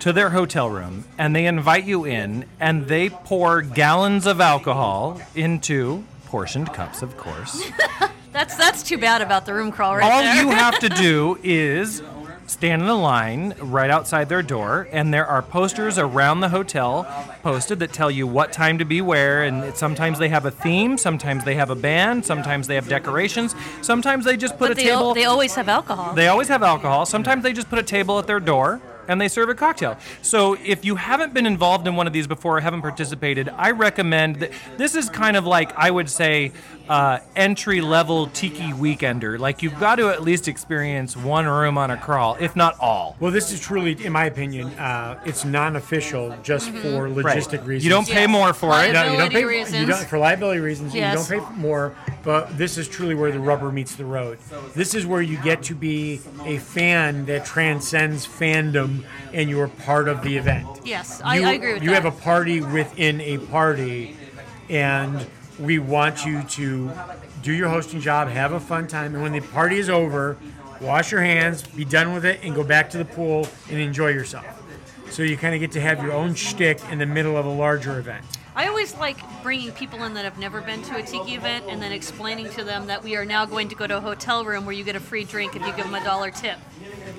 to 0.00 0.12
their 0.12 0.30
hotel 0.30 0.68
room 0.68 1.04
and 1.18 1.34
they 1.34 1.46
invite 1.46 1.84
you 1.84 2.04
in 2.04 2.44
and 2.60 2.86
they 2.86 3.08
pour 3.10 3.62
gallons 3.62 4.26
of 4.26 4.40
alcohol 4.40 5.20
into 5.34 6.04
portioned 6.26 6.72
cups, 6.72 7.02
of 7.02 7.16
course. 7.16 7.62
That's 8.32 8.56
that's 8.56 8.82
too 8.82 8.98
bad 8.98 9.22
about 9.22 9.46
the 9.46 9.54
room 9.54 9.70
crawl 9.70 9.94
right 9.96 10.10
All 10.10 10.20
there. 10.20 10.42
you 10.42 10.50
have 10.50 10.76
to 10.80 10.88
do 11.00 11.38
is 11.44 12.02
stand 12.46 12.82
in 12.82 12.88
a 12.88 12.94
line 12.96 13.54
right 13.60 13.90
outside 13.90 14.28
their 14.28 14.42
door, 14.42 14.88
and 14.92 15.12
there 15.12 15.26
are 15.26 15.42
posters 15.42 15.98
around 15.98 16.40
the 16.40 16.48
hotel 16.48 17.04
posted 17.42 17.78
that 17.80 17.92
tell 17.92 18.10
you 18.10 18.26
what 18.26 18.52
time 18.52 18.78
to 18.78 18.84
be 18.84 19.00
where. 19.00 19.44
And 19.44 19.76
sometimes 19.76 20.18
they 20.18 20.28
have 20.28 20.44
a 20.44 20.50
theme, 20.50 20.98
sometimes 20.98 21.44
they 21.44 21.54
have 21.54 21.70
a 21.70 21.74
band, 21.74 22.24
sometimes 22.24 22.66
they 22.66 22.74
have 22.74 22.88
decorations, 22.88 23.54
sometimes 23.82 24.24
they 24.24 24.36
just 24.36 24.58
put 24.58 24.68
but 24.68 24.72
a 24.72 24.74
they, 24.74 24.90
al- 24.90 24.98
table. 25.00 25.14
they 25.14 25.24
always 25.24 25.54
have 25.54 25.68
alcohol. 25.68 26.14
They 26.14 26.28
always 26.28 26.48
have 26.48 26.62
alcohol. 26.62 27.06
Sometimes 27.06 27.42
they 27.42 27.52
just 27.52 27.68
put 27.68 27.78
a 27.78 27.82
table 27.82 28.18
at 28.18 28.26
their 28.26 28.40
door 28.40 28.80
and 29.08 29.20
they 29.20 29.28
serve 29.28 29.48
a 29.48 29.54
cocktail. 29.54 29.98
So 30.22 30.56
if 30.64 30.84
you 30.84 30.96
haven't 30.96 31.34
been 31.34 31.46
involved 31.46 31.86
in 31.86 31.96
one 31.96 32.06
of 32.06 32.12
these 32.12 32.26
before 32.26 32.58
or 32.58 32.60
haven't 32.60 32.82
participated, 32.82 33.48
I 33.50 33.70
recommend 33.72 34.36
that 34.36 34.52
this 34.76 34.94
is 34.94 35.10
kind 35.10 35.36
of 35.36 35.46
like 35.46 35.76
I 35.76 35.90
would 35.90 36.08
say 36.08 36.52
uh, 36.88 37.18
entry 37.34 37.80
level 37.80 38.26
tiki 38.28 38.72
weekender. 38.72 39.38
Like 39.38 39.62
you've 39.62 39.78
got 39.80 39.96
to 39.96 40.08
at 40.10 40.22
least 40.22 40.48
experience 40.48 41.16
one 41.16 41.46
room 41.46 41.78
on 41.78 41.90
a 41.90 41.96
crawl, 41.96 42.36
if 42.40 42.54
not 42.56 42.78
all. 42.78 43.16
Well, 43.20 43.30
this 43.32 43.50
is 43.52 43.60
truly, 43.60 43.92
in 44.04 44.12
my 44.12 44.26
opinion, 44.26 44.68
uh, 44.74 45.18
it's 45.24 45.44
non-official 45.44 46.36
just 46.42 46.68
for 46.70 47.08
logistic 47.08 47.24
Right. 47.58 47.66
reasons. 47.66 47.84
You 47.84 47.90
don't 47.90 48.08
pay 48.08 48.26
more 48.26 48.52
for 48.52 48.72
it. 48.84 48.92
No, 48.92 49.02
you 49.04 49.08
don't 49.08 49.18
Liability 49.18 49.34
pay 49.34 49.40
You 49.40 49.48
reasons. 49.48 49.88
don't, 49.88 50.06
for 50.08 50.18
liability 50.18 50.60
reasons. 50.60 50.94
Yes. 50.94 51.30
You 51.30 51.36
don't 51.38 51.46
pay 51.48 51.54
more, 51.60 51.94
but 52.22 52.56
this 52.58 52.76
is 52.76 52.86
truly 52.88 53.14
where 53.14 53.32
the 53.32 53.40
rubber 53.40 53.72
meets 53.72 53.94
the 53.94 54.04
road. 54.04 54.38
This 54.74 54.94
is 54.94 55.06
where 55.06 55.22
you 55.22 55.38
get 55.38 55.62
to 55.64 55.74
be 55.74 56.20
a 56.44 56.58
fan 56.58 57.24
that 57.26 57.46
transcends 57.46 58.26
fandom, 58.26 59.04
and 59.32 59.48
you 59.48 59.58
are 59.60 59.68
part 59.68 60.06
of 60.08 60.22
the 60.22 60.36
event. 60.36 60.66
Yes, 60.84 61.22
I- 61.24 61.38
You- 61.38 61.46
I 61.48 61.52
agree 61.52 61.72
with 61.74 61.82
you 61.82 61.90
that. 61.90 62.02
have 62.02 62.04
a 62.04 62.10
party 62.20 62.60
within 62.60 63.20
a 63.22 63.38
party, 63.38 64.16
and 64.68 65.26
we 65.58 65.78
want 65.78 66.24
you 66.24 66.42
to 66.42 66.90
do 67.42 67.52
your 67.52 67.68
hosting 67.68 68.00
job, 68.00 68.28
have 68.28 68.52
a 68.52 68.60
fun 68.60 68.86
time, 68.86 69.14
and 69.14 69.22
when 69.22 69.32
the 69.32 69.40
party 69.40 69.78
is 69.78 69.88
over, 69.88 70.36
wash 70.80 71.12
your 71.12 71.20
hands, 71.20 71.62
be 71.62 71.84
done 71.84 72.12
with 72.12 72.24
it, 72.24 72.40
and 72.42 72.54
go 72.54 72.64
back 72.64 72.90
to 72.90 72.98
the 72.98 73.04
pool 73.04 73.46
and 73.70 73.78
enjoy 73.78 74.08
yourself. 74.08 74.46
So 75.10 75.22
you 75.22 75.36
kind 75.36 75.54
of 75.54 75.60
get 75.60 75.72
to 75.72 75.80
have 75.80 76.02
your 76.02 76.12
own 76.12 76.34
shtick 76.34 76.80
in 76.90 76.98
the 76.98 77.06
middle 77.06 77.36
of 77.36 77.46
a 77.46 77.52
larger 77.52 77.98
event. 77.98 78.24
I 78.56 78.68
always 78.68 78.94
like 78.96 79.16
bringing 79.42 79.72
people 79.72 80.04
in 80.04 80.14
that 80.14 80.24
have 80.24 80.38
never 80.38 80.60
been 80.60 80.80
to 80.82 80.96
a 80.96 81.02
tiki 81.02 81.34
event 81.34 81.64
and 81.68 81.82
then 81.82 81.90
explaining 81.90 82.50
to 82.50 82.62
them 82.62 82.86
that 82.86 83.02
we 83.02 83.16
are 83.16 83.24
now 83.24 83.44
going 83.46 83.68
to 83.68 83.74
go 83.74 83.86
to 83.86 83.96
a 83.96 84.00
hotel 84.00 84.44
room 84.44 84.64
where 84.64 84.74
you 84.74 84.84
get 84.84 84.94
a 84.94 85.00
free 85.00 85.24
drink 85.24 85.56
if 85.56 85.62
you 85.66 85.72
give 85.74 85.84
them 85.86 85.94
a 85.94 86.04
dollar 86.04 86.30
tip. 86.30 86.56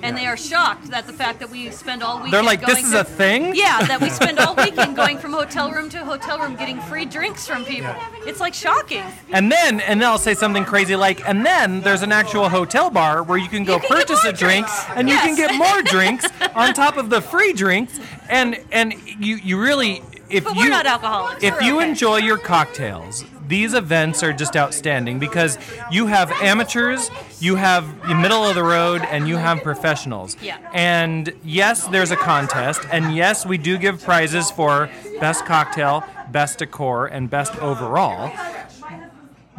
And 0.02 0.16
they 0.16 0.26
are 0.26 0.36
shocked 0.36 0.90
that 0.90 1.06
the 1.06 1.12
fact 1.12 1.40
that 1.40 1.50
we 1.50 1.70
spend 1.70 2.02
all 2.02 2.16
weekend 2.16 2.32
They're 2.34 2.42
like, 2.42 2.60
going 2.62 2.74
"This 2.74 2.84
is 2.84 2.90
to- 2.92 3.00
a 3.00 3.04
thing?" 3.04 3.54
Yeah, 3.54 3.82
that 3.86 4.00
we 4.00 4.08
spend 4.10 4.38
all 4.38 4.54
weekend 4.64 4.94
going 4.96 5.18
from 5.18 5.32
hotel 5.32 5.70
room 5.72 5.88
to 5.90 6.04
hotel 6.04 6.38
room 6.38 6.54
getting 6.56 6.80
free 6.82 7.04
drinks 7.06 7.46
from 7.46 7.64
people. 7.64 7.94
It's 8.26 8.40
like 8.40 8.52
shocking. 8.54 9.02
And 9.32 9.50
then, 9.50 9.80
and 9.80 10.00
then 10.00 10.08
I'll 10.08 10.18
say 10.18 10.34
something 10.34 10.64
crazy 10.64 10.96
like, 10.96 11.26
and 11.28 11.44
then 11.46 11.80
there's 11.80 12.02
an 12.02 12.12
actual 12.12 12.48
hotel 12.48 12.90
bar 12.90 13.22
where 13.22 13.38
you 13.38 13.48
can 13.48 13.64
go 13.64 13.74
You 13.74 13.80
can 13.80 13.88
purchase 13.88 14.24
a 14.24 14.32
drink, 14.32 14.66
drinks. 14.66 14.84
and 14.94 15.08
you 15.08 15.16
can 15.16 15.34
get 15.34 15.54
more 15.54 15.82
drinks 15.90 16.26
on 16.54 16.72
top 16.74 16.96
of 16.98 17.08
the 17.10 17.20
free 17.20 17.52
drinks, 17.52 17.98
and 18.28 18.58
and 18.72 18.94
you 19.18 19.36
you 19.36 19.60
really 19.60 20.02
if 20.30 20.44
But 20.44 20.54
you 20.56 20.62
we're 20.64 20.68
not 20.70 20.86
alcoholics. 20.86 21.42
if 21.42 21.60
you 21.62 21.78
okay. 21.78 21.88
enjoy 21.88 22.16
your 22.18 22.38
cocktails, 22.38 23.24
these 23.48 23.74
events 23.74 24.22
are 24.24 24.32
just 24.32 24.56
outstanding 24.56 25.18
because 25.20 25.56
you 25.90 26.06
have 26.08 26.32
amateurs, 26.42 27.10
you 27.38 27.54
have 27.56 27.84
the 28.08 28.14
middle 28.14 28.44
of 28.44 28.54
the 28.56 28.64
road, 28.64 29.02
and 29.08 29.28
you 29.28 29.36
have 29.36 29.62
professionals. 29.62 30.36
Yeah. 30.42 30.58
And 30.72 31.32
yes, 31.44 31.86
there's 31.86 32.10
a 32.10 32.16
contest, 32.16 32.80
and 32.90 33.14
yes, 33.14 33.46
we 33.46 33.56
do 33.56 33.78
give 33.78 34.02
prizes 34.02 34.50
for 34.50 34.90
best 35.20 35.44
cocktail, 35.46 36.02
best 36.32 36.58
decor, 36.58 37.06
and 37.06 37.30
best 37.30 37.54
overall. 37.58 38.32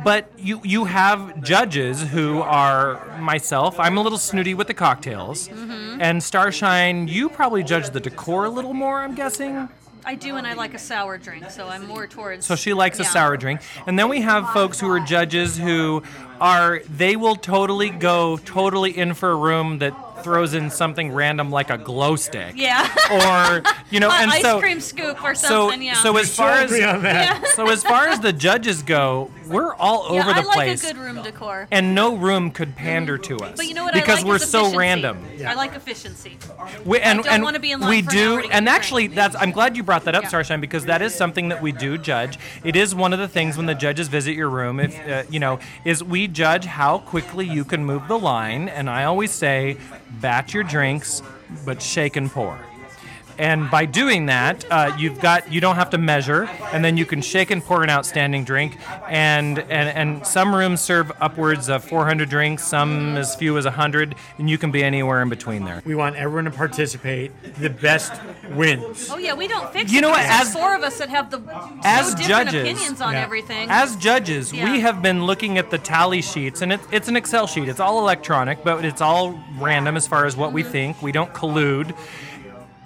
But 0.04 0.32
you 0.38 0.62
you 0.64 0.86
have 0.86 1.42
judges 1.42 2.04
who 2.04 2.42
are 2.42 3.18
myself. 3.20 3.80
I'm 3.80 3.98
a 3.98 4.02
little 4.02 4.20
snooty 4.20 4.54
with 4.54 4.68
the 4.68 4.74
cocktails, 4.76 5.48
Mm-hmm. 5.48 6.02
and 6.02 6.22
Starshine. 6.22 7.08
You 7.08 7.30
probably 7.30 7.64
judge 7.64 7.90
the 7.90 8.00
decor 8.00 8.46
a 8.46 8.50
little 8.50 8.74
more. 8.76 9.00
I'm 9.00 9.16
guessing. 9.16 9.70
I 10.08 10.16
do, 10.16 10.38
and 10.38 10.48
I 10.48 10.54
like 10.54 10.74
a 10.74 10.80
sour 10.80 11.18
drink, 11.18 11.52
so 11.52 11.68
I'm 11.68 11.86
more 11.86 12.08
towards. 12.08 12.46
So 12.46 12.56
she 12.56 12.74
likes 12.74 12.98
a 12.98 13.04
Yeah. 13.04 13.10
sour 13.10 13.36
drink. 13.36 13.60
And 13.86 14.00
then 14.00 14.08
we 14.08 14.22
have 14.22 14.50
folks 14.52 14.80
who 14.80 14.90
are 14.90 15.02
judges 15.02 15.58
who 15.58 16.02
are 16.40 16.80
they 16.90 17.18
will 17.18 17.36
totally 17.36 17.90
go 17.90 18.38
totally 18.38 18.98
in 18.98 19.14
for 19.14 19.32
a 19.32 19.36
room 19.36 19.80
that 19.80 19.94
throws 20.24 20.54
in 20.54 20.70
something 20.70 21.12
random 21.12 21.50
like 21.52 21.70
a 21.70 21.78
glow 21.78 22.16
stick. 22.16 22.54
Yeah. 22.56 22.88
Or 23.12 23.64
you 23.90 24.00
know, 24.00 24.10
and 24.12 24.32
ice 24.32 24.42
so 24.42 24.60
cream 24.60 24.80
scoop 24.82 25.24
or 25.24 25.36
so 25.36 25.48
something. 25.70 25.82
yeah. 25.82 25.94
so 25.96 26.18
as 26.18 26.36
far 26.36 26.52
as 26.52 26.72
on 26.74 27.04
that. 27.04 27.42
Yeah. 27.44 27.52
so 27.54 27.70
as 27.70 27.84
far 27.84 28.08
as 28.08 28.20
the 28.20 28.34
judges 28.34 28.84
go, 28.84 29.32
we're 29.48 29.74
all 29.76 30.14
yeah, 30.14 30.20
over 30.22 30.30
I 30.32 30.42
the 30.42 30.48
like 30.48 30.56
place. 30.56 30.84
a 30.84 30.94
good 30.94 30.98
room 31.02 31.22
decor. 31.24 31.68
and 31.72 31.96
no 31.96 32.16
room 32.16 32.52
could 32.52 32.76
pander 32.76 33.18
to 33.20 33.38
us 33.40 33.56
But 33.58 33.68
you 33.68 33.74
know 33.74 33.84
what? 33.84 33.94
because 33.94 34.20
I 34.20 34.22
like 34.22 34.26
we're 34.26 34.36
is 34.38 34.50
so 34.50 34.60
efficiency. 34.62 34.78
random. 34.78 35.26
I 35.46 35.54
like 35.54 35.76
efficiency. 35.76 36.38
We, 36.86 37.00
and 37.00 37.24
don't 37.24 37.32
and 37.32 37.44
wanna 37.44 37.60
be 37.60 37.72
in 37.72 37.80
line 37.80 37.90
we 37.90 38.02
for 38.02 38.10
an 38.12 38.16
do, 38.16 38.34
hour 38.34 38.40
and 38.40 38.46
a 38.46 38.50
drink. 38.50 38.68
actually, 38.70 39.08
that's. 39.08 39.36
I'm 39.36 39.52
glad 39.52 39.78
you 39.78 39.84
brought 39.84 40.06
that 40.06 40.16
up, 40.16 40.24
Yeah. 40.24 40.30
Starshine, 40.30 40.62
because 40.62 40.86
that 40.86 41.02
is 41.02 41.14
something 41.16 41.50
that 41.50 41.62
we 41.62 41.72
do 41.72 41.98
judge. 41.98 42.38
It 42.64 42.76
is 42.76 42.94
one 42.94 43.14
of 43.14 43.20
the 43.20 43.28
things 43.28 43.58
when 43.58 43.66
the 43.66 43.76
judges 43.76 44.08
visit 44.08 44.34
your 44.36 44.50
room, 44.50 44.80
if 44.80 44.98
uh, 45.08 45.24
you 45.30 45.40
know, 45.40 45.60
is 45.86 46.04
we 46.04 46.28
judge 46.28 46.66
how 46.66 47.00
quickly 47.00 47.46
you 47.48 47.64
can 47.64 47.86
move 47.86 48.08
the 48.08 48.18
line, 48.20 48.68
and 48.70 48.90
I 48.90 49.06
always 49.06 49.32
say, 49.32 49.78
batch 50.22 50.54
your 50.54 50.64
drinks, 50.64 51.22
but 51.66 51.82
shake 51.82 52.16
and 52.16 52.30
pour. 52.32 52.60
And 53.40 53.70
by 53.70 53.86
doing 53.86 54.26
that, 54.28 54.66
uh, 54.72 54.96
you've 54.98 55.20
got 55.20 55.52
you 55.52 55.62
don't 55.62 55.76
have 55.76 55.92
to 55.92 55.98
measure, 55.98 56.46
and 56.74 56.84
then 56.84 56.98
you 56.98 57.06
can 57.06 57.22
shake 57.22 57.52
and 57.52 57.64
pour 57.64 57.84
an 57.84 57.90
outstanding 57.90 58.44
drink. 58.44 58.78
And 59.08 59.60
and, 59.60 59.70
and 59.90 60.26
some 60.28 60.56
rooms 60.56 60.82
serve 60.82 61.12
upwards 61.22 61.70
of 61.70 61.84
400 61.84 62.30
drinks, 62.30 62.66
some 62.68 63.16
as 63.16 63.36
few 63.36 63.58
as 63.58 63.66
100, 63.66 64.16
and 64.40 64.50
you 64.50 64.58
can 64.58 64.72
be 64.72 64.84
anywhere 64.84 65.22
in 65.22 65.30
between 65.30 65.66
there. 65.66 65.82
We 65.86 65.94
want 65.96 66.16
everyone 66.16 66.46
to 66.46 66.52
participate. 66.52 67.32
The 67.60 67.70
best 67.70 68.14
wins. 68.52 69.10
Oh 69.12 69.18
yeah, 69.18 69.34
we 69.34 69.48
don't 69.48 69.72
fix. 69.72 69.92
It. 69.92 69.94
You 69.96 70.02
know 70.02 70.10
what, 70.10 70.22
as- 70.22 70.54
four 70.54 70.76
of 70.76 70.82
us 70.82 70.98
that 70.98 71.10
have 71.10 71.30
the 71.30 71.40
as 71.84 72.12
so 72.12 72.18
different 72.18 72.50
judges, 72.50 72.62
opinions 72.72 73.02
on 73.02 73.14
Yeah. 73.14 73.22
everything. 73.22 73.70
As 73.70 73.96
judges, 73.98 74.52
Yeah. 74.52 74.72
we 74.72 74.80
have 74.80 75.02
been 75.02 75.26
looking 75.26 75.58
at 75.58 75.70
the 75.70 75.78
tally 75.78 76.22
sheets, 76.22 76.62
and 76.62 76.74
it, 76.74 76.80
it's 76.92 77.08
an 77.08 77.16
Excel 77.16 77.46
sheet. 77.46 77.70
It's 77.70 77.80
all 77.80 78.00
electronic, 78.00 78.64
but 78.64 78.84
it's 78.84 79.02
all 79.02 79.40
random 79.60 79.96
as 79.96 80.08
far 80.08 80.26
as 80.26 80.36
what 80.36 80.54
we 80.54 80.64
think. 80.64 81.02
We 81.02 81.12
don't 81.12 81.34
collude. 81.34 81.96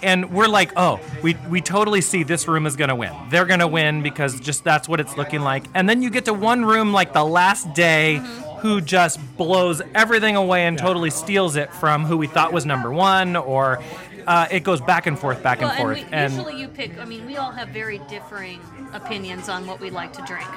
And 0.03 0.31
we're 0.31 0.47
like, 0.47 0.71
oh, 0.75 0.99
we, 1.21 1.35
we 1.49 1.61
totally 1.61 2.01
see 2.01 2.23
this 2.23 2.47
room 2.47 2.65
is 2.65 2.75
going 2.75 2.89
to 2.89 2.95
win. 2.95 3.13
They're 3.29 3.45
going 3.45 3.59
to 3.59 3.67
win 3.67 4.01
because 4.01 4.39
just 4.39 4.63
that's 4.63 4.89
what 4.89 4.99
it's 4.99 5.17
looking 5.17 5.41
like. 5.41 5.65
And 5.73 5.87
then 5.87 6.01
you 6.01 6.09
get 6.09 6.25
to 6.25 6.33
one 6.33 6.65
room 6.65 6.91
like 6.91 7.13
the 7.13 7.23
last 7.23 7.73
day 7.73 8.21
who 8.61 8.79
just 8.79 9.19
blows 9.37 9.81
everything 9.95 10.35
away 10.35 10.65
and 10.65 10.77
totally 10.77 11.09
steals 11.09 11.55
it 11.55 11.73
from 11.73 12.05
who 12.05 12.17
we 12.17 12.27
thought 12.27 12.53
was 12.53 12.65
number 12.65 12.91
one, 12.91 13.35
or 13.35 13.81
uh, 14.27 14.47
it 14.51 14.63
goes 14.63 14.79
back 14.81 15.07
and 15.07 15.17
forth, 15.17 15.41
back 15.41 15.61
well, 15.61 15.71
and 15.71 15.79
forth. 15.79 16.05
and 16.11 16.33
usually 16.33 16.59
you 16.59 16.67
pick. 16.67 16.99
I 16.99 17.05
mean, 17.05 17.25
we 17.25 17.37
all 17.37 17.51
have 17.51 17.69
very 17.69 17.99
differing 18.09 18.61
opinions 18.93 19.49
on 19.49 19.65
what 19.65 19.79
we 19.79 19.89
like 19.89 20.13
to 20.13 20.21
drink. 20.23 20.47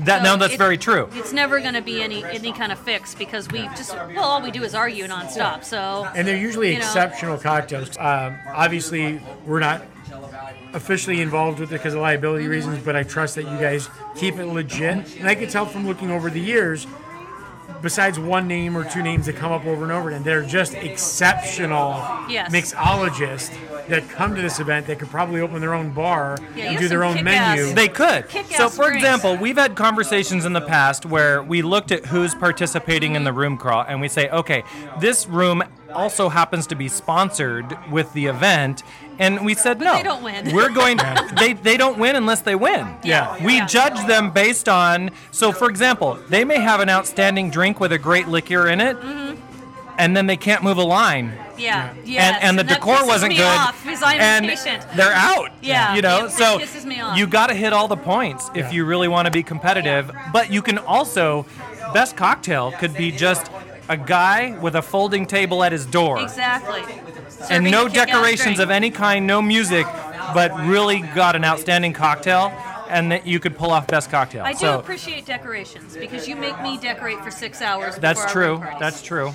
That, 0.00 0.18
So 0.18 0.24
no, 0.24 0.36
that's 0.36 0.54
it- 0.54 0.58
very 0.58 0.78
true. 0.78 1.08
It's 1.14 1.32
never 1.32 1.60
going 1.60 1.74
to 1.74 1.82
be 1.82 2.02
any 2.02 2.24
any 2.24 2.52
kind 2.52 2.72
of 2.72 2.78
fix 2.78 3.14
because 3.14 3.48
we 3.48 3.62
just 3.76 3.94
well, 3.94 4.24
all 4.24 4.42
we 4.42 4.50
do 4.50 4.62
is 4.62 4.74
argue 4.74 5.04
nonstop. 5.06 5.64
So 5.64 6.06
And 6.14 6.26
they're 6.26 6.36
usually 6.36 6.72
you 6.72 6.78
know. 6.78 6.84
exceptional 6.84 7.38
cocktails. 7.38 7.96
Um, 7.98 8.36
obviously, 8.48 9.20
we're 9.46 9.60
not 9.60 9.82
officially 10.74 11.20
involved 11.20 11.60
with 11.60 11.70
it 11.70 11.76
because 11.76 11.94
of 11.94 12.00
liability 12.00 12.46
reasons, 12.46 12.84
but 12.84 12.94
I 12.96 13.02
trust 13.02 13.34
that 13.36 13.44
you 13.44 13.56
guys 13.58 13.88
keep 14.16 14.36
it 14.36 14.46
legit. 14.46 15.16
And 15.18 15.26
I 15.28 15.34
can 15.34 15.48
tell 15.48 15.66
from 15.66 15.86
looking 15.86 16.10
over 16.10 16.28
the 16.30 16.40
years, 16.40 16.86
besides 17.82 18.18
one 18.18 18.46
name 18.48 18.76
or 18.76 18.84
two 18.84 19.02
names 19.02 19.26
that 19.26 19.36
come 19.36 19.52
up 19.52 19.64
over 19.66 19.82
and 19.84 19.92
over 19.92 20.08
again, 20.08 20.22
they're 20.22 20.42
just 20.42 20.74
exceptional 20.74 22.04
Yes. 22.28 22.50
mixologists 22.52 23.50
that 23.88 24.08
come 24.10 24.34
to 24.34 24.42
this 24.42 24.60
event 24.60 24.86
that 24.86 24.98
could 24.98 25.10
probably 25.10 25.40
open 25.40 25.60
their 25.60 25.74
own 25.74 25.90
bar 25.90 26.36
Yeah, 26.54 26.70
and 26.70 26.78
do 26.78 26.88
their 26.88 27.04
own 27.04 27.16
kick-ass- 27.16 27.56
menu. 27.58 27.74
They 27.74 27.88
could. 27.88 28.28
Kick-ass 28.28 28.56
So, 28.56 28.68
for 28.68 28.88
drinks. 28.88 28.96
example, 29.04 29.36
we've 29.36 29.56
had 29.56 29.74
conversations 29.76 30.44
in 30.44 30.52
the 30.52 30.60
past 30.60 31.06
where 31.06 31.42
we 31.42 31.62
looked 31.62 31.90
at 31.90 32.06
who's 32.06 32.34
participating 32.34 33.14
in 33.14 33.24
the 33.24 33.32
room 33.32 33.56
crawl 33.56 33.84
and 33.88 34.00
we 34.00 34.08
say, 34.08 34.28
okay, 34.28 34.62
this 35.00 35.26
room 35.26 35.62
also 35.92 36.28
happens 36.28 36.66
to 36.68 36.74
be 36.74 36.88
sponsored 36.88 37.76
with 37.90 38.12
the 38.12 38.26
event. 38.26 38.82
And 39.18 39.44
we 39.44 39.54
said 39.54 39.80
no. 39.80 39.96
they 39.96 40.02
don't 40.02 40.22
win. 40.22 40.52
We're 40.54 40.70
going. 40.72 40.98
they 41.38 41.54
they 41.54 41.76
don't 41.76 41.98
win 41.98 42.16
unless 42.16 42.42
they 42.42 42.54
win. 42.54 42.86
Yeah. 43.02 43.42
We 43.44 43.56
Yeah. 43.56 43.66
judge 43.66 44.06
them 44.06 44.30
based 44.30 44.68
on. 44.68 45.10
So, 45.30 45.52
for 45.52 45.68
example, 45.68 46.18
they 46.28 46.44
may 46.44 46.60
have 46.60 46.80
an 46.80 46.88
outstanding 46.88 47.50
drink 47.50 47.80
with 47.80 47.92
a 47.92 47.98
great 47.98 48.28
liquor 48.28 48.68
in 48.68 48.80
it, 48.80 48.96
Mm-hmm 49.00 49.28
and 49.98 50.16
then 50.16 50.26
they 50.26 50.36
can't 50.36 50.62
move 50.62 50.78
a 50.78 50.82
line. 50.84 51.32
Yeah, 51.58 51.92
yes, 52.04 52.36
and, 52.36 52.44
and 52.44 52.58
the 52.58 52.62
that 52.62 52.80
decor 52.80 53.04
wasn't 53.04 53.30
me 53.30 53.38
good. 53.38 53.46
Off 53.46 53.82
because 53.82 54.00
I'm 54.00 54.20
and 54.20 54.44
impatient. 54.44 54.86
They're 54.94 55.12
out. 55.12 55.50
Yeah, 55.60 55.96
you 55.96 56.02
know. 56.02 56.26
it- 56.26 56.28
it 56.28 56.30
so 56.30 56.86
me 56.86 57.00
off. 57.00 57.18
you 57.18 57.26
got 57.26 57.48
to 57.48 57.54
hit 57.54 57.72
all 57.72 57.88
the 57.88 57.96
points 57.96 58.48
if 58.54 58.72
you 58.72 58.84
really 58.84 59.08
want 59.08 59.26
to 59.26 59.32
be 59.32 59.42
competitive. 59.42 60.10
But 60.32 60.52
you 60.52 60.62
can 60.62 60.78
also, 60.78 61.46
best 61.92 62.16
cocktail 62.16 62.70
could 62.72 62.94
be 62.94 63.10
just 63.10 63.50
a 63.88 63.96
guy 63.96 64.56
with 64.60 64.74
a 64.76 64.82
folding 64.82 65.26
table 65.26 65.62
at 65.64 65.72
his 65.72 65.86
door 65.86 66.20
Exactly. 66.20 66.80
and 66.90 67.30
Serving 67.30 67.70
no 67.70 67.86
a 67.86 67.88
kick-ass 67.88 68.06
decorations 68.06 68.44
drink. 68.56 68.58
of 68.60 68.70
any 68.70 68.90
kind, 68.90 69.26
no 69.26 69.40
music, 69.40 69.86
but 70.34 70.52
really 70.66 71.00
got 71.14 71.34
an 71.36 71.44
outstanding 71.44 71.92
cocktail, 71.92 72.52
and 72.88 73.10
that 73.12 73.26
you 73.26 73.40
could 73.40 73.56
pull 73.56 73.70
off 73.70 73.86
best 73.86 74.10
cocktail. 74.10 74.44
I 74.44 74.52
do 74.52 74.58
so 74.58 74.78
appreciate 74.78 75.24
decorations 75.26 75.96
because 75.96 76.28
you 76.28 76.36
make 76.36 76.60
me 76.62 76.78
decorate 76.78 77.18
for 77.20 77.30
six 77.30 77.62
hours. 77.62 77.96
that's 77.96 78.22
before 78.24 78.42
our 78.42 78.48
room 78.50 78.58
true. 78.58 78.64
parties. 78.64 78.80
That's 78.80 79.02
true. 79.02 79.32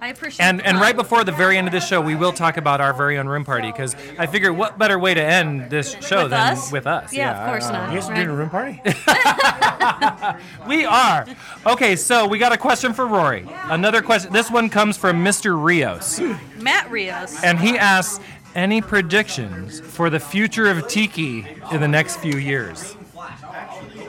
I 0.00 0.08
appreciate. 0.08 0.44
And 0.46 0.60
the 0.60 0.66
and 0.66 0.80
right 0.80 0.96
before 0.96 1.24
the 1.24 1.32
very 1.32 1.58
end 1.58 1.66
of 1.68 1.72
this 1.72 1.86
show, 1.86 2.00
we 2.00 2.14
will 2.14 2.32
talk 2.32 2.56
about 2.56 2.80
our 2.80 2.92
very 2.94 3.18
own 3.18 3.26
room 3.28 3.44
party 3.44 3.70
because 3.70 3.94
I 4.18 4.26
figure 4.26 4.52
what 4.52 4.78
better 4.78 4.98
way 4.98 5.12
to 5.14 5.22
end 5.22 5.68
this 5.70 5.94
show 6.00 6.22
With 6.22 6.30
than 6.30 6.52
us? 6.54 6.72
with 6.72 6.86
us? 6.86 7.12
Yeah, 7.12 7.38
of 7.44 7.48
course 7.50 7.70
not. 7.70 7.92
You 7.92 8.00
guys 8.00 8.08
are 8.10 8.14
doing 8.14 8.28
a 8.28 8.34
room 8.34 8.50
party? 8.50 8.80
We 10.66 10.84
are. 10.84 11.26
Okay, 11.66 11.96
so 11.96 12.26
we 12.26 12.38
got 12.38 12.52
a 12.52 12.56
question 12.56 12.92
for 12.92 13.06
Rory. 13.06 13.46
Another 13.64 14.02
question. 14.02 14.32
This 14.32 14.50
one 14.50 14.68
comes 14.68 14.96
from 14.96 15.24
Mr. 15.24 15.60
Rios, 15.62 16.20
Matt 16.56 16.90
Rios. 16.90 17.42
and 17.42 17.58
he 17.58 17.76
asks, 17.78 18.22
"Any 18.54 18.80
predictions 18.82 19.80
for 19.80 20.10
the 20.10 20.20
future 20.20 20.70
of 20.70 20.86
Tiki 20.88 21.46
in 21.72 21.80
the 21.80 21.88
next 21.88 22.16
few 22.16 22.36
years?" 22.38 22.96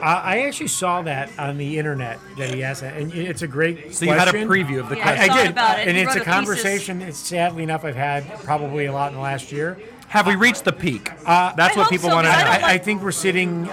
Uh, 0.02 0.20
I 0.24 0.40
actually 0.42 0.66
saw 0.68 1.02
that 1.02 1.30
on 1.38 1.58
the 1.58 1.78
internet 1.78 2.18
that 2.36 2.52
he 2.52 2.64
asked 2.64 2.80
that, 2.80 2.96
and 2.96 3.14
it's 3.14 3.42
a 3.42 3.46
great. 3.46 3.94
So 3.94 4.04
you 4.04 4.12
had 4.12 4.28
a 4.28 4.32
preview 4.32 4.80
of 4.80 4.88
the 4.88 4.96
Yeah, 4.96 5.02
question. 5.04 5.22
I 5.22 5.28
thought 5.28 5.42
did, 5.42 5.50
about 5.52 5.78
it. 5.78 5.88
and 5.88 5.96
You 5.96 6.02
it's 6.04 6.14
a 6.16 6.18
wrote 6.18 6.26
a 6.26 6.30
conversation. 6.30 7.02
It's 7.02 7.18
sadly 7.18 7.62
enough 7.62 7.84
I've 7.84 7.94
had 7.94 8.24
probably 8.42 8.86
a 8.86 8.92
lot 8.92 9.10
in 9.12 9.14
the 9.14 9.22
last 9.22 9.52
year. 9.52 9.78
Have 10.08 10.26
we 10.26 10.34
reached 10.34 10.64
the 10.64 10.72
peak? 10.72 11.04
That's 11.24 11.76
I 11.76 11.78
what 11.80 11.88
people 11.88 12.08
so, 12.10 12.16
want 12.16 12.26
to 12.26 12.32
know. 12.32 12.38
I 12.38 12.40
I, 12.40 12.58
don't 12.58 12.64
I 12.70 12.78
think 12.78 13.02
we're 13.02 13.12
sitting 13.12 13.68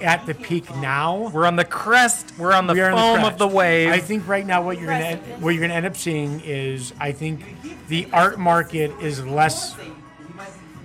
at 0.00 0.26
the 0.26 0.34
peak 0.34 0.74
now. 0.76 1.30
we're 1.32 1.46
on 1.46 1.56
the 1.56 1.64
crest. 1.64 2.32
We're 2.38 2.52
on 2.52 2.66
the 2.66 2.72
We 2.74 2.80
are 2.80 2.90
on 2.90 2.96
the 2.96 3.22
foam 3.22 3.32
of 3.32 3.38
the 3.38 3.46
wave. 3.48 3.90
I 3.90 3.98
think 4.00 4.26
right 4.26 4.44
now 4.46 4.62
what 4.62 4.78
you're 4.78 4.88
gonna 4.88 5.16
what 5.38 5.50
you're 5.54 5.60
gonna 5.62 5.74
end 5.74 5.86
up 5.86 5.96
seeing 5.96 6.40
is 6.40 6.92
I 6.98 7.12
think 7.12 7.44
the 7.88 8.08
art 8.12 8.38
market 8.38 8.90
is 9.00 9.24
less 9.24 9.76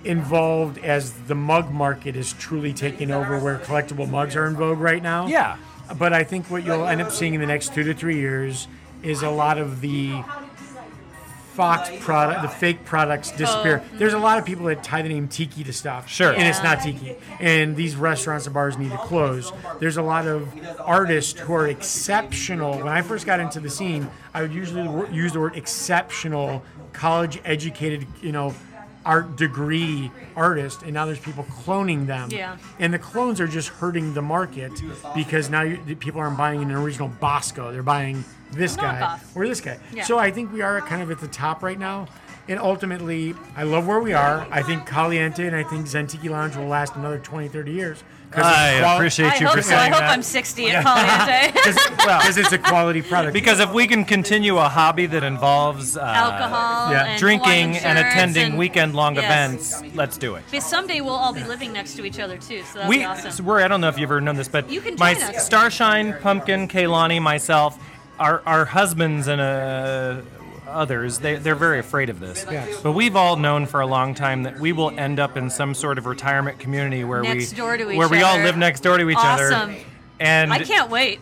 involved 0.05 0.77
as 0.79 1.11
the 1.13 1.35
mug 1.35 1.71
market 1.71 2.15
is 2.15 2.33
truly 2.33 2.73
taking 2.73 3.11
over 3.11 3.39
where 3.39 3.57
collectible 3.59 4.09
mugs 4.09 4.35
are 4.35 4.45
in 4.45 4.55
vogue 4.55 4.79
right 4.79 5.01
now. 5.03 5.27
yeah. 5.27 5.57
But 5.99 6.13
I 6.13 6.23
think 6.23 6.49
what 6.49 6.63
you'll 6.65 6.87
end 6.87 6.99
up 7.01 7.11
seeing 7.11 7.35
in 7.35 7.41
the 7.41 7.45
next 7.45 7.73
two 7.75 7.83
to 7.83 7.93
three 7.93 8.15
years 8.17 8.67
is 9.03 9.21
a 9.21 9.29
lot 9.29 9.59
of 9.59 9.81
the 9.81 10.23
Fox 11.53 11.89
product, 12.01 12.41
the 12.41 12.49
fake 12.49 12.83
products 12.83 13.31
disappear. 13.31 13.77
Uh, 13.77 13.97
There's 13.97 14.13
a 14.13 14.19
lot 14.19 14.39
of 14.39 14.45
people 14.45 14.65
that 14.65 14.83
tie 14.83 15.01
the 15.03 15.07
name 15.07 15.29
Tiki 15.29 15.63
to 15.63 15.71
stuff. 15.71 16.09
Sure. 16.09 16.33
And 16.33 16.43
it's 16.43 16.61
not 16.61 16.81
Tiki. 16.81 17.15
And 17.39 17.77
these 17.77 17.95
restaurants 17.95 18.45
and 18.45 18.53
bars 18.53 18.77
need 18.77 18.91
to 18.91 18.97
close. 18.97 19.53
There's 19.79 19.95
a 19.95 20.01
lot 20.01 20.27
of 20.27 20.49
artists 20.81 21.39
who 21.39 21.53
are 21.53 21.67
exceptional. 21.67 22.79
When 22.79 22.89
I 22.89 23.01
first 23.03 23.25
got 23.25 23.39
into 23.39 23.61
the 23.61 23.69
scene, 23.69 24.09
I 24.33 24.41
would 24.41 24.53
usually 24.53 25.13
use 25.15 25.31
the 25.31 25.39
word 25.39 25.55
exceptional, 25.55 26.61
college 26.91 27.39
educated, 27.45 28.05
you 28.21 28.33
know, 28.33 28.53
art 29.05 29.35
degree 29.35 30.11
artist, 30.35 30.81
and 30.83 30.93
now 30.93 31.05
there's 31.05 31.19
people 31.19 31.43
cloning 31.45 32.07
them. 32.07 32.29
Yeah. 32.31 32.57
And 32.79 32.93
the 32.93 32.99
clones 32.99 33.39
are 33.39 33.47
just 33.47 33.69
hurting 33.69 34.13
the 34.13 34.21
market 34.21 34.73
because 35.13 35.49
now 35.49 35.61
you, 35.61 35.77
people 35.95 36.19
aren't 36.19 36.37
buying 36.37 36.61
an 36.61 36.71
original 36.71 37.09
Bosko. 37.21 37.71
They're 37.71 37.83
buying 37.83 38.23
this 38.51 38.75
guy 38.75 39.01
Knockoff. 39.01 39.35
or 39.35 39.47
this 39.47 39.61
guy. 39.61 39.77
Yeah. 39.93 40.03
So 40.03 40.17
I 40.17 40.31
think 40.31 40.51
we 40.51 40.61
are 40.61 40.81
kind 40.81 41.01
of 41.01 41.11
at 41.11 41.19
the 41.19 41.27
top 41.27 41.63
right 41.63 41.79
now. 41.79 42.07
And 42.47 42.59
ultimately, 42.59 43.33
I 43.55 43.63
love 43.63 43.87
where 43.87 43.99
we 43.99 44.13
are. 44.13 44.47
I 44.51 44.61
think 44.61 44.85
Caliente 44.85 45.47
and 45.47 45.55
I 45.55 45.63
think 45.63 45.87
Zen 45.87 46.05
Tiki 46.05 46.29
Lounge 46.29 46.55
will 46.55 46.67
last 46.67 46.95
another 46.95 47.17
20, 47.17 47.47
30 47.47 47.71
years. 47.71 48.03
I 48.33 48.95
appreciate 48.95 49.33
I 49.33 49.37
you 49.39 49.47
hope 49.47 49.55
for 49.57 49.61
so. 49.61 49.75
I 49.75 49.89
hope 49.89 49.99
that. 49.99 50.09
I'm 50.09 50.21
60 50.21 50.69
at 50.71 50.83
Caliente. 50.83 51.51
Because 51.53 52.37
it's 52.37 52.51
a 52.51 52.57
quality 52.57 53.01
product. 53.01 53.33
Because 53.33 53.59
if 53.59 53.71
we 53.73 53.87
can 53.87 54.03
continue 54.05 54.57
a 54.57 54.67
hobby 54.67 55.05
that 55.07 55.23
involves 55.23 55.95
uh, 55.97 56.01
Alcohol 56.01 56.91
yeah. 56.91 57.05
and 57.05 57.19
drinking 57.19 57.77
and 57.77 57.97
shirts 57.97 58.13
attending 58.13 58.45
and- 58.51 58.57
weekend-long 58.57 59.15
Yes. 59.15 59.23
events, 59.81 59.95
let's 59.95 60.17
do 60.17 60.35
it. 60.35 60.43
Because 60.51 60.65
someday 60.65 61.01
we'll 61.01 61.13
all 61.13 61.33
be 61.33 61.43
living 61.43 61.71
next 61.73 61.95
to 61.95 62.05
each 62.05 62.19
other 62.19 62.37
too, 62.37 62.61
so 62.63 62.79
that'll 62.79 62.89
We, 62.89 62.99
be 62.99 63.05
awesome. 63.05 63.45
we're, 63.45 63.61
I 63.61 63.67
don't 63.67 63.81
know 63.81 63.89
if 63.89 63.97
you've 63.97 64.09
ever 64.09 64.21
known 64.21 64.35
this, 64.35 64.47
but 64.47 64.69
You 64.69 64.81
can 64.81 64.95
my 64.99 65.13
join 65.13 65.23
us. 65.23 65.45
Starshine, 65.45 66.13
Pumpkin, 66.21 66.67
Kaylani, 66.67 67.21
myself, 67.21 67.77
our, 68.19 68.41
our 68.45 68.65
husbands 68.65 69.27
and 69.27 69.39
uh, 69.41 70.21
others, 70.75 71.19
they, 71.19 71.35
they're 71.37 71.55
very 71.55 71.79
afraid 71.79 72.09
of 72.09 72.19
this. 72.19 72.45
Yes. 72.51 72.81
But 72.81 72.91
we've 72.91 73.15
all 73.15 73.35
known 73.37 73.65
for 73.65 73.79
a 73.81 73.87
long 73.87 74.13
time 74.13 74.43
that 74.43 74.59
we 74.59 74.71
will 74.73 74.91
end 74.99 75.19
up 75.19 75.37
in 75.37 75.49
some 75.49 75.73
sort 75.73 75.97
of 75.97 76.05
retirement 76.05 76.59
community 76.59 77.03
where 77.03 77.21
Next 77.23 77.51
we 77.51 77.57
door 77.57 77.77
to 77.77 77.89
each 77.89 77.97
where 77.97 78.09
we 78.09 78.21
all 78.21 78.37
live 78.37 78.57
next 78.57 78.81
door 78.81 78.97
to 78.97 79.09
each 79.09 79.17
other. 79.19 79.53
Awesome. 79.53 79.75
And 80.19 80.53
I 80.53 80.59
can't 80.59 80.89
wait. 80.89 81.19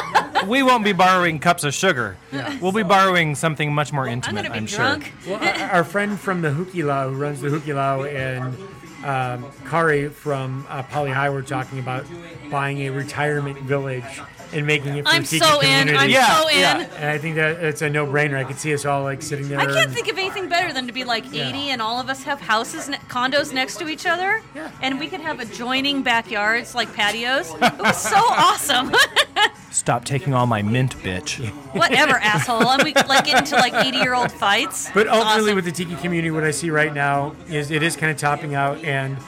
we 0.46 0.62
won't 0.62 0.84
be 0.84 0.92
borrowing 0.92 1.38
cups 1.40 1.64
of 1.64 1.74
sugar. 1.74 2.16
We'll 2.60 2.72
be 2.72 2.82
borrowing 2.84 3.34
something 3.34 3.72
much 3.74 3.92
more 3.92 4.06
I'm 4.06 4.12
intimate, 4.14 4.42
gonna 4.42 4.52
be 4.54 4.58
I'm 4.58 4.66
drunk. 4.66 5.12
sure. 5.24 5.38
Well, 5.40 5.48
our- 5.48 5.70
our 5.78 5.84
friend 5.84 6.18
from 6.20 6.42
the 6.42 6.50
Hukilau, 6.50 7.10
who 7.10 7.16
runs 7.16 7.40
the 7.40 7.48
Hukilau, 7.48 8.06
and 8.12 8.56
um, 9.04 9.50
Kari 9.68 10.08
from 10.08 10.66
uh, 10.68 10.82
Poly 10.84 11.10
Hai 11.10 11.30
were 11.30 11.42
talking 11.42 11.78
about 11.78 12.06
buying 12.50 12.78
a 12.82 12.90
retirement 12.90 13.58
village 13.60 14.20
and 14.56 14.66
making 14.66 14.96
it 14.96 15.04
for 15.04 15.10
I'm 15.10 15.22
the 15.22 15.28
Tiki 15.28 15.44
so 15.44 15.60
in. 15.60 15.66
community. 15.86 15.96
I'm 15.98 16.10
Yeah, 16.10 16.40
so 16.40 16.48
in. 16.48 16.58
yeah. 16.58 16.88
And 16.96 17.10
I 17.10 17.18
think 17.18 17.36
that 17.36 17.62
it's 17.62 17.82
a 17.82 17.90
no-brainer. 17.90 18.36
I 18.36 18.44
could 18.44 18.58
see 18.58 18.72
us 18.74 18.84
all 18.84 19.02
like 19.02 19.22
sitting 19.22 19.48
there. 19.48 19.58
I 19.60 19.66
can't 19.66 19.76
and- 19.78 19.92
think 19.92 20.08
of 20.08 20.18
anything 20.18 20.48
better 20.48 20.72
than 20.72 20.86
to 20.86 20.92
be 20.92 21.04
like 21.04 21.26
80 21.26 21.70
and 21.70 21.82
all 21.82 22.00
of 22.00 22.08
us 22.08 22.22
have 22.24 22.40
houses, 22.40 22.88
ne- 22.88 22.96
condos 23.08 23.52
next 23.52 23.78
to 23.78 23.88
each 23.88 24.06
other, 24.06 24.42
Yeah. 24.54 24.70
and 24.82 24.98
we 24.98 25.08
could 25.08 25.20
have 25.20 25.40
adjoining 25.40 26.02
backyards 26.02 26.74
like 26.74 26.92
patios. 26.94 27.52
It 27.60 27.78
was 27.78 27.96
so 28.00 28.16
awesome. 28.30 28.92
Stop 29.70 30.04
taking 30.06 30.32
all 30.32 30.46
my 30.46 30.62
mint, 30.62 30.96
bitch. 30.98 31.46
Whatever, 31.74 32.14
asshole. 32.18 32.66
And 32.70 32.82
we 32.82 32.94
like 32.94 33.26
get 33.26 33.38
into 33.38 33.56
like 33.56 33.74
80 33.74 33.98
year 33.98 34.14
old 34.14 34.32
fights. 34.32 34.88
But 34.94 35.06
ultimately, 35.06 35.42
awesome. 35.52 35.54
with 35.56 35.64
the 35.66 35.72
tiki 35.72 35.94
community, 35.96 36.30
what 36.30 36.44
I 36.44 36.50
see 36.50 36.70
right 36.70 36.94
now 36.94 37.34
is 37.48 37.70
it 37.70 37.82
is 37.82 37.94
kind 37.96 38.10
of 38.10 38.16
topping 38.16 38.54
out, 38.54 38.82
and 38.82 39.18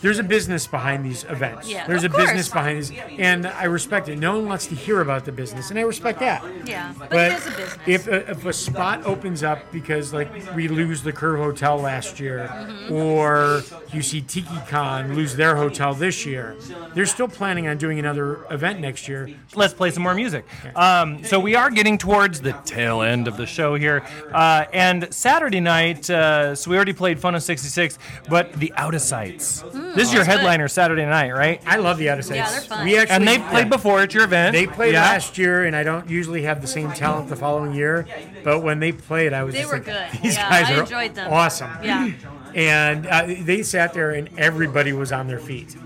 there's 0.00 0.18
a 0.18 0.22
business 0.22 0.66
behind 0.66 1.04
these 1.04 1.24
events. 1.24 1.68
Yeah, 1.68 1.86
there's 1.86 2.04
of 2.04 2.14
a 2.14 2.16
business 2.16 2.48
behind 2.48 2.78
these, 2.78 2.92
and 3.18 3.46
I 3.46 3.64
respect 3.64 4.08
it. 4.08 4.18
No 4.18 4.36
one 4.38 4.46
wants 4.48 4.66
to 4.68 4.74
hear 4.74 5.00
about 5.02 5.26
the 5.26 5.32
business, 5.32 5.68
and 5.70 5.78
I 5.78 5.82
respect 5.82 6.18
that. 6.20 6.42
yeah, 6.66 6.94
but, 6.98 7.10
But 7.10 7.32
it 7.32 7.36
is 7.38 7.46
a 7.46 7.50
business. 7.50 7.78
if 7.86 8.06
a, 8.08 8.30
if 8.30 8.46
a 8.46 8.52
spot 8.54 9.04
opens 9.04 9.42
up 9.42 9.70
because 9.70 10.14
like 10.14 10.30
we 10.56 10.66
lose 10.68 11.02
the 11.02 11.12
Curve 11.12 11.38
Hotel 11.40 11.76
last 11.78 12.18
year, 12.18 12.48
Mm-hmm. 12.50 12.92
or 12.94 13.62
you 13.92 14.00
see 14.02 14.22
TikiCon 14.22 15.14
lose 15.14 15.36
their 15.36 15.56
hotel 15.56 15.94
this 15.94 16.24
year, 16.24 16.56
they're 16.94 17.06
still 17.06 17.28
planning 17.28 17.68
on 17.68 17.76
doing 17.78 17.98
another 17.98 18.44
event 18.50 18.80
next 18.80 19.08
year. 19.08 19.28
Let's 19.60 19.74
play 19.74 19.90
some 19.90 20.02
more 20.02 20.14
music. 20.14 20.44
Um, 20.74 21.22
so 21.24 21.38
we 21.38 21.54
are 21.54 21.70
getting 21.70 21.98
towards 21.98 22.40
the 22.40 22.52
tail 22.64 23.02
end 23.02 23.28
of 23.28 23.36
the 23.36 23.46
show 23.46 23.74
here, 23.74 24.02
uh, 24.32 24.64
and 24.72 25.12
Saturday 25.12 25.60
night. 25.60 26.08
Uh, 26.08 26.54
so 26.54 26.70
we 26.70 26.76
already 26.76 26.92
played 26.94 27.20
Fun 27.20 27.34
of 27.34 27.42
66, 27.42 27.98
but 28.28 28.52
the 28.54 28.72
Out 28.76 28.94
of 28.94 29.02
Sights. 29.02 29.60
this 29.60 29.72
is 29.72 29.72
your 29.74 29.94
that's 29.94 30.12
good. 30.12 30.26
headliner 30.26 30.66
Saturday 30.68 31.04
night, 31.04 31.30
right? 31.32 31.60
I 31.66 31.76
love 31.76 31.98
the 31.98 32.08
out 32.10 32.18
of 32.18 32.24
sights. 32.24 32.36
Yeah, 32.36 32.50
they're 32.50 32.60
fun. 32.62 32.84
We 32.86 32.96
actually 32.98 33.14
And 33.16 33.28
they've 33.28 33.42
played 33.50 33.64
yeah. 33.66 33.68
before 33.68 34.00
at 34.00 34.14
your 34.14 34.24
event. 34.24 34.54
They 34.54 34.66
played 34.66 34.94
Yeah. 34.94 35.02
last 35.02 35.36
year, 35.38 35.64
and 35.64 35.76
I 35.76 35.82
don't 35.82 36.08
usually 36.08 36.42
have 36.42 36.62
the 36.62 36.66
same 36.68 36.90
talent 36.92 37.28
the 37.28 37.36
following 37.36 37.74
year. 37.74 38.06
But 38.42 38.60
when 38.60 38.80
they 38.80 38.92
played, 38.92 39.32
I 39.34 39.42
was 39.44 39.54
They 39.54 39.60
just 39.60 39.70
were 39.72 39.78
like, 39.78 39.86
good. 39.86 40.22
These 40.22 40.36
Yeah, 40.36 40.48
guys 40.48 40.70
I 40.70 40.74
are 40.74 40.80
enjoyed 40.82 41.14
them. 41.14 41.32
awesome. 41.32 41.70
Yeah. 41.82 42.10
And 42.54 43.06
uh, 43.06 43.26
they 43.42 43.62
sat 43.62 43.92
there, 43.92 44.10
and 44.12 44.30
everybody 44.38 44.92
was 44.92 45.12
on 45.12 45.26
their 45.28 45.38
feet. 45.38 45.76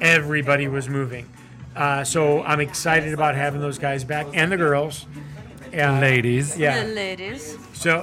Everybody 0.00 0.68
was 0.68 0.88
moving. 0.88 1.26
Uh, 1.74 2.04
so 2.04 2.42
I'm 2.42 2.60
excited 2.60 3.14
about 3.14 3.34
having 3.34 3.60
those 3.60 3.78
guys 3.78 4.04
back 4.04 4.26
and 4.34 4.52
the 4.52 4.56
girls. 4.56 5.06
Uh, 5.74 5.98
Ladies. 6.00 6.54
The 6.54 6.60
Yeah. 6.60 6.82
ladies. 6.84 7.56
So 7.72 8.00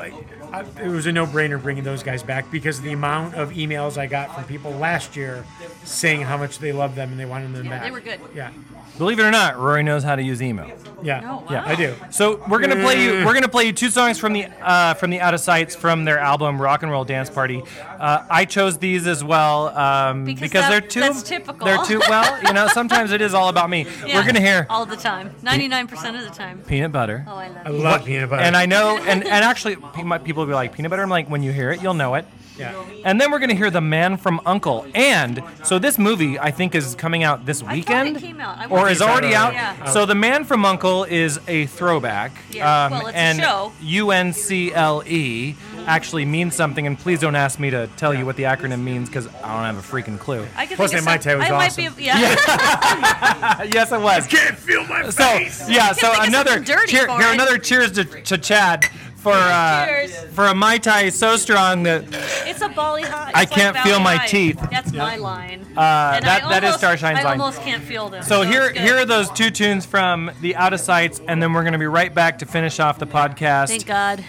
I, 0.52 0.62
it 0.82 0.88
was 0.88 1.06
a 1.06 1.12
no-brainer 1.12 1.62
bringing 1.62 1.84
those 1.84 2.02
guys 2.02 2.24
back 2.24 2.50
because 2.50 2.82
the 2.82 2.92
amount 2.94 3.36
of 3.36 3.52
emails 3.52 3.98
I 3.98 4.08
got 4.08 4.34
from 4.34 4.44
people 4.46 4.72
last 4.72 5.16
year 5.16 5.46
saying 5.84 6.22
how 6.22 6.38
much 6.38 6.58
they 6.58 6.72
loved 6.72 6.96
them 6.96 7.12
and 7.12 7.20
they 7.20 7.26
wanted 7.28 7.54
them 7.54 7.66
Yeah, 7.66 7.70
back. 7.72 7.84
they 7.84 7.92
were 7.92 8.00
good. 8.00 8.20
Yeah. 8.34 8.50
Believe 9.00 9.18
it 9.18 9.24
or 9.24 9.32
not, 9.32 9.58
Rory 9.58 9.82
knows 9.82 10.04
how 10.04 10.16
to 10.16 10.22
use 10.22 10.42
email. 10.42 10.68
Yeah. 11.02 11.22
Oh, 11.24 11.48
Yeah, 11.50 11.64
wow. 11.64 11.70
I 11.72 11.76
do. 11.76 11.96
So 12.12 12.44
we're 12.50 12.60
gonna 12.60 12.76
play 12.76 13.02
you. 13.02 13.26
We're 13.26 13.34
gonna 13.34 13.48
play 13.48 13.64
you 13.64 13.72
two 13.72 13.90
songs 13.90 14.20
from 14.20 14.34
the 14.34 14.48
uh, 14.62 14.94
from 14.96 15.10
the 15.10 15.22
Out 15.22 15.34
of 15.34 15.40
Sights 15.40 15.74
from 15.74 16.04
their 16.04 16.20
album 16.20 16.62
Rock 16.62 16.84
and 16.84 16.92
Roll 16.92 17.06
Dance 17.06 17.30
Party. 17.30 17.64
Uh, 17.98 18.26
I 18.30 18.44
chose 18.44 18.78
these 18.78 19.08
as 19.08 19.24
well 19.24 19.70
um, 19.78 20.26
Because 20.26 20.42
because 20.42 20.62
that- 20.64 20.70
they're 20.70 20.82
too. 20.82 21.00
that's 21.00 21.24
typical. 21.24 21.66
They're 21.66 21.84
too 21.86 22.02
well. 22.10 22.44
You 22.44 22.52
know, 22.52 22.68
sometimes 22.68 23.12
it 23.14 23.22
is 23.22 23.34
all 23.34 23.48
about 23.48 23.70
me. 23.70 23.86
Yeah, 24.06 24.16
We're 24.20 24.26
gonna 24.26 24.42
hear 24.42 24.68
all 24.70 24.86
the 24.86 24.98
time. 24.98 25.32
99% 25.44 25.92
of 26.20 26.24
the 26.30 26.36
time. 26.36 26.62
peanut 26.68 26.92
butter. 26.92 27.24
Oh, 27.28 27.36
I 27.36 27.48
love 27.48 27.58
I 27.66 27.70
you. 27.70 27.78
love 27.78 28.06
peanut 28.06 28.30
butter. 28.30 28.42
And 28.44 28.58
I 28.58 28.66
know, 28.66 28.98
and, 28.98 29.24
and 29.24 29.46
actually, 29.46 29.78
pe- 29.78 30.04
my- 30.04 30.18
people 30.18 30.26
people 30.30 30.42
will 30.44 30.48
be 30.48 30.54
like 30.54 30.74
peanut 30.74 30.90
butter. 30.92 31.02
I'm 31.02 31.10
like, 31.10 31.30
when 31.30 31.42
you 31.44 31.52
hear 31.54 31.72
it, 31.72 31.82
you'll 31.82 31.94
know 31.96 32.16
it. 32.16 32.26
Yeah. 32.60 32.84
And 33.06 33.20
then 33.20 33.32
we're 33.32 33.40
gonna 33.40 33.56
hear 33.56 33.70
the 33.72 33.82
Man 33.82 34.18
from 34.18 34.42
Uncle. 34.46 34.86
And 34.94 35.42
so 35.64 35.80
this 35.80 35.98
movie, 35.98 36.38
I 36.38 36.52
think, 36.52 36.76
is 36.76 36.94
coming 36.96 37.24
out 37.24 37.46
this 37.46 37.62
I 37.62 37.66
thought 37.66 37.74
weekend, 37.74 38.18
it 38.18 38.20
came 38.22 38.40
out. 38.42 38.58
I 38.58 38.66
or 38.66 38.70
watched 38.80 38.92
is 38.92 39.02
it. 39.02 39.08
already 39.08 39.34
out. 39.34 39.54
Yeah. 39.54 39.86
So 39.86 40.06
the 40.06 40.16
Man 40.16 40.44
from 40.44 40.66
Uncle 40.66 41.06
is 41.06 41.40
a 41.48 41.66
throwback. 41.68 42.32
Yeah, 42.52 42.86
Um, 42.86 42.92
well, 42.92 43.08
it's 43.08 43.16
a 43.16 43.18
and 43.20 43.40
show. 43.40 43.72
UNCLE 43.82 45.04
E 45.08 45.56
actually 45.88 46.26
means 46.26 46.56
something. 46.56 46.86
And 46.86 47.00
please 47.00 47.20
don't 47.20 47.36
ask 47.36 47.60
me 47.60 47.70
to 47.70 47.88
tell 47.98 48.14
you 48.14 48.26
what 48.26 48.36
the 48.36 48.44
acronym 48.44 48.82
means 48.82 49.08
because 49.10 49.28
I 49.28 49.54
don't 49.56 49.76
have 49.76 49.78
a 49.78 49.82
freaking 49.82 50.20
clue. 50.20 50.46
I 50.56 50.66
could 50.66 50.76
Plus 50.76 50.92
think 50.92 51.00
of 51.02 51.06
that 51.06 51.12
Mai 51.12 51.18
Tai 51.18 51.36
was 51.36 51.46
I 51.46 51.50
might 51.52 51.66
awesome. 51.68 51.94
be, 51.96 52.04
yeah. 52.04 52.20
yes, 53.74 53.92
it 53.92 54.02
was. 54.02 54.28
Can't 54.28 54.58
feel 54.58 54.86
my 54.86 55.10
So 55.10 55.24
yeah, 55.72 55.94
so 55.94 56.12
think 56.12 56.28
another 56.28 56.52
something 56.52 56.76
dirty 56.76 56.92
cheer, 56.92 57.06
for 57.08 57.18
here 57.18 57.30
it. 57.30 57.34
another 57.36 57.58
cheers 57.58 57.92
to, 57.94 58.04
to 58.04 58.38
Chad 58.38 58.90
for 59.20 59.34
uh, 59.34 59.86
Cheers. 59.86 60.16
for 60.34 60.46
a 60.46 60.54
mai 60.56 60.78
tai 60.78 61.10
so 61.10 61.36
strong 61.38 61.84
that 61.84 62.06
It's 62.48 62.62
a 62.62 62.70
Bali 62.70 63.04
high. 63.04 63.32
I 63.36 63.44
It's 63.44 63.52
can't 63.52 63.76
like 63.76 63.84
feel 63.86 64.00
my 64.00 64.16
High. 64.16 64.28
teeth. 64.28 64.60
That's 64.72 64.92
my 64.94 65.16
line. 65.18 65.62
uh, 65.78 66.14
And 66.16 66.26
that 66.26 66.44
I 66.46 66.50
that 66.50 66.64
is 66.64 66.68
almost- 66.76 66.80
Starshine's 66.80 67.20
I 67.20 67.24
line. 67.24 67.40
almost 67.40 67.62
can't 67.62 67.84
feel 67.84 68.10
them. 68.10 68.24
So 68.24 68.42
here 68.44 68.64
it's 68.64 68.74
good. 68.74 68.82
here 68.82 68.98
are 68.98 69.06
those 69.06 69.30
two 69.32 69.50
tunes 69.52 69.86
from 69.86 70.32
the 70.42 70.56
Out 70.56 70.74
of 70.74 70.80
Sights, 70.80 71.22
and 71.28 71.42
then 71.44 71.54
we're 71.54 71.64
gonna 71.64 71.78
be 71.78 71.88
right 71.88 72.14
back 72.14 72.40
to 72.40 72.46
finish 72.46 72.80
off 72.80 72.98
the 73.00 73.08
podcast. 73.08 73.68
Thank 73.68 73.86
God. 73.86 74.24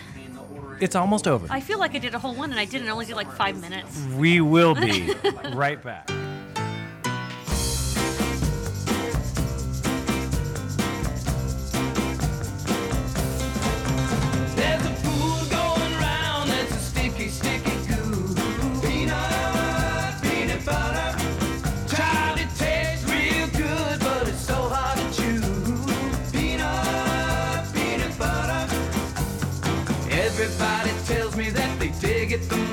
It's 0.80 0.96
almost 0.96 1.28
over. 1.28 1.46
I 1.50 1.60
feel 1.60 1.78
like 1.78 1.94
I 1.94 1.98
did 1.98 2.14
a 2.14 2.18
whole 2.18 2.34
one 2.34 2.50
and 2.50 2.58
I 2.58 2.64
didn't. 2.64 2.88
I 2.88 2.90
only 2.92 3.04
did 3.06 3.14
like 3.14 3.30
five 3.32 3.60
minutes. 3.60 4.00
We 4.16 4.40
will 4.40 4.74
be 4.74 5.12
right 5.52 5.82
back. 5.82 6.10
It 32.32 32.48
the 32.48 32.69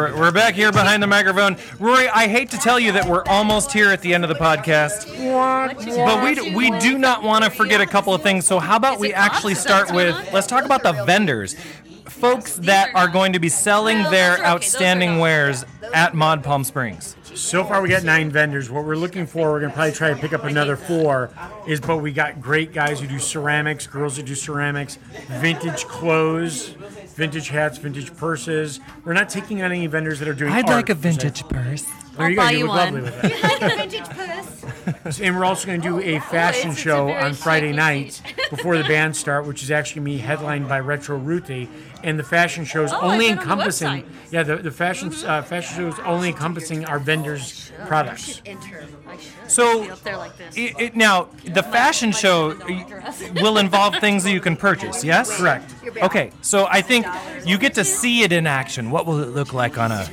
We're, 0.00 0.16
we're 0.18 0.32
back 0.32 0.54
here 0.54 0.72
behind 0.72 1.02
the 1.02 1.06
microphone. 1.06 1.58
Rory, 1.78 2.08
I 2.08 2.26
hate 2.26 2.50
to 2.52 2.56
tell 2.56 2.80
you 2.80 2.90
that 2.92 3.06
we're 3.06 3.22
almost 3.26 3.70
here 3.70 3.90
at 3.90 4.00
the 4.00 4.14
end 4.14 4.24
of 4.24 4.30
the 4.30 4.34
podcast, 4.34 5.06
but 6.06 6.24
we, 6.24 6.54
we 6.54 6.78
do 6.78 6.96
not 6.96 7.22
want 7.22 7.44
to 7.44 7.50
forget 7.50 7.82
a 7.82 7.86
couple 7.86 8.14
of 8.14 8.22
things. 8.22 8.46
So, 8.46 8.58
how 8.58 8.76
about 8.76 8.98
we 8.98 9.12
actually 9.12 9.54
start 9.56 9.92
with 9.92 10.14
going 10.14 10.32
let's 10.32 10.46
talk 10.46 10.64
about 10.64 10.82
the 10.82 10.92
vendors. 11.04 11.54
Folks 12.06 12.56
that 12.56 12.94
are 12.94 13.08
going 13.08 13.34
to 13.34 13.38
be 13.38 13.50
selling 13.50 14.02
their 14.04 14.42
outstanding 14.42 15.18
wares 15.18 15.66
at 15.92 16.14
Mod 16.14 16.42
Palm 16.42 16.64
Springs. 16.64 17.14
So 17.34 17.62
far, 17.64 17.80
we 17.80 17.90
got 17.90 18.02
nine 18.02 18.30
vendors. 18.30 18.70
What 18.70 18.84
we're 18.84 18.96
looking 18.96 19.26
for, 19.26 19.52
we're 19.52 19.60
gonna 19.60 19.72
probably 19.72 19.92
try 19.92 20.08
to 20.08 20.16
pick 20.16 20.32
up 20.32 20.44
another 20.44 20.76
four. 20.76 21.30
Is 21.66 21.80
but 21.80 21.98
we 21.98 22.12
got 22.12 22.40
great 22.40 22.72
guys 22.72 23.00
who 23.00 23.06
do 23.06 23.18
ceramics, 23.18 23.86
girls 23.86 24.16
who 24.16 24.22
do 24.22 24.34
ceramics, 24.34 24.96
vintage 25.28 25.84
clothes, 25.84 26.74
vintage 27.20 27.48
hats, 27.50 27.76
vintage 27.76 28.16
purses. 28.16 28.80
We're 29.04 29.12
not 29.12 29.28
taking 29.28 29.60
on 29.62 29.70
any 29.72 29.86
vendors 29.86 30.18
that 30.20 30.28
are 30.28 30.32
doing. 30.32 30.50
I'd 30.52 30.64
art, 30.64 30.74
like 30.76 30.88
a 30.88 30.94
vintage 30.94 31.46
purse. 31.48 31.84
There 32.16 32.30
you 32.30 32.40
I'll 32.40 32.46
go. 32.46 32.46
buy 32.46 32.50
You 32.52 32.58
you 32.60 32.64
look 32.66 32.76
lovely 32.76 33.02
one. 33.02 33.02
with 33.02 33.22
that. 33.22 33.76
Vintage 33.90 34.08
puss. 34.08 34.64
And 35.20 35.36
we're 35.36 35.44
also 35.44 35.66
going 35.66 35.80
to 35.80 35.88
do 35.88 35.98
a 35.98 36.18
fashion 36.20 36.70
it's 36.70 36.78
a 36.78 36.82
show 36.82 37.06
very 37.06 37.22
on 37.22 37.32
Friday 37.34 37.68
shiny 37.68 37.76
night 37.76 38.22
before 38.50 38.76
the 38.76 38.84
band 38.84 39.16
start, 39.16 39.46
which 39.46 39.62
is 39.62 39.70
actually 39.70 40.00
going 40.02 40.12
to 40.12 40.18
be 40.18 40.26
headlined 40.26 40.68
by 40.68 40.80
Retro 40.80 41.16
Ruthie. 41.16 41.68
And 42.02 42.18
the 42.18 42.22
fashion 42.22 42.64
show 42.64 42.84
is 42.84 42.92
Oh, 42.92 42.96
I 42.96 43.12
only 43.12 43.26
read 43.26 43.32
on 43.32 43.36
the 43.36 43.42
encompassing, 43.42 44.04
yeah, 44.30 44.42
the, 44.42 44.56
the 44.56 44.70
fashion 44.70 45.12
uh, 45.26 45.42
fashion 45.42 45.76
show 45.76 45.88
is 45.88 45.98
only 46.00 46.28
encompassing 46.28 46.84
our 46.86 46.98
vendors' 46.98 47.72
products. 47.86 48.40
Enter. 48.46 48.86
I 49.06 49.16
should 49.16 49.50
So, 49.50 49.82
be 49.82 49.90
up 49.90 50.02
there 50.02 50.16
like 50.16 50.36
this. 50.38 50.56
It, 50.56 50.80
it, 50.80 50.96
now, 50.96 51.28
the 51.44 51.62
fashion 51.62 52.12
show 52.12 52.56
will 53.36 53.58
involve 53.58 53.96
things 53.96 54.24
that 54.24 54.32
you 54.32 54.40
can 54.40 54.56
purchase, 54.56 55.04
yes? 55.04 55.36
Correct. 55.36 55.74
Okay, 56.02 56.30
so 56.40 56.66
I 56.70 56.80
think 56.80 57.06
you 57.44 57.58
get 57.58 57.74
to 57.74 57.84
see 57.84 58.22
it 58.22 58.32
in 58.32 58.46
action. 58.46 58.90
What 58.90 59.06
will 59.06 59.20
it 59.20 59.28
look 59.30 59.52
like 59.52 59.76
on 59.76 59.92
a 59.92 60.08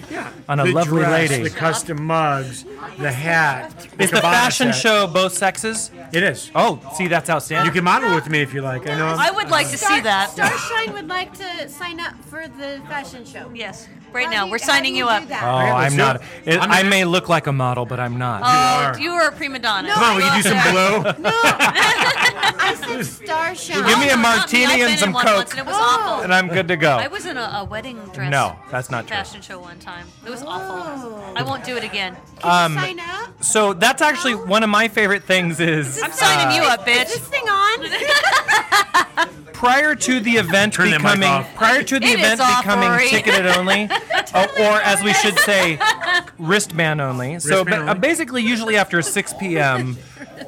on 0.49 0.59
a 0.59 0.65
the 0.65 0.71
lovely 0.71 1.03
dress, 1.03 1.29
lady? 1.29 1.43
the 1.43 1.55
custom 1.55 2.03
mugs, 2.03 2.65
the 2.97 3.11
hat. 3.11 3.71
Is 3.99 4.09
the 4.09 4.17
cabana 4.17 4.35
fashion 4.35 4.73
set. 4.73 4.76
Show 4.81 5.07
both 5.07 5.33
sexes? 5.33 5.91
It 6.13 6.23
is. 6.23 6.51
Oh, 6.55 6.79
see, 6.95 7.07
that's 7.07 7.29
outstanding. 7.29 7.65
You 7.67 7.71
can 7.71 7.83
model 7.83 8.13
with 8.15 8.29
me 8.29 8.41
if 8.41 8.53
you 8.53 8.61
like. 8.61 8.87
I 8.87 8.95
know. 8.97 9.15
I 9.17 9.31
would 9.31 9.49
like 9.49 9.69
to 9.69 9.77
see 9.77 9.99
that. 10.01 10.29
Starshine 10.31 10.93
would 10.93 11.07
like 11.07 11.33
to 11.37 11.69
sign 11.69 11.99
up 11.99 12.13
for 12.25 12.47
the 12.47 12.81
fashion 12.87 13.25
show. 13.25 13.51
Yes. 13.53 13.87
Right 14.13 14.25
How 14.27 14.31
now, 14.31 14.45
do 14.45 14.51
we're 14.51 14.59
how 14.59 14.67
signing 14.67 14.93
do 14.93 14.99
you 14.99 15.03
do 15.03 15.09
up. 15.09 15.27
that? 15.27 15.43
Oh, 15.43 15.57
Okay, 15.57 15.73
let's 15.73 15.85
I'm 15.85 15.91
do 15.91 15.97
not. 15.97 16.15
it. 16.15 16.53
It, 16.55 16.61
I'm 16.61 16.71
I 16.71 16.83
may 16.83 17.03
look 17.03 17.27
like 17.27 17.45
a 17.47 17.51
model, 17.51 17.85
but 17.85 17.99
I'm 17.99 18.17
not. 18.17 18.41
Oh, 18.41 18.45
are. 18.47 18.97
you 18.99 19.11
are 19.11 19.27
a 19.27 19.31
prima 19.33 19.59
donna. 19.59 19.91
Come 19.93 20.03
on, 20.03 20.15
we 20.15 20.21
can 20.23 20.41
do 20.41 20.49
some 20.49 20.71
blow. 20.71 21.01
No, 21.19 21.29
I 21.33 22.75
said 22.79 23.05
Starshine. 23.05 23.85
Give 23.85 23.99
me 23.99 24.09
a 24.09 24.13
Oh, 24.13 24.15
not 24.15 24.37
martini 24.39 24.65
I've 24.83 24.89
and 24.91 24.99
some 24.99 25.09
in 25.09 25.13
one 25.13 25.25
Coke. 25.25 25.37
Once 25.37 25.51
and 25.51 25.59
it 25.59 25.65
was 25.65 25.75
Oh. 25.77 25.99
awful. 25.99 26.23
and 26.23 26.33
I'm 26.33 26.47
good 26.47 26.67
to 26.69 26.77
go. 26.77 26.91
I 26.97 27.07
was 27.07 27.25
in 27.25 27.37
a, 27.37 27.41
a 27.41 27.65
wedding 27.65 27.97
dress. 28.13 28.31
No, 28.31 28.55
that's 28.71 28.89
not 28.89 29.07
true. 29.07 29.17
Fashion 29.17 29.41
show 29.41 29.59
one 29.59 29.77
time. 29.79 30.07
It 30.25 30.29
was 30.29 30.41
awful. 30.41 31.21
I 31.35 31.43
won't 31.43 31.63
do 31.65 31.75
it 31.77 31.83
again. 31.83 32.15
Um, 32.43 32.73
Sign 32.75 32.99
up. 32.99 33.43
So 33.43 33.73
that's 33.73 34.01
actually 34.01 34.35
one 34.35 34.63
of 34.63 34.66
my 34.69 34.87
favorite 34.87 35.23
things 35.23 35.59
is 35.59 36.01
I'm 36.03 36.11
signing 36.11 36.55
you 36.55 36.63
up, 36.67 36.87
Is 36.87 36.95
bitch. 36.97 37.05
this 37.07 37.27
thing 37.27 37.47
on? 37.49 39.27
prior 39.53 39.95
to 39.95 40.19
the 40.19 40.31
event 40.33 40.73
Turn 40.73 40.91
that 40.91 41.01
mic 41.01 41.13
becoming 41.13 41.29
off. 41.29 41.55
prior 41.55 41.81
to 41.83 41.99
the 41.99 42.05
It 42.05 42.19
is 42.19 42.25
event 42.25 42.41
off, 42.41 42.61
becoming 42.63 42.89
Rory. 42.89 43.07
ticketed 43.09 43.47
only, 43.47 43.83
uh, 44.33 44.47
or 44.59 44.81
as 44.81 45.01
we 45.03 45.13
should 45.13 45.37
say, 45.39 45.79
wristband 46.37 47.01
only. 47.01 47.39
So 47.39 47.63
Wristband 47.63 47.65
ba- 47.69 47.75
uh, 47.87 47.89
only. 47.95 47.99
basically, 47.99 48.43
usually 48.43 48.77
after 48.77 49.01
6 49.01 49.33
p.m., 49.39 49.97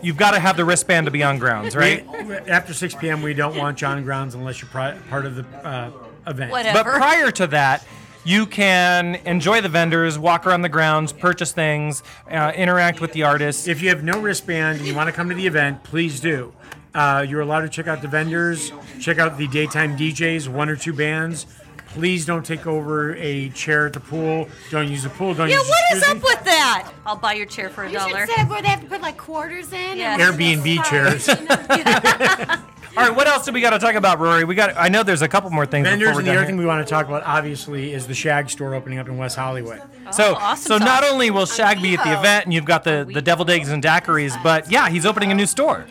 you've 0.03 0.17
got 0.17 0.31
to 0.31 0.39
have 0.39 0.57
the 0.57 0.65
wristband 0.65 1.05
to 1.05 1.11
be 1.11 1.23
on 1.23 1.39
grounds, 1.39 1.75
right? 1.75 2.05
We- 2.25 2.35
after 2.35 2.73
6 2.73 2.95
p.m., 2.95 3.21
we 3.23 3.33
don't 3.33 3.55
want 3.57 3.77
John 3.77 4.03
Grounds 4.03 4.35
unless 4.35 4.61
you're 4.61 4.69
pri- 4.69 4.97
part 5.09 5.25
of 5.25 5.35
the 5.35 5.45
uh, 5.67 5.89
event. 6.27 6.51
Whatever. 6.51 6.83
But 6.83 6.97
prior 6.97 7.31
to 7.31 7.47
that, 7.47 7.83
you 8.25 8.45
can 8.45 9.15
enjoy 9.25 9.61
the 9.61 9.69
vendors, 9.69 10.19
walk 10.19 10.45
around 10.45 10.61
the 10.61 10.69
grounds, 10.69 11.11
purchase 11.13 11.51
things, 11.51 12.03
uh, 12.29 12.51
interact 12.55 13.01
with 13.01 13.13
the 13.13 13.23
artists. 13.23 13.67
If 13.67 13.81
you 13.81 13.89
have 13.89 14.03
no 14.03 14.19
wristband 14.19 14.79
and 14.79 14.87
you 14.87 14.93
want 14.95 15.07
to 15.07 15.13
come 15.13 15.29
to 15.29 15.35
the 15.35 15.47
event, 15.47 15.83
please 15.83 16.19
do. 16.19 16.53
Uh, 16.93 17.25
you're 17.27 17.41
allowed 17.41 17.61
to 17.61 17.69
check 17.69 17.87
out 17.87 18.01
the 18.01 18.07
vendors, 18.07 18.71
check 18.99 19.19
out 19.19 19.37
the 19.37 19.47
daytime 19.47 19.95
DJs, 19.97 20.47
one 20.47 20.69
or 20.69 20.75
two 20.75 20.93
bands. 20.93 21.45
Please 21.93 22.23
don't 22.25 22.45
take 22.45 22.67
over 22.67 23.15
a 23.15 23.49
chair 23.49 23.87
at 23.87 23.93
the 23.93 23.99
pool. 23.99 24.47
Don't 24.69 24.87
use 24.89 25.01
the 25.03 25.09
pool. 25.09 25.33
Don't 25.33 25.49
Yeah, 25.49 25.55
use 25.57 25.67
what 25.67 25.79
the 25.91 25.97
is 25.97 26.03
jacuzzi. 26.03 26.17
up 26.17 26.23
with 26.23 26.43
that? 26.45 26.91
I'll 27.05 27.15
buy 27.15 27.33
your 27.33 27.47
chair 27.47 27.69
for 27.69 27.83
a 27.83 27.87
You 27.91 27.97
dollar. 27.97 28.27
should 28.27 28.35
say 28.35 28.43
where 28.43 28.61
they 28.61 28.67
have 28.67 28.81
to 28.81 28.85
put 28.87 29.01
like 29.01 29.17
quarters 29.17 29.73
in. 29.73 29.97
Yeah. 29.97 30.17
Airbnb 30.19 30.83
chairs. 30.85 31.27
All 32.97 33.03
right, 33.07 33.15
what 33.15 33.27
else 33.27 33.45
do 33.45 33.51
we 33.51 33.61
got 33.61 33.69
to 33.69 33.79
talk 33.79 33.95
about, 33.95 34.19
Rory? 34.19 34.43
We 34.43 34.55
got. 34.55 34.75
I 34.75 34.89
know 34.89 35.03
there's 35.03 35.21
a 35.21 35.27
couple 35.27 35.49
more 35.51 35.65
things. 35.65 35.87
Vendors 35.87 36.09
and 36.09 36.17
we're 36.17 36.23
the 36.23 36.35
other 36.35 36.45
thing 36.45 36.57
we 36.57 36.65
want 36.65 36.85
to 36.85 36.89
talk 36.89 37.07
about, 37.07 37.23
obviously, 37.23 37.93
is 37.93 38.07
the 38.07 38.15
Shag 38.15 38.49
store 38.49 38.73
opening 38.73 38.99
up 38.99 39.07
in 39.07 39.17
West 39.17 39.35
Hollywood. 39.35 39.81
Oh, 40.07 40.11
so, 40.11 40.31
Oh, 40.31 40.35
awesome 40.35 40.79
so 40.79 40.85
not 40.85 41.03
only 41.03 41.31
will 41.31 41.45
Shag 41.45 41.81
be 41.81 41.95
at 41.95 42.03
the 42.03 42.17
event, 42.17 42.45
and 42.45 42.53
you've 42.53 42.65
got 42.65 42.83
the 42.83 43.09
the 43.11 43.21
deviled 43.21 43.49
eggs 43.49 43.69
and 43.69 43.83
daiquiris, 43.83 44.41
but 44.43 44.71
yeah, 44.71 44.89
he's 44.89 45.05
opening 45.05 45.31
a 45.31 45.35
new 45.35 45.45
store. 45.45 45.85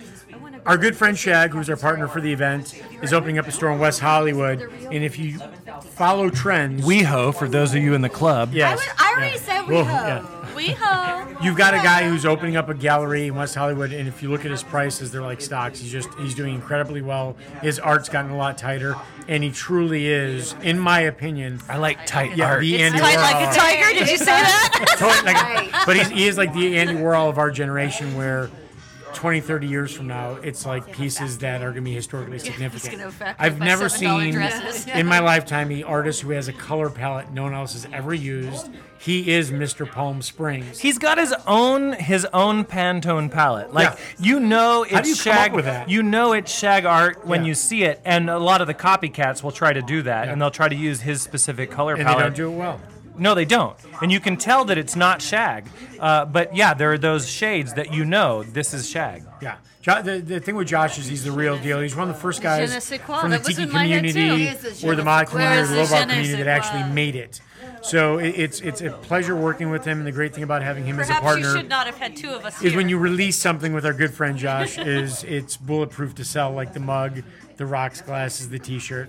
Our 0.67 0.77
good 0.77 0.97
friend 0.97 1.17
Shag, 1.17 1.51
who's 1.53 1.71
our 1.71 1.77
partner 1.77 2.09
for 2.09 2.21
the 2.21 2.31
event, 2.31 2.75
is 3.01 3.15
opening 3.15 3.39
up 3.39 3.47
a 3.47 3.53
store 3.53 3.73
in 3.73 3.79
West 3.79 4.01
Hollywood. 4.01 4.61
And 4.61 5.03
if 5.03 5.19
you 5.19 5.39
follow 5.81 6.29
trends, 6.29 6.85
WeHo, 6.85 7.35
for 7.35 7.49
those 7.49 7.75
of 7.75 7.83
you 7.83 7.95
in 7.95 8.03
the 8.03 8.11
club. 8.11 8.53
yes, 8.53 8.73
I, 8.73 8.75
would, 8.75 8.95
I 8.99 9.13
already 9.13 9.37
yeah. 9.37 9.43
said 9.43 9.67
we 9.67 9.75
Well, 9.75 9.85
yeah. 9.85 10.38
We 10.59 10.71
ho. 10.77 11.37
You've 11.41 11.57
got 11.57 11.73
a 11.73 11.77
guy 11.77 12.09
who's 12.09 12.27
opening 12.27 12.57
up 12.57 12.69
a 12.69 12.75
gallery 12.75 13.29
in 13.29 13.37
West 13.37 13.55
Hollywood, 13.55 13.93
and 13.93 14.09
if 14.09 14.23
you 14.25 14.29
look 14.29 14.45
at 14.45 14.51
his 14.51 14.65
prices, 14.65 15.13
they're 15.13 15.23
like 15.23 15.41
stocks. 15.41 15.79
He's 15.79 15.93
just 15.93 16.09
he's 16.19 16.35
doing 16.35 16.53
incredibly 16.57 17.01
well. 17.01 17.37
His 17.63 17.79
art's 17.79 18.09
gotten 18.09 18.33
a 18.33 18.37
lot 18.37 18.59
tighter, 18.59 18.97
and 19.29 19.45
he 19.45 19.53
truly 19.53 20.09
is, 20.09 20.57
in 20.65 20.81
my 20.81 21.01
opinion, 21.03 21.61
I 21.69 21.77
like 21.77 22.05
tight 22.07 22.37
yeah, 22.37 22.47
art. 22.47 22.61
the 22.63 22.75
It's 22.75 22.83
Andy 22.83 22.99
tight 22.99 23.17
Warhol. 23.19 23.23
like 23.33 23.57
a 23.57 23.59
tiger. 23.59 23.99
Did 24.01 24.11
you 24.11 24.19
say 24.19 24.25
that? 24.25 24.97
Totally, 24.99 25.33
like- 25.33 25.87
but 25.87 25.97
he's, 25.97 26.09
he 26.09 26.27
is 26.27 26.37
like 26.37 26.53
the 26.53 26.77
Andy 26.77 26.95
Warhol 26.95 27.29
of 27.29 27.39
our 27.39 27.53
generation, 27.53 28.17
where 28.17 28.51
20, 29.19 29.41
30 29.41 29.67
years 29.67 29.93
from 29.93 30.07
now, 30.07 30.35
it's 30.45 30.65
like 30.65 30.93
pieces 30.93 31.39
that 31.39 31.61
are 31.61 31.73
going 31.73 31.83
to 31.85 31.91
be 31.91 31.93
historically 31.93 32.39
significant. 32.39 32.93
gonna 32.99 33.09
affect 33.09 33.41
I've 33.41 33.59
my 33.59 33.67
never 33.67 33.87
$7 33.87 33.91
seen 33.91 34.33
dresses. 34.33 34.87
in 34.87 35.07
my 35.09 35.19
lifetime 35.33 35.73
an 35.73 35.83
artist 35.83 36.21
who 36.23 36.31
has 36.31 36.47
a 36.47 36.53
color 36.53 36.89
palette 36.89 37.33
no 37.33 37.43
one 37.43 37.53
else 37.53 37.73
has 37.73 37.89
ever 37.93 38.15
used. 38.15 38.71
He 39.01 39.31
is 39.33 39.51
Mr. 39.51 39.91
Palm 39.91 40.23
Springs. 40.23 40.79
He's 40.79 40.99
got 40.99 41.19
his 41.19 41.35
own 41.49 41.95
his 41.95 42.27
own 42.33 42.65
Pantone 42.65 43.29
palette. 43.31 43.73
Like 43.75 43.91
Yeah. 43.99 44.05
you 44.21 44.39
know 44.41 44.85
it's 44.85 44.93
How 44.93 45.01
do 45.01 45.09
you 45.09 45.17
come 45.17 45.33
up 45.33 45.39
shag 45.39 45.53
with 45.53 45.65
that? 45.65 45.89
You 45.91 46.03
know 46.05 46.33
it's 46.33 46.53
shag 46.57 46.85
art 46.85 47.27
when 47.27 47.43
Yeah. 47.43 47.49
you 47.49 47.55
see 47.55 47.83
it, 47.83 48.01
and 48.05 48.31
a 48.31 48.39
lot 48.39 48.61
of 48.61 48.69
the 48.69 48.75
copycats 48.75 49.43
will 49.43 49.51
try 49.53 49.73
to 49.73 49.83
do 49.83 50.03
that, 50.03 50.29
and 50.29 50.41
they'll 50.41 50.51
try 50.53 50.69
to 50.69 50.77
use 50.77 51.01
his 51.01 51.23
specific 51.23 51.71
color 51.73 51.95
and 51.95 52.03
they 52.03 52.05
palette. 52.05 52.23
don't 52.25 52.37
do 52.37 52.53
it 52.53 52.57
well. 52.57 52.81
No, 53.19 53.35
they 53.35 53.45
don't. 53.45 53.77
And 54.03 54.11
you 54.13 54.21
can 54.21 54.37
tell 54.37 54.65
that 54.67 54.79
it's 54.79 54.97
not 54.97 55.21
shag. 55.21 55.67
Uh, 55.99 56.25
but 56.25 56.55
yeah, 56.55 56.75
there 56.75 56.93
are 56.93 56.99
those 56.99 57.29
shades 57.29 57.75
that 57.75 57.93
you 57.93 58.05
know 58.05 58.43
this 58.43 58.73
is 58.75 58.89
shag. 58.89 59.25
Yeah. 59.43 59.57
Jo- 59.83 60.03
the, 60.03 60.19
the 60.21 60.41
thing 60.41 60.55
with 60.57 60.69
Josh 60.69 60.99
is 60.99 61.07
he's 61.07 61.25
the 61.25 61.33
real 61.33 61.57
deal. 61.59 61.81
He's 61.81 61.95
one 61.97 62.09
of 62.09 62.15
the 62.15 62.21
first 62.21 62.43
guys 62.43 62.69
Je 62.71 62.75
ne 62.75 62.81
sais 62.81 63.01
quoi. 63.01 63.21
from 63.21 63.31
the 63.31 63.39
That 63.39 63.47
was 63.47 63.57
tiki 63.57 63.69
in 63.69 63.73
my 63.73 63.87
head, 63.87 64.03
too. 64.05 64.13
community 64.13 64.45
is 64.47 64.65
a 64.65 64.75
je 64.75 64.87
or 64.89 64.95
the 64.97 65.03
ne 65.03 65.05
mod 65.05 65.27
community 65.29 65.57
or 65.57 65.59
Where's 65.59 65.69
the 65.71 65.75
the 65.77 65.85
je 65.87 65.95
ne 65.95 66.01
community 66.01 66.29
sais 66.31 66.39
that 66.39 66.47
actually 66.49 66.83
quoi? 66.83 66.93
made 66.93 67.17
it. 67.17 67.41
So 67.83 68.19
it, 68.19 68.35
it's 68.37 68.61
it's 68.61 68.81
a 68.81 68.91
pleasure 68.91 69.37
working 69.37 69.71
with 69.71 69.85
him. 69.85 69.99
And 69.99 70.07
the 70.07 70.13
great 70.13 70.35
thing 70.35 70.43
about 70.43 70.63
having 70.63 70.85
him 70.85 70.99
as 70.99 71.07
a 71.09 71.13
Perhaps 71.13 71.25
partner 71.25 71.49
you 71.49 71.57
should 71.57 71.69
not 71.69 71.87
have 71.87 71.97
had 71.97 72.17
two 72.17 72.31
of 72.31 72.45
us 72.45 72.57
is 72.57 72.73
here. 72.73 72.77
when 72.77 72.89
you 72.89 72.99
release 72.99 73.37
something 73.37 73.73
with 73.73 73.87
our 73.87 73.93
good 73.95 74.13
friend 74.13 74.37
Josh 74.37 74.79
is 74.79 75.23
it's 75.25 75.57
bulletproof 75.57 76.15
to 76.17 76.25
sell 76.25 76.51
like 76.53 76.73
the 76.73 76.81
mug, 76.81 77.23
the 77.57 77.65
rocks 77.67 78.01
glasses, 78.01 78.49
the 78.49 78.59
t-shirt. 78.59 79.09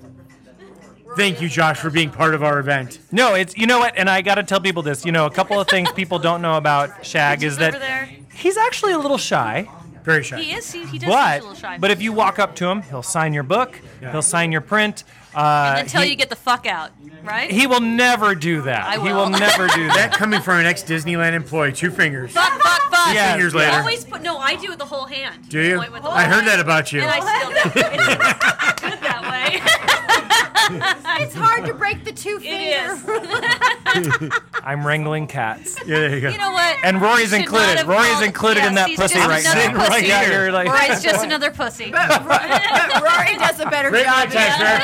Thank 1.20 1.42
you, 1.42 1.50
Josh, 1.50 1.78
for 1.80 1.90
being 1.90 2.10
part 2.12 2.34
of 2.34 2.44
our 2.44 2.60
event. 2.60 2.98
No, 3.12 3.34
it's 3.36 3.58
you 3.58 3.68
know 3.68 3.80
what, 3.80 3.98
and 3.98 4.10
I 4.10 4.22
got 4.22 4.36
to 4.36 4.44
tell 4.44 4.60
people 4.62 4.82
this. 4.84 5.06
You 5.06 5.12
know, 5.12 5.26
a 5.26 5.30
couple 5.32 5.60
of 5.60 5.68
things 5.68 5.92
people 5.92 6.18
don't 6.18 6.42
know 6.42 6.56
about 6.56 7.06
Shag 7.06 7.44
is 7.44 7.58
that 7.58 7.74
there. 7.74 8.10
he's 8.34 8.56
actually 8.58 8.94
a 8.94 8.98
little 9.00 9.18
shy. 9.18 9.70
Very 10.04 10.24
shy. 10.24 10.40
He 10.42 10.54
is. 10.54 10.72
He, 10.72 10.86
he 10.86 10.98
does 10.98 11.02
seem 11.02 11.10
But 11.10 11.40
a 11.42 11.42
little 11.44 11.54
shy. 11.56 11.78
but 11.78 11.92
if 11.92 12.02
you 12.02 12.14
walk 12.14 12.40
up 12.40 12.56
to 12.56 12.68
him, 12.68 12.82
he'll 12.84 13.04
sign 13.04 13.34
your 13.34 13.44
book. 13.44 13.80
Yeah. 14.02 14.12
He'll 14.14 14.22
sign 14.22 14.52
your 14.54 14.62
print. 14.62 15.04
Uh, 15.36 15.76
until 15.80 16.02
he, 16.02 16.12
you 16.12 16.16
get 16.16 16.30
the 16.30 16.36
fuck 16.36 16.66
out, 16.66 16.92
right? 17.24 17.52
he 17.52 17.68
will 17.68 17.82
never 17.82 18.34
do 18.34 18.62
that. 18.64 18.88
I 18.88 18.94
He 18.94 19.00
will. 19.00 19.16
will 19.18 19.30
never 19.30 19.68
do 19.68 19.86
that. 19.88 19.96
That 19.96 20.12
coming 20.14 20.42
from 20.42 20.60
an 20.62 20.66
ex-Disneyland 20.66 21.34
employee, 21.34 21.72
two 21.74 21.92
fingers. 21.92 22.32
fuck, 22.32 22.50
fuck, 22.62 22.82
fuck. 22.90 23.14
Yes. 23.14 23.38
Years 23.38 23.54
You 23.54 23.60
later. 23.60 23.78
always 23.78 24.06
put 24.06 24.24
no. 24.24 24.38
I 24.40 24.56
do 24.56 24.70
with 24.70 24.80
the 24.80 24.86
whole 24.86 25.06
hand. 25.06 25.50
Do 25.50 25.60
you? 25.62 25.78
Point 25.78 25.92
with 25.92 26.02
the 26.04 26.10
I 26.10 26.24
whole 26.24 26.34
heard 26.40 26.48
that 26.48 26.60
about 26.62 26.92
you. 26.94 27.02
And 27.02 27.12
I 27.12 27.20
still 27.20 27.50
do. 27.52 27.56
It's 28.80 28.82
good 28.82 29.00
that 29.02 29.22
way. 29.30 29.86
It's 31.22 31.36
hard 31.36 31.66
to 31.66 31.74
break 31.74 32.04
the 32.06 32.12
two 32.14 32.40
It 32.42 32.98
finger. 34.18 34.30
I'm 34.64 34.86
wrangling 34.86 35.28
cats. 35.28 35.78
Yeah, 35.86 36.00
there 36.00 36.16
you 36.16 36.22
go. 36.22 36.30
You 36.30 36.38
know 36.38 36.52
what? 36.52 36.78
And 36.84 37.02
Rory's 37.02 37.30
Should 37.32 37.42
included. 37.42 37.78
have 37.80 37.88
Rory's 37.88 38.12
called- 38.12 38.24
included 38.24 38.66
in 38.66 38.74
Yes, 38.74 38.76
that 38.76 38.88
he's 38.90 39.00
pussy 39.00 39.16
just 39.16 39.28
right 39.30 39.46
another 39.46 39.72
now. 39.78 39.86
pussy. 39.90 40.08
Yeah, 40.08 40.32
you're 40.32 40.52
like, 40.52 40.68
Rory's 40.70 41.02
just 41.04 41.26
another 41.26 41.52
pussy. 41.52 41.92
But 41.92 42.10
Rory 42.26 43.36
does 43.38 43.60
a 43.60 43.66
better 43.70 43.90
Great 43.90 44.06
job. 44.06 44.30
context, 44.32 44.60
man. 44.60 44.80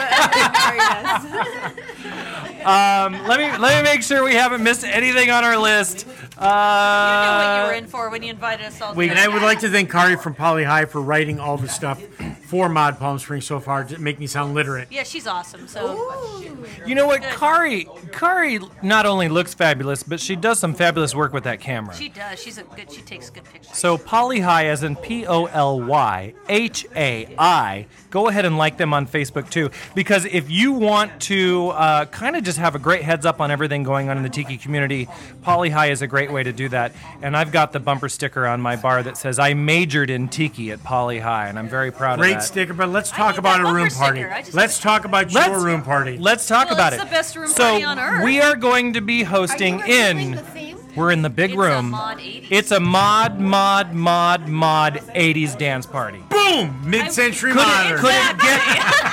um, 2.66 3.28
let 3.28 3.40
me 3.40 3.58
let 3.58 3.84
me 3.84 3.90
make 3.92 4.02
sure 4.04 4.24
we 4.24 4.34
haven't 4.36 4.64
missed 4.64 4.84
anything 4.84 5.30
on 5.30 5.44
our 5.44 5.58
list. 5.58 6.08
Uh, 6.38 6.42
You 6.42 6.48
know 6.48 7.38
what 7.38 7.62
you 7.62 7.68
were 7.68 7.74
in 7.78 7.88
for 7.88 8.10
when 8.10 8.24
you 8.24 8.30
invited 8.32 8.66
us 8.66 8.82
all. 8.82 8.94
we- 8.94 9.10
And 9.10 9.18
I 9.18 9.24
together. 9.26 9.34
would 9.34 9.44
like 9.46 9.60
to 9.60 9.70
thank 9.70 9.90
Kari 9.92 10.18
from 10.18 10.34
Poly 10.34 10.64
Hai 10.66 10.86
for 10.86 11.00
writing 11.02 11.40
all 11.40 11.58
the 11.58 11.70
stuff 11.70 12.02
for 12.46 12.70
Mod 12.70 13.00
Palm 13.00 13.18
Springs 13.20 13.46
so 13.46 13.60
far 13.60 13.84
to 13.84 14.00
make 14.00 14.20
me 14.20 14.28
sound 14.28 14.54
literate. 14.54 14.88
Yeah, 14.92 15.04
she's 15.04 15.28
awesome. 15.28 15.68
So 15.68 16.44
You 16.86 16.96
know 16.96 17.08
what, 17.08 17.22
Kari? 17.22 17.88
Kari 18.12 18.60
not 18.82 19.06
only 19.06 19.28
looks 19.30 19.54
fabulous, 19.54 20.04
but 20.04 20.20
she 20.20 20.36
does 20.36 20.60
some 20.60 20.74
fabulous 20.74 21.16
work 21.16 21.34
with 21.34 21.44
that 21.46 21.60
camera. 21.60 21.96
she 21.96 22.10
does. 22.10 22.42
She's 22.42 22.58
a 22.58 22.64
good. 22.64 22.92
She 22.92 23.02
takes 23.02 23.30
good 23.30 23.44
pictures. 23.46 23.76
So 23.76 23.98
Poly 23.98 24.40
Hai, 24.40 24.68
as 24.68 24.84
in 24.84 24.96
P 24.96 25.26
O 25.26 25.46
L 25.46 25.82
Y 25.82 26.34
H 26.48 26.86
A 26.96 27.28
I. 27.38 27.88
Go 28.12 28.30
ahead 28.30 28.46
and 28.46 28.58
like 28.58 28.78
them 28.78 28.94
on 28.94 29.08
Facebook 29.08 29.50
too, 29.50 29.70
because 29.94 30.24
if 30.24 30.50
you 30.50 30.72
want 30.72 31.20
to 31.24 31.70
uh, 31.72 32.06
kind 32.06 32.38
of 32.38 32.46
just 32.46 32.58
have 32.58 32.74
a 32.74 32.80
great 32.80 33.02
heads 33.02 33.26
up 33.26 33.42
on 33.42 33.52
everything 33.52 33.84
going 33.84 34.08
on 34.10 34.16
in 34.16 34.24
the 34.24 34.30
Tiki 34.30 34.58
community, 34.58 35.10
Poly 35.42 35.70
Hai 35.70 35.88
is 35.88 36.02
a 36.02 36.08
great 36.08 36.32
way 36.32 36.42
to 36.42 36.54
do 36.54 36.70
that. 36.70 36.94
And 37.22 37.36
I've 37.36 37.52
got 37.52 37.74
the 37.74 37.80
bumper 37.82 38.08
sticker 38.08 38.48
on 38.48 38.62
my 38.62 38.78
bar 38.78 39.04
that 39.04 39.18
says 39.18 39.38
I 39.38 39.54
majored 39.54 40.10
in 40.10 40.30
Tiki 40.30 40.72
at 40.72 40.82
Poly 40.82 41.20
Hai, 41.20 41.48
and 41.50 41.60
I'm 41.60 41.68
very 41.68 41.92
proud 41.92 42.20
Great 42.20 42.36
of 42.36 42.38
that. 42.38 42.45
Sticker, 42.48 42.74
but 42.74 42.90
let's 42.90 43.12
talk 43.12 43.34
need 43.36 43.40
about 43.40 43.58
that 43.64 43.70
a 43.70 43.74
room 43.74 43.88
bumper 43.90 43.96
party. 43.96 44.20
sticker. 44.22 44.34
I 44.34 44.42
just- 44.42 44.54
Let's 44.54 44.80
talk 44.80 45.06
about 45.06 45.32
Let's- 45.32 45.48
your 45.48 45.60
room 45.64 45.82
party. 45.82 46.18
Let's 46.18 46.48
talk 46.48 46.66
Well, 46.66 46.76
about 46.76 46.94
it's 46.94 47.02
it. 47.02 47.06
the 47.06 47.12
best 47.12 47.36
room 47.36 47.48
so 47.48 47.70
party 47.72 47.84
on 47.84 48.00
earth. 48.00 48.24
we 48.24 48.42
are 48.42 48.56
going 48.56 48.94
to 48.94 49.02
be 49.02 49.16
Are 49.16 49.18
you 49.20 49.26
hosting 49.26 49.78
revealing 49.80 50.20
in. 50.20 50.32
the 50.32 50.42
theme? 50.42 50.78
We're 50.96 51.12
in 51.12 51.24
the 51.24 51.30
big 51.30 51.52
It's 51.52 51.58
a 51.58 51.62
room. 51.62 51.90
mod 51.90 52.20
80s. 52.20 52.48
It's 52.50 52.72
a 52.72 52.80
mod, 52.80 53.38
mod, 53.40 53.94
mod, 53.94 54.48
mod 54.48 55.02
80s 55.14 55.54
dance 55.58 55.86
party. 55.86 56.24
Boom! 56.30 56.80
Mid-century 56.86 57.52
Could 57.52 57.62
it, 57.62 57.66
modern. 57.68 58.00
could 58.00 58.14
it 58.16 58.38
get 58.40 58.62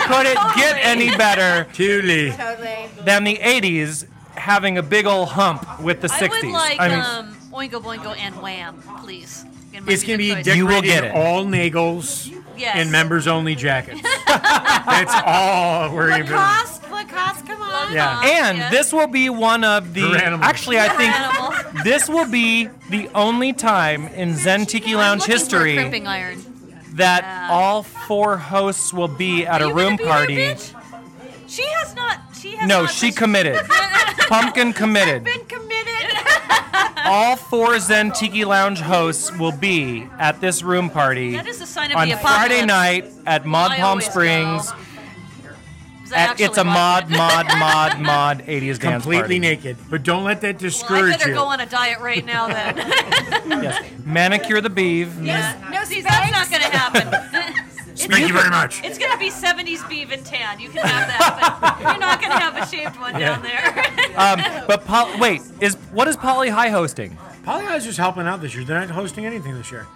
could 0.06 0.26
it 0.26 0.38
get 0.56 0.78
any 0.80 1.10
better 1.16 1.64
Totally. 1.72 2.30
Totally. 2.30 2.88
than 3.04 3.24
the 3.24 3.36
80s 3.42 4.04
having 4.36 4.78
a 4.78 4.82
big 4.82 5.06
old 5.06 5.30
hump 5.30 5.80
with 5.80 6.00
the 6.02 6.08
60s? 6.08 6.22
I 6.22 6.46
would 6.46 6.52
like 6.52 6.80
I 6.80 6.88
mean, 6.88 6.98
um, 7.00 7.36
Oingo 7.52 7.82
Boingo 7.82 8.16
and 8.16 8.40
Wham, 8.40 8.80
please. 9.02 9.44
In 9.72 9.84
my 9.84 9.92
It's 9.92 10.04
going 10.04 10.18
to 10.18 10.18
be 10.18 10.26
music 10.34 10.44
choice. 10.44 10.56
You 10.56 10.66
will 10.66 10.82
get 10.82 11.02
it. 11.02 11.12
all 11.16 11.44
nagels 11.46 12.30
Yes. 12.56 12.76
and 12.76 12.92
members 12.92 13.26
only 13.26 13.54
jackets. 13.54 14.00
That's 14.26 15.12
all 15.24 15.94
we're 15.94 16.08
going 16.08 16.26
to 16.26 16.32
Lacoste, 16.32 16.90
Lacoste, 16.90 17.46
come 17.46 17.62
on. 17.62 17.92
Yeah. 17.92 18.20
and 18.24 18.58
Yes. 18.58 18.70
this 18.70 18.92
will 18.92 19.06
be 19.06 19.28
one 19.30 19.64
of 19.64 19.94
the. 19.94 20.02
Garanimals. 20.02 20.42
Actually, 20.42 20.78
I 20.78 20.88
think 20.90 21.12
Animal. 21.14 21.82
this 21.84 22.08
will 22.08 22.26
be 22.30 22.68
the 22.90 23.08
only 23.14 23.52
time 23.52 24.06
in 24.08 24.36
Zen 24.36 24.66
Tiki 24.66 24.94
Lounge 24.94 25.20
Looking 25.22 25.26
for 25.26 25.36
a 25.36 25.38
history 25.38 25.74
crimping 25.74 26.06
iron. 26.06 26.38
that 26.94 27.22
Yeah. 27.24 27.48
all 27.50 27.82
four 27.82 28.36
hosts 28.38 28.92
will 28.92 29.08
be 29.08 29.46
at 29.46 29.60
Are 29.62 29.64
a 29.64 29.68
you 29.68 29.74
gonna 29.74 29.84
room 29.88 29.96
be 29.96 30.04
there, 30.04 30.12
party. 30.12 30.36
bitch? 30.36 30.74
She 31.48 31.64
has 31.66 31.94
not. 31.94 32.18
She 32.42 32.56
has 32.56 32.68
No, 32.68 32.86
she 32.86 33.06
touched- 33.08 33.18
committed. 33.18 33.60
Pumpkin 34.28 34.72
committed. 34.72 35.22
Been 35.24 35.44
committed. 35.44 36.16
All 37.04 37.36
four 37.36 37.78
Zen 37.78 38.10
Tiki 38.12 38.44
Lounge 38.44 38.80
hosts 38.80 39.30
will 39.38 39.52
be 39.56 40.06
at 40.18 40.40
this 40.40 40.62
room 40.62 40.90
party 40.90 41.32
That 41.36 41.46
is 41.46 41.60
a 41.60 41.66
sign 41.66 41.90
of 41.92 41.96
on 41.98 42.08
the 42.08 42.14
apocalypse. 42.14 42.36
Friday 42.46 42.66
night 42.66 43.04
at 43.26 43.44
Mod 43.46 43.70
I 43.72 43.76
Palm 43.76 43.84
always 43.90 44.06
Springs. 44.06 44.70
go. 44.72 44.76
Is 46.04 46.10
that 46.10 46.30
At, 46.30 46.40
it's 46.40 46.56
a 46.58 46.60
actually 46.60 46.64
mod, 46.74 47.04
what- 47.10 47.16
mod, 47.16 47.58
mod, 47.58 48.00
mod 48.00 48.38
80s 48.46 48.60
dance 48.62 48.78
completely 48.78 49.20
party. 49.20 49.38
naked. 49.38 49.76
But 49.88 50.02
don't 50.02 50.24
let 50.24 50.40
that 50.40 50.58
discourage 50.58 50.90
Well, 50.90 50.98
I 51.04 51.12
discourage 51.12 51.18
better 51.18 51.30
you. 51.30 51.36
go 51.36 51.44
on 51.44 51.60
a 51.60 51.66
diet 51.66 52.00
right 52.00 52.24
now 52.24 52.48
then. 52.48 52.76
Yes. 53.62 53.84
Manicure 54.04 54.60
the 54.60 54.70
beeve. 54.70 55.22
yeah. 55.22 55.54
no 55.72 55.84
See, 55.84 56.00
that's 56.00 56.30
not 56.32 56.48
going 56.50 56.62
to 56.62 56.76
happen. 56.76 57.61
Thank 58.06 58.28
you 58.28 58.34
very 58.34 58.50
much. 58.50 58.82
It's 58.84 58.98
going 58.98 59.12
to 59.12 59.18
be 59.18 59.30
70s 59.30 59.88
beef 59.88 60.10
and 60.12 60.24
tan. 60.24 60.60
You 60.60 60.68
can 60.70 60.86
have 60.86 61.08
that, 61.08 61.58
but 61.60 61.80
you're 61.90 61.98
not 62.00 62.20
going 62.20 62.32
to 62.32 62.38
have 62.38 62.56
a 62.56 62.66
shaved 62.66 62.98
one 63.00 63.18
down 63.18 63.42
there. 63.42 63.84
Um, 64.12 64.42
but 64.66 64.84
Pol- 64.84 65.18
wait, 65.18 65.40
is 65.60 65.74
what 65.90 66.06
is 66.06 66.16
Poly 66.16 66.50
Hai 66.50 66.68
hosting? 66.68 67.16
Poly 67.44 67.64
Hai's 67.64 67.84
just 67.86 67.96
helping 67.96 68.26
out 68.26 68.42
this 68.42 68.54
year. 68.54 68.62
They're 68.62 68.78
not 68.78 68.90
hosting 68.90 69.24
anything 69.24 69.54
this 69.54 69.72
year. 69.72 69.86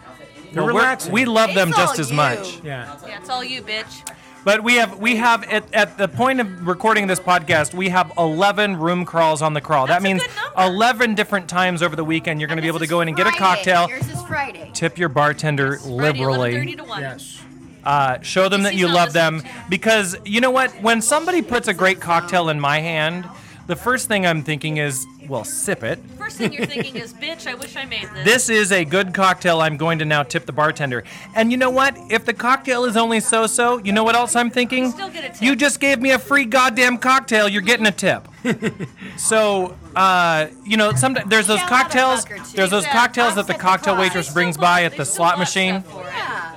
They're 0.53 0.63
Well, 0.65 0.73
we're- 0.75 0.85
relaxing. 0.85 1.13
we 1.13 1.27
love 1.27 1.53
them 1.55 1.69
It's 1.69 1.77
just 1.77 1.95
all 1.97 2.01
as 2.01 2.11
you. 2.11 2.17
much. 2.17 2.61
yeah. 2.65 2.97
yeah, 3.07 3.19
it's 3.19 3.29
all 3.29 3.45
you, 3.45 3.61
bitch. 3.61 4.09
But 4.43 4.63
we 4.63 4.77
have 4.77 4.99
we 4.99 5.17
have 5.17 5.45
at, 5.45 5.73
at 5.75 5.99
the 5.99 6.09
point 6.09 6.41
of 6.41 6.67
recording 6.67 7.09
this 7.09 7.21
podcast, 7.21 7.75
we 7.75 7.91
have 7.91 8.11
11 8.17 8.79
room 8.79 9.05
crawls 9.05 9.43
on 9.43 9.53
the 9.53 9.61
crawl. 9.61 9.87
That's 9.87 10.03
that 10.03 10.09
a 10.09 10.15
means 10.15 10.23
good 10.23 10.33
number. 10.57 10.73
11 10.77 11.15
different 11.15 11.49
times 11.49 11.83
over 11.83 11.95
the 11.95 12.05
weekend 12.05 12.41
you're 12.41 12.47
going 12.49 12.57
to 12.59 12.63
be 12.63 12.69
able 12.69 12.79
to 12.79 12.87
go 12.87 13.01
in 13.03 13.09
and 13.09 13.17
get 13.17 13.27
a 13.27 13.31
Friday. 13.33 13.39
cocktail, 13.65 13.89
Yours 13.91 14.09
is 14.09 14.23
Friday. 14.23 14.71
tip 14.73 14.97
your 14.99 15.09
bartender 15.11 15.77
Friday, 15.77 15.95
liberally. 15.95 16.55
11:30 16.55 16.77
to 16.79 16.85
1. 16.85 17.01
Yes. 17.03 17.43
Uh, 17.87 18.21
show 18.21 18.49
them 18.49 18.63
that 18.65 18.75
you 18.75 18.89
love 18.89 19.13
them. 19.13 19.43
because 19.71 20.17
you 20.25 20.41
know 20.41 20.51
what? 20.51 20.71
When 20.83 21.01
somebody 21.01 21.41
puts 21.41 21.69
a 21.69 21.75
great 21.75 22.01
cocktail 22.01 22.49
in 22.51 22.61
my 22.61 22.81
hand 22.81 23.27
the 23.67 23.75
first 23.75 24.07
thing 24.07 24.25
i'm 24.25 24.45
thinking 24.45 24.77
is 24.77 25.05
well 25.29 25.43
sip 25.43 25.83
it. 25.83 25.99
First 26.17 26.37
thing 26.39 26.53
you're 26.53 26.67
thinking 26.67 26.95
is, 26.95 27.13
bitch, 27.13 27.49
I 27.49 27.55
wish 27.55 27.75
I 27.75 27.85
made 27.85 28.09
this. 28.15 28.25
this 28.25 28.49
is 28.49 28.71
a 28.71 28.85
good 28.85 29.13
cocktail. 29.13 29.61
I'm 29.61 29.77
going 29.77 29.99
to 29.99 30.05
now 30.05 30.23
tip 30.23 30.47
the 30.47 30.53
bartender. 30.53 31.03
And 31.35 31.51
you 31.51 31.57
know 31.57 31.71
what? 31.71 31.97
If 32.11 32.25
the 32.25 32.33
cocktail 32.33 32.85
is 32.85 32.97
only 32.97 33.19
so 33.19 33.49
so 33.49 33.79
you 33.79 33.93
know 33.93 34.05
what 34.05 34.15
else 34.15 34.37
i'm 34.37 34.51
thinking? 34.51 34.93
Still 34.93 35.11
get 35.11 35.25
a 35.25 35.29
tip. 35.31 35.43
you 35.43 35.57
just 35.57 35.81
gave 35.81 36.01
me 36.01 36.13
a 36.13 36.19
free 36.21 36.45
goddamn 36.45 36.99
cocktail. 36.99 37.49
You're 37.49 37.63
getting 37.63 37.87
a 37.87 37.93
tip. 37.93 38.29
So 39.17 39.77
uh, 39.97 40.47
you 40.65 40.77
know 40.77 40.93
sometimes 40.93 41.29
there's 41.29 41.49
those 41.49 41.59
Shell 41.59 41.73
out 41.73 41.81
a 41.81 41.83
cocktails 41.83 42.25
buck 42.25 42.33
or 42.33 42.45
two. 42.45 42.57
there's 42.57 42.71
those 42.71 42.87
cocktails 42.87 43.35
that 43.35 43.49
the 43.49 43.55
cocktail 43.55 43.97
waitress 43.97 44.33
brings 44.33 44.57
by 44.57 44.85
at 44.85 44.97
the 44.97 45.05
slot 45.05 45.39
machine. 45.39 45.81
stuff 45.81 45.93
for 45.93 46.09
it. 46.09 46.13
Yeah. 46.13 46.56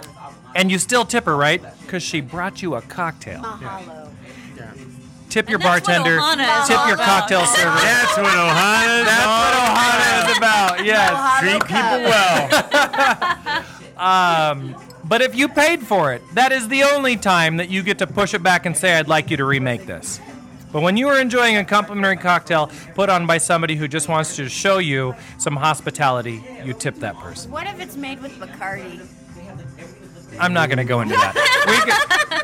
And 0.60 0.70
you 0.72 0.78
still 0.78 1.06
tip 1.06 1.26
her 1.26 1.36
right 1.38 1.62
because 1.82 2.04
she 2.04 2.22
brought 2.22 2.62
you 2.62 2.76
a 2.76 2.82
cocktail 2.82 3.42
Mahalo. 3.42 4.10
tip 5.30 5.50
your 5.50 5.58
And 5.60 5.64
that's 5.66 5.88
what 5.88 5.96
bartender, 6.04 6.18
Ohana 6.20 6.62
is 6.62 6.68
tip 6.68 6.78
all 6.80 6.86
your 6.88 6.96
about. 6.96 7.06
cocktail 7.08 7.46
server. 7.46 7.78
That's 7.78 8.18
what 8.18 8.34
Ohana's 8.34 9.06
That's 9.06 9.28
what 9.40 9.54
Ohana 9.64 10.32
is 10.32 10.38
about. 10.38 10.86
Yes. 10.86 11.40
Treat 11.40 11.64
people 11.66 12.00
well. 12.12 13.66
Um, 14.00 14.78
but 15.04 15.22
if 15.22 15.36
you 15.36 15.50
paid 15.50 15.82
for 15.86 16.14
it, 16.14 16.22
that 16.34 16.54
is 16.54 16.70
the 16.70 16.84
only 16.84 17.18
time 17.18 17.58
that 17.58 17.68
you 17.70 17.84
get 17.84 17.98
to 18.00 18.08
push 18.08 18.34
it 18.34 18.42
back 18.42 18.66
and 18.66 18.78
say, 18.78 18.94
I'd 18.94 19.10
like 19.10 19.30
you 19.30 19.36
to 19.36 19.44
remake 19.44 19.86
this. 19.86 20.22
But 20.72 20.84
when 20.84 20.96
you 20.96 21.10
are 21.10 21.20
enjoying 21.20 21.58
a 21.58 21.66
complimentary 21.66 22.16
cocktail 22.16 22.72
put 22.96 23.10
on 23.10 23.28
by 23.28 23.40
somebody 23.40 23.76
who 23.76 23.90
just 23.90 24.08
wants 24.08 24.38
to 24.38 24.48
show 24.48 24.78
you 24.78 25.16
some 25.38 25.58
hospitality, 25.58 26.42
you 26.64 26.74
tip 26.74 26.96
that 27.00 27.18
person. 27.18 27.52
What 27.52 27.68
if 27.68 27.82
it's 27.82 27.98
made 27.98 28.22
with 28.22 28.32
Bacardi? 28.40 29.06
I'm 30.40 30.54
not 30.54 30.70
going 30.70 30.78
to 30.78 30.84
go 30.84 31.02
into 31.02 31.16
that. 31.16 31.36
We 31.68 31.78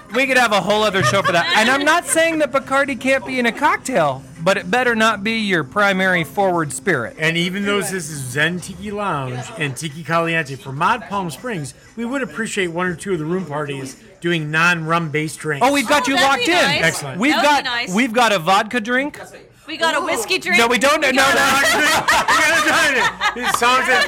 could, 0.07 0.15
we 0.15 0.27
could 0.27 0.37
have 0.37 0.51
a 0.51 0.61
whole 0.61 0.83
other 0.83 1.03
show 1.03 1.21
for 1.21 1.31
that. 1.31 1.45
And 1.57 1.69
I'm 1.69 1.83
not 1.83 2.05
saying 2.05 2.39
that 2.39 2.51
Bacardi 2.51 2.99
can't 2.99 3.25
be 3.25 3.39
in 3.39 3.45
a 3.45 3.51
cocktail, 3.51 4.23
but 4.43 4.57
it 4.57 4.69
better 4.71 4.95
not 4.95 5.23
be 5.23 5.39
your 5.39 5.63
primary 5.63 6.23
forward 6.23 6.71
spirit. 6.71 7.15
And 7.19 7.35
even 7.37 7.65
though 7.65 7.81
this 7.81 7.91
is 7.91 8.05
Zen 8.05 8.59
Tiki 8.59 8.91
Lounge 8.91 9.43
and 9.57 9.75
Tiki 9.75 10.03
Caliente 10.03 10.55
for 10.55 10.71
Mod 10.71 11.03
Palm 11.09 11.29
Springs, 11.29 11.73
we 11.95 12.05
would 12.05 12.21
appreciate 12.21 12.67
one 12.67 12.87
or 12.87 12.95
two 12.95 13.13
of 13.13 13.19
the 13.19 13.25
room 13.25 13.45
parties 13.45 14.01
doing 14.21 14.49
non-rum 14.51 15.09
based 15.11 15.39
drinks. 15.39 15.65
Oh, 15.67 15.73
we've 15.73 15.87
got 15.87 16.07
Oh, 16.07 16.11
you 16.11 16.15
that'd 16.15 16.29
locked 16.29 16.45
be 16.45 16.51
in. 16.51 16.57
nice. 16.57 16.83
Excellent. 16.83 17.19
We've 17.19 17.33
That 17.33 17.41
would 17.41 17.43
got 17.43 17.63
nice. 17.65 17.93
we've 17.93 18.13
got 18.13 18.31
a 18.31 18.39
vodka 18.39 18.79
drink. 18.81 19.19
We 19.67 19.77
got 19.77 19.95
a 19.95 20.01
whiskey 20.05 20.37
drink. 20.37 20.59
No, 20.59 20.67
we 20.67 20.77
don't. 20.77 21.01
No, 21.01 21.07
We 21.09 21.13
no, 21.13 21.23
got 21.23 21.35
no. 21.35 21.41
a- 21.41 21.81
you 21.81 21.87
gotta 22.45 22.61
join 22.69 22.93
it. 23.01 23.35
This 23.35 23.51
song's 23.59 23.89
at 23.89 24.05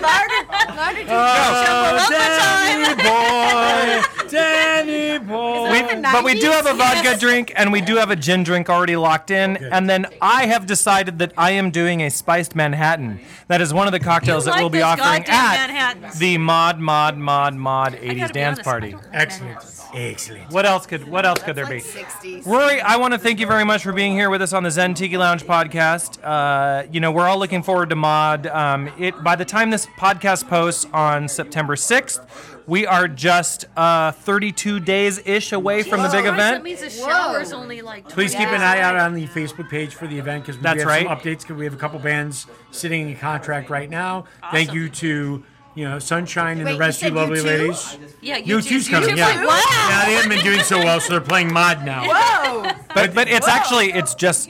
Oh, 1.10 1.10
uh, 1.10 2.10
Danny 2.10 2.96
boy, 2.96 4.28
Danny 4.30 5.20
boy. 5.20 5.72
We, 5.72 5.82
but 6.02 6.24
we 6.24 6.40
do 6.40 6.52
have 6.52 6.66
a 6.66 6.74
vodka 6.74 7.02
Yes. 7.04 7.20
drink 7.20 7.52
and 7.56 7.72
we 7.72 7.82
do 7.82 7.96
have 7.96 8.12
a 8.12 8.16
gin 8.16 8.44
drink 8.44 8.70
already 8.70 8.96
locked 8.96 9.32
in. 9.32 9.58
And 9.58 9.90
then 9.90 10.06
I 10.22 10.46
have 10.46 10.66
decided 10.66 11.20
that 11.20 11.34
I 11.38 11.52
am 11.52 11.72
doing 11.72 12.02
a 12.02 12.10
spiced 12.10 12.56
Manhattan. 12.56 13.20
That 13.48 13.62
is 13.62 13.74
one 13.74 13.88
of 13.88 13.94
the 13.94 14.00
cocktails 14.00 14.46
You 14.46 14.52
that 14.52 14.56
like 14.58 14.62
we'll 14.62 14.70
be 14.70 14.82
offering 14.82 15.24
at 15.28 15.68
Manhattans. 15.70 16.20
the 16.20 16.38
Mod 16.38 16.80
Mod 16.80 17.18
Mod 17.18 17.56
Mod 17.56 17.94
80s 17.94 18.32
dance 18.32 18.60
honest, 18.60 18.64
party. 18.64 18.88
I 18.88 18.92
don't 18.92 19.04
like 19.06 19.14
Excellent. 19.14 19.62
Manhattans. 19.94 20.14
Excellent. 20.30 20.52
What 20.52 20.66
else 20.66 20.86
could 20.86 21.08
What 21.08 21.26
else 21.26 21.42
could 21.42 21.56
there 21.56 21.66
be? 21.66 21.76
Like 21.76 21.84
60s. 21.84 22.46
Rory, 22.46 22.82
I 22.82 22.98
want 22.98 23.14
to 23.14 23.20
thank 23.20 23.40
you 23.40 23.48
very 23.48 23.64
much 23.64 23.84
for 23.84 23.94
being 23.94 24.14
here 24.14 24.30
with 24.30 24.42
us 24.42 24.54
on 24.54 24.64
the 24.64 24.72
Zen 24.72 24.94
Tiki 24.94 25.18
Lounge 25.18 25.44
podcast. 25.44 26.20
Uh, 26.24 26.88
you 26.92 27.00
know, 27.00 27.12
we're 27.12 27.28
all 27.28 27.38
looking 27.40 27.64
forward 27.64 27.90
to 27.90 27.96
Mod. 27.96 28.48
Um, 28.48 28.90
it 28.98 29.24
by 29.24 29.36
the 29.36 29.46
time 29.46 29.70
this 29.70 29.86
podcast 29.98 30.48
posts 30.48 30.86
on 30.94 31.28
September 31.28 31.76
6th, 31.76 32.26
we 32.68 32.86
are 32.86 33.08
just 33.08 33.66
uh, 33.78 34.12
32 34.12 34.80
days 34.82 35.20
ish 35.26 35.54
away 35.54 35.84
from 35.84 36.02
the 36.02 36.10
big 36.10 36.24
Christ, 36.24 36.38
That 36.38 36.50
event. 36.52 36.64
means 36.64 36.82
the 36.82 36.90
shower's 36.90 37.54
only 37.54 37.82
like. 37.82 38.10
Please 38.10 38.34
keep 38.36 38.50
an 38.50 38.62
eye 38.62 38.82
out 38.82 38.96
on 38.98 39.14
the 39.14 39.26
Facebook 39.28 39.70
page 39.70 39.96
for 39.96 40.06
the 40.08 40.18
event 40.20 40.44
because 40.44 40.58
we 40.58 40.64
That's 40.64 40.80
have 40.80 40.88
right. 40.88 41.08
some 41.08 41.16
updates. 41.18 41.42
Because 41.42 41.56
we 41.58 41.64
have 41.66 41.74
a 41.74 41.78
couple 41.78 42.00
bands 42.00 42.46
sitting 42.72 43.10
in 43.10 43.16
contract 43.16 43.70
right 43.70 43.90
now. 43.90 44.26
Thank 44.52 44.74
you 44.74 44.90
to 44.90 45.44
you 45.78 45.88
know 45.88 46.00
Sunshine 46.00 46.58
and 46.58 46.66
Wait, 46.66 46.72
the 46.72 46.74
you 46.74 46.80
rest 46.80 46.98
of 46.98 47.00
said 47.02 47.10
you 47.10 47.16
lovely 47.16 47.40
U2? 47.40 47.44
ladies. 47.46 47.98
Yeah, 48.22 48.38
You 48.38 48.58
YouTube's 48.58 48.68
two's 48.68 48.90
coming. 48.90 49.16
Yeah. 49.18 49.28
like, 49.28 49.48
wow. 49.48 49.62
yeah, 49.90 50.06
they 50.08 50.14
haven't 50.14 50.30
been 50.30 50.44
doing 50.44 50.62
so 50.62 50.80
well, 50.80 51.00
so 51.00 51.14
they're 51.14 51.22
playing 51.22 51.54
mod 51.54 51.86
now. 51.86 52.04
Whoa! 52.08 52.72
But 52.96 53.14
but 53.14 53.28
it's 53.30 53.48
actually 53.48 53.92
it's 53.92 54.16
just 54.16 54.50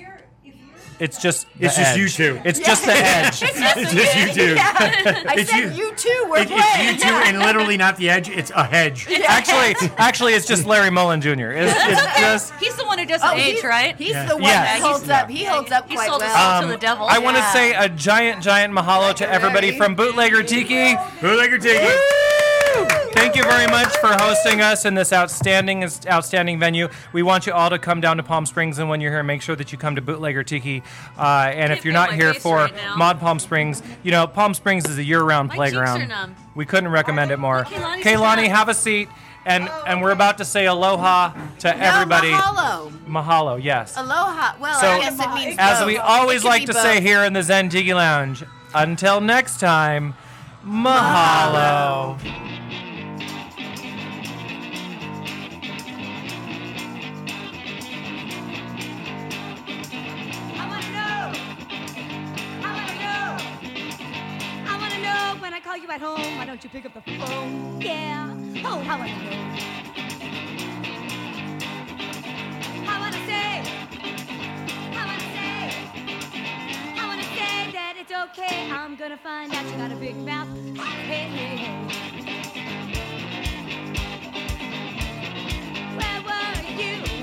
it's 0.99 1.21
just 1.21 1.47
the 1.59 1.65
It's 1.65 1.75
just 1.77 1.91
edge. 1.91 1.97
you 1.99 2.09
two. 2.09 2.41
It's 2.43 2.59
just 2.59 2.85
the 2.85 2.91
edge. 2.93 3.41
It's 3.43 3.59
just, 3.59 3.77
It's 3.77 3.93
just 3.93 4.15
you 4.17 4.33
two. 4.33 4.55
Yeah. 4.55 4.73
I 5.27 5.35
It's 5.37 5.49
said 5.51 5.59
you. 5.75 5.85
you, 5.85 5.95
too. 5.95 6.25
We're 6.29 6.39
It- 6.39 6.47
playing. 6.47 6.95
it's 6.95 7.03
you 7.03 7.09
two, 7.09 7.15
and 7.15 7.39
literally 7.39 7.77
not 7.77 7.97
the 7.97 8.09
edge. 8.09 8.29
It's 8.29 8.51
a 8.51 8.63
hedge. 8.63 9.07
Actually, 9.27 9.75
actually, 9.97 10.33
it's 10.33 10.45
just 10.47 10.65
Larry 10.65 10.89
Mullen 10.89 11.21
Jr. 11.21 11.51
It's, 11.51 11.73
it's 11.75 12.19
just. 12.19 12.53
He's 12.59 12.75
the 12.75 12.85
one 12.85 12.97
who 12.99 13.05
doesn't 13.05 13.27
Oh, 13.27 13.33
age, 13.35 13.55
he's, 13.55 13.63
right? 13.63 13.95
He's 13.97 14.09
Yeah. 14.11 14.25
the 14.25 14.35
one 14.35 14.43
Yeah. 14.43 14.63
that 14.63 14.75
He's- 14.77 14.87
holds 14.87 15.09
up. 15.09 15.29
He 15.29 15.43
holds 15.45 15.71
up 15.71 15.87
He 15.89 15.95
quite 15.95 16.07
sold 16.09 16.21
his 16.21 16.31
well. 16.33 16.61
soul 16.61 16.69
to 16.69 16.73
the 16.75 16.79
devil. 16.79 17.05
Um, 17.07 17.13
I 17.13 17.19
want 17.19 17.37
to 17.37 17.41
Yeah. 17.43 17.53
say 17.53 17.73
a 17.73 17.89
giant, 17.89 18.41
giant 18.43 18.73
mahalo 18.73 19.13
to 19.15 19.29
everybody 19.29 19.77
from 19.77 19.95
Bootlegger 19.95 20.43
Tiki. 20.43 20.95
Who 21.21 21.37
like 21.37 21.49
your 21.49 21.59
ticket? 21.59 21.91
Thank 23.17 23.35
you 23.35 23.43
very 23.43 23.67
much 23.67 23.95
for 23.97 24.07
hosting 24.09 24.61
us 24.61 24.85
in 24.85 24.93
this 24.93 25.11
outstanding, 25.11 25.83
outstanding 26.07 26.59
venue. 26.59 26.87
We 27.13 27.23
want 27.23 27.47
you 27.47 27.53
all 27.53 27.69
to 27.69 27.79
come 27.79 27.99
down 28.01 28.17
to 28.17 28.23
Palm 28.23 28.45
Springs, 28.45 28.77
and 28.79 28.89
when 28.89 29.01
you're 29.01 29.11
here, 29.11 29.23
make 29.23 29.41
sure 29.41 29.55
that 29.55 29.71
you 29.71 29.77
come 29.77 29.95
to 29.95 30.01
Bootlegger 30.01 30.43
Tiki. 30.43 30.83
Uh, 31.17 31.51
and 31.53 31.73
if 31.73 31.83
you're 31.83 31.93
not 31.93 32.13
here 32.13 32.33
for 32.33 32.57
right. 32.57 32.73
Mod 32.97 33.19
Palm 33.19 33.39
Springs, 33.39 33.81
you 34.03 34.11
know 34.11 34.27
Palm 34.27 34.53
Springs 34.53 34.87
is 34.87 34.97
a 34.97 35.03
year-round 35.03 35.49
My 35.49 35.55
playground. 35.55 36.35
We 36.55 36.65
couldn't 36.65 36.89
recommend 36.91 37.31
it 37.31 37.37
more. 37.39 37.63
Kaylani, 37.65 38.47
have 38.47 38.69
a 38.69 38.73
seat, 38.73 39.09
and 39.45 39.67
and 39.87 40.01
we're 40.01 40.11
about 40.11 40.37
to 40.39 40.45
say 40.45 40.65
aloha 40.67 41.33
to 41.59 41.77
everybody. 41.77 42.31
mahalo. 42.31 42.91
Mahalo, 43.07 43.63
yes. 43.63 43.95
Aloha. 43.97 44.55
Well, 44.59 44.79
So, 44.79 44.87
I 44.87 44.99
guess 44.99 45.19
it 45.19 45.33
means 45.33 45.55
As 45.57 45.79
both. 45.79 45.87
we 45.87 45.97
always 45.97 46.43
like 46.43 46.65
to 46.65 46.73
both. 46.73 46.81
say 46.81 47.01
here 47.01 47.23
in 47.23 47.33
the 47.33 47.41
Zen 47.41 47.69
Tiki 47.69 47.93
Lounge, 47.93 48.43
until 48.75 49.21
next 49.21 49.59
time, 49.59 50.13
mahalo. 50.65 52.17
I 52.19 52.86
you 65.87 65.93
at 65.93 66.01
home. 66.01 66.37
Why 66.37 66.45
don't 66.45 66.63
you 66.63 66.69
pick 66.69 66.85
up 66.85 66.93
the 66.93 67.01
phone? 67.01 67.81
Yeah. 67.81 68.33
Oh, 68.65 68.83
I 68.87 68.97
wanna. 68.97 69.13
I 72.87 72.99
wanna 72.99 73.25
say. 73.25 73.61
I 74.93 75.05
wanna 75.05 75.27
say. 75.35 75.57
I 76.99 77.07
wanna 77.07 77.23
say 77.23 77.71
that 77.71 77.95
it's 77.99 78.11
okay. 78.11 78.69
I'm 78.71 78.95
gonna 78.95 79.17
find 79.17 79.53
out 79.53 79.65
you 79.65 79.77
got 79.77 79.91
a 79.91 79.95
big 79.95 80.15
mouth. 80.17 80.47
Hey, 80.75 81.29
hey, 81.37 81.55
hey. 81.57 81.75
Where 85.97 86.21
were 86.27 86.61
you 86.81 87.16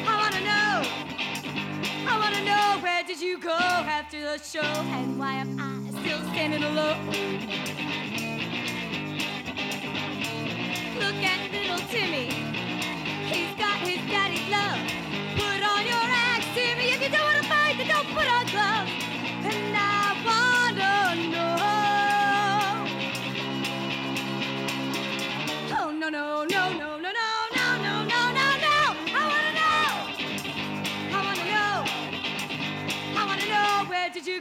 I 0.08 0.14
wanna 0.16 0.40
know. 0.40 0.82
I 2.08 2.18
wanna 2.18 2.42
know 2.44 2.82
where 2.82 3.02
did 3.04 3.20
you 3.20 3.38
go 3.38 3.50
after 3.52 4.18
the 4.20 4.38
show 4.38 4.60
and 4.62 5.18
why 5.18 5.34
am 5.34 5.58
I 5.60 5.90
still 6.00 6.22
standing 6.32 6.62
alone? 6.62 7.06
Look 10.98 11.20
at 11.22 11.52
little 11.52 11.84
Timmy. 11.88 12.30
He's 13.28 13.54
got 13.58 13.76
his 13.80 14.00
daddy's 14.10 14.48
love. 14.48 14.80
Put 15.36 15.62
on 15.62 15.84
your 15.84 16.06
axe, 16.32 16.46
Timmy. 16.54 16.92
If 16.92 17.02
you 17.02 17.10
don't 17.10 17.24
wanna 17.24 17.42
fight, 17.42 17.76
then 17.76 17.88
don't 17.88 18.08
put 18.08 18.26
on 18.26 18.46
gloves. 18.46 18.97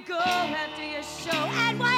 go 0.06 0.20
after 0.20 0.84
your 0.84 1.04
show. 1.04 1.32
And 1.32 1.80
why 1.80 1.97